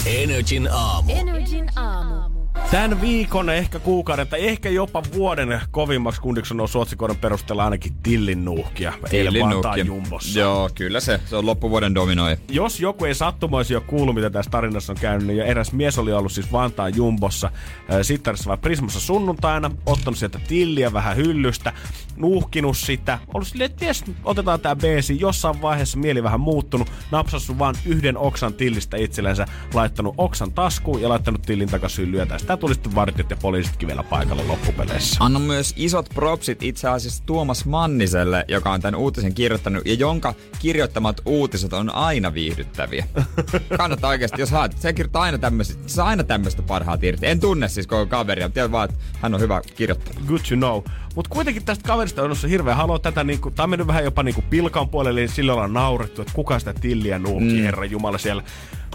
Energin 0.06 0.68
aamu. 0.72 1.12
Energin 1.12 1.70
aamu. 1.76 2.39
Tämän 2.70 3.00
viikon, 3.00 3.50
ehkä 3.50 3.78
kuukauden 3.78 4.28
tai 4.28 4.48
ehkä 4.48 4.68
jopa 4.68 5.02
vuoden 5.14 5.60
kovimmaksi 5.70 6.20
kundiksi 6.20 6.54
on 6.54 6.68
otsikoiden 6.74 7.16
perusteella 7.16 7.64
ainakin 7.64 7.94
Tillin 8.02 8.44
nuuhkia. 8.44 8.92
Tillinnukki. 9.10 9.80
Jumbossa. 9.86 10.38
Joo, 10.38 10.70
kyllä 10.74 11.00
se. 11.00 11.20
Se 11.26 11.36
on 11.36 11.46
loppuvuoden 11.46 11.94
dominoi. 11.94 12.36
Jos 12.48 12.80
joku 12.80 13.04
ei 13.04 13.14
sattumoisi 13.14 13.74
jo 13.74 13.80
kuullut, 13.80 14.14
mitä 14.14 14.30
tässä 14.30 14.50
tarinassa 14.50 14.92
on 14.92 14.98
käynyt, 15.00 15.26
niin 15.26 15.40
eräs 15.42 15.72
mies 15.72 15.98
oli 15.98 16.12
ollut 16.12 16.32
siis 16.32 16.52
Vantaan 16.52 16.96
Jumbossa 16.96 17.46
äh, 17.46 17.98
Sittarissa 18.02 18.48
vai 18.48 18.58
Prismassa 18.58 19.00
sunnuntaina, 19.00 19.70
ottanut 19.86 20.18
sieltä 20.18 20.40
tilliä 20.48 20.92
vähän 20.92 21.16
hyllystä, 21.16 21.72
nuuhkinut 22.16 22.76
sitä, 22.76 23.18
ollut 23.34 23.48
silleen, 23.48 23.70
että 23.70 23.80
ties, 23.80 24.04
otetaan 24.24 24.60
tää 24.60 24.76
beesi, 24.76 25.20
jossain 25.20 25.62
vaiheessa 25.62 25.98
mieli 25.98 26.22
vähän 26.22 26.40
muuttunut, 26.40 26.92
napsassu 27.10 27.58
vaan 27.58 27.74
yhden 27.86 28.16
oksan 28.16 28.54
tillistä 28.54 28.96
itsellensä, 28.96 29.46
laittanut 29.74 30.14
oksan 30.18 30.52
taskuun 30.52 31.02
ja 31.02 31.08
laittanut 31.08 31.42
tillin 31.42 31.68
takaisin 31.68 32.06
hyllyä. 32.06 32.26
Tästä 32.26 32.49
tuli 32.56 32.74
sitten 32.74 32.94
vartijat 32.94 33.30
ja 33.30 33.36
poliisitkin 33.36 33.88
vielä 33.88 34.02
paikalle 34.02 34.44
loppupeleissä. 34.44 35.24
Annan 35.24 35.42
myös 35.42 35.74
isot 35.76 36.08
propsit 36.14 36.62
itse 36.62 36.88
asiassa 36.88 37.22
Tuomas 37.26 37.64
Manniselle, 37.64 38.44
joka 38.48 38.72
on 38.72 38.80
tämän 38.80 39.00
uutisen 39.00 39.34
kirjoittanut 39.34 39.86
ja 39.86 39.94
jonka 39.94 40.34
kirjoittamat 40.58 41.20
uutiset 41.26 41.72
on 41.72 41.94
aina 41.94 42.34
viihdyttäviä. 42.34 43.04
Kannattaa 43.78 44.10
oikeasti, 44.10 44.40
jos 44.40 44.50
haet. 44.50 44.78
Se 44.78 44.92
kirjoittaa 44.92 45.22
aina 45.22 45.38
tämmöistä, 45.38 45.74
se 45.86 45.94
saa 45.94 46.06
aina 46.06 46.24
tämmöistä 46.24 46.62
parhaat 46.62 47.04
irti. 47.04 47.26
En 47.26 47.40
tunne 47.40 47.68
siis 47.68 47.86
koko 47.86 48.06
kaveria, 48.06 48.46
mutta 48.46 48.54
tiedän 48.54 48.72
vaan, 48.72 48.90
että 48.90 49.04
hän 49.20 49.34
on 49.34 49.40
hyvä 49.40 49.62
kirjoittaja. 49.76 50.20
good 50.26 50.40
to 50.48 50.56
know. 50.56 50.82
Mutta 51.14 51.28
kuitenkin 51.30 51.64
tästä 51.64 51.88
kaverista 51.88 52.22
on 52.22 52.28
noussut 52.28 52.50
hirveä 52.50 52.74
haloo 52.74 52.98
tätä, 52.98 53.24
niinku, 53.24 53.50
tämä 53.50 53.64
on 53.64 53.70
mennyt 53.70 53.86
vähän 53.86 54.04
jopa 54.04 54.22
niinku 54.22 54.42
pilkan 54.50 54.88
puolelle, 54.88 55.20
eli 55.20 55.28
sillä 55.28 55.52
ollaan 55.52 55.72
naurettu, 55.72 56.22
että 56.22 56.34
kuka 56.34 56.58
sitä 56.58 56.74
tilliä 56.74 57.18
nuuhkii, 57.18 57.58
mm. 57.58 57.62
herra 57.62 57.84
jumala 57.84 58.18
siellä. 58.18 58.42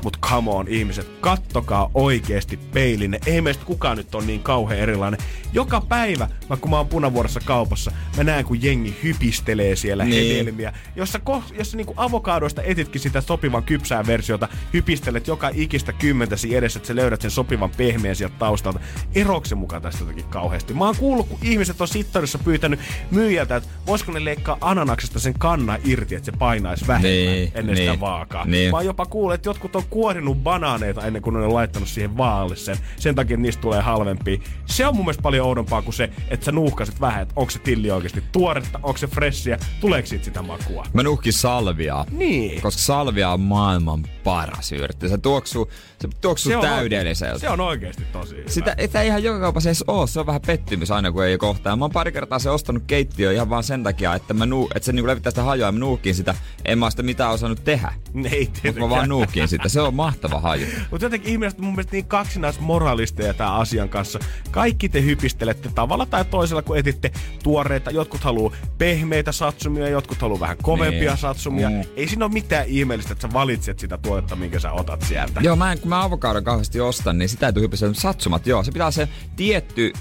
Mut 0.04 0.18
come 0.22 0.52
on 0.52 0.68
ihmiset, 0.68 1.08
kattokaa 1.22 1.92
oikeesti 1.94 2.58
peilin. 2.58 3.20
Ei 3.26 3.42
meistä 3.42 3.66
kukaan 3.66 3.98
nyt 3.98 4.16
on 4.16 4.28
niin 4.28 4.44
kauhean 4.44 4.80
erilainen. 4.80 5.20
Joka 5.54 5.82
päivä, 5.82 6.28
vaikka 6.50 6.58
kun 6.62 6.70
mä 6.70 6.78
oon 6.78 6.88
punavuorossa 6.88 7.40
kaupassa, 7.46 7.92
mä 8.18 8.24
näen 8.24 8.46
kun 8.46 8.64
jengi 8.64 8.98
hypistelee 9.04 9.76
siellä 9.76 10.06
Niin. 10.06 10.38
hedelmiä. 10.38 10.74
Jossa, 10.96 11.20
ko, 11.20 11.44
jossa 11.58 11.78
niinku 11.78 11.94
avokadoista 11.98 12.62
etitkin 12.64 13.02
sitä 13.02 13.22
sopivan 13.22 13.64
kypsää 13.64 14.06
versiota, 14.08 14.48
hypistelet 14.74 15.28
joka 15.28 15.50
ikistä 15.54 15.94
kymmentäsi 15.94 16.56
edessä, 16.56 16.78
että 16.80 16.88
sä 16.88 16.96
löydät 16.96 17.22
sen 17.22 17.32
sopivan 17.32 17.70
pehmeän 17.78 18.16
sieltä 18.16 18.36
taustalta. 18.40 18.80
Eroako 19.16 19.46
se 19.46 19.56
mukaan 19.56 19.82
tästä 19.82 20.02
jotenkin 20.02 20.26
kauheasti? 20.26 20.74
Mä 20.74 20.86
oon 20.86 20.96
kuullut, 20.96 21.28
kun 21.28 21.40
ihmiset 21.42 21.82
on 21.82 21.88
sittarissa 21.88 22.38
pyytänyt 22.38 22.80
myyjältä, 23.12 23.56
että 23.56 23.70
voisiko 23.88 24.12
ne 24.12 24.26
leikkaa 24.26 24.58
ananaksesta 24.62 25.20
sen 25.20 25.34
kanna 25.40 25.78
irti, 25.86 26.16
että 26.16 26.26
se 26.26 26.32
painaisi 26.38 26.88
vähemmän 26.88 27.12
Niin, 27.12 27.52
ennen 27.56 27.78
sitä 27.78 27.92
niin, 27.92 28.00
vaakaa. 28.00 28.46
niin. 28.46 28.72
Mä 28.72 28.78
oon 28.78 28.86
jopa 28.86 29.06
kuullut, 29.06 29.34
että 29.34 29.50
jotkut 29.50 29.76
on 29.76 29.84
kuorinut 29.90 30.38
banaaneita 30.44 31.06
ennen 31.06 31.22
kuin 31.22 31.34
ne 31.34 31.46
on 31.46 31.54
laittanut 31.54 31.90
siihen 31.90 32.18
vaalle 32.18 32.56
sen. 32.56 32.78
Sen 32.98 33.16
takia 33.16 33.38
niistä 33.38 33.62
tulee 33.62 33.82
halvempia. 33.82 34.38
Se 34.66 34.88
on 34.88 34.96
mun 34.96 35.06
mielestä 35.06 35.22
paljon 35.22 35.48
oudompaa 35.48 35.82
kuin 35.82 35.94
se, 35.94 36.10
että 36.30 36.46
sä 36.46 36.52
nuuhkasit 36.52 37.02
vähän, 37.02 37.22
että 37.22 37.34
onko 37.36 37.52
se 37.52 37.60
tilli 37.60 37.92
oikeasti 37.92 38.24
tuoretta, 38.32 38.80
onko 38.84 38.98
se 38.98 39.08
fressiä, 39.08 39.60
tuleeko 39.82 40.08
siitä 40.08 40.26
sitä 40.26 40.42
makua. 40.42 40.86
Mä 40.94 41.04
nuhkin 41.04 41.34
salviaa. 41.34 42.06
Niin. 42.12 42.62
Koska 42.62 42.82
salvia 42.82 43.30
on 43.30 43.42
maailman 43.42 44.06
paras 44.24 44.72
yrtti. 44.72 45.10
Se 45.10 45.18
tuoksuu, 45.18 45.70
se 46.12 46.18
tuoksuu 46.22 46.52
Se 46.52 46.58
on 46.58 46.64
täydelliseltä. 46.64 47.40
Se 47.40 47.50
on 47.50 47.60
oikeasti 47.62 48.04
tosi 48.12 48.36
hyvä. 48.36 48.50
Sitä 48.50 48.76
että 48.78 49.02
ei 49.02 49.08
ihan 49.08 49.24
joka 49.24 49.40
kaupassa 49.40 49.70
edes 49.70 49.84
oo. 49.88 50.08
Se 50.08 50.20
on 50.20 50.26
vähän 50.26 50.42
pettymys 50.48 50.92
aina, 50.92 51.12
kun 51.12 51.26
ei 51.26 51.38
kohtaa. 51.38 51.76
Mä 51.76 51.86
oon 51.86 51.92
pari 51.92 52.12
kertaa 52.12 52.40
se 52.40 52.50
ostanut 52.50 52.84
keittiö 52.88 53.32
ihan 53.32 53.50
vaan 53.50 53.64
sen 53.64 53.84
takia, 53.84 54.16
että, 54.16 54.34
mä 54.34 54.46
nuu, 54.46 54.70
että 54.76 54.86
se 54.86 54.92
niinku 54.92 55.08
levittää 55.08 55.32
sitä 55.32 55.44
hajoa 55.44 55.68
ja 55.68 55.72
mä 55.72 55.80
nuuhkin 55.80 56.16
sitä. 56.16 56.36
En 56.66 56.80
mä 56.80 56.90
sitä 56.90 57.04
mitään 57.04 57.32
osannut 57.32 57.64
tehdä. 57.64 57.94
Ei 58.32 58.50
Mutta 58.66 58.80
mä 58.82 58.90
vaan 58.90 59.10
nuuhkin 59.10 59.48
sitä. 59.48 59.70
Se 59.70 59.82
on 59.82 59.94
mahtava 59.94 60.40
haju. 60.40 60.66
Mutta 60.92 61.06
jotenkin 61.06 61.32
ihmiset 61.32 61.60
mun 61.60 61.72
mielestä 61.74 61.92
niin 61.92 62.06
kaksinaismoralisteja 62.06 63.34
tämän 63.34 63.54
asian 63.54 63.90
kanssa. 63.90 64.20
Kaikki 64.52 64.90
te 64.90 65.04
hypistelette 65.04 65.70
tavalla 65.76 66.06
tai 66.06 66.26
toisella, 66.26 66.62
kun 66.62 66.78
etitte 66.78 67.12
tuoreita. 67.44 67.92
Jotkut 67.92 68.24
haluu 68.24 68.56
pehmeitä 68.78 69.32
satsumia, 69.32 69.90
jotkut 69.90 70.22
haluu 70.22 70.40
vähän 70.40 70.58
kovempia 70.62 71.10
Niin. 71.12 71.18
satsumia. 71.18 71.70
Mm. 71.70 71.82
Ei 71.96 72.08
siinä 72.08 72.26
ole 72.26 72.34
mitään 72.34 72.66
ihmeellistä, 72.68 73.14
että 73.14 73.28
sä 73.28 73.34
valitset 73.34 73.80
sitä 73.80 73.98
tuotetta, 73.98 74.36
minkä 74.36 74.60
sä 74.60 74.72
otat 74.72 75.02
sieltä. 75.02 75.42
Joo, 75.44 75.56
mä 75.56 75.72
en, 75.72 75.80
kun 75.80 75.90
mä 75.90 75.95
avokadon 76.04 76.44
kauheasti 76.44 76.80
ostan, 76.80 77.18
niin 77.18 77.30
sitä 77.30 77.46
ei 77.46 77.54
tule 77.54 77.64
hypistä. 77.64 77.94
Satsumat, 77.94 78.48
joo. 78.48 78.64
Se 78.64 78.72
pitää 78.72 78.92
se 78.92 79.08
tietty, 79.36 79.94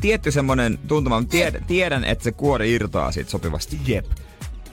tietty 0.00 0.30
semmonen 0.30 0.78
tuntuma. 0.88 1.20
Mä 1.20 1.26
Tiedän, 1.26 1.64
tiedän, 1.64 2.04
että 2.04 2.24
se 2.24 2.32
kuori 2.32 2.72
irtoaa 2.72 3.12
siitä 3.12 3.30
sopivasti. 3.30 3.80
Jep. 3.86 4.06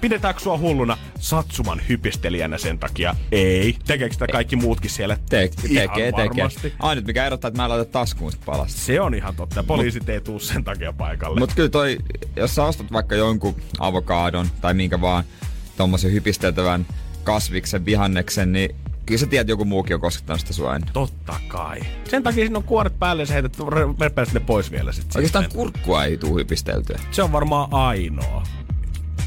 Pidetäänkö 0.02 0.42
sua 0.42 0.58
hulluna 0.58 0.98
satsuman 1.20 1.82
hypistelijänä 1.90 2.58
sen 2.58 2.80
takia? 2.80 3.16
Ei. 3.32 3.78
Tekeekö 3.86 4.14
sitä 4.14 4.28
kaikki 4.28 4.56
muutkin 4.56 4.90
siellä? 4.90 5.18
Te, 5.30 5.50
tekee, 5.62 5.88
tekee. 5.88 6.12
varmasti. 6.12 6.74
Ainut 6.80 7.06
mikä 7.06 7.26
erottaa, 7.26 7.48
että 7.48 7.58
mä 7.62 7.66
en 7.66 7.70
laita 7.70 7.92
taskuun 7.92 8.32
sit 8.32 8.46
palasta. 8.46 8.80
Se 8.80 9.02
on 9.02 9.14
ihan 9.14 9.36
totta. 9.36 9.64
Poliisit 9.64 10.10
ei 10.10 10.22
tuu 10.22 10.40
sen 10.40 10.64
takia 10.64 10.94
paikalle. 10.94 11.40
Mutta 11.40 11.56
kyllä 11.56 11.70
toi, 11.70 11.98
jos 12.36 12.56
sä 12.56 12.66
ostat 12.66 12.92
vaikka 12.92 13.16
jonkun 13.16 13.56
avokadon 13.80 14.48
tai 14.62 14.74
minkä 14.74 15.02
vaan 15.02 15.24
tommosen 15.78 16.12
hypisteltävän 16.12 16.86
kasviksen, 17.24 17.86
vihanneksen, 17.86 18.52
niin 18.52 18.76
kyllä 19.08 19.20
sä 19.20 19.26
tiedät, 19.26 19.48
joku 19.48 19.66
muukin 19.66 19.94
on 19.96 20.02
koskettanut 20.02 20.40
sitä 20.40 20.54
sua 20.54 20.76
ennen. 20.76 20.90
Totta 20.94 21.34
kai. 21.48 21.80
Sen 22.10 22.24
takia 22.24 22.44
siinä 22.46 22.58
on 22.58 22.64
kuoret 22.64 23.00
päälle 23.00 23.22
ja 23.22 23.26
sä 23.26 23.34
heität 23.34 23.58
repäät 24.02 24.34
ne 24.34 24.40
pois 24.40 24.72
vielä 24.72 24.92
sit 24.92 25.16
Oikeastaan 25.16 25.44
sitten. 25.44 25.58
kurkkua 25.60 26.04
ei 26.06 26.18
tuu 26.18 26.38
hypisteltyä. 26.38 27.00
Se 27.12 27.24
on 27.24 27.32
varmaan 27.32 27.68
ainoa. 27.74 28.44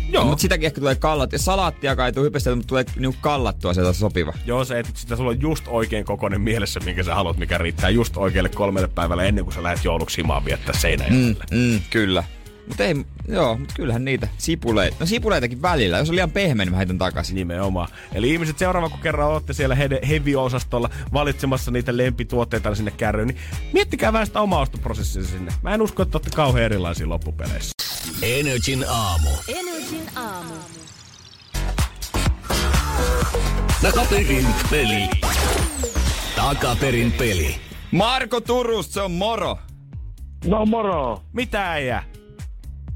Joo. 0.08 0.24
Mutta 0.24 0.42
sitäkin 0.42 0.66
ehkä 0.66 0.80
tulee 0.80 0.94
kallat. 0.94 1.32
Ja 1.32 1.38
salaattiakaan 1.38 2.06
ei 2.06 2.12
tuu 2.12 2.24
hypisteltyä, 2.24 2.56
mutta 2.56 2.68
tulee 2.68 2.84
niinku 2.98 3.18
kallattua 3.20 3.74
sieltä 3.74 3.92
sopiva. 3.92 4.32
Joo, 4.46 4.64
se 4.64 4.78
etit 4.78 4.96
sitä, 4.96 5.16
sulla 5.16 5.30
on 5.30 5.40
just 5.40 5.64
oikein 5.68 6.04
kokoinen 6.04 6.40
mielessä, 6.40 6.80
minkä 6.84 7.02
sä 7.02 7.14
haluat, 7.14 7.36
mikä 7.36 7.58
riittää 7.58 7.90
just 7.90 8.16
oikealle 8.16 8.48
kolmelle 8.48 8.88
päivälle 8.88 9.28
ennen 9.28 9.44
kuin 9.44 9.54
sä 9.54 9.62
lähdet 9.62 9.84
jouluksi 9.84 10.16
himaan 10.16 10.44
viettää 10.44 10.72
Mm, 10.74 10.78
Seinäjoelle. 10.78 11.44
mm, 11.50 11.80
kyllä. 11.90 12.24
Mutta 12.70 12.84
ei, 12.84 12.94
joo, 13.28 13.56
mutta 13.56 13.74
kyllähän 13.76 14.04
niitä 14.04 14.28
sipuleita. 14.38 14.96
No 15.00 15.06
sipuleitakin 15.06 15.62
välillä. 15.62 15.98
Jos 15.98 16.08
on 16.08 16.14
liian 16.14 16.30
pehmeä, 16.30 16.64
niin 16.64 16.72
mä 16.72 16.76
heitän 16.76 16.98
takaisin. 16.98 17.34
Nimenomaan. 17.34 17.88
Eli 18.14 18.30
ihmiset 18.32 18.58
seuraava, 18.58 18.88
kun 18.88 19.00
kerran 19.00 19.28
olette 19.28 19.52
siellä 19.52 19.74
he- 19.74 20.00
heavy-osastolla 20.08 20.90
valitsemassa 21.12 21.70
niitä 21.70 21.96
lempituotteita 21.96 22.74
sinne 22.74 22.90
kärryyn, 22.90 23.28
niin 23.28 23.38
miettikää 23.72 24.12
vähän 24.12 24.26
sitä 24.26 24.40
omaa 24.40 24.60
ostoprosessia 24.60 25.24
sinne. 25.24 25.52
Mä 25.62 25.74
en 25.74 25.82
usko, 25.82 26.02
että 26.02 26.18
olette 26.18 26.30
kauhean 26.36 26.64
erilaisia 26.64 27.08
loppupeleissä. 27.08 27.70
Energin 28.22 28.84
aamu. 28.88 29.30
Energin 29.48 30.08
aamu. 30.16 30.54
Takaperin 33.82 34.46
peli. 34.70 35.10
Takaperin 36.36 37.12
peli. 37.12 37.56
Marko 37.90 38.40
Turus, 38.40 38.92
se 38.92 39.00
on 39.00 39.12
moro. 39.12 39.58
No 40.44 40.66
moro. 40.66 41.22
Mitä 41.32 41.70
äijä? 41.72 42.04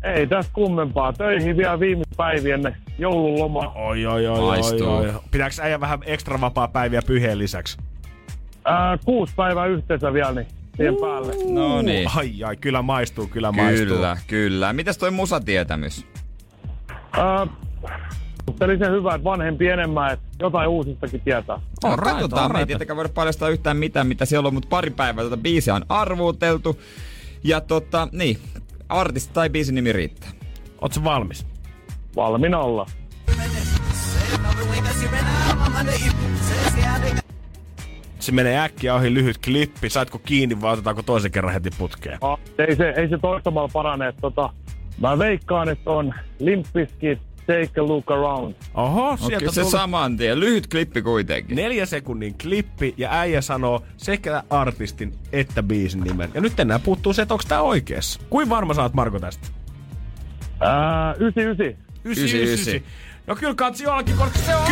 Ei 0.05 0.27
tässä 0.27 0.51
kummempaa. 0.55 1.13
Töihin 1.13 1.57
vielä 1.57 1.81
viime 1.81 2.05
päivi 2.17 2.51
ennen 2.51 2.77
joululoma. 2.99 3.73
Oi, 3.75 4.07
oi, 4.07 4.27
oi, 4.27 4.39
oi, 4.39 4.41
Maistuu. 4.41 4.89
oi. 4.89 5.13
Pitääkö 5.31 5.55
äijä 5.63 5.81
vähän 5.81 5.99
ekstra 6.07 6.41
vapaa 6.41 6.69
päiviä 6.69 7.03
pyheen 7.07 7.39
lisäksi? 7.39 7.79
Ää, 8.65 8.99
kuusi 9.05 9.33
päivää 9.37 9.67
yhteensä 9.67 10.13
vielä, 10.13 10.33
niin 10.33 10.47
siihen 10.77 10.97
päälle. 11.01 11.33
No 11.53 11.83
niin. 11.83 12.11
Ai 12.17 12.45
ai, 12.45 12.57
kyllä 12.57 12.83
maistuu, 12.83 13.27
kyllä, 13.27 13.53
maistuu. 13.53 13.87
Kyllä, 13.87 14.17
kyllä. 14.27 14.73
Mitäs 14.73 14.99
toi 14.99 15.11
musatietämys? 15.11 16.07
Äh, 17.19 17.49
Eli 18.61 18.79
se 18.79 18.91
hyvä, 18.91 19.15
että 19.15 19.25
vanhempi 19.25 19.69
enemmän, 19.69 20.13
että 20.13 20.25
jotain 20.41 20.69
uusistakin 20.69 21.21
tietää. 21.21 21.57
No, 21.57 21.91
Alright, 21.91 22.13
katsotaan, 22.13 22.53
me 22.53 22.59
ei 22.59 22.67
tietenkään 22.67 22.97
voida 22.97 23.09
paljastaa 23.09 23.49
yhtään 23.49 23.77
mitään, 23.77 24.07
mitä 24.07 24.25
siellä 24.25 24.47
on, 24.47 24.55
mutta 24.55 24.69
pari 24.69 24.91
päivää 24.91 25.25
tätä 25.25 25.37
biisiä 25.37 25.75
on 25.75 25.85
arvuuteltu. 25.89 26.81
Ja 27.45 27.61
tota, 27.61 28.09
niin, 28.13 28.39
artisti 28.89 29.35
tai 29.35 29.51
biisin 29.51 29.74
nimi 29.74 29.93
riittää. 29.93 30.30
Ootko 30.80 31.05
valmis? 31.05 31.47
Valmiina 32.16 32.59
olla. 32.59 32.87
Se 38.18 38.32
menee 38.32 38.61
äkkiä 38.61 38.95
ohi 38.95 39.14
lyhyt 39.14 39.39
klippi. 39.39 39.91
Saitko 39.91 40.18
kiinni 40.18 40.61
vai 40.61 40.72
otetaanko 40.72 41.03
toisen 41.03 41.30
kerran 41.30 41.53
heti 41.53 41.70
putkeen? 41.78 42.18
Ah, 42.20 42.39
ei, 42.59 42.76
se, 42.76 42.95
ei 42.97 43.09
se 43.09 43.18
toistamalla 43.18 43.70
parane. 43.72 44.09
että 44.09 44.20
Tota, 44.20 44.51
mä 45.01 45.18
veikkaan, 45.18 45.68
että 45.68 45.91
on 45.91 46.14
Limp 46.39 46.66
Bizkit, 46.72 47.18
Take 47.47 47.80
a 47.80 47.86
Look 47.86 48.11
Around. 48.11 48.55
Oho, 48.74 49.16
sieltä 49.16 49.36
Okei, 49.36 49.49
se 49.53 49.61
tuli 49.61 49.70
saman 49.70 50.16
tien. 50.16 50.40
Lyhyt 50.40 50.66
klippi 50.66 51.03
kuitenkin. 51.03 51.57
neljä 51.57 51.86
sekunnin 51.86 52.34
klippi 52.42 52.95
ja 52.97 53.09
äijä 53.12 53.40
sanoo 53.40 53.82
sekä 53.97 54.42
artistin 54.51 55.14
että 55.32 55.62
biisin 55.62 56.01
nimen. 56.01 56.30
Ja 56.34 56.40
nyt 56.40 56.61
enää 56.61 56.78
puuttuu 56.78 57.12
se, 57.12 57.22
että 57.22 57.34
onko 57.34 57.45
tää 57.49 57.62
oikeassa. 57.62 58.20
Kuin 58.30 58.49
varma 58.49 58.74
saat 58.74 58.95
Marko 58.95 59.18
tästä? 59.20 59.49
Ää, 60.61 61.14
99. 61.18 61.84
99. 62.05 62.80
No 63.26 63.36
kyllä 63.36 63.55
katsi 63.55 63.84
jollakin, 63.84 64.16
koska 64.16 64.38
se 64.38 64.57
on. 64.57 64.62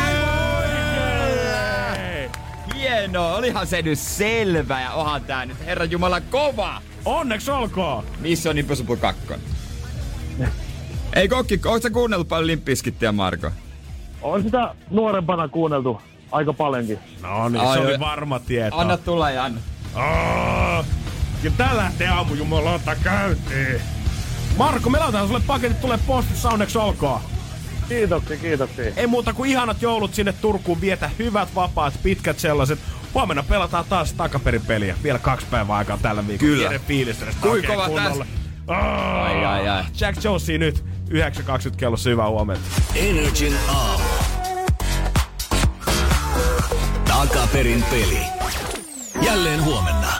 Hienoa, 2.74 3.34
olihan 3.36 3.66
se 3.66 3.82
nyt 3.82 3.98
selvä 3.98 4.80
ja 4.80 4.92
onhan 4.92 5.24
tää 5.24 5.46
nyt 5.46 5.66
Herran 5.66 5.90
Jumala 5.90 6.20
kova. 6.20 6.82
Onneksi 7.04 7.50
olkoon! 7.50 8.04
Missä 8.20 8.50
on 8.50 8.58
Impossible 8.58 8.96
2? 8.96 9.22
Ei 11.12 11.28
kokki, 11.28 11.54
ootko 11.54 11.80
sä 11.80 11.90
kuunnellut 11.90 12.28
paljon 12.28 12.46
Limpiskittiä, 12.46 13.12
Marko? 13.12 13.50
On 14.22 14.42
sitä 14.42 14.74
nuorempana 14.90 15.48
kuunneltu 15.48 16.00
aika 16.32 16.52
paljonkin. 16.52 16.98
No 17.22 17.48
niin, 17.48 17.60
Ai, 17.60 17.78
se 17.78 17.84
oli 17.84 18.00
varma 18.00 18.38
tieto. 18.38 18.76
Anna 18.76 18.96
tulla 18.96 19.30
ja 19.30 19.44
anna. 19.44 19.60
Oh, 19.94 20.84
kyllä 21.42 21.56
tää 21.56 21.76
lähtee 21.76 22.08
aamujumalauta 22.08 22.96
käyntiin. 22.96 23.80
Marko, 24.56 24.90
me 24.90 24.98
laitetaan 24.98 25.26
sulle 25.26 25.42
paketit, 25.46 25.80
tulee 25.80 25.98
postissa, 26.06 26.50
onneksi 26.50 26.78
olkoon. 26.78 27.20
Kiitoksia, 27.88 28.36
kiitoksia. 28.36 28.92
Ei 28.96 29.06
muuta 29.06 29.32
kuin 29.32 29.50
ihanat 29.50 29.82
joulut 29.82 30.14
sinne 30.14 30.32
Turkuun, 30.32 30.80
vietä 30.80 31.10
hyvät, 31.18 31.54
vapaat, 31.54 31.94
pitkät 32.02 32.38
sellaiset. 32.38 32.78
Huomenna 33.14 33.42
pelataan 33.42 33.84
taas 33.88 34.12
takaperin 34.12 34.62
peliä. 34.66 34.96
Vielä 35.02 35.18
kaksi 35.18 35.46
päivää 35.50 35.76
aikaa 35.76 35.98
tällä 36.02 36.26
viikolla. 36.26 36.52
Kyllä. 36.52 36.68
Tiedä 36.68 36.84
fiilistä 36.86 37.24
sitä 37.24 37.36
Kui 37.40 37.50
oikein 37.50 37.78
kova. 37.78 38.26
Oh, 38.68 38.76
Ai, 38.76 39.44
ai, 39.44 39.68
ai. 39.68 39.84
Jack 40.00 40.24
Jonesi 40.24 40.58
nyt 40.58 40.84
9.20 41.12 41.76
kellossa 41.76 42.10
hyvää 42.10 42.28
huomenta. 42.28 42.64
Energin 42.94 43.54
aamu. 43.68 44.04
Takaperin 47.08 47.84
peli. 47.90 48.18
Jälleen 49.22 49.64
huomenna. 49.64 50.12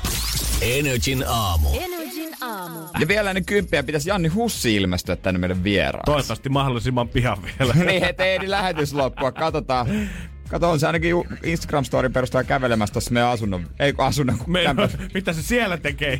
Energin 0.60 1.24
aamu. 1.28 1.68
Energin 1.80 2.28
aamu. 2.40 2.78
Ja 2.98 3.08
vielä 3.08 3.30
ennen 3.30 3.44
kymppiä 3.44 3.82
pitäisi 3.82 4.08
Janni 4.08 4.28
Hussi 4.28 4.76
ilmestyä 4.76 5.16
tänne 5.16 5.38
meidän 5.38 5.64
vieraan. 5.64 6.04
Toivottavasti 6.04 6.48
mahdollisimman 6.48 7.08
pian 7.08 7.38
vielä. 7.42 7.74
niin, 7.74 8.04
ettei 8.04 8.34
ehdi 8.34 8.50
lähetys 8.50 8.94
loppua. 8.94 9.32
Katsotaan. 9.32 9.86
Kato, 10.52 10.70
on 10.70 10.80
se 10.80 10.86
ainakin 10.86 11.14
Instagram-storin 11.42 12.12
perusteella 12.12 12.44
kävelemässä 12.44 12.92
tuossa 12.92 13.10
meidän 13.10 13.30
asunnon, 13.30 13.66
ei 13.80 13.94
asunnon, 13.98 14.38
Me, 14.46 14.60
mitä 15.14 15.32
se 15.32 15.42
siellä 15.42 15.76
tekee? 15.76 16.18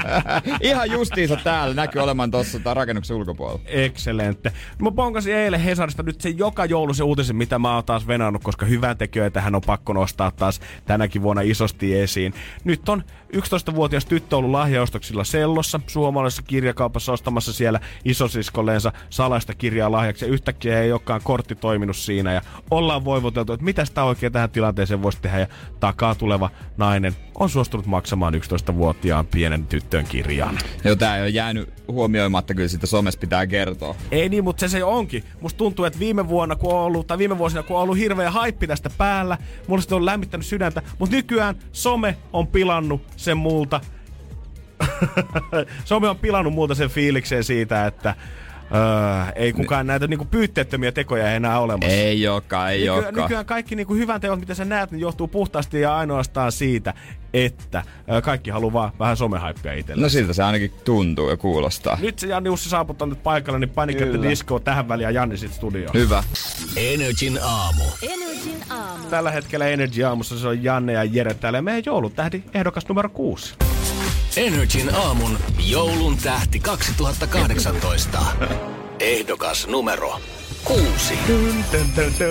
Ihan 0.60 0.90
justiinsa 0.90 1.36
täällä 1.44 1.74
näkyy 1.74 2.02
olemaan 2.02 2.30
tuossa 2.30 2.74
rakennuksen 2.74 3.16
ulkopuolella. 3.16 3.60
Excelente. 3.66 4.52
Mä 4.78 4.90
ponkasin 4.90 5.34
eilen 5.34 5.60
Hesarista 5.60 6.02
nyt 6.02 6.20
se 6.20 6.28
joka 6.28 6.64
joulu 6.64 6.94
se 6.94 7.02
uutisen, 7.02 7.36
mitä 7.36 7.58
mä 7.58 7.74
oon 7.74 7.84
taas 7.84 8.06
venannut, 8.06 8.42
koska 8.42 8.66
hyvän 8.66 8.98
tekijöitä 8.98 9.40
hän 9.40 9.54
on 9.54 9.62
pakko 9.66 9.92
nostaa 9.92 10.30
taas 10.30 10.60
tänäkin 10.84 11.22
vuonna 11.22 11.42
isosti 11.42 11.98
esiin. 11.98 12.34
Nyt 12.64 12.88
on 12.88 13.04
11-vuotias 13.36 14.06
tyttö 14.06 14.36
ollut 14.36 14.50
lahjaostoksilla 14.50 15.24
Sellossa, 15.24 15.80
suomalaisessa 15.86 16.42
kirjakaupassa 16.42 17.12
ostamassa 17.12 17.52
siellä 17.52 17.80
isosiskoleensa 18.04 18.92
salaista 19.10 19.54
kirjaa 19.54 19.92
lahjaksi. 19.92 20.24
Ja 20.24 20.32
yhtäkkiä 20.32 20.80
ei 20.80 20.92
olekaan 20.92 21.20
kortti 21.24 21.54
toiminut 21.54 21.96
siinä 21.96 22.32
ja 22.32 22.42
ollaan 22.70 23.04
voivoteltu, 23.04 23.52
että 23.62 23.64
mitä 23.64 23.84
sitä 23.84 24.04
oikein 24.04 24.32
tähän 24.32 24.50
tilanteeseen 24.50 25.02
voisi 25.02 25.18
tehdä. 25.22 25.38
Ja 25.38 25.46
takaa 25.80 26.14
tuleva 26.14 26.50
nainen 26.76 27.16
on 27.38 27.50
suostunut 27.50 27.86
maksamaan 27.86 28.34
11-vuotiaan 28.34 29.26
pienen 29.26 29.66
tyttön 29.66 30.04
kirjan. 30.04 30.58
Joo, 30.84 30.96
tää 30.96 31.16
ei 31.16 31.22
ole 31.22 31.28
jäänyt 31.28 31.68
huomioimatta, 31.88 32.54
kyllä 32.54 32.68
sitä 32.68 32.86
somessa 32.86 33.20
pitää 33.20 33.46
kertoa. 33.46 33.94
Ei 34.10 34.28
niin, 34.28 34.44
mutta 34.44 34.60
se 34.60 34.68
se 34.68 34.84
onkin. 34.84 35.24
Musta 35.40 35.58
tuntuu, 35.58 35.84
että 35.84 35.98
viime 35.98 36.28
vuonna, 36.28 36.56
kun 36.56 36.74
on 36.74 36.80
ollut, 36.80 37.06
tai 37.06 37.18
viime 37.18 37.38
vuosina, 37.38 37.62
kun 37.62 37.76
on 37.76 37.82
ollut 37.82 37.98
hirveä 37.98 38.30
haippi 38.30 38.66
tästä 38.66 38.90
päällä, 38.98 39.38
mulla 39.66 39.82
se 39.82 39.94
on 39.94 40.06
lämmittänyt 40.06 40.46
sydäntä, 40.46 40.82
mutta 40.98 41.16
nykyään 41.16 41.56
some 41.72 42.16
on 42.32 42.46
pilannut 42.46 43.02
sen 43.16 43.36
multa. 43.36 43.80
some 45.84 46.08
on 46.08 46.18
pilannut 46.18 46.54
multa 46.54 46.74
sen 46.74 46.90
fiilikseen 46.90 47.44
siitä, 47.44 47.86
että 47.86 48.14
öö, 48.74 49.32
ei 49.34 49.52
kukaan 49.52 49.86
näitä 49.86 50.06
niinku 50.06 50.24
pyytteettömiä 50.24 50.92
tekoja 50.92 51.32
enää 51.32 51.60
olemassa. 51.60 51.96
Ei 51.96 52.28
olekaan, 52.28 52.70
ei 52.72 52.78
Nykyään, 52.78 52.98
olekaan. 52.98 53.24
nykyään 53.24 53.46
kaikki 53.46 53.76
niinku 53.76 53.94
hyvän 53.94 54.20
teot, 54.20 54.40
mitä 54.40 54.54
sä 54.54 54.64
näet, 54.64 54.90
niin 54.90 55.00
johtuu 55.00 55.28
puhtaasti 55.28 55.80
ja 55.80 55.96
ainoastaan 55.96 56.52
siitä, 56.52 56.94
että 57.34 57.82
ö, 58.12 58.20
kaikki 58.22 58.50
haluaa 58.50 58.72
vaan 58.72 58.92
vähän 58.98 59.16
somehaippia 59.16 59.72
itselleen. 59.72 60.02
No 60.02 60.08
siltä 60.08 60.32
se 60.32 60.42
ainakin 60.42 60.72
tuntuu 60.84 61.30
ja 61.30 61.36
kuulostaa. 61.36 61.98
Nyt 62.00 62.18
se 62.18 62.26
Janni 62.26 62.50
Ussi 62.50 62.68
saaput 62.68 62.98
tänne 62.98 63.14
paikalle, 63.14 63.58
niin 63.58 63.70
panikette 63.70 64.12
Kyllä. 64.12 64.30
diskoa 64.30 64.60
tähän 64.60 64.88
väliin 64.88 65.04
ja 65.04 65.10
Janni 65.10 65.36
sit 65.36 65.52
studioon. 65.52 65.94
Hyvä. 65.94 66.22
Energin 66.76 67.38
aamu. 67.42 67.84
Energin 68.02 68.62
aamu. 68.70 69.04
Tällä 69.10 69.30
hetkellä 69.30 69.66
Energy 69.66 70.04
Aamussa 70.04 70.38
se 70.38 70.48
on 70.48 70.64
Janne 70.64 70.92
ja 70.92 71.04
Jere 71.04 71.34
täällä 71.34 71.58
ja 71.58 71.62
meidän 71.62 71.82
joulutähdi 71.86 72.42
ehdokas 72.54 72.88
numero 72.88 73.08
kuusi. 73.08 73.54
Energin 74.36 74.94
aamun 74.94 75.38
joulun 75.58 76.16
tähti 76.16 76.60
2018. 76.60 78.18
Ehdokas 79.00 79.66
numero 79.66 80.20
kuusi. 80.64 81.18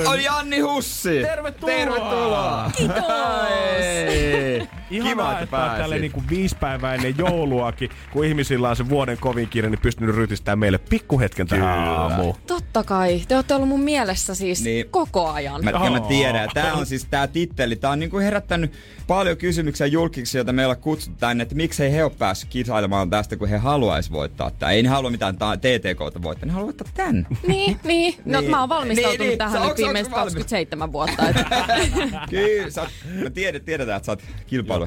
On 0.08 0.24
Janni 0.24 0.60
Hussi! 0.60 1.22
Tervetuloa! 1.22 1.76
Tervetuloa! 1.76 2.72
Kiitos! 2.78 4.80
Ihanaa, 4.91 5.13
Kiva, 5.13 5.31
että 5.31 5.43
että 5.43 5.57
oot 5.57 5.65
tälle 5.71 5.79
pääsit. 5.81 6.01
niinku 6.01 6.23
viisi 6.29 6.55
päivää 6.59 6.95
ennen 6.95 7.15
jouluakin, 7.17 7.89
kun 8.13 8.25
ihmisillä 8.25 8.69
on 8.69 8.75
se 8.75 8.89
vuoden 8.89 9.17
kovin 9.17 9.47
kiire, 9.49 9.69
niin 9.69 9.79
pystynyt 9.81 10.15
rytistämään 10.15 10.59
meille 10.59 10.77
pikkuhetken 10.77 11.47
tähän 11.47 11.79
Kyllä. 11.79 11.91
aamuun. 11.91 12.35
Totta 12.47 12.83
kai. 12.83 13.21
Te 13.27 13.35
olette 13.35 13.53
ollut 13.55 13.69
mun 13.69 13.79
mielessä 13.81 14.35
siis 14.35 14.63
Niin. 14.63 14.73
niin. 14.73 14.89
koko 14.91 15.29
ajan. 15.29 15.63
Mä, 15.63 15.71
ja 15.71 15.91
mä 15.91 15.99
tiedän, 15.99 16.49
tää 16.53 16.73
on 16.73 16.85
siis 16.85 17.05
tää 17.05 17.27
titteli. 17.27 17.75
Tää 17.75 17.89
on 17.91 17.99
niinku 17.99 18.19
herättänyt 18.19 18.73
paljon 19.07 19.37
kysymyksiä 19.37 19.87
julkiksi, 19.87 20.37
joita 20.37 20.53
meillä 20.53 20.71
on 20.71 20.77
kutsuttu 20.81 21.17
tänne, 21.19 21.41
että 21.41 21.55
miksei 21.55 21.91
he 21.91 22.03
ole 22.03 22.11
päässyt 22.19 22.49
kisailemaan 22.49 23.09
tästä, 23.09 23.37
kun 23.37 23.47
he 23.49 23.57
haluais 23.57 24.11
voittaa 24.11 24.51
tää. 24.51 24.71
Ei 24.71 24.83
ne 24.83 24.89
halua 24.89 25.09
mitään 25.09 25.37
ta- 25.37 25.57
TTKta 25.57 26.21
voittaa, 26.21 26.45
ne 26.47 26.51
haluaa 26.53 26.65
voittaa 26.67 26.87
tän. 26.93 27.27
Niin, 27.47 27.79
niin. 27.83 28.15
No 28.25 28.39
Niin. 28.39 28.51
mä 28.51 28.59
oon 28.59 28.69
valmistautunut 28.69 29.19
Niin, 29.19 29.27
niin. 29.29 29.37
tähän 29.37 29.61
Sä- 29.61 29.67
nyt 29.67 29.77
viimeiset 29.77 30.11
valmis? 30.13 30.33
27 30.33 30.91
vuotta. 30.91 31.29
Et. 31.29 31.35
Kyllä, 32.29 32.69
sä, 32.69 32.81
oot- 32.83 33.23
mä 33.23 33.29
tiedän, 33.29 33.61
tiedetään, 33.61 33.97
että 33.97 34.05
sä 34.05 34.11
oot 34.11 34.23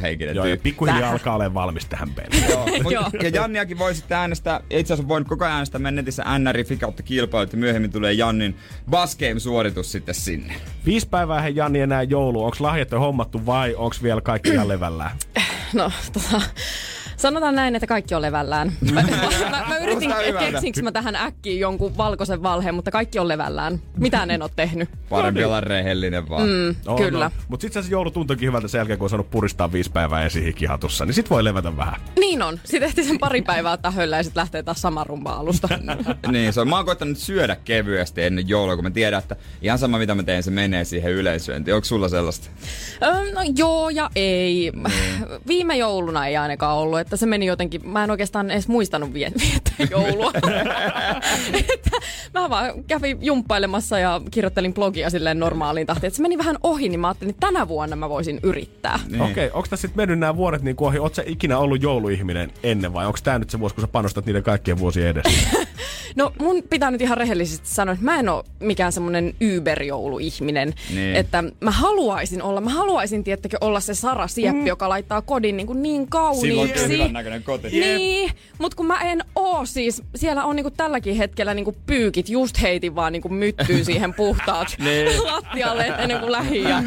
kilpailuhenkinen 0.00 0.36
Joo, 0.36 0.46
ja 0.46 0.56
pikkuhiljaa 0.56 1.10
alkaa 1.10 1.34
olla 1.34 1.54
valmis 1.54 1.86
tähän 1.86 2.10
peliin. 2.10 2.44
Joo, 2.50 2.66
mut- 2.82 2.92
Joo. 2.92 3.10
ja 3.22 3.28
Janniakin 3.28 3.78
voi 3.78 3.94
sitten 3.94 4.18
äänestää, 4.18 4.60
itse 4.70 4.94
asiassa 4.94 5.08
voinut 5.08 5.28
koko 5.28 5.44
ajan 5.44 5.54
äänestää 5.54 5.78
meidän 5.78 5.94
netissä 5.94 6.38
NRI 6.38 6.64
Fikautta 6.64 7.02
kilpailut 7.02 7.52
ja 7.52 7.58
myöhemmin 7.58 7.92
tulee 7.92 8.12
Jannin 8.12 8.56
Bass 8.90 9.16
Game-suoritus 9.16 9.92
sitten 9.92 10.14
sinne. 10.14 10.54
Viisi 10.86 11.08
päivää 11.08 11.40
he 11.40 11.48
Janni 11.48 11.80
enää 11.80 12.02
joulu. 12.02 12.44
Onks 12.44 12.60
lahjat 12.60 12.90
jo 12.90 12.98
hommattu 13.00 13.46
vai 13.46 13.74
onks 13.74 14.02
vielä 14.02 14.20
kaikki 14.20 14.50
ihan 14.50 14.68
levällään? 14.68 15.10
No, 15.72 15.92
tota, 16.12 16.40
sanotaan 17.28 17.54
näin, 17.54 17.76
että 17.76 17.86
kaikki 17.86 18.14
on 18.14 18.22
levällään. 18.22 18.72
Mä, 18.92 19.02
mä, 19.50 19.64
mä 19.68 19.78
yritin, 19.78 20.10
keksinkö 20.50 20.82
mä 20.82 20.92
tähän 20.92 21.16
äkkiin 21.16 21.60
jonkun 21.60 21.96
valkoisen 21.96 22.42
valheen, 22.42 22.74
mutta 22.74 22.90
kaikki 22.90 23.18
on 23.18 23.28
levällään. 23.28 23.80
Mitään 23.96 24.30
en 24.30 24.42
oo 24.42 24.48
tehnyt. 24.56 24.88
Parempi 25.08 25.44
olla 25.44 25.60
rehellinen 25.60 26.28
vaan. 26.28 26.42
Mm. 26.42 26.76
Mm, 26.88 26.96
kyllä. 26.96 27.30
Mutta 27.48 27.62
sit 27.62 27.72
se 27.72 27.80
joulu 27.88 28.10
tuntuikin 28.10 28.48
hyvältä 28.48 28.68
sen 28.68 28.78
jälkeen, 28.78 28.98
kun 28.98 29.06
on 29.06 29.10
saanut 29.10 29.30
puristaa 29.30 29.72
viisi 29.72 29.90
päivää 29.90 30.24
esihikihatussa, 30.24 31.04
niin 31.04 31.14
sit 31.14 31.30
voi 31.30 31.44
levätä 31.44 31.76
vähän. 31.76 32.00
Niin 32.20 32.42
on. 32.42 32.60
Sitten 32.64 32.88
ehti 32.88 33.04
sen 33.04 33.18
pari 33.18 33.42
päivää 33.42 33.72
ottaa 33.72 33.90
höllä 33.90 34.16
ja 34.16 34.22
sitten 34.22 34.40
lähtee 34.40 34.62
taas 34.62 34.82
sama 34.82 35.04
rumba 35.04 35.32
alusta. 35.32 35.68
niin, 36.32 36.52
se 36.52 36.60
on. 36.60 36.68
Mä 36.68 36.76
oon 36.76 36.84
koittanut 36.84 37.18
syödä 37.18 37.56
kevyesti 37.64 38.22
ennen 38.22 38.48
joulua, 38.48 38.74
kun 38.74 38.84
mä 38.84 38.90
tiedän, 38.90 39.18
että 39.18 39.36
ihan 39.62 39.78
sama 39.78 39.98
mitä 39.98 40.14
mä 40.14 40.22
teen, 40.22 40.42
se 40.42 40.50
menee 40.50 40.84
siihen 40.84 41.12
yleisööntiin. 41.12 41.74
Onko 41.74 41.84
sulla 41.84 42.08
sellaista? 42.08 42.48
Öö, 43.02 43.32
no 43.32 43.40
joo 43.56 43.90
ja 43.90 44.10
ei. 44.16 44.72
Viime 45.48 45.76
jouluna 45.76 46.26
ei 46.26 46.36
ainakaan 46.36 46.76
ollut, 46.76 46.98
että 47.00 47.13
se 47.16 47.26
meni 47.26 47.46
jotenkin, 47.46 47.88
mä 47.88 48.04
en 48.04 48.10
oikeastaan 48.10 48.50
edes 48.50 48.68
muistanut 48.68 49.14
vie- 49.14 49.32
viettää 49.50 49.86
joulua. 49.90 50.32
että 51.74 51.90
mä 52.34 52.50
vaan 52.50 52.84
kävin 52.84 53.18
jumppailemassa 53.20 53.98
ja 53.98 54.20
kirjoittelin 54.30 54.74
blogia 54.74 55.10
silleen 55.10 55.38
normaaliin 55.38 55.86
tahtiin. 55.86 56.08
Että 56.08 56.16
se 56.16 56.22
meni 56.22 56.38
vähän 56.38 56.56
ohi, 56.62 56.88
niin 56.88 57.00
mä 57.00 57.08
ajattelin, 57.08 57.30
että 57.30 57.46
tänä 57.46 57.68
vuonna 57.68 57.96
mä 57.96 58.08
voisin 58.08 58.40
yrittää. 58.42 59.00
Niin. 59.08 59.22
Okei, 59.22 59.46
okay, 59.46 59.56
onko 59.56 59.68
tässä 59.70 59.88
sitten 59.88 60.02
mennyt 60.02 60.18
nämä 60.18 60.36
vuodet 60.36 60.62
niin 60.62 60.76
ohi? 60.80 60.98
Oletko 60.98 61.22
ikinä 61.26 61.58
ollut 61.58 61.82
jouluihminen 61.82 62.50
ennen 62.62 62.92
vai 62.92 63.06
onko 63.06 63.18
tämä 63.24 63.38
nyt 63.38 63.50
se 63.50 63.60
vuosi, 63.60 63.74
kun 63.74 63.82
sä 63.82 63.88
panostat 63.88 64.26
niiden 64.26 64.42
kaikkien 64.42 64.78
vuosien 64.78 65.08
edessä? 65.08 65.64
No 66.16 66.32
mun 66.38 66.62
pitää 66.70 66.90
nyt 66.90 67.00
ihan 67.00 67.18
rehellisesti 67.18 67.68
sanoa, 67.68 67.92
että 67.92 68.04
mä 68.04 68.18
en 68.18 68.28
ole 68.28 68.44
mikään 68.60 68.92
semmonen 68.92 69.34
Uber-jouluihminen. 69.40 70.74
Niin. 70.94 71.16
Että 71.16 71.44
mä 71.60 71.70
haluaisin 71.70 72.42
olla, 72.42 72.60
mä 72.60 72.70
haluaisin 72.70 73.24
tiettäkö 73.24 73.56
olla 73.60 73.80
se 73.80 73.94
Sara 73.94 74.28
Sieppi, 74.28 74.60
mm. 74.60 74.66
joka 74.66 74.88
laittaa 74.88 75.22
kodin 75.22 75.56
niin, 75.56 75.66
kuin 75.66 75.82
niin 75.82 76.08
kauniiksi. 76.08 76.93
Hyvän 76.98 77.12
näköinen 77.12 77.42
koti. 77.42 77.68
Niin, 77.68 78.30
mutta 78.58 78.76
kun 78.76 78.86
mä 78.86 79.00
en 79.00 79.24
oo 79.34 79.66
siis, 79.66 80.02
siellä 80.14 80.44
on 80.44 80.56
niinku 80.56 80.70
tälläkin 80.70 81.16
hetkellä 81.16 81.54
niinku 81.54 81.76
pyykit, 81.86 82.28
just 82.28 82.62
heitin 82.62 82.94
vaan 82.94 83.12
niinku 83.12 83.28
myttyy 83.28 83.84
siihen 83.84 84.14
puhtaat 84.14 84.76
Niin. 84.78 85.24
lattialle 85.24 85.86
ennen 85.98 86.20
kuin 86.20 86.32
lähi 86.32 86.62
ja 86.62 86.82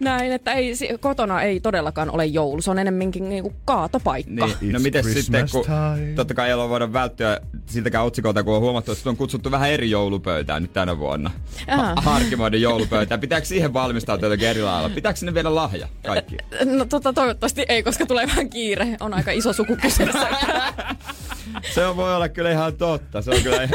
näin, 0.00 0.32
että 0.32 0.52
ei, 0.52 0.72
kotona 1.00 1.42
ei 1.42 1.60
todellakaan 1.60 2.10
ole 2.10 2.26
joulu, 2.26 2.62
se 2.62 2.70
on 2.70 2.78
enemmänkin 2.78 3.28
niinku 3.28 3.52
kaatopaikka. 3.64 4.46
Niin. 4.60 4.72
No 4.72 4.78
miten 4.80 5.04
sitten, 5.04 5.46
kun 5.52 5.64
time. 5.64 6.12
totta 6.16 6.34
kai 6.34 6.48
ei 6.48 6.54
ole 6.54 6.68
voida 6.68 6.92
välttyä 6.92 7.40
siltäkään 7.66 8.04
otsikolta, 8.04 8.42
kun 8.42 8.54
on 8.54 8.60
huomattu, 8.60 8.92
että 8.92 9.10
on 9.10 9.16
kutsuttu 9.16 9.50
vähän 9.50 9.70
eri 9.70 9.90
joulupöytään 9.90 10.62
nyt 10.62 10.72
tänä 10.72 10.98
vuonna. 10.98 11.30
Ha- 11.76 11.94
Harkimoiden 11.96 12.62
joulupöytään. 12.62 13.20
Pitääkö 13.20 13.46
siihen 13.46 13.72
valmistautua 13.72 14.26
jotenkin 14.26 14.48
eri 14.48 14.62
lailla? 14.62 14.88
Pitääkö 14.90 15.18
sinne 15.18 15.34
vielä 15.34 15.54
lahja 15.54 15.88
kaikki? 16.06 16.36
No 16.64 16.84
tota, 16.84 17.12
toivottavasti 17.12 17.64
ei, 17.68 17.82
koska 17.82 18.06
tulee 18.06 18.26
vähän 18.26 18.50
kiire. 18.50 18.96
On 19.00 19.14
aika 19.14 19.30
iso 19.30 19.49
suku 19.52 19.76
kyseessä. 19.76 20.28
Se 21.74 21.96
voi 21.96 22.14
olla 22.16 22.28
kyllä 22.28 22.50
ihan 22.50 22.76
totta. 22.76 23.22
Se 23.22 23.30
on 23.30 23.42
kyllä 23.42 23.68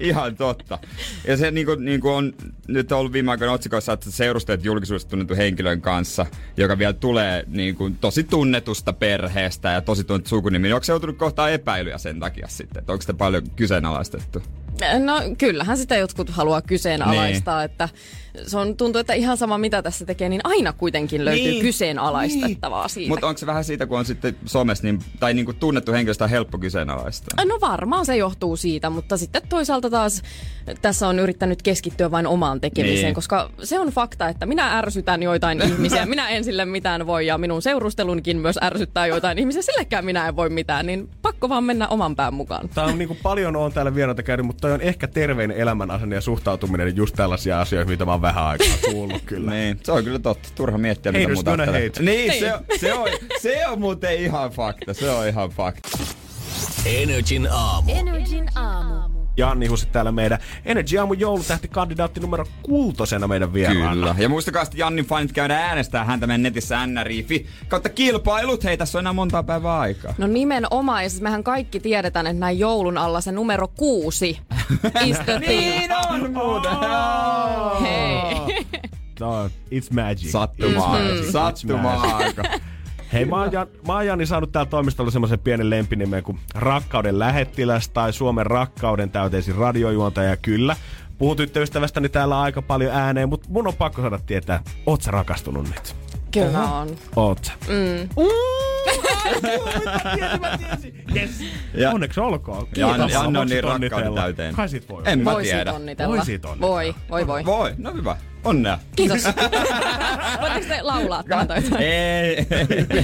ihan 0.00 0.36
totta. 0.36 0.78
Ja 1.26 1.36
se 1.36 1.50
niin 1.50 1.66
kuin, 1.66 1.84
niin 1.84 2.00
kuin 2.00 2.14
on 2.14 2.32
nyt 2.68 2.92
ollut 2.92 3.12
viime 3.12 3.30
aikoina 3.30 3.52
otsikoissa, 3.52 3.92
että 3.92 4.10
seurusteet 4.10 4.64
julkisuudessa 4.64 5.08
tunnetun 5.08 5.36
henkilön 5.36 5.80
kanssa, 5.80 6.26
joka 6.56 6.78
vielä 6.78 6.92
tulee 6.92 7.44
niin 7.46 7.74
kuin, 7.74 7.96
tosi 7.96 8.24
tunnetusta 8.24 8.92
perheestä 8.92 9.70
ja 9.70 9.80
tosi 9.80 10.04
tunnettu 10.04 10.28
sukunimi. 10.28 10.72
Onko 10.72 10.84
se 10.84 10.92
joutunut 10.92 11.16
kohtaa 11.18 11.50
epäilyjä 11.50 11.98
sen 11.98 12.20
takia 12.20 12.48
sitten? 12.48 12.84
Onko 12.88 13.00
sitä 13.00 13.14
paljon 13.14 13.42
kyseenalaistettu? 13.56 14.42
No 15.04 15.20
kyllähän 15.38 15.78
sitä 15.78 15.96
jotkut 15.96 16.30
haluaa 16.30 16.62
kyseenalaistaa, 16.62 17.58
Niin. 17.58 17.64
että 17.70 17.88
se 18.46 18.58
on, 18.58 18.76
tuntuu, 18.76 19.00
että 19.00 19.12
ihan 19.14 19.36
sama 19.36 19.58
mitä 19.58 19.82
tässä 19.82 20.04
tekee, 20.06 20.28
niin 20.28 20.40
aina 20.44 20.72
kuitenkin 20.72 21.24
löytyy 21.24 21.42
Niin. 21.44 21.52
niin. 21.52 21.62
kyseenalaistettavaa 21.62 22.88
siitä. 22.88 23.08
Mutta 23.08 23.26
onko 23.26 23.38
se 23.38 23.46
vähän 23.46 23.64
siitä, 23.64 23.86
kun 23.86 23.98
on 23.98 24.04
sitten 24.04 24.36
somessa, 24.46 24.84
niin, 24.84 24.98
tai 25.20 25.34
niin 25.34 25.44
kuin 25.44 25.56
tunnettu 25.56 25.92
henkilöstä 25.92 26.24
on 26.24 26.30
helppo 26.30 26.58
kyseenalaistaa? 26.58 27.44
No 27.44 27.58
varmaan 27.60 28.06
se 28.06 28.16
johtuu 28.16 28.56
siitä, 28.56 28.90
mutta 28.90 29.16
sitten 29.16 29.42
toisaalta 29.48 29.90
taas 29.90 30.22
tässä 30.82 31.08
on 31.08 31.18
yrittänyt 31.18 31.62
keskittyä 31.62 32.10
vain 32.10 32.26
omaan 32.26 32.60
tekemiseen, 32.60 33.04
Niin. 33.04 33.14
koska 33.14 33.50
se 33.62 33.78
on 33.80 33.88
fakta, 33.88 34.28
että 34.28 34.46
minä 34.46 34.78
ärsytän 34.78 35.22
joitain 35.22 35.62
ihmisiä, 35.72 36.06
minä 36.06 36.28
en 36.28 36.44
sille 36.44 36.64
mitään 36.64 37.06
voi 37.06 37.26
ja 37.26 37.38
minun 37.38 37.62
seurustelunkin 37.62 38.36
myös 38.38 38.58
ärsyttää 38.62 39.06
joitain 39.06 39.38
ihmisiä, 39.38 39.62
sillekään 39.62 40.04
minä 40.04 40.28
en 40.28 40.36
voi 40.36 40.50
mitään, 40.50 40.86
niin 40.86 41.08
pakko 41.38 41.48
vaan 41.48 41.64
mennä 41.64 41.88
oman 41.88 42.16
pään 42.16 42.34
mukaan. 42.34 42.68
Tää 42.68 42.84
on 42.84 42.98
niinku 42.98 43.16
paljon 43.22 43.56
on 43.56 43.72
täällä 43.72 43.94
vieraita 43.94 44.22
käynyt, 44.22 44.46
mutta 44.46 44.60
toi 44.60 44.72
on 44.72 44.80
ehkä 44.80 45.08
terveinen 45.08 45.56
elämänasenne 45.56 46.14
ja 46.14 46.20
suhtautuminen 46.20 46.96
just 46.96 47.14
tällaisia 47.16 47.60
asioita, 47.60 47.90
mitä 47.90 48.04
mä 48.04 48.10
oon 48.12 48.22
vähän 48.22 48.44
aikaa 48.44 48.76
kuullut 48.90 49.22
kyllä. 49.26 49.50
Niin, 49.50 49.80
se 49.82 49.92
on 49.92 50.04
kyllä 50.04 50.18
totta. 50.18 50.48
Turha 50.54 50.78
miettiä, 50.78 51.12
mitä 51.12 51.32
muuta. 51.32 51.56
Niin, 51.56 51.92
Niin. 52.00 52.32
se, 52.40 52.54
on- 52.54 52.64
se, 52.80 52.92
on, 52.94 53.08
se 53.40 53.66
on 53.68 53.80
muuten 53.80 54.18
ihan 54.18 54.50
fakta. 54.50 54.94
Se 54.94 55.10
on 55.10 55.28
ihan 55.28 55.50
fakta. 55.50 55.98
Energin 56.86 57.48
aamu. 57.50 57.92
Energin 57.92 58.46
aamu. 58.54 59.17
Janni 59.38 59.66
Husi 59.66 59.86
täällä 59.86 60.12
meidän 60.12 60.38
Energy 60.64 60.98
Aamun 60.98 61.20
joulutähtikandidaatti 61.20 62.20
numero 62.20 62.44
kuutosena 62.62 63.26
meidän 63.28 63.52
vieraana. 63.52 63.90
Kyllä. 63.90 64.14
Ja 64.18 64.28
muistakaa 64.28 64.64
sitten 64.64 64.78
Jannin 64.78 65.04
fanit 65.04 65.32
käydä 65.32 65.56
äänestää 65.58 66.04
häntä 66.04 66.26
meidän 66.26 66.42
netissä 66.42 66.86
nrifi. 66.86 67.46
Kautta 67.68 67.88
kilpailut. 67.88 68.64
Hei, 68.64 68.76
tässä 68.76 68.98
on 68.98 69.02
enää 69.02 69.12
monta 69.12 69.42
päivää 69.42 69.78
aikaa. 69.78 70.14
No 70.18 70.26
nimenomaan, 70.26 71.02
ja 71.02 71.10
siis 71.10 71.22
mehän 71.22 71.44
kaikki 71.44 71.80
tiedetään, 71.80 72.26
että 72.26 72.40
näin 72.40 72.58
joulun 72.58 72.98
alla 72.98 73.20
se 73.20 73.32
numero 73.32 73.68
kuusi 73.68 74.38
thing. 75.00 75.16
Niin 75.48 75.90
on 76.10 76.32
muuten. 76.32 76.72
Hei. 77.80 78.66
No, 79.20 79.46
it's 79.48 79.94
magic. 79.94 80.30
Sattumaa. 80.30 80.98
It's 80.98 81.04
magic. 81.10 81.30
Sattumaa 81.32 81.96
It's 81.96 82.06
magic. 82.12 82.26
aika. 82.26 82.42
Hei, 83.12 83.24
mä 83.24 83.36
oon, 83.36 83.52
Jan, 83.52 83.66
mä 83.86 83.92
oon 83.92 84.06
Jani 84.06 84.26
saanut 84.26 84.52
täällä 84.52 84.70
toimistolla 84.70 85.10
semmoisen 85.10 85.38
pienen 85.38 85.70
lempinimen 85.70 86.22
kuin 86.22 86.38
Rakkauden 86.54 87.18
lähettiläs 87.18 87.88
tai 87.88 88.12
Suomen 88.12 88.46
rakkauden 88.46 89.10
täyteisin 89.10 89.54
radiojuontaja. 89.54 90.36
Kyllä, 90.36 90.76
puhun 91.18 91.36
tyttöystävästäni 91.36 92.08
täällä 92.08 92.40
aika 92.40 92.62
paljon 92.62 92.92
ääneen, 92.94 93.28
mutta 93.28 93.48
mun 93.50 93.66
on 93.66 93.74
pakko 93.74 94.00
saada 94.02 94.18
tietää, 94.26 94.62
oot 94.86 95.02
sä 95.02 95.10
rakastunut 95.10 95.64
nyt? 95.68 95.96
Kyllä 96.32 96.62
on. 96.62 96.88
Oot 97.16 97.44
sä? 97.44 97.52
Mm. 97.68 98.08
Yes. 101.16 101.30
Ja- 101.74 101.90
Onneksi 101.90 102.20
olkoon. 102.20 102.66
Kiitos. 102.66 102.80
Janne 103.12 103.18
on 103.18 103.34
Voisit 103.34 103.50
niin 103.50 103.64
rakkauden 103.64 104.14
täyteen. 104.14 104.54
Kai 104.54 104.68
sit 104.68 104.88
voi. 104.88 105.02
En 105.06 105.18
mä 105.18 105.32
Voi 105.32 105.42
siitä 105.44 105.56
tiedä. 105.56 105.72
onnitella. 105.72 106.16
Voi 106.16 106.24
siitä 106.24 106.48
onnitella. 106.48 106.72
Voi, 106.74 106.94
voi, 107.10 107.26
voi. 107.26 107.44
Voi, 107.44 107.74
no 107.78 107.92
hyvä. 107.94 108.16
Onnea. 108.44 108.78
Kiitos. 108.96 109.24
Voitteko 110.40 110.66
te 110.68 110.82
laulaa 110.82 111.22
tähän 111.22 111.48
tai 111.48 111.62
jotain? 111.64 111.82
Ei. 111.82 112.46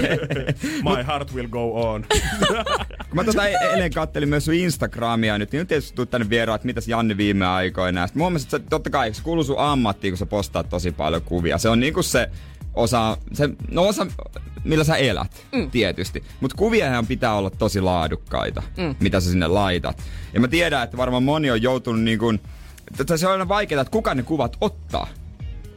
My 0.88 1.06
heart 1.06 1.34
will 1.34 1.48
go 1.48 1.90
on. 1.92 2.04
Kun 3.08 3.16
mä 3.16 3.24
tota 3.24 3.46
e- 3.46 3.56
eilen 3.70 3.92
kattelin 3.92 4.28
myös 4.28 4.44
sun 4.44 4.54
Instagramia 4.54 5.38
nyt, 5.38 5.52
niin 5.52 5.58
nyt 5.58 5.68
tietysti 5.68 5.96
tuu 5.96 6.06
tänne 6.06 6.28
vieraan, 6.28 6.54
että 6.54 6.66
mitäs 6.66 6.88
Janni 6.88 7.16
viime 7.16 7.46
aikoina. 7.46 8.00
Ja 8.00 8.06
sit 8.06 8.16
mä 8.16 8.22
huomasin, 8.22 8.46
että 8.46 8.58
sä- 8.58 8.64
totta 8.70 8.90
kai 8.90 9.14
se 9.14 9.22
kuuluu 9.22 9.44
sun 9.44 9.58
ammattiin, 9.58 10.12
kun 10.12 10.18
sä 10.18 10.26
postaat 10.26 10.68
tosi 10.68 10.92
paljon 10.92 11.22
kuvia. 11.22 11.58
Se 11.58 11.68
on 11.68 11.80
niinku 11.80 12.02
se 12.02 12.30
osa, 12.74 13.16
se, 13.32 13.48
no 13.70 13.88
osa, 13.88 14.06
millä 14.64 14.84
sä 14.84 14.96
elät, 14.96 15.46
mm. 15.52 15.70
tietysti. 15.70 16.24
Mutta 16.40 16.56
kuviahan 16.56 17.06
pitää 17.06 17.34
olla 17.34 17.50
tosi 17.50 17.80
laadukkaita, 17.80 18.62
mm. 18.76 18.94
mitä 19.00 19.20
sä 19.20 19.30
sinne 19.30 19.46
laitat. 19.46 20.02
Ja 20.32 20.40
mä 20.40 20.48
tiedän, 20.48 20.82
että 20.82 20.96
varmaan 20.96 21.22
moni 21.22 21.50
on 21.50 21.62
joutunut 21.62 22.00
niin 22.02 22.18
kuin, 22.18 22.40
että 23.00 23.16
se 23.16 23.26
on 23.26 23.32
aina 23.32 23.48
vaikeaa, 23.48 23.80
että 23.80 23.92
kuka 23.92 24.14
ne 24.14 24.22
kuvat 24.22 24.56
ottaa. 24.60 25.06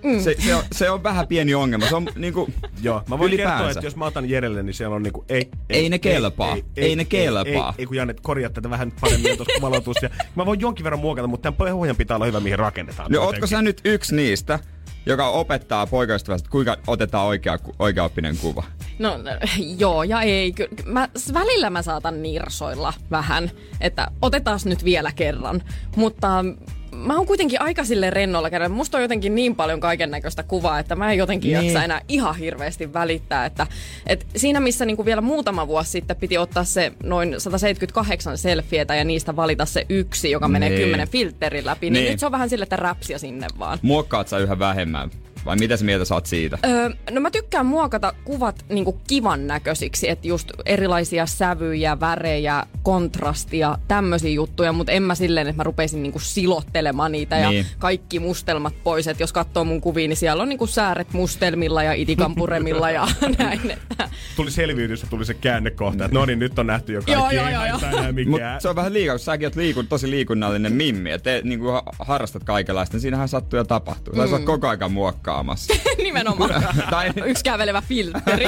Mm. 0.04 0.20
Se, 0.20 0.36
se, 0.40 0.56
on, 0.56 0.64
se 0.72 0.90
on 0.90 1.04
vähän 1.04 1.28
pieni 1.28 1.56
ongelma. 1.56 1.90
Se 1.90 1.96
on 1.96 2.08
niinku, 2.16 2.50
Joo, 2.82 3.04
mä 3.10 3.20
voin 3.20 3.32
kertoa, 3.32 3.54
Ylipäänsä. 3.54 3.80
että 3.80 3.88
jos 3.88 3.96
mä 3.96 4.06
otan 4.06 4.30
Jerelle, 4.30 4.64
niin 4.64 4.74
siellä 4.74 4.96
on 4.96 5.04
niinku... 5.04 5.26
Ei, 5.30 5.50
Ei 5.70 5.90
ne 5.90 6.00
kelpaa. 6.00 6.58
Ei 6.78 6.96
ne 6.96 7.06
kelpaa. 7.06 7.74
Ei, 7.78 7.82
ei, 7.82 7.86
kun 7.86 7.96
Janne, 7.96 8.16
korjaa 8.22 8.50
tätä 8.50 8.70
vähän 8.70 8.92
paremmin 9.02 9.38
tuossa 9.38 9.62
valotus. 9.62 9.98
Ja 10.02 10.10
mä 10.36 10.46
voin 10.46 10.60
jonkin 10.60 10.84
verran 10.84 11.00
muokata, 11.00 11.28
mutta 11.28 11.52
tämän 11.52 11.74
pohjan 11.76 11.96
pitää 11.96 12.18
olla 12.18 12.26
hyvä, 12.26 12.40
mihin 12.40 12.60
rakennetaan. 12.60 13.12
No 13.12 13.22
ootko 13.22 13.48
sä 13.48 13.62
nyt 13.62 13.82
yksi 13.86 14.16
niistä, 14.16 14.60
joka 15.06 15.30
opettaa 15.30 15.88
poikaystävästä, 15.88 16.50
kuinka 16.50 16.78
otetaan 16.88 17.26
oikea, 17.26 17.58
oikeaoppinen 17.80 18.38
kuva? 18.38 18.64
No 19.00 19.20
joo 19.78 20.04
ja 20.04 20.22
ei. 20.22 20.54
Mä, 20.86 21.10
välillä 21.34 21.70
mä 21.70 21.82
saatan 21.82 22.24
nirsoilla 22.24 22.94
vähän, 23.12 23.52
että 23.82 24.08
otetaan 24.22 24.60
nyt 24.66 24.84
vielä 24.84 25.12
kerran. 25.12 25.64
Mutta 25.96 26.46
mä 26.98 27.16
oon 27.18 27.26
kuitenkin 27.26 27.62
aika 27.62 27.84
sille 27.84 28.10
rennolla 28.10 28.50
kerran. 28.50 28.72
Musta 28.72 28.98
on 28.98 29.02
jotenkin 29.02 29.36
niin 29.36 29.56
paljon 29.56 29.80
kaiken 29.80 30.12
näköistä 30.12 30.44
kuvaa, 30.44 30.80
että 30.80 30.96
mä 30.96 31.12
en 31.12 31.18
jotenkin 31.18 31.54
Niin. 31.54 31.66
jaksa 31.66 31.84
enää 31.84 32.02
ihan 32.08 32.36
hirveästi 32.36 32.94
välittää. 32.94 33.46
Että, 33.46 33.68
et 34.08 34.26
siinä 34.36 34.60
missä 34.60 34.86
niinku 34.86 35.06
vielä 35.06 35.22
muutama 35.22 35.68
vuosi 35.68 35.92
sitten 35.92 36.16
piti 36.18 36.38
ottaa 36.38 36.64
se 36.64 36.92
noin 37.04 37.36
178 37.38 38.38
selfietä 38.38 38.96
ja 38.96 39.04
niistä 39.04 39.36
valita 39.36 39.66
se 39.66 39.86
yksi, 39.90 40.32
joka 40.32 40.48
menee 40.48 40.70
Niin. 40.70 40.82
10 40.82 41.08
filterin 41.08 41.66
läpi, 41.66 41.86
niin, 41.86 41.94
Niin. 41.94 42.04
niin 42.04 42.12
nyt 42.12 42.20
se 42.20 42.26
on 42.26 42.32
vähän 42.32 42.50
sille, 42.50 42.64
että 42.64 42.76
räpsiä 42.76 43.18
sinne 43.18 43.48
vaan. 43.60 43.80
Muokkaat 43.82 44.28
sä 44.28 44.38
yhä 44.38 44.60
vähemmän? 44.60 45.10
Vai 45.46 45.56
mitä 45.56 45.78
sä 45.78 45.86
mieltä 45.86 46.06
saat 46.06 46.26
siitä? 46.26 46.58
Öö, 46.66 46.90
no 47.12 47.22
mä 47.22 47.32
tykkään 47.32 47.66
muokata 47.66 48.14
kuvat 48.24 48.66
niinku 48.70 49.00
kivan 49.08 49.48
näköisiksi, 49.48 50.10
että 50.10 50.28
just 50.28 50.52
erilaisia 50.66 51.26
sävyjä, 51.26 52.00
värejä, 52.00 52.66
kontrastia, 52.84 53.78
tämmöisiä 53.88 54.32
juttuja, 54.32 54.74
mutta 54.74 54.92
en 54.92 55.04
mä 55.04 55.16
silleen, 55.16 55.48
että 55.48 55.58
mä 55.60 55.64
rupeisin 55.64 56.04
niinku 56.04 56.20
silottelemaan 56.20 57.12
niitä 57.12 57.36
Niin. 57.50 57.58
ja 57.58 57.64
kaikki 57.80 58.20
mustelmat 58.20 58.74
pois. 58.84 59.08
Että 59.08 59.24
jos 59.24 59.34
katsoo 59.34 59.64
mun 59.64 59.82
kuvia, 59.82 60.08
niin 60.08 60.18
siellä 60.18 60.44
on 60.44 60.50
niinku 60.50 60.68
sääret 60.68 61.14
mustelmilla 61.14 61.84
ja 61.84 61.94
itikampuremilla 61.94 62.92
ja 62.92 63.08
näin. 63.40 63.72
Että. 63.72 64.10
Tuli 64.36 64.52
selviytys 64.52 65.02
ja 65.02 65.08
tuli 65.10 65.26
se 65.26 65.34
käännekohta, 65.34 66.06
että 66.06 66.18
no 66.18 66.26
niin, 66.26 66.40
nyt 66.40 66.60
on 66.60 66.68
nähty 66.68 66.94
jo 66.94 67.02
kaikki. 67.02 67.12
Joo, 67.12 67.32
joo, 67.32 67.50
joo, 67.50 67.66
joo. 67.66 67.80
Mut 68.04 68.16
mikään. 68.16 68.62
se 68.62 68.70
on 68.70 68.76
vähän 68.76 68.94
liikaa, 68.94 69.14
kun 69.16 69.20
säkin 69.20 69.46
oot 69.48 69.56
liikun, 69.56 69.88
tosi 69.88 70.10
liikunnallinen 70.10 70.74
mimmi 70.74 71.10
ja 71.10 71.20
te 71.20 71.42
niin 71.44 71.60
kuin 71.60 71.82
harrastat 72.00 72.44
kaikenlaista, 72.44 72.96
niin 72.96 73.02
siinähän 73.02 73.28
sattuu 73.30 73.58
ja 73.58 73.66
tapahtuu. 73.66 74.16
Sä 74.16 74.24
mm. 74.24 74.30
saat 74.30 74.44
koko 74.44 74.68
ajan 74.68 74.92
muokkaa 74.92 75.37
seuraamassa. 75.38 75.74
Nimenomaan. 76.04 76.64
tai, 76.90 77.12
Yksi 77.26 77.44
kävelevä 77.44 77.82
filtteri. 77.82 78.46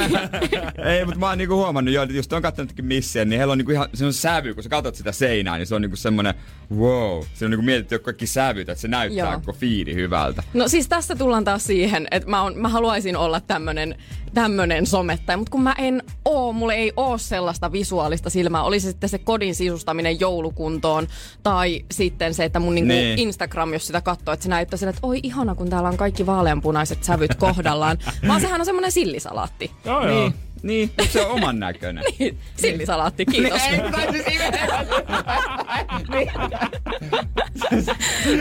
ei, 0.94 1.04
mutta 1.04 1.20
mä 1.20 1.28
oon 1.28 1.38
niinku 1.38 1.54
huomannut 1.54 1.94
jo, 1.94 2.02
että 2.02 2.14
just 2.16 2.32
on 2.32 2.42
katsonutkin 2.42 2.84
missiä, 2.84 3.24
niin 3.24 3.38
heillä 3.38 3.52
on 3.52 3.58
niinku 3.58 3.72
ihan, 3.72 3.88
se 3.94 4.04
on 4.06 4.12
sävy, 4.12 4.54
kun 4.54 4.62
sä 4.62 4.68
katsot 4.68 4.94
sitä 4.94 5.12
seinää, 5.12 5.56
niin 5.58 5.66
se 5.66 5.74
on 5.74 5.82
niinku 5.82 5.96
semmonen, 5.96 6.34
wow. 6.76 7.22
Se 7.34 7.44
on 7.44 7.50
niinku 7.50 7.64
mietitty 7.64 7.94
jo 7.94 7.98
kaikki 7.98 8.26
sävyt, 8.26 8.68
että 8.68 8.80
se 8.82 8.88
näyttää 8.88 9.34
koko 9.34 9.52
fiidi 9.52 9.94
hyvältä. 9.94 10.42
No 10.54 10.68
siis 10.68 10.88
tässä 10.88 11.16
tullaan 11.16 11.44
taas 11.44 11.64
siihen, 11.66 12.08
että 12.10 12.30
mä, 12.30 12.42
on, 12.42 12.56
mä 12.58 12.68
haluaisin 12.68 13.16
olla 13.16 13.40
tämmönen, 13.40 13.94
tämmönen 14.34 14.86
somettaja, 14.86 15.36
mutta 15.36 15.50
kun 15.50 15.62
mä 15.62 15.74
en 15.78 16.02
oo, 16.24 16.52
mulle 16.52 16.74
ei 16.74 16.92
oo 16.96 17.18
sellaista 17.18 17.72
visuaalista 17.72 18.30
silmää, 18.30 18.62
oli 18.62 18.80
se 18.80 18.88
sitten 18.90 19.08
se 19.10 19.18
kodin 19.18 19.54
sisustaminen 19.54 20.20
joulukuntoon, 20.20 21.06
tai 21.42 21.84
sitten 21.90 22.34
se, 22.34 22.44
että 22.44 22.60
mun 22.60 22.74
niinku 22.74 22.92
Niin. 22.92 23.18
Instagram, 23.18 23.72
jos 23.72 23.86
sitä 23.86 24.00
katsoo, 24.00 24.34
että 24.34 24.42
se 24.44 24.48
näyttää 24.48 24.76
sille, 24.76 24.90
että 24.90 25.06
oi 25.06 25.20
ihana, 25.22 25.54
kun 25.54 25.70
täällä 25.70 25.88
on 25.88 25.96
kaikki 25.96 26.26
vaaleanpunaiset 26.26 26.69
sävyt 27.00 27.34
kohdallaan, 27.34 27.98
vaan 28.28 28.40
sehän 28.40 28.60
on 28.60 28.64
semmonen 28.64 28.92
sillisalaatti. 28.92 29.70
Joo, 29.84 30.06
joo. 30.08 30.20
Niin, 30.20 30.34
niin, 30.62 30.90
mutta 30.98 31.12
se 31.12 31.26
on 31.26 31.30
oman 31.32 31.58
näköinen. 31.58 32.04
Sillisalaatti, 32.56 33.26
kiitos. 33.26 33.62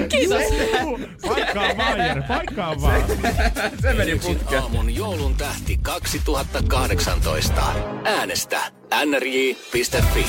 Kiitos. 0.09 0.43
Paikkaa 1.27 1.77
vaan, 1.77 1.99
Jere, 1.99 2.23
paikkaa 2.27 2.81
vaan. 2.81 3.03
se 3.81 3.93
meni 3.93 4.19
putkeen. 4.19 4.61
aamun 4.61 4.95
joulun 4.95 5.35
tähti 5.35 5.79
2018. 5.81 7.61
Äänestä 8.03 8.59
nrj.fi. 9.05 10.25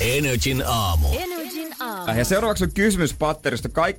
Energin 0.00 0.62
aamu. 0.66 1.08
Energin 1.18 1.68
aamu. 1.80 2.18
Ja 2.18 2.24
seuraavaksi 2.24 2.64
on 2.64 2.72
kysymyspatterista, 2.74 3.68
kaik, 3.68 3.96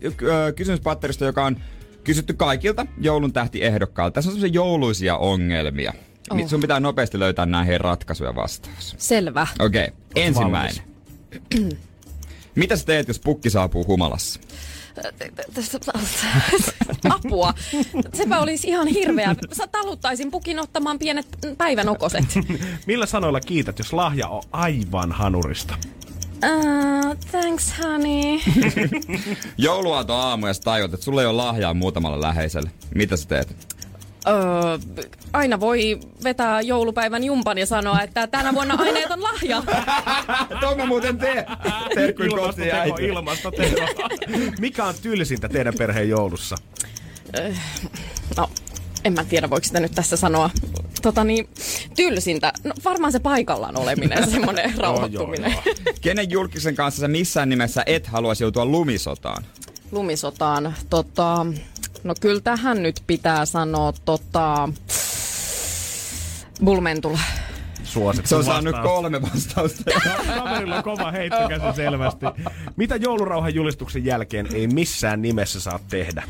kysymyspatterista, 0.55 1.25
joka 1.25 1.45
on 1.45 1.57
kysytty 2.03 2.33
kaikilta 2.33 2.85
joulun 2.97 3.33
tähtiehdokkaalta. 3.33 4.13
Tässä 4.13 4.29
on 4.29 4.35
sellaisia 4.35 4.53
jouluisia 4.53 5.17
ongelmia. 5.17 5.93
Oh. 6.29 6.49
Sun 6.49 6.61
pitää 6.61 6.79
nopeasti 6.79 7.19
löytää 7.19 7.45
näihin 7.45 7.81
ratkaisuja 7.81 8.35
vastaus. 8.35 8.95
Selvä. 8.97 9.47
Okei, 9.59 9.83
okay. 9.83 9.95
ensimmäinen. 10.15 10.83
Mitä 12.55 12.75
sä 12.75 12.85
teet, 12.85 13.07
jos 13.07 13.19
pukki 13.19 13.49
saapuu 13.49 13.87
humalassa? 13.87 14.39
Apua. 17.09 17.53
Sepä 18.13 18.39
olisi 18.39 18.67
ihan 18.67 18.87
hirveä. 18.87 19.35
Sä 19.51 19.67
taluttaisin 19.67 20.31
pukin 20.31 20.59
ottamaan 20.59 20.99
pienet 20.99 21.27
päivänokoset. 21.57 22.25
Millä 22.87 23.05
sanoilla 23.05 23.39
kiität, 23.39 23.79
jos 23.79 23.93
lahja 23.93 24.27
on 24.27 24.43
aivan 24.51 25.11
hanurista? 25.11 25.75
Uh, 26.43 27.15
thanks, 27.31 27.73
honey. 27.83 28.39
Jouluaato 29.57 30.13
aamu 30.13 30.47
ja 30.47 30.53
sä 30.53 30.61
tajut, 30.61 30.93
että 30.93 31.03
sulla 31.05 31.21
ei 31.21 31.27
ole 31.27 31.37
lahjaa 31.37 31.73
muutamalle 31.73 32.21
läheiselle. 32.21 32.71
Mitä 32.95 33.17
sä 33.17 33.27
teet? 33.27 33.77
Öö, 34.27 34.33
aina 35.33 35.59
voi 35.59 35.99
vetää 36.23 36.61
joulupäivän 36.61 37.23
jumpan 37.23 37.57
ja 37.57 37.65
sanoa, 37.65 38.01
että 38.01 38.27
tänä 38.27 38.53
vuonna 38.53 38.75
aineeton 38.79 39.23
lahja. 39.23 39.63
Tuon 40.59 40.77
mä 40.77 40.85
muuten 40.85 41.17
teen. 41.17 41.45
Terkkuin 41.95 42.29
kotiin 42.35 42.71
ilmastoteko. 42.99 43.81
Mikä 44.59 44.85
on 44.85 44.93
tylsintä 45.01 45.49
teidän 45.49 45.73
perheen 45.77 46.09
joulussa? 46.09 46.55
No, 48.37 48.49
en 49.05 49.13
mä 49.13 49.23
tiedä, 49.23 49.49
voiko 49.49 49.63
sitä 49.65 49.79
nyt 49.79 49.91
tässä 49.91 50.17
sanoa. 50.17 50.49
Tota 51.01 51.23
niin, 51.23 51.49
tylsintä. 51.95 52.53
No 52.63 52.73
varmaan 52.85 53.11
se 53.11 53.19
paikallaan 53.19 53.77
oleminen, 53.77 54.31
semmoinen 54.31 54.73
rauhoittuminen. 54.77 55.51
joo, 55.51 55.61
joo. 55.65 55.93
Kenen 56.01 56.29
julkisen 56.31 56.75
kanssa 56.75 56.99
sä 57.01 57.07
missään 57.07 57.49
nimessä 57.49 57.83
et 57.85 58.07
haluaisi 58.07 58.43
joutua 58.43 58.65
lumisotaan? 58.65 59.43
Lumisotaan. 59.91 60.75
Tota, 60.89 61.45
no 62.03 62.13
kyllä 62.19 62.41
tähän 62.41 62.83
nyt 62.83 63.03
pitää 63.07 63.45
sanoa 63.45 63.93
tota... 64.05 64.69
Bulmentula. 66.65 67.19
Suosittu 67.83 68.29
Se 68.29 68.35
on 68.35 68.43
saanut 68.43 68.73
vastaus. 68.73 68.93
kolme 68.93 69.21
vastausta. 69.21 69.83
Kaverilla 70.37 70.75
on 70.77 70.83
kova 70.83 71.11
heitto 71.11 71.47
käsi 71.49 71.75
selvästi. 71.75 72.25
Mitä 72.75 72.95
joulurauhan 72.95 73.55
julistuksen 73.55 74.05
jälkeen 74.05 74.47
ei 74.53 74.67
missään 74.67 75.21
nimessä 75.21 75.59
saa 75.59 75.79
tehdä? 75.89 76.23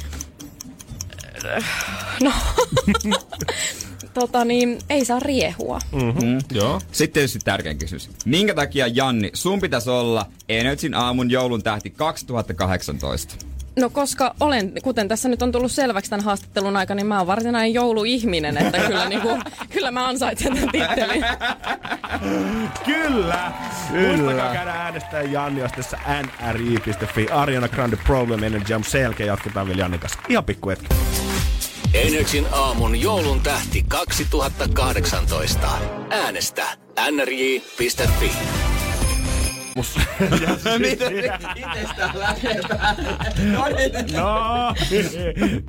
Tota 4.14 4.46
niin, 4.46 4.80
ei 4.90 5.06
saa 5.06 5.20
riehua. 5.20 5.80
Mm. 5.92 6.40
Joo. 6.52 6.82
Sitten 6.92 7.14
tietysti 7.14 7.40
tärkein 7.44 7.78
kysymys. 7.78 8.10
Minkä 8.26 8.54
takia, 8.54 8.88
Janni, 8.88 9.30
sun 9.34 9.62
pitäisi 9.62 9.90
olla 9.90 10.26
Energin 10.50 10.94
aamun 10.94 11.32
joulun 11.32 11.64
tähti 11.64 11.90
2018? 11.90 13.36
No 13.80 13.90
koska 13.90 14.36
olen, 14.40 14.74
kuten 14.84 15.08
tässä 15.08 15.30
nyt 15.30 15.42
on 15.42 15.52
tullut 15.52 15.72
selväksi 15.72 16.10
tämän 16.10 16.26
haastattelun 16.26 16.78
aikana, 16.78 16.96
niin 16.96 17.08
mä 17.08 17.18
oon 17.18 17.28
varsinainen 17.28 17.74
jouluihminen, 17.74 18.58
että 18.58 18.80
kyllä, 18.80 19.10
niinku, 19.10 19.40
kyllä 19.74 19.92
mä 19.92 20.08
ansaitsen 20.08 20.54
tämän 20.54 20.70
tittelin. 20.72 21.26
Kyllä! 22.86 23.52
Muistakaa 23.90 24.54
käydä 24.54 24.72
äänestää 24.72 25.22
Janni 25.22 25.64
ostessa 25.64 25.98
nri.fi. 26.52 27.28
Ariana 27.32 27.68
Grande 27.68 27.96
Problem 27.96 28.44
Energy 28.44 28.74
on 28.74 28.84
selkeä. 28.84 29.26
Jatketaan 29.26 29.68
vielä 29.68 29.82
Jannin 29.82 30.00
kanssa. 30.00 30.20
Ihan 30.30 30.44
pikku 30.46 30.70
hetki. 30.70 30.88
Energin 31.94 32.48
aamun 32.52 33.02
joulun 33.02 33.42
tähti 33.42 33.84
2018. 33.88 35.68
Äänestä 36.10 36.78
nrj.fi. 37.12 38.32
No, 44.14 44.74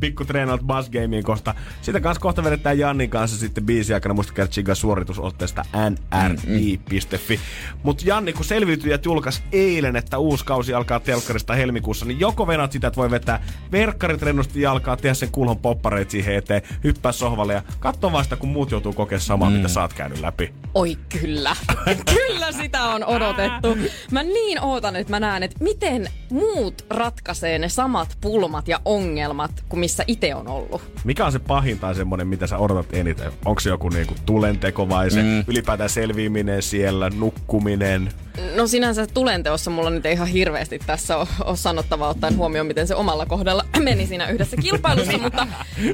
pikku 0.01 0.25
treenaat 0.25 0.61
Buzz 0.61 0.91
Gameen 0.91 1.23
kohta. 1.23 1.55
Sitä 1.83 2.01
kanssa 2.01 2.21
kohta 2.21 2.45
vedetään 2.45 2.79
Jannin 2.79 3.11
kanssa 3.11 3.39
sitten 3.39 3.67
biisi 3.67 3.95
aikana. 3.95 4.15
Muistakaa 4.15 4.47
Chiga 4.47 4.75
suoritusotteesta 4.75 5.65
nri.fi. 5.91 7.41
Mutta 7.83 8.05
Janni, 8.07 8.33
kun 8.33 8.45
selviytyjät 8.45 9.05
julkaisi 9.05 9.43
eilen, 9.53 9.97
että 9.97 10.19
uusi 10.19 10.45
kausi 10.45 10.75
alkaa 10.75 11.01
telkkarista 11.01 11.55
helmikuussa, 11.55 12.07
niin 12.07 12.21
joko 12.21 12.47
venat 12.47 12.73
sitä, 12.73 12.87
että 12.87 12.97
voi 13.01 13.11
vetää 13.11 13.45
verkkarit 13.73 14.23
rennosti 14.23 14.61
jalkaa, 14.61 14.97
tehdä 14.97 15.15
sen 15.15 15.31
kulhon 15.31 15.59
poppareit 15.59 16.11
siihen 16.11 16.35
eteen, 16.35 16.63
hyppää 16.85 17.13
sohvalle 17.13 17.55
ja 17.55 17.63
katso 17.81 18.13
vasta, 18.13 18.37
kun 18.37 18.49
muut 18.49 18.71
joutuu 18.71 18.93
kokemaan 18.93 19.21
samaa, 19.21 19.51
mm. 19.51 19.57
mitä 19.57 19.69
sä 19.69 19.83
oot 19.83 19.93
käynyt 19.93 20.21
läpi. 20.21 20.55
Oi 20.75 20.99
kyllä. 21.21 21.57
kyllä 22.15 22.53
sitä 22.53 22.83
on 22.83 23.05
odotettu. 23.05 23.77
Mä 24.11 24.23
niin 24.23 24.61
ootan, 24.61 24.97
että 24.97 25.11
mä 25.11 25.21
näen, 25.21 25.43
että 25.43 25.65
miten 25.65 26.09
muut 26.31 26.85
ratkaisee 26.91 27.59
ne 27.59 27.69
samat 27.69 28.17
pulmat 28.21 28.69
ja 28.69 28.81
ongelmat 28.85 29.51
kuin 29.69 29.81
missä 29.81 30.05
itse 30.07 30.35
on 30.35 30.49
ollut. 30.49 30.83
Mikä 31.05 31.27
on 31.27 31.33
se 31.33 31.39
pahin 31.39 31.79
tai 31.79 31.95
semmonen, 31.95 32.27
mitä 32.27 32.47
sä 32.47 32.59
odotat 32.59 32.87
eniten? 32.93 33.33
Onko 33.45 33.61
se 33.61 33.71
joku 33.71 33.89
niinku 33.89 34.15
tulenteko 34.27 34.89
vai 34.89 35.11
se 35.11 35.23
mm. 35.23 35.45
ylipäätään 35.47 35.91
selviäminen 35.91 36.63
siellä, 36.63 37.11
nukkuminen? 37.11 38.13
No 38.55 38.67
sinänsä 38.67 39.07
tulenteossa 39.07 39.71
mulla 39.71 39.91
nyt 39.91 40.07
ei 40.07 40.13
ihan 40.13 40.29
hirveästi 40.29 40.79
tässä 40.79 41.17
ole, 41.17 41.29
ole 41.45 41.57
sanottavaa 41.57 42.09
ottaen 42.09 42.37
huomioon, 42.37 42.67
miten 42.67 42.87
se 42.87 42.95
omalla 42.95 43.27
kohdalla 43.27 43.65
meni 43.81 44.07
siinä 44.07 44.29
yhdessä 44.29 44.57
kilpailussa, 44.57 45.19
mutta 45.19 45.47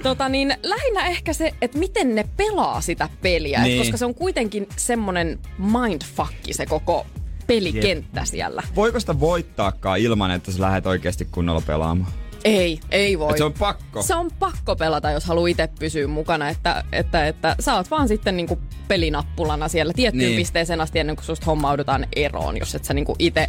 tota 0.02 0.28
niin, 0.28 0.54
lähinnä 0.62 1.06
ehkä 1.06 1.32
se, 1.32 1.54
että 1.62 1.78
miten 1.78 2.14
ne 2.14 2.24
pelaa 2.36 2.80
sitä 2.80 3.08
peliä, 3.22 3.62
niin. 3.62 3.70
Niin. 3.70 3.78
koska 3.78 3.96
se 3.96 4.04
on 4.04 4.14
kuitenkin 4.14 4.68
semmonen 4.76 5.38
mindfuckki 5.58 6.52
se 6.52 6.66
koko 6.66 7.06
pelikenttä 7.54 8.24
siellä. 8.24 8.62
Voiko 8.74 9.00
sitä 9.00 9.20
voittaakaan 9.20 9.98
ilman, 9.98 10.30
että 10.30 10.52
sä 10.52 10.60
lähdet 10.60 10.86
oikeasti 10.86 11.24
kunnolla 11.24 11.62
pelaamaan? 11.66 12.12
Ei, 12.44 12.80
ei 12.90 13.18
voi. 13.18 13.30
Et 13.30 13.38
se 13.38 13.44
on 13.44 13.52
pakko. 13.52 14.02
Se 14.02 14.14
on 14.14 14.30
pakko 14.38 14.76
pelata, 14.76 15.10
jos 15.10 15.24
haluaa 15.24 15.48
itse 15.48 15.68
pysyä 15.78 16.06
mukana, 16.06 16.48
että, 16.48 16.84
että, 16.92 17.26
että 17.26 17.56
sä 17.60 17.74
oot 17.74 17.90
vaan 17.90 18.08
sitten 18.08 18.36
niinku 18.36 18.58
pelinappulana 18.88 19.68
siellä 19.68 19.92
tiettyyn. 19.92 20.26
Niin. 20.26 20.36
pisteeseen 20.36 20.80
asti 20.80 20.98
ennen 20.98 21.16
kuin 21.16 21.26
susta 21.26 21.46
hommaudutaan 21.46 22.06
eroon, 22.16 22.56
jos 22.58 22.74
et 22.74 22.84
sä 22.84 22.94
niinku 22.94 23.16
itse 23.18 23.48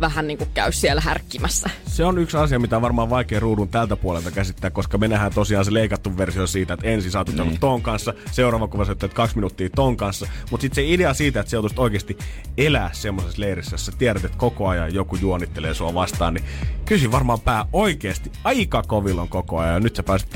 vähän 0.00 0.26
niinku 0.26 0.46
käy 0.54 0.72
siellä 0.72 1.02
härkkimässä. 1.02 1.70
Se 1.86 2.04
on 2.04 2.18
yksi 2.18 2.36
asia, 2.36 2.58
mitä 2.58 2.76
on 2.76 2.82
varmaan 2.82 3.10
vaikea 3.10 3.40
ruudun 3.40 3.68
tältä 3.68 3.96
puolelta 3.96 4.30
käsittää, 4.30 4.70
koska 4.70 4.98
me 4.98 5.08
nähdään 5.08 5.32
tosiaan 5.34 5.64
se 5.64 5.74
leikattu 5.74 6.16
versio 6.16 6.46
siitä, 6.46 6.74
että 6.74 6.88
ensin 6.88 7.16
oot 7.16 7.28
jutellut 7.28 7.60
ton 7.60 7.82
kanssa, 7.82 8.14
seuraava 8.30 8.68
kuva 8.68 8.84
sä 8.84 8.92
oot 9.02 9.14
kaksi 9.14 9.36
minuuttia 9.36 9.68
ton 9.70 9.96
kanssa. 9.96 10.26
Mutta 10.50 10.62
sitten 10.62 10.84
se 10.84 10.90
idea 10.92 11.14
siitä, 11.14 11.40
että 11.40 11.50
sä 11.50 11.56
joutuisit 11.56 11.78
oikeasti 11.78 12.18
elää 12.58 12.90
semmoisessa 12.92 13.40
leirissä, 13.40 13.74
jossa 13.74 13.92
tiedät, 13.92 14.24
että 14.24 14.38
koko 14.38 14.68
ajan 14.68 14.94
joku 14.94 15.16
juonittelee 15.16 15.74
sua 15.74 15.94
vastaan, 15.94 16.34
niin 16.34 16.44
kysy 16.84 17.12
varmaan 17.12 17.40
pää 17.40 17.66
oikeasti 17.72 18.32
aika 18.44 18.82
kovilla 18.82 19.22
on 19.22 19.28
koko 19.28 19.58
ajan. 19.58 19.74
Ja 19.74 19.80
nyt 19.80 19.96
sä 19.96 20.02
pääset 20.02 20.28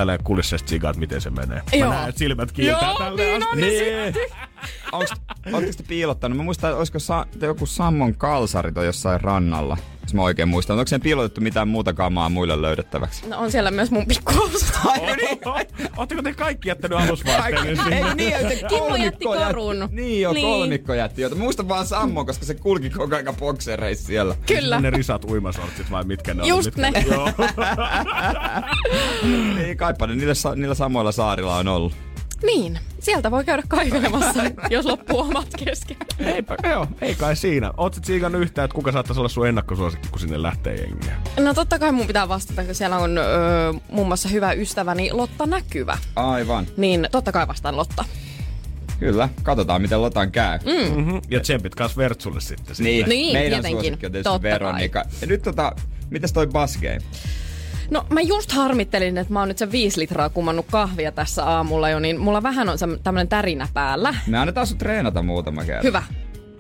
sigaa, 0.67 0.91
että 0.91 1.01
miten 1.01 1.21
se 1.21 1.31
menee. 1.31 1.57
Mä 1.57 1.63
Joo. 1.73 1.91
näen, 1.91 2.09
että 2.09 2.19
silmät 2.19 2.53
kiiltää 2.53 2.89
Joo, 2.89 2.99
tälleen 2.99 3.41
niin 3.41 3.43
asti. 3.43 3.53
on, 3.53 4.13
niin 4.13 4.15
Onks, 4.93 5.11
ootteko 5.53 5.73
te 5.77 5.83
piilottanut? 5.89 6.37
Mä 6.39 6.45
muistan, 6.45 6.71
että 6.71 6.79
olisiko 6.79 6.99
sa, 6.99 7.27
joku 7.41 7.67
Sammon 7.67 8.15
kalsarit 8.15 8.79
on 8.79 8.87
jossain 8.87 9.21
rannalla. 9.21 9.77
jos 10.03 10.15
mä 10.15 10.23
oikein 10.23 10.49
muistan. 10.49 10.79
Onko 10.79 10.89
sen 10.89 11.01
piilotettu 11.01 11.41
mitään 11.41 11.69
muuta 11.69 11.93
kamaa 11.93 12.29
muille 12.29 12.63
löydettäväksi? 12.63 13.29
No 13.29 13.39
on 13.39 13.53
siellä 13.53 13.71
myös 13.71 13.91
mun 13.91 14.07
pikkuhousut. 14.07 14.69
Oletteko 15.97 16.23
te 16.23 16.33
kaikki 16.35 16.69
jättänyt 16.69 16.99
alusvaatteiden 16.99 17.93
Ei 17.93 18.15
niin, 18.15 18.35
että 18.35 18.69
Kimmo 18.69 18.97
jätti 18.97 19.25
karun. 19.25 19.89
Niin 19.91 20.21
joo, 20.23 20.33
Niin. 20.33 20.47
kolmikko 20.47 20.95
jätti. 20.95 21.23
Jota. 21.23 21.35
Muista 21.37 21.69
vaan 21.69 21.87
Sammo, 21.87 22.25
koska 22.25 22.45
se 22.45 22.55
kulki 22.55 22.91
koko 22.91 23.17
ajan 23.17 23.37
boksereissa 23.37 24.07
siellä. 24.07 24.35
Kyllä. 24.47 24.81
Ne 24.81 24.91
risat 24.91 25.25
uimasortsit 25.25 25.91
vai 25.91 26.05
mitkä 26.05 26.35
ne 26.35 26.47
Just 26.47 26.79
oli? 26.79 26.91
ne. 26.91 27.05
Joo. 27.11 27.31
Niin 29.57 29.77
kaipa 29.77 30.07
niillä, 30.07 30.33
niillä 30.57 30.75
samoilla 30.75 31.13
saarilla 31.13 31.57
on 31.57 31.69
ollut. 31.69 31.93
Niin, 32.43 32.79
sieltä 33.01 33.31
voi 33.31 33.45
käydä 33.45 33.63
kaivelemassa, 33.69 34.43
jos 34.71 34.85
loppuu 34.85 35.21
omat 35.21 35.49
kesken. 35.65 35.97
Eipä, 36.19 36.57
joo, 36.71 36.87
ei 37.01 37.15
kai 37.15 37.37
siinä. 37.37 37.73
Oot 37.77 37.99
siikannut 38.05 38.43
yhtään, 38.43 38.65
että 38.65 38.75
kuka 38.75 38.93
saattaisi 38.93 39.21
olla 39.21 39.29
sun 39.29 39.49
ennakkosuosikki, 39.49 40.09
kun 40.09 40.21
sinne 40.21 40.43
lähtee 40.43 40.75
jengiä? 40.75 41.17
No 41.41 41.55
totta 41.55 41.79
kai 41.79 41.93
mun 41.93 42.07
pitää 42.07 42.29
vastata, 42.29 42.65
kun 42.65 42.75
siellä 42.75 42.99
on 42.99 43.19
öö, 43.19 43.73
muun 43.91 44.07
muassa 44.07 44.29
hyvä 44.29 44.53
ystäväni 44.53 45.13
Lotta 45.13 45.47
Näkyvä. 45.47 45.99
Aivan. 46.17 46.67
Niin 46.77 47.09
totta 47.13 47.33
kai 47.33 47.49
vastaan 47.49 47.77
Lotta. 47.77 48.05
Kyllä, 48.99 49.29
katsotaan 49.43 49.83
miten 49.83 50.03
Lotan 50.03 50.33
käy. 50.33 50.59
Mm. 50.65 50.97
Mm-hmm. 50.97 51.21
Ja 51.31 51.41
tsempit 51.41 51.75
kans 51.75 51.97
Vertsulle 51.97 52.41
sitten. 52.41 52.77
Niin, 52.79 53.09
Niin, 53.09 53.33
meidän 53.33 53.51
tietenkin. 53.61 53.73
suosikki 53.83 54.07
on 54.07 54.13
tietysti. 54.13 54.43
Veronika. 54.43 55.05
Ja 55.21 55.27
nyt 55.27 55.43
tota, 55.43 55.73
mitäs 56.11 56.33
toi 56.33 56.47
Bass 56.47 56.77
Game? 56.77 56.99
No 57.91 58.07
mä 58.11 58.21
just 58.21 58.53
harmittelin, 58.53 59.19
että 59.19 59.33
mä 59.33 59.39
oon 59.39 59.49
nyt 59.49 59.59
se 59.59 59.73
viisi 59.73 60.01
litraa 60.01 60.29
kumannut 60.29 60.67
kahvia 60.71 61.13
tässä 61.13 61.45
aamulla 61.45 61.91
jo, 61.91 61.99
niin 61.99 62.21
mulla 62.21 62.43
vähän 62.43 62.69
on 62.69 62.79
tämmönen 63.03 63.29
tärinä 63.29 63.69
päällä. 63.75 64.15
Me 64.27 64.39
annetaan 64.39 64.67
sun 64.67 64.79
treenata 64.79 65.23
muutama 65.23 65.65
kerta. 65.65 65.87
Hyvä. 65.87 66.03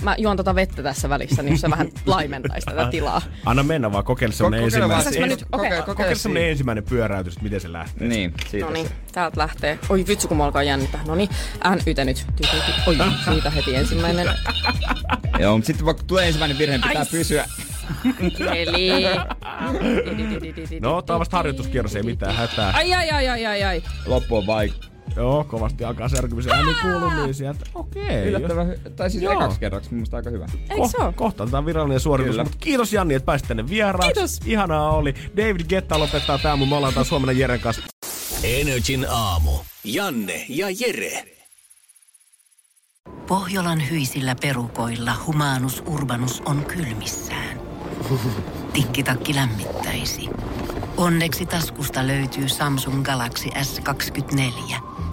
Mä 0.07 0.15
juon 0.19 0.37
tota 0.37 0.55
vettä 0.55 0.83
tässä 0.83 1.09
välissä, 1.09 1.43
niin 1.43 1.53
jos 1.53 1.61
se 1.61 1.71
vähän 1.71 1.89
laimentaisi 2.07 2.67
tätä 2.67 2.91
tilaa. 2.91 3.23
Anna 3.47 3.63
mennä 3.63 3.93
vaan, 3.93 4.05
kokeile 4.05 4.35
semmonen 4.35 4.65
ensimmäinen. 4.65 5.29
Nyt- 5.29 5.43
okei. 5.53 5.71
kokeile 5.71 5.83
Kokeile 5.83 6.15
semmonen 6.15 6.51
ensimmäinen 6.51 6.85
pyöräytys, 6.85 7.33
että 7.35 7.45
miten 7.45 7.61
se 7.61 7.73
lähtee. 7.73 8.09
Niin, 8.09 8.35
siitä 8.49 8.67
No 8.67 8.73
niin, 8.73 8.87
se. 8.87 8.93
täältä 9.13 9.41
lähtee. 9.41 9.79
Oi 9.89 10.05
vitsi, 10.09 10.29
kun 10.29 10.37
mä 10.37 10.45
alkaa 10.45 10.63
jännittää. 10.63 11.01
No 11.07 11.15
niin, 11.15 11.29
NYT 11.87 11.99
nyt. 12.05 12.27
Oi, 12.87 12.97
siitä 13.29 13.51
heti 13.51 13.75
ensimmäinen. 13.75 14.29
Joo, 15.41 15.57
mutta 15.57 15.67
sitten 15.67 15.87
vaikka 15.87 16.03
tulee 16.07 16.27
ensimmäinen 16.27 16.59
virhe, 16.59 16.79
pitää 16.79 17.03
Ai. 17.03 17.07
pysyä. 17.11 17.45
Eli... 18.55 18.91
No, 20.81 21.03
tää 21.03 21.17
on 21.17 21.21
vasta 21.21 21.37
harjoituskierros, 21.37 21.97
ei 21.97 22.03
mitään 22.03 22.35
hätää. 22.35 22.73
Ai, 22.77 22.95
ai, 22.95 23.11
ai, 23.11 23.29
ai, 23.29 23.47
ai, 23.47 23.63
ai. 23.65 23.83
Loppu 24.07 24.37
on 24.37 24.47
vaik. 24.47 24.73
Joo, 25.17 25.45
kovasti 25.45 25.85
alkaa 25.85 26.09
särkymisen 26.09 26.53
ääni 26.53 26.75
kuuluu 26.83 27.33
sieltä. 27.33 27.65
Okei. 27.75 28.29
Yllättävän, 28.29 28.67
hy- 28.71 28.91
tai 28.91 29.11
siis 29.11 29.23
Joo. 29.23 29.33
ekaksi 29.33 29.61
kerraksi 29.61 29.91
mun 29.91 29.97
mielestä 29.97 30.17
aika 30.17 30.31
hyvä. 30.31 30.47
Eikö 30.71 30.89
se 30.89 30.97
oo? 30.99 31.13
Kohta 31.13 31.43
otetaan 31.43 31.67
virallinen 31.67 32.01
suoritus. 32.01 32.31
Kyllä. 32.31 32.45
Mutta 32.45 32.59
kiitos 32.61 32.93
Janni, 32.93 33.15
että 33.15 33.27
pääsit 33.27 33.49
tänne 33.49 33.69
vieraaksi. 33.69 34.13
Kiitos. 34.13 34.41
Ihanaa 34.47 34.91
oli. 34.91 35.15
David 35.37 35.61
Getta 35.69 35.99
lopettaa 35.99 36.39
tää, 36.39 36.57
mun 36.57 36.69
me 36.69 36.77
ollaan 36.77 36.95
taas 36.95 37.11
huomenna 37.11 37.33
Jeren 37.33 37.61
kanssa. 37.61 37.83
Energin 38.43 39.07
aamu. 39.11 39.51
Janne 39.85 40.45
ja 40.49 40.67
Jere. 40.81 41.25
Pohjolan 43.27 43.91
hyisillä 43.91 44.37
perukoilla 44.43 45.13
humanus 45.27 45.83
urbanus 45.87 46.43
on 46.45 46.65
kylmissään. 46.65 47.61
Tikkitakki 48.73 49.35
lämmittäisi. 49.35 50.29
Onneksi 50.97 51.47
taskusta 51.47 52.07
löytyy 52.07 52.49
Samsung 52.49 53.03
Galaxy 53.05 53.49
S24. 53.49 54.96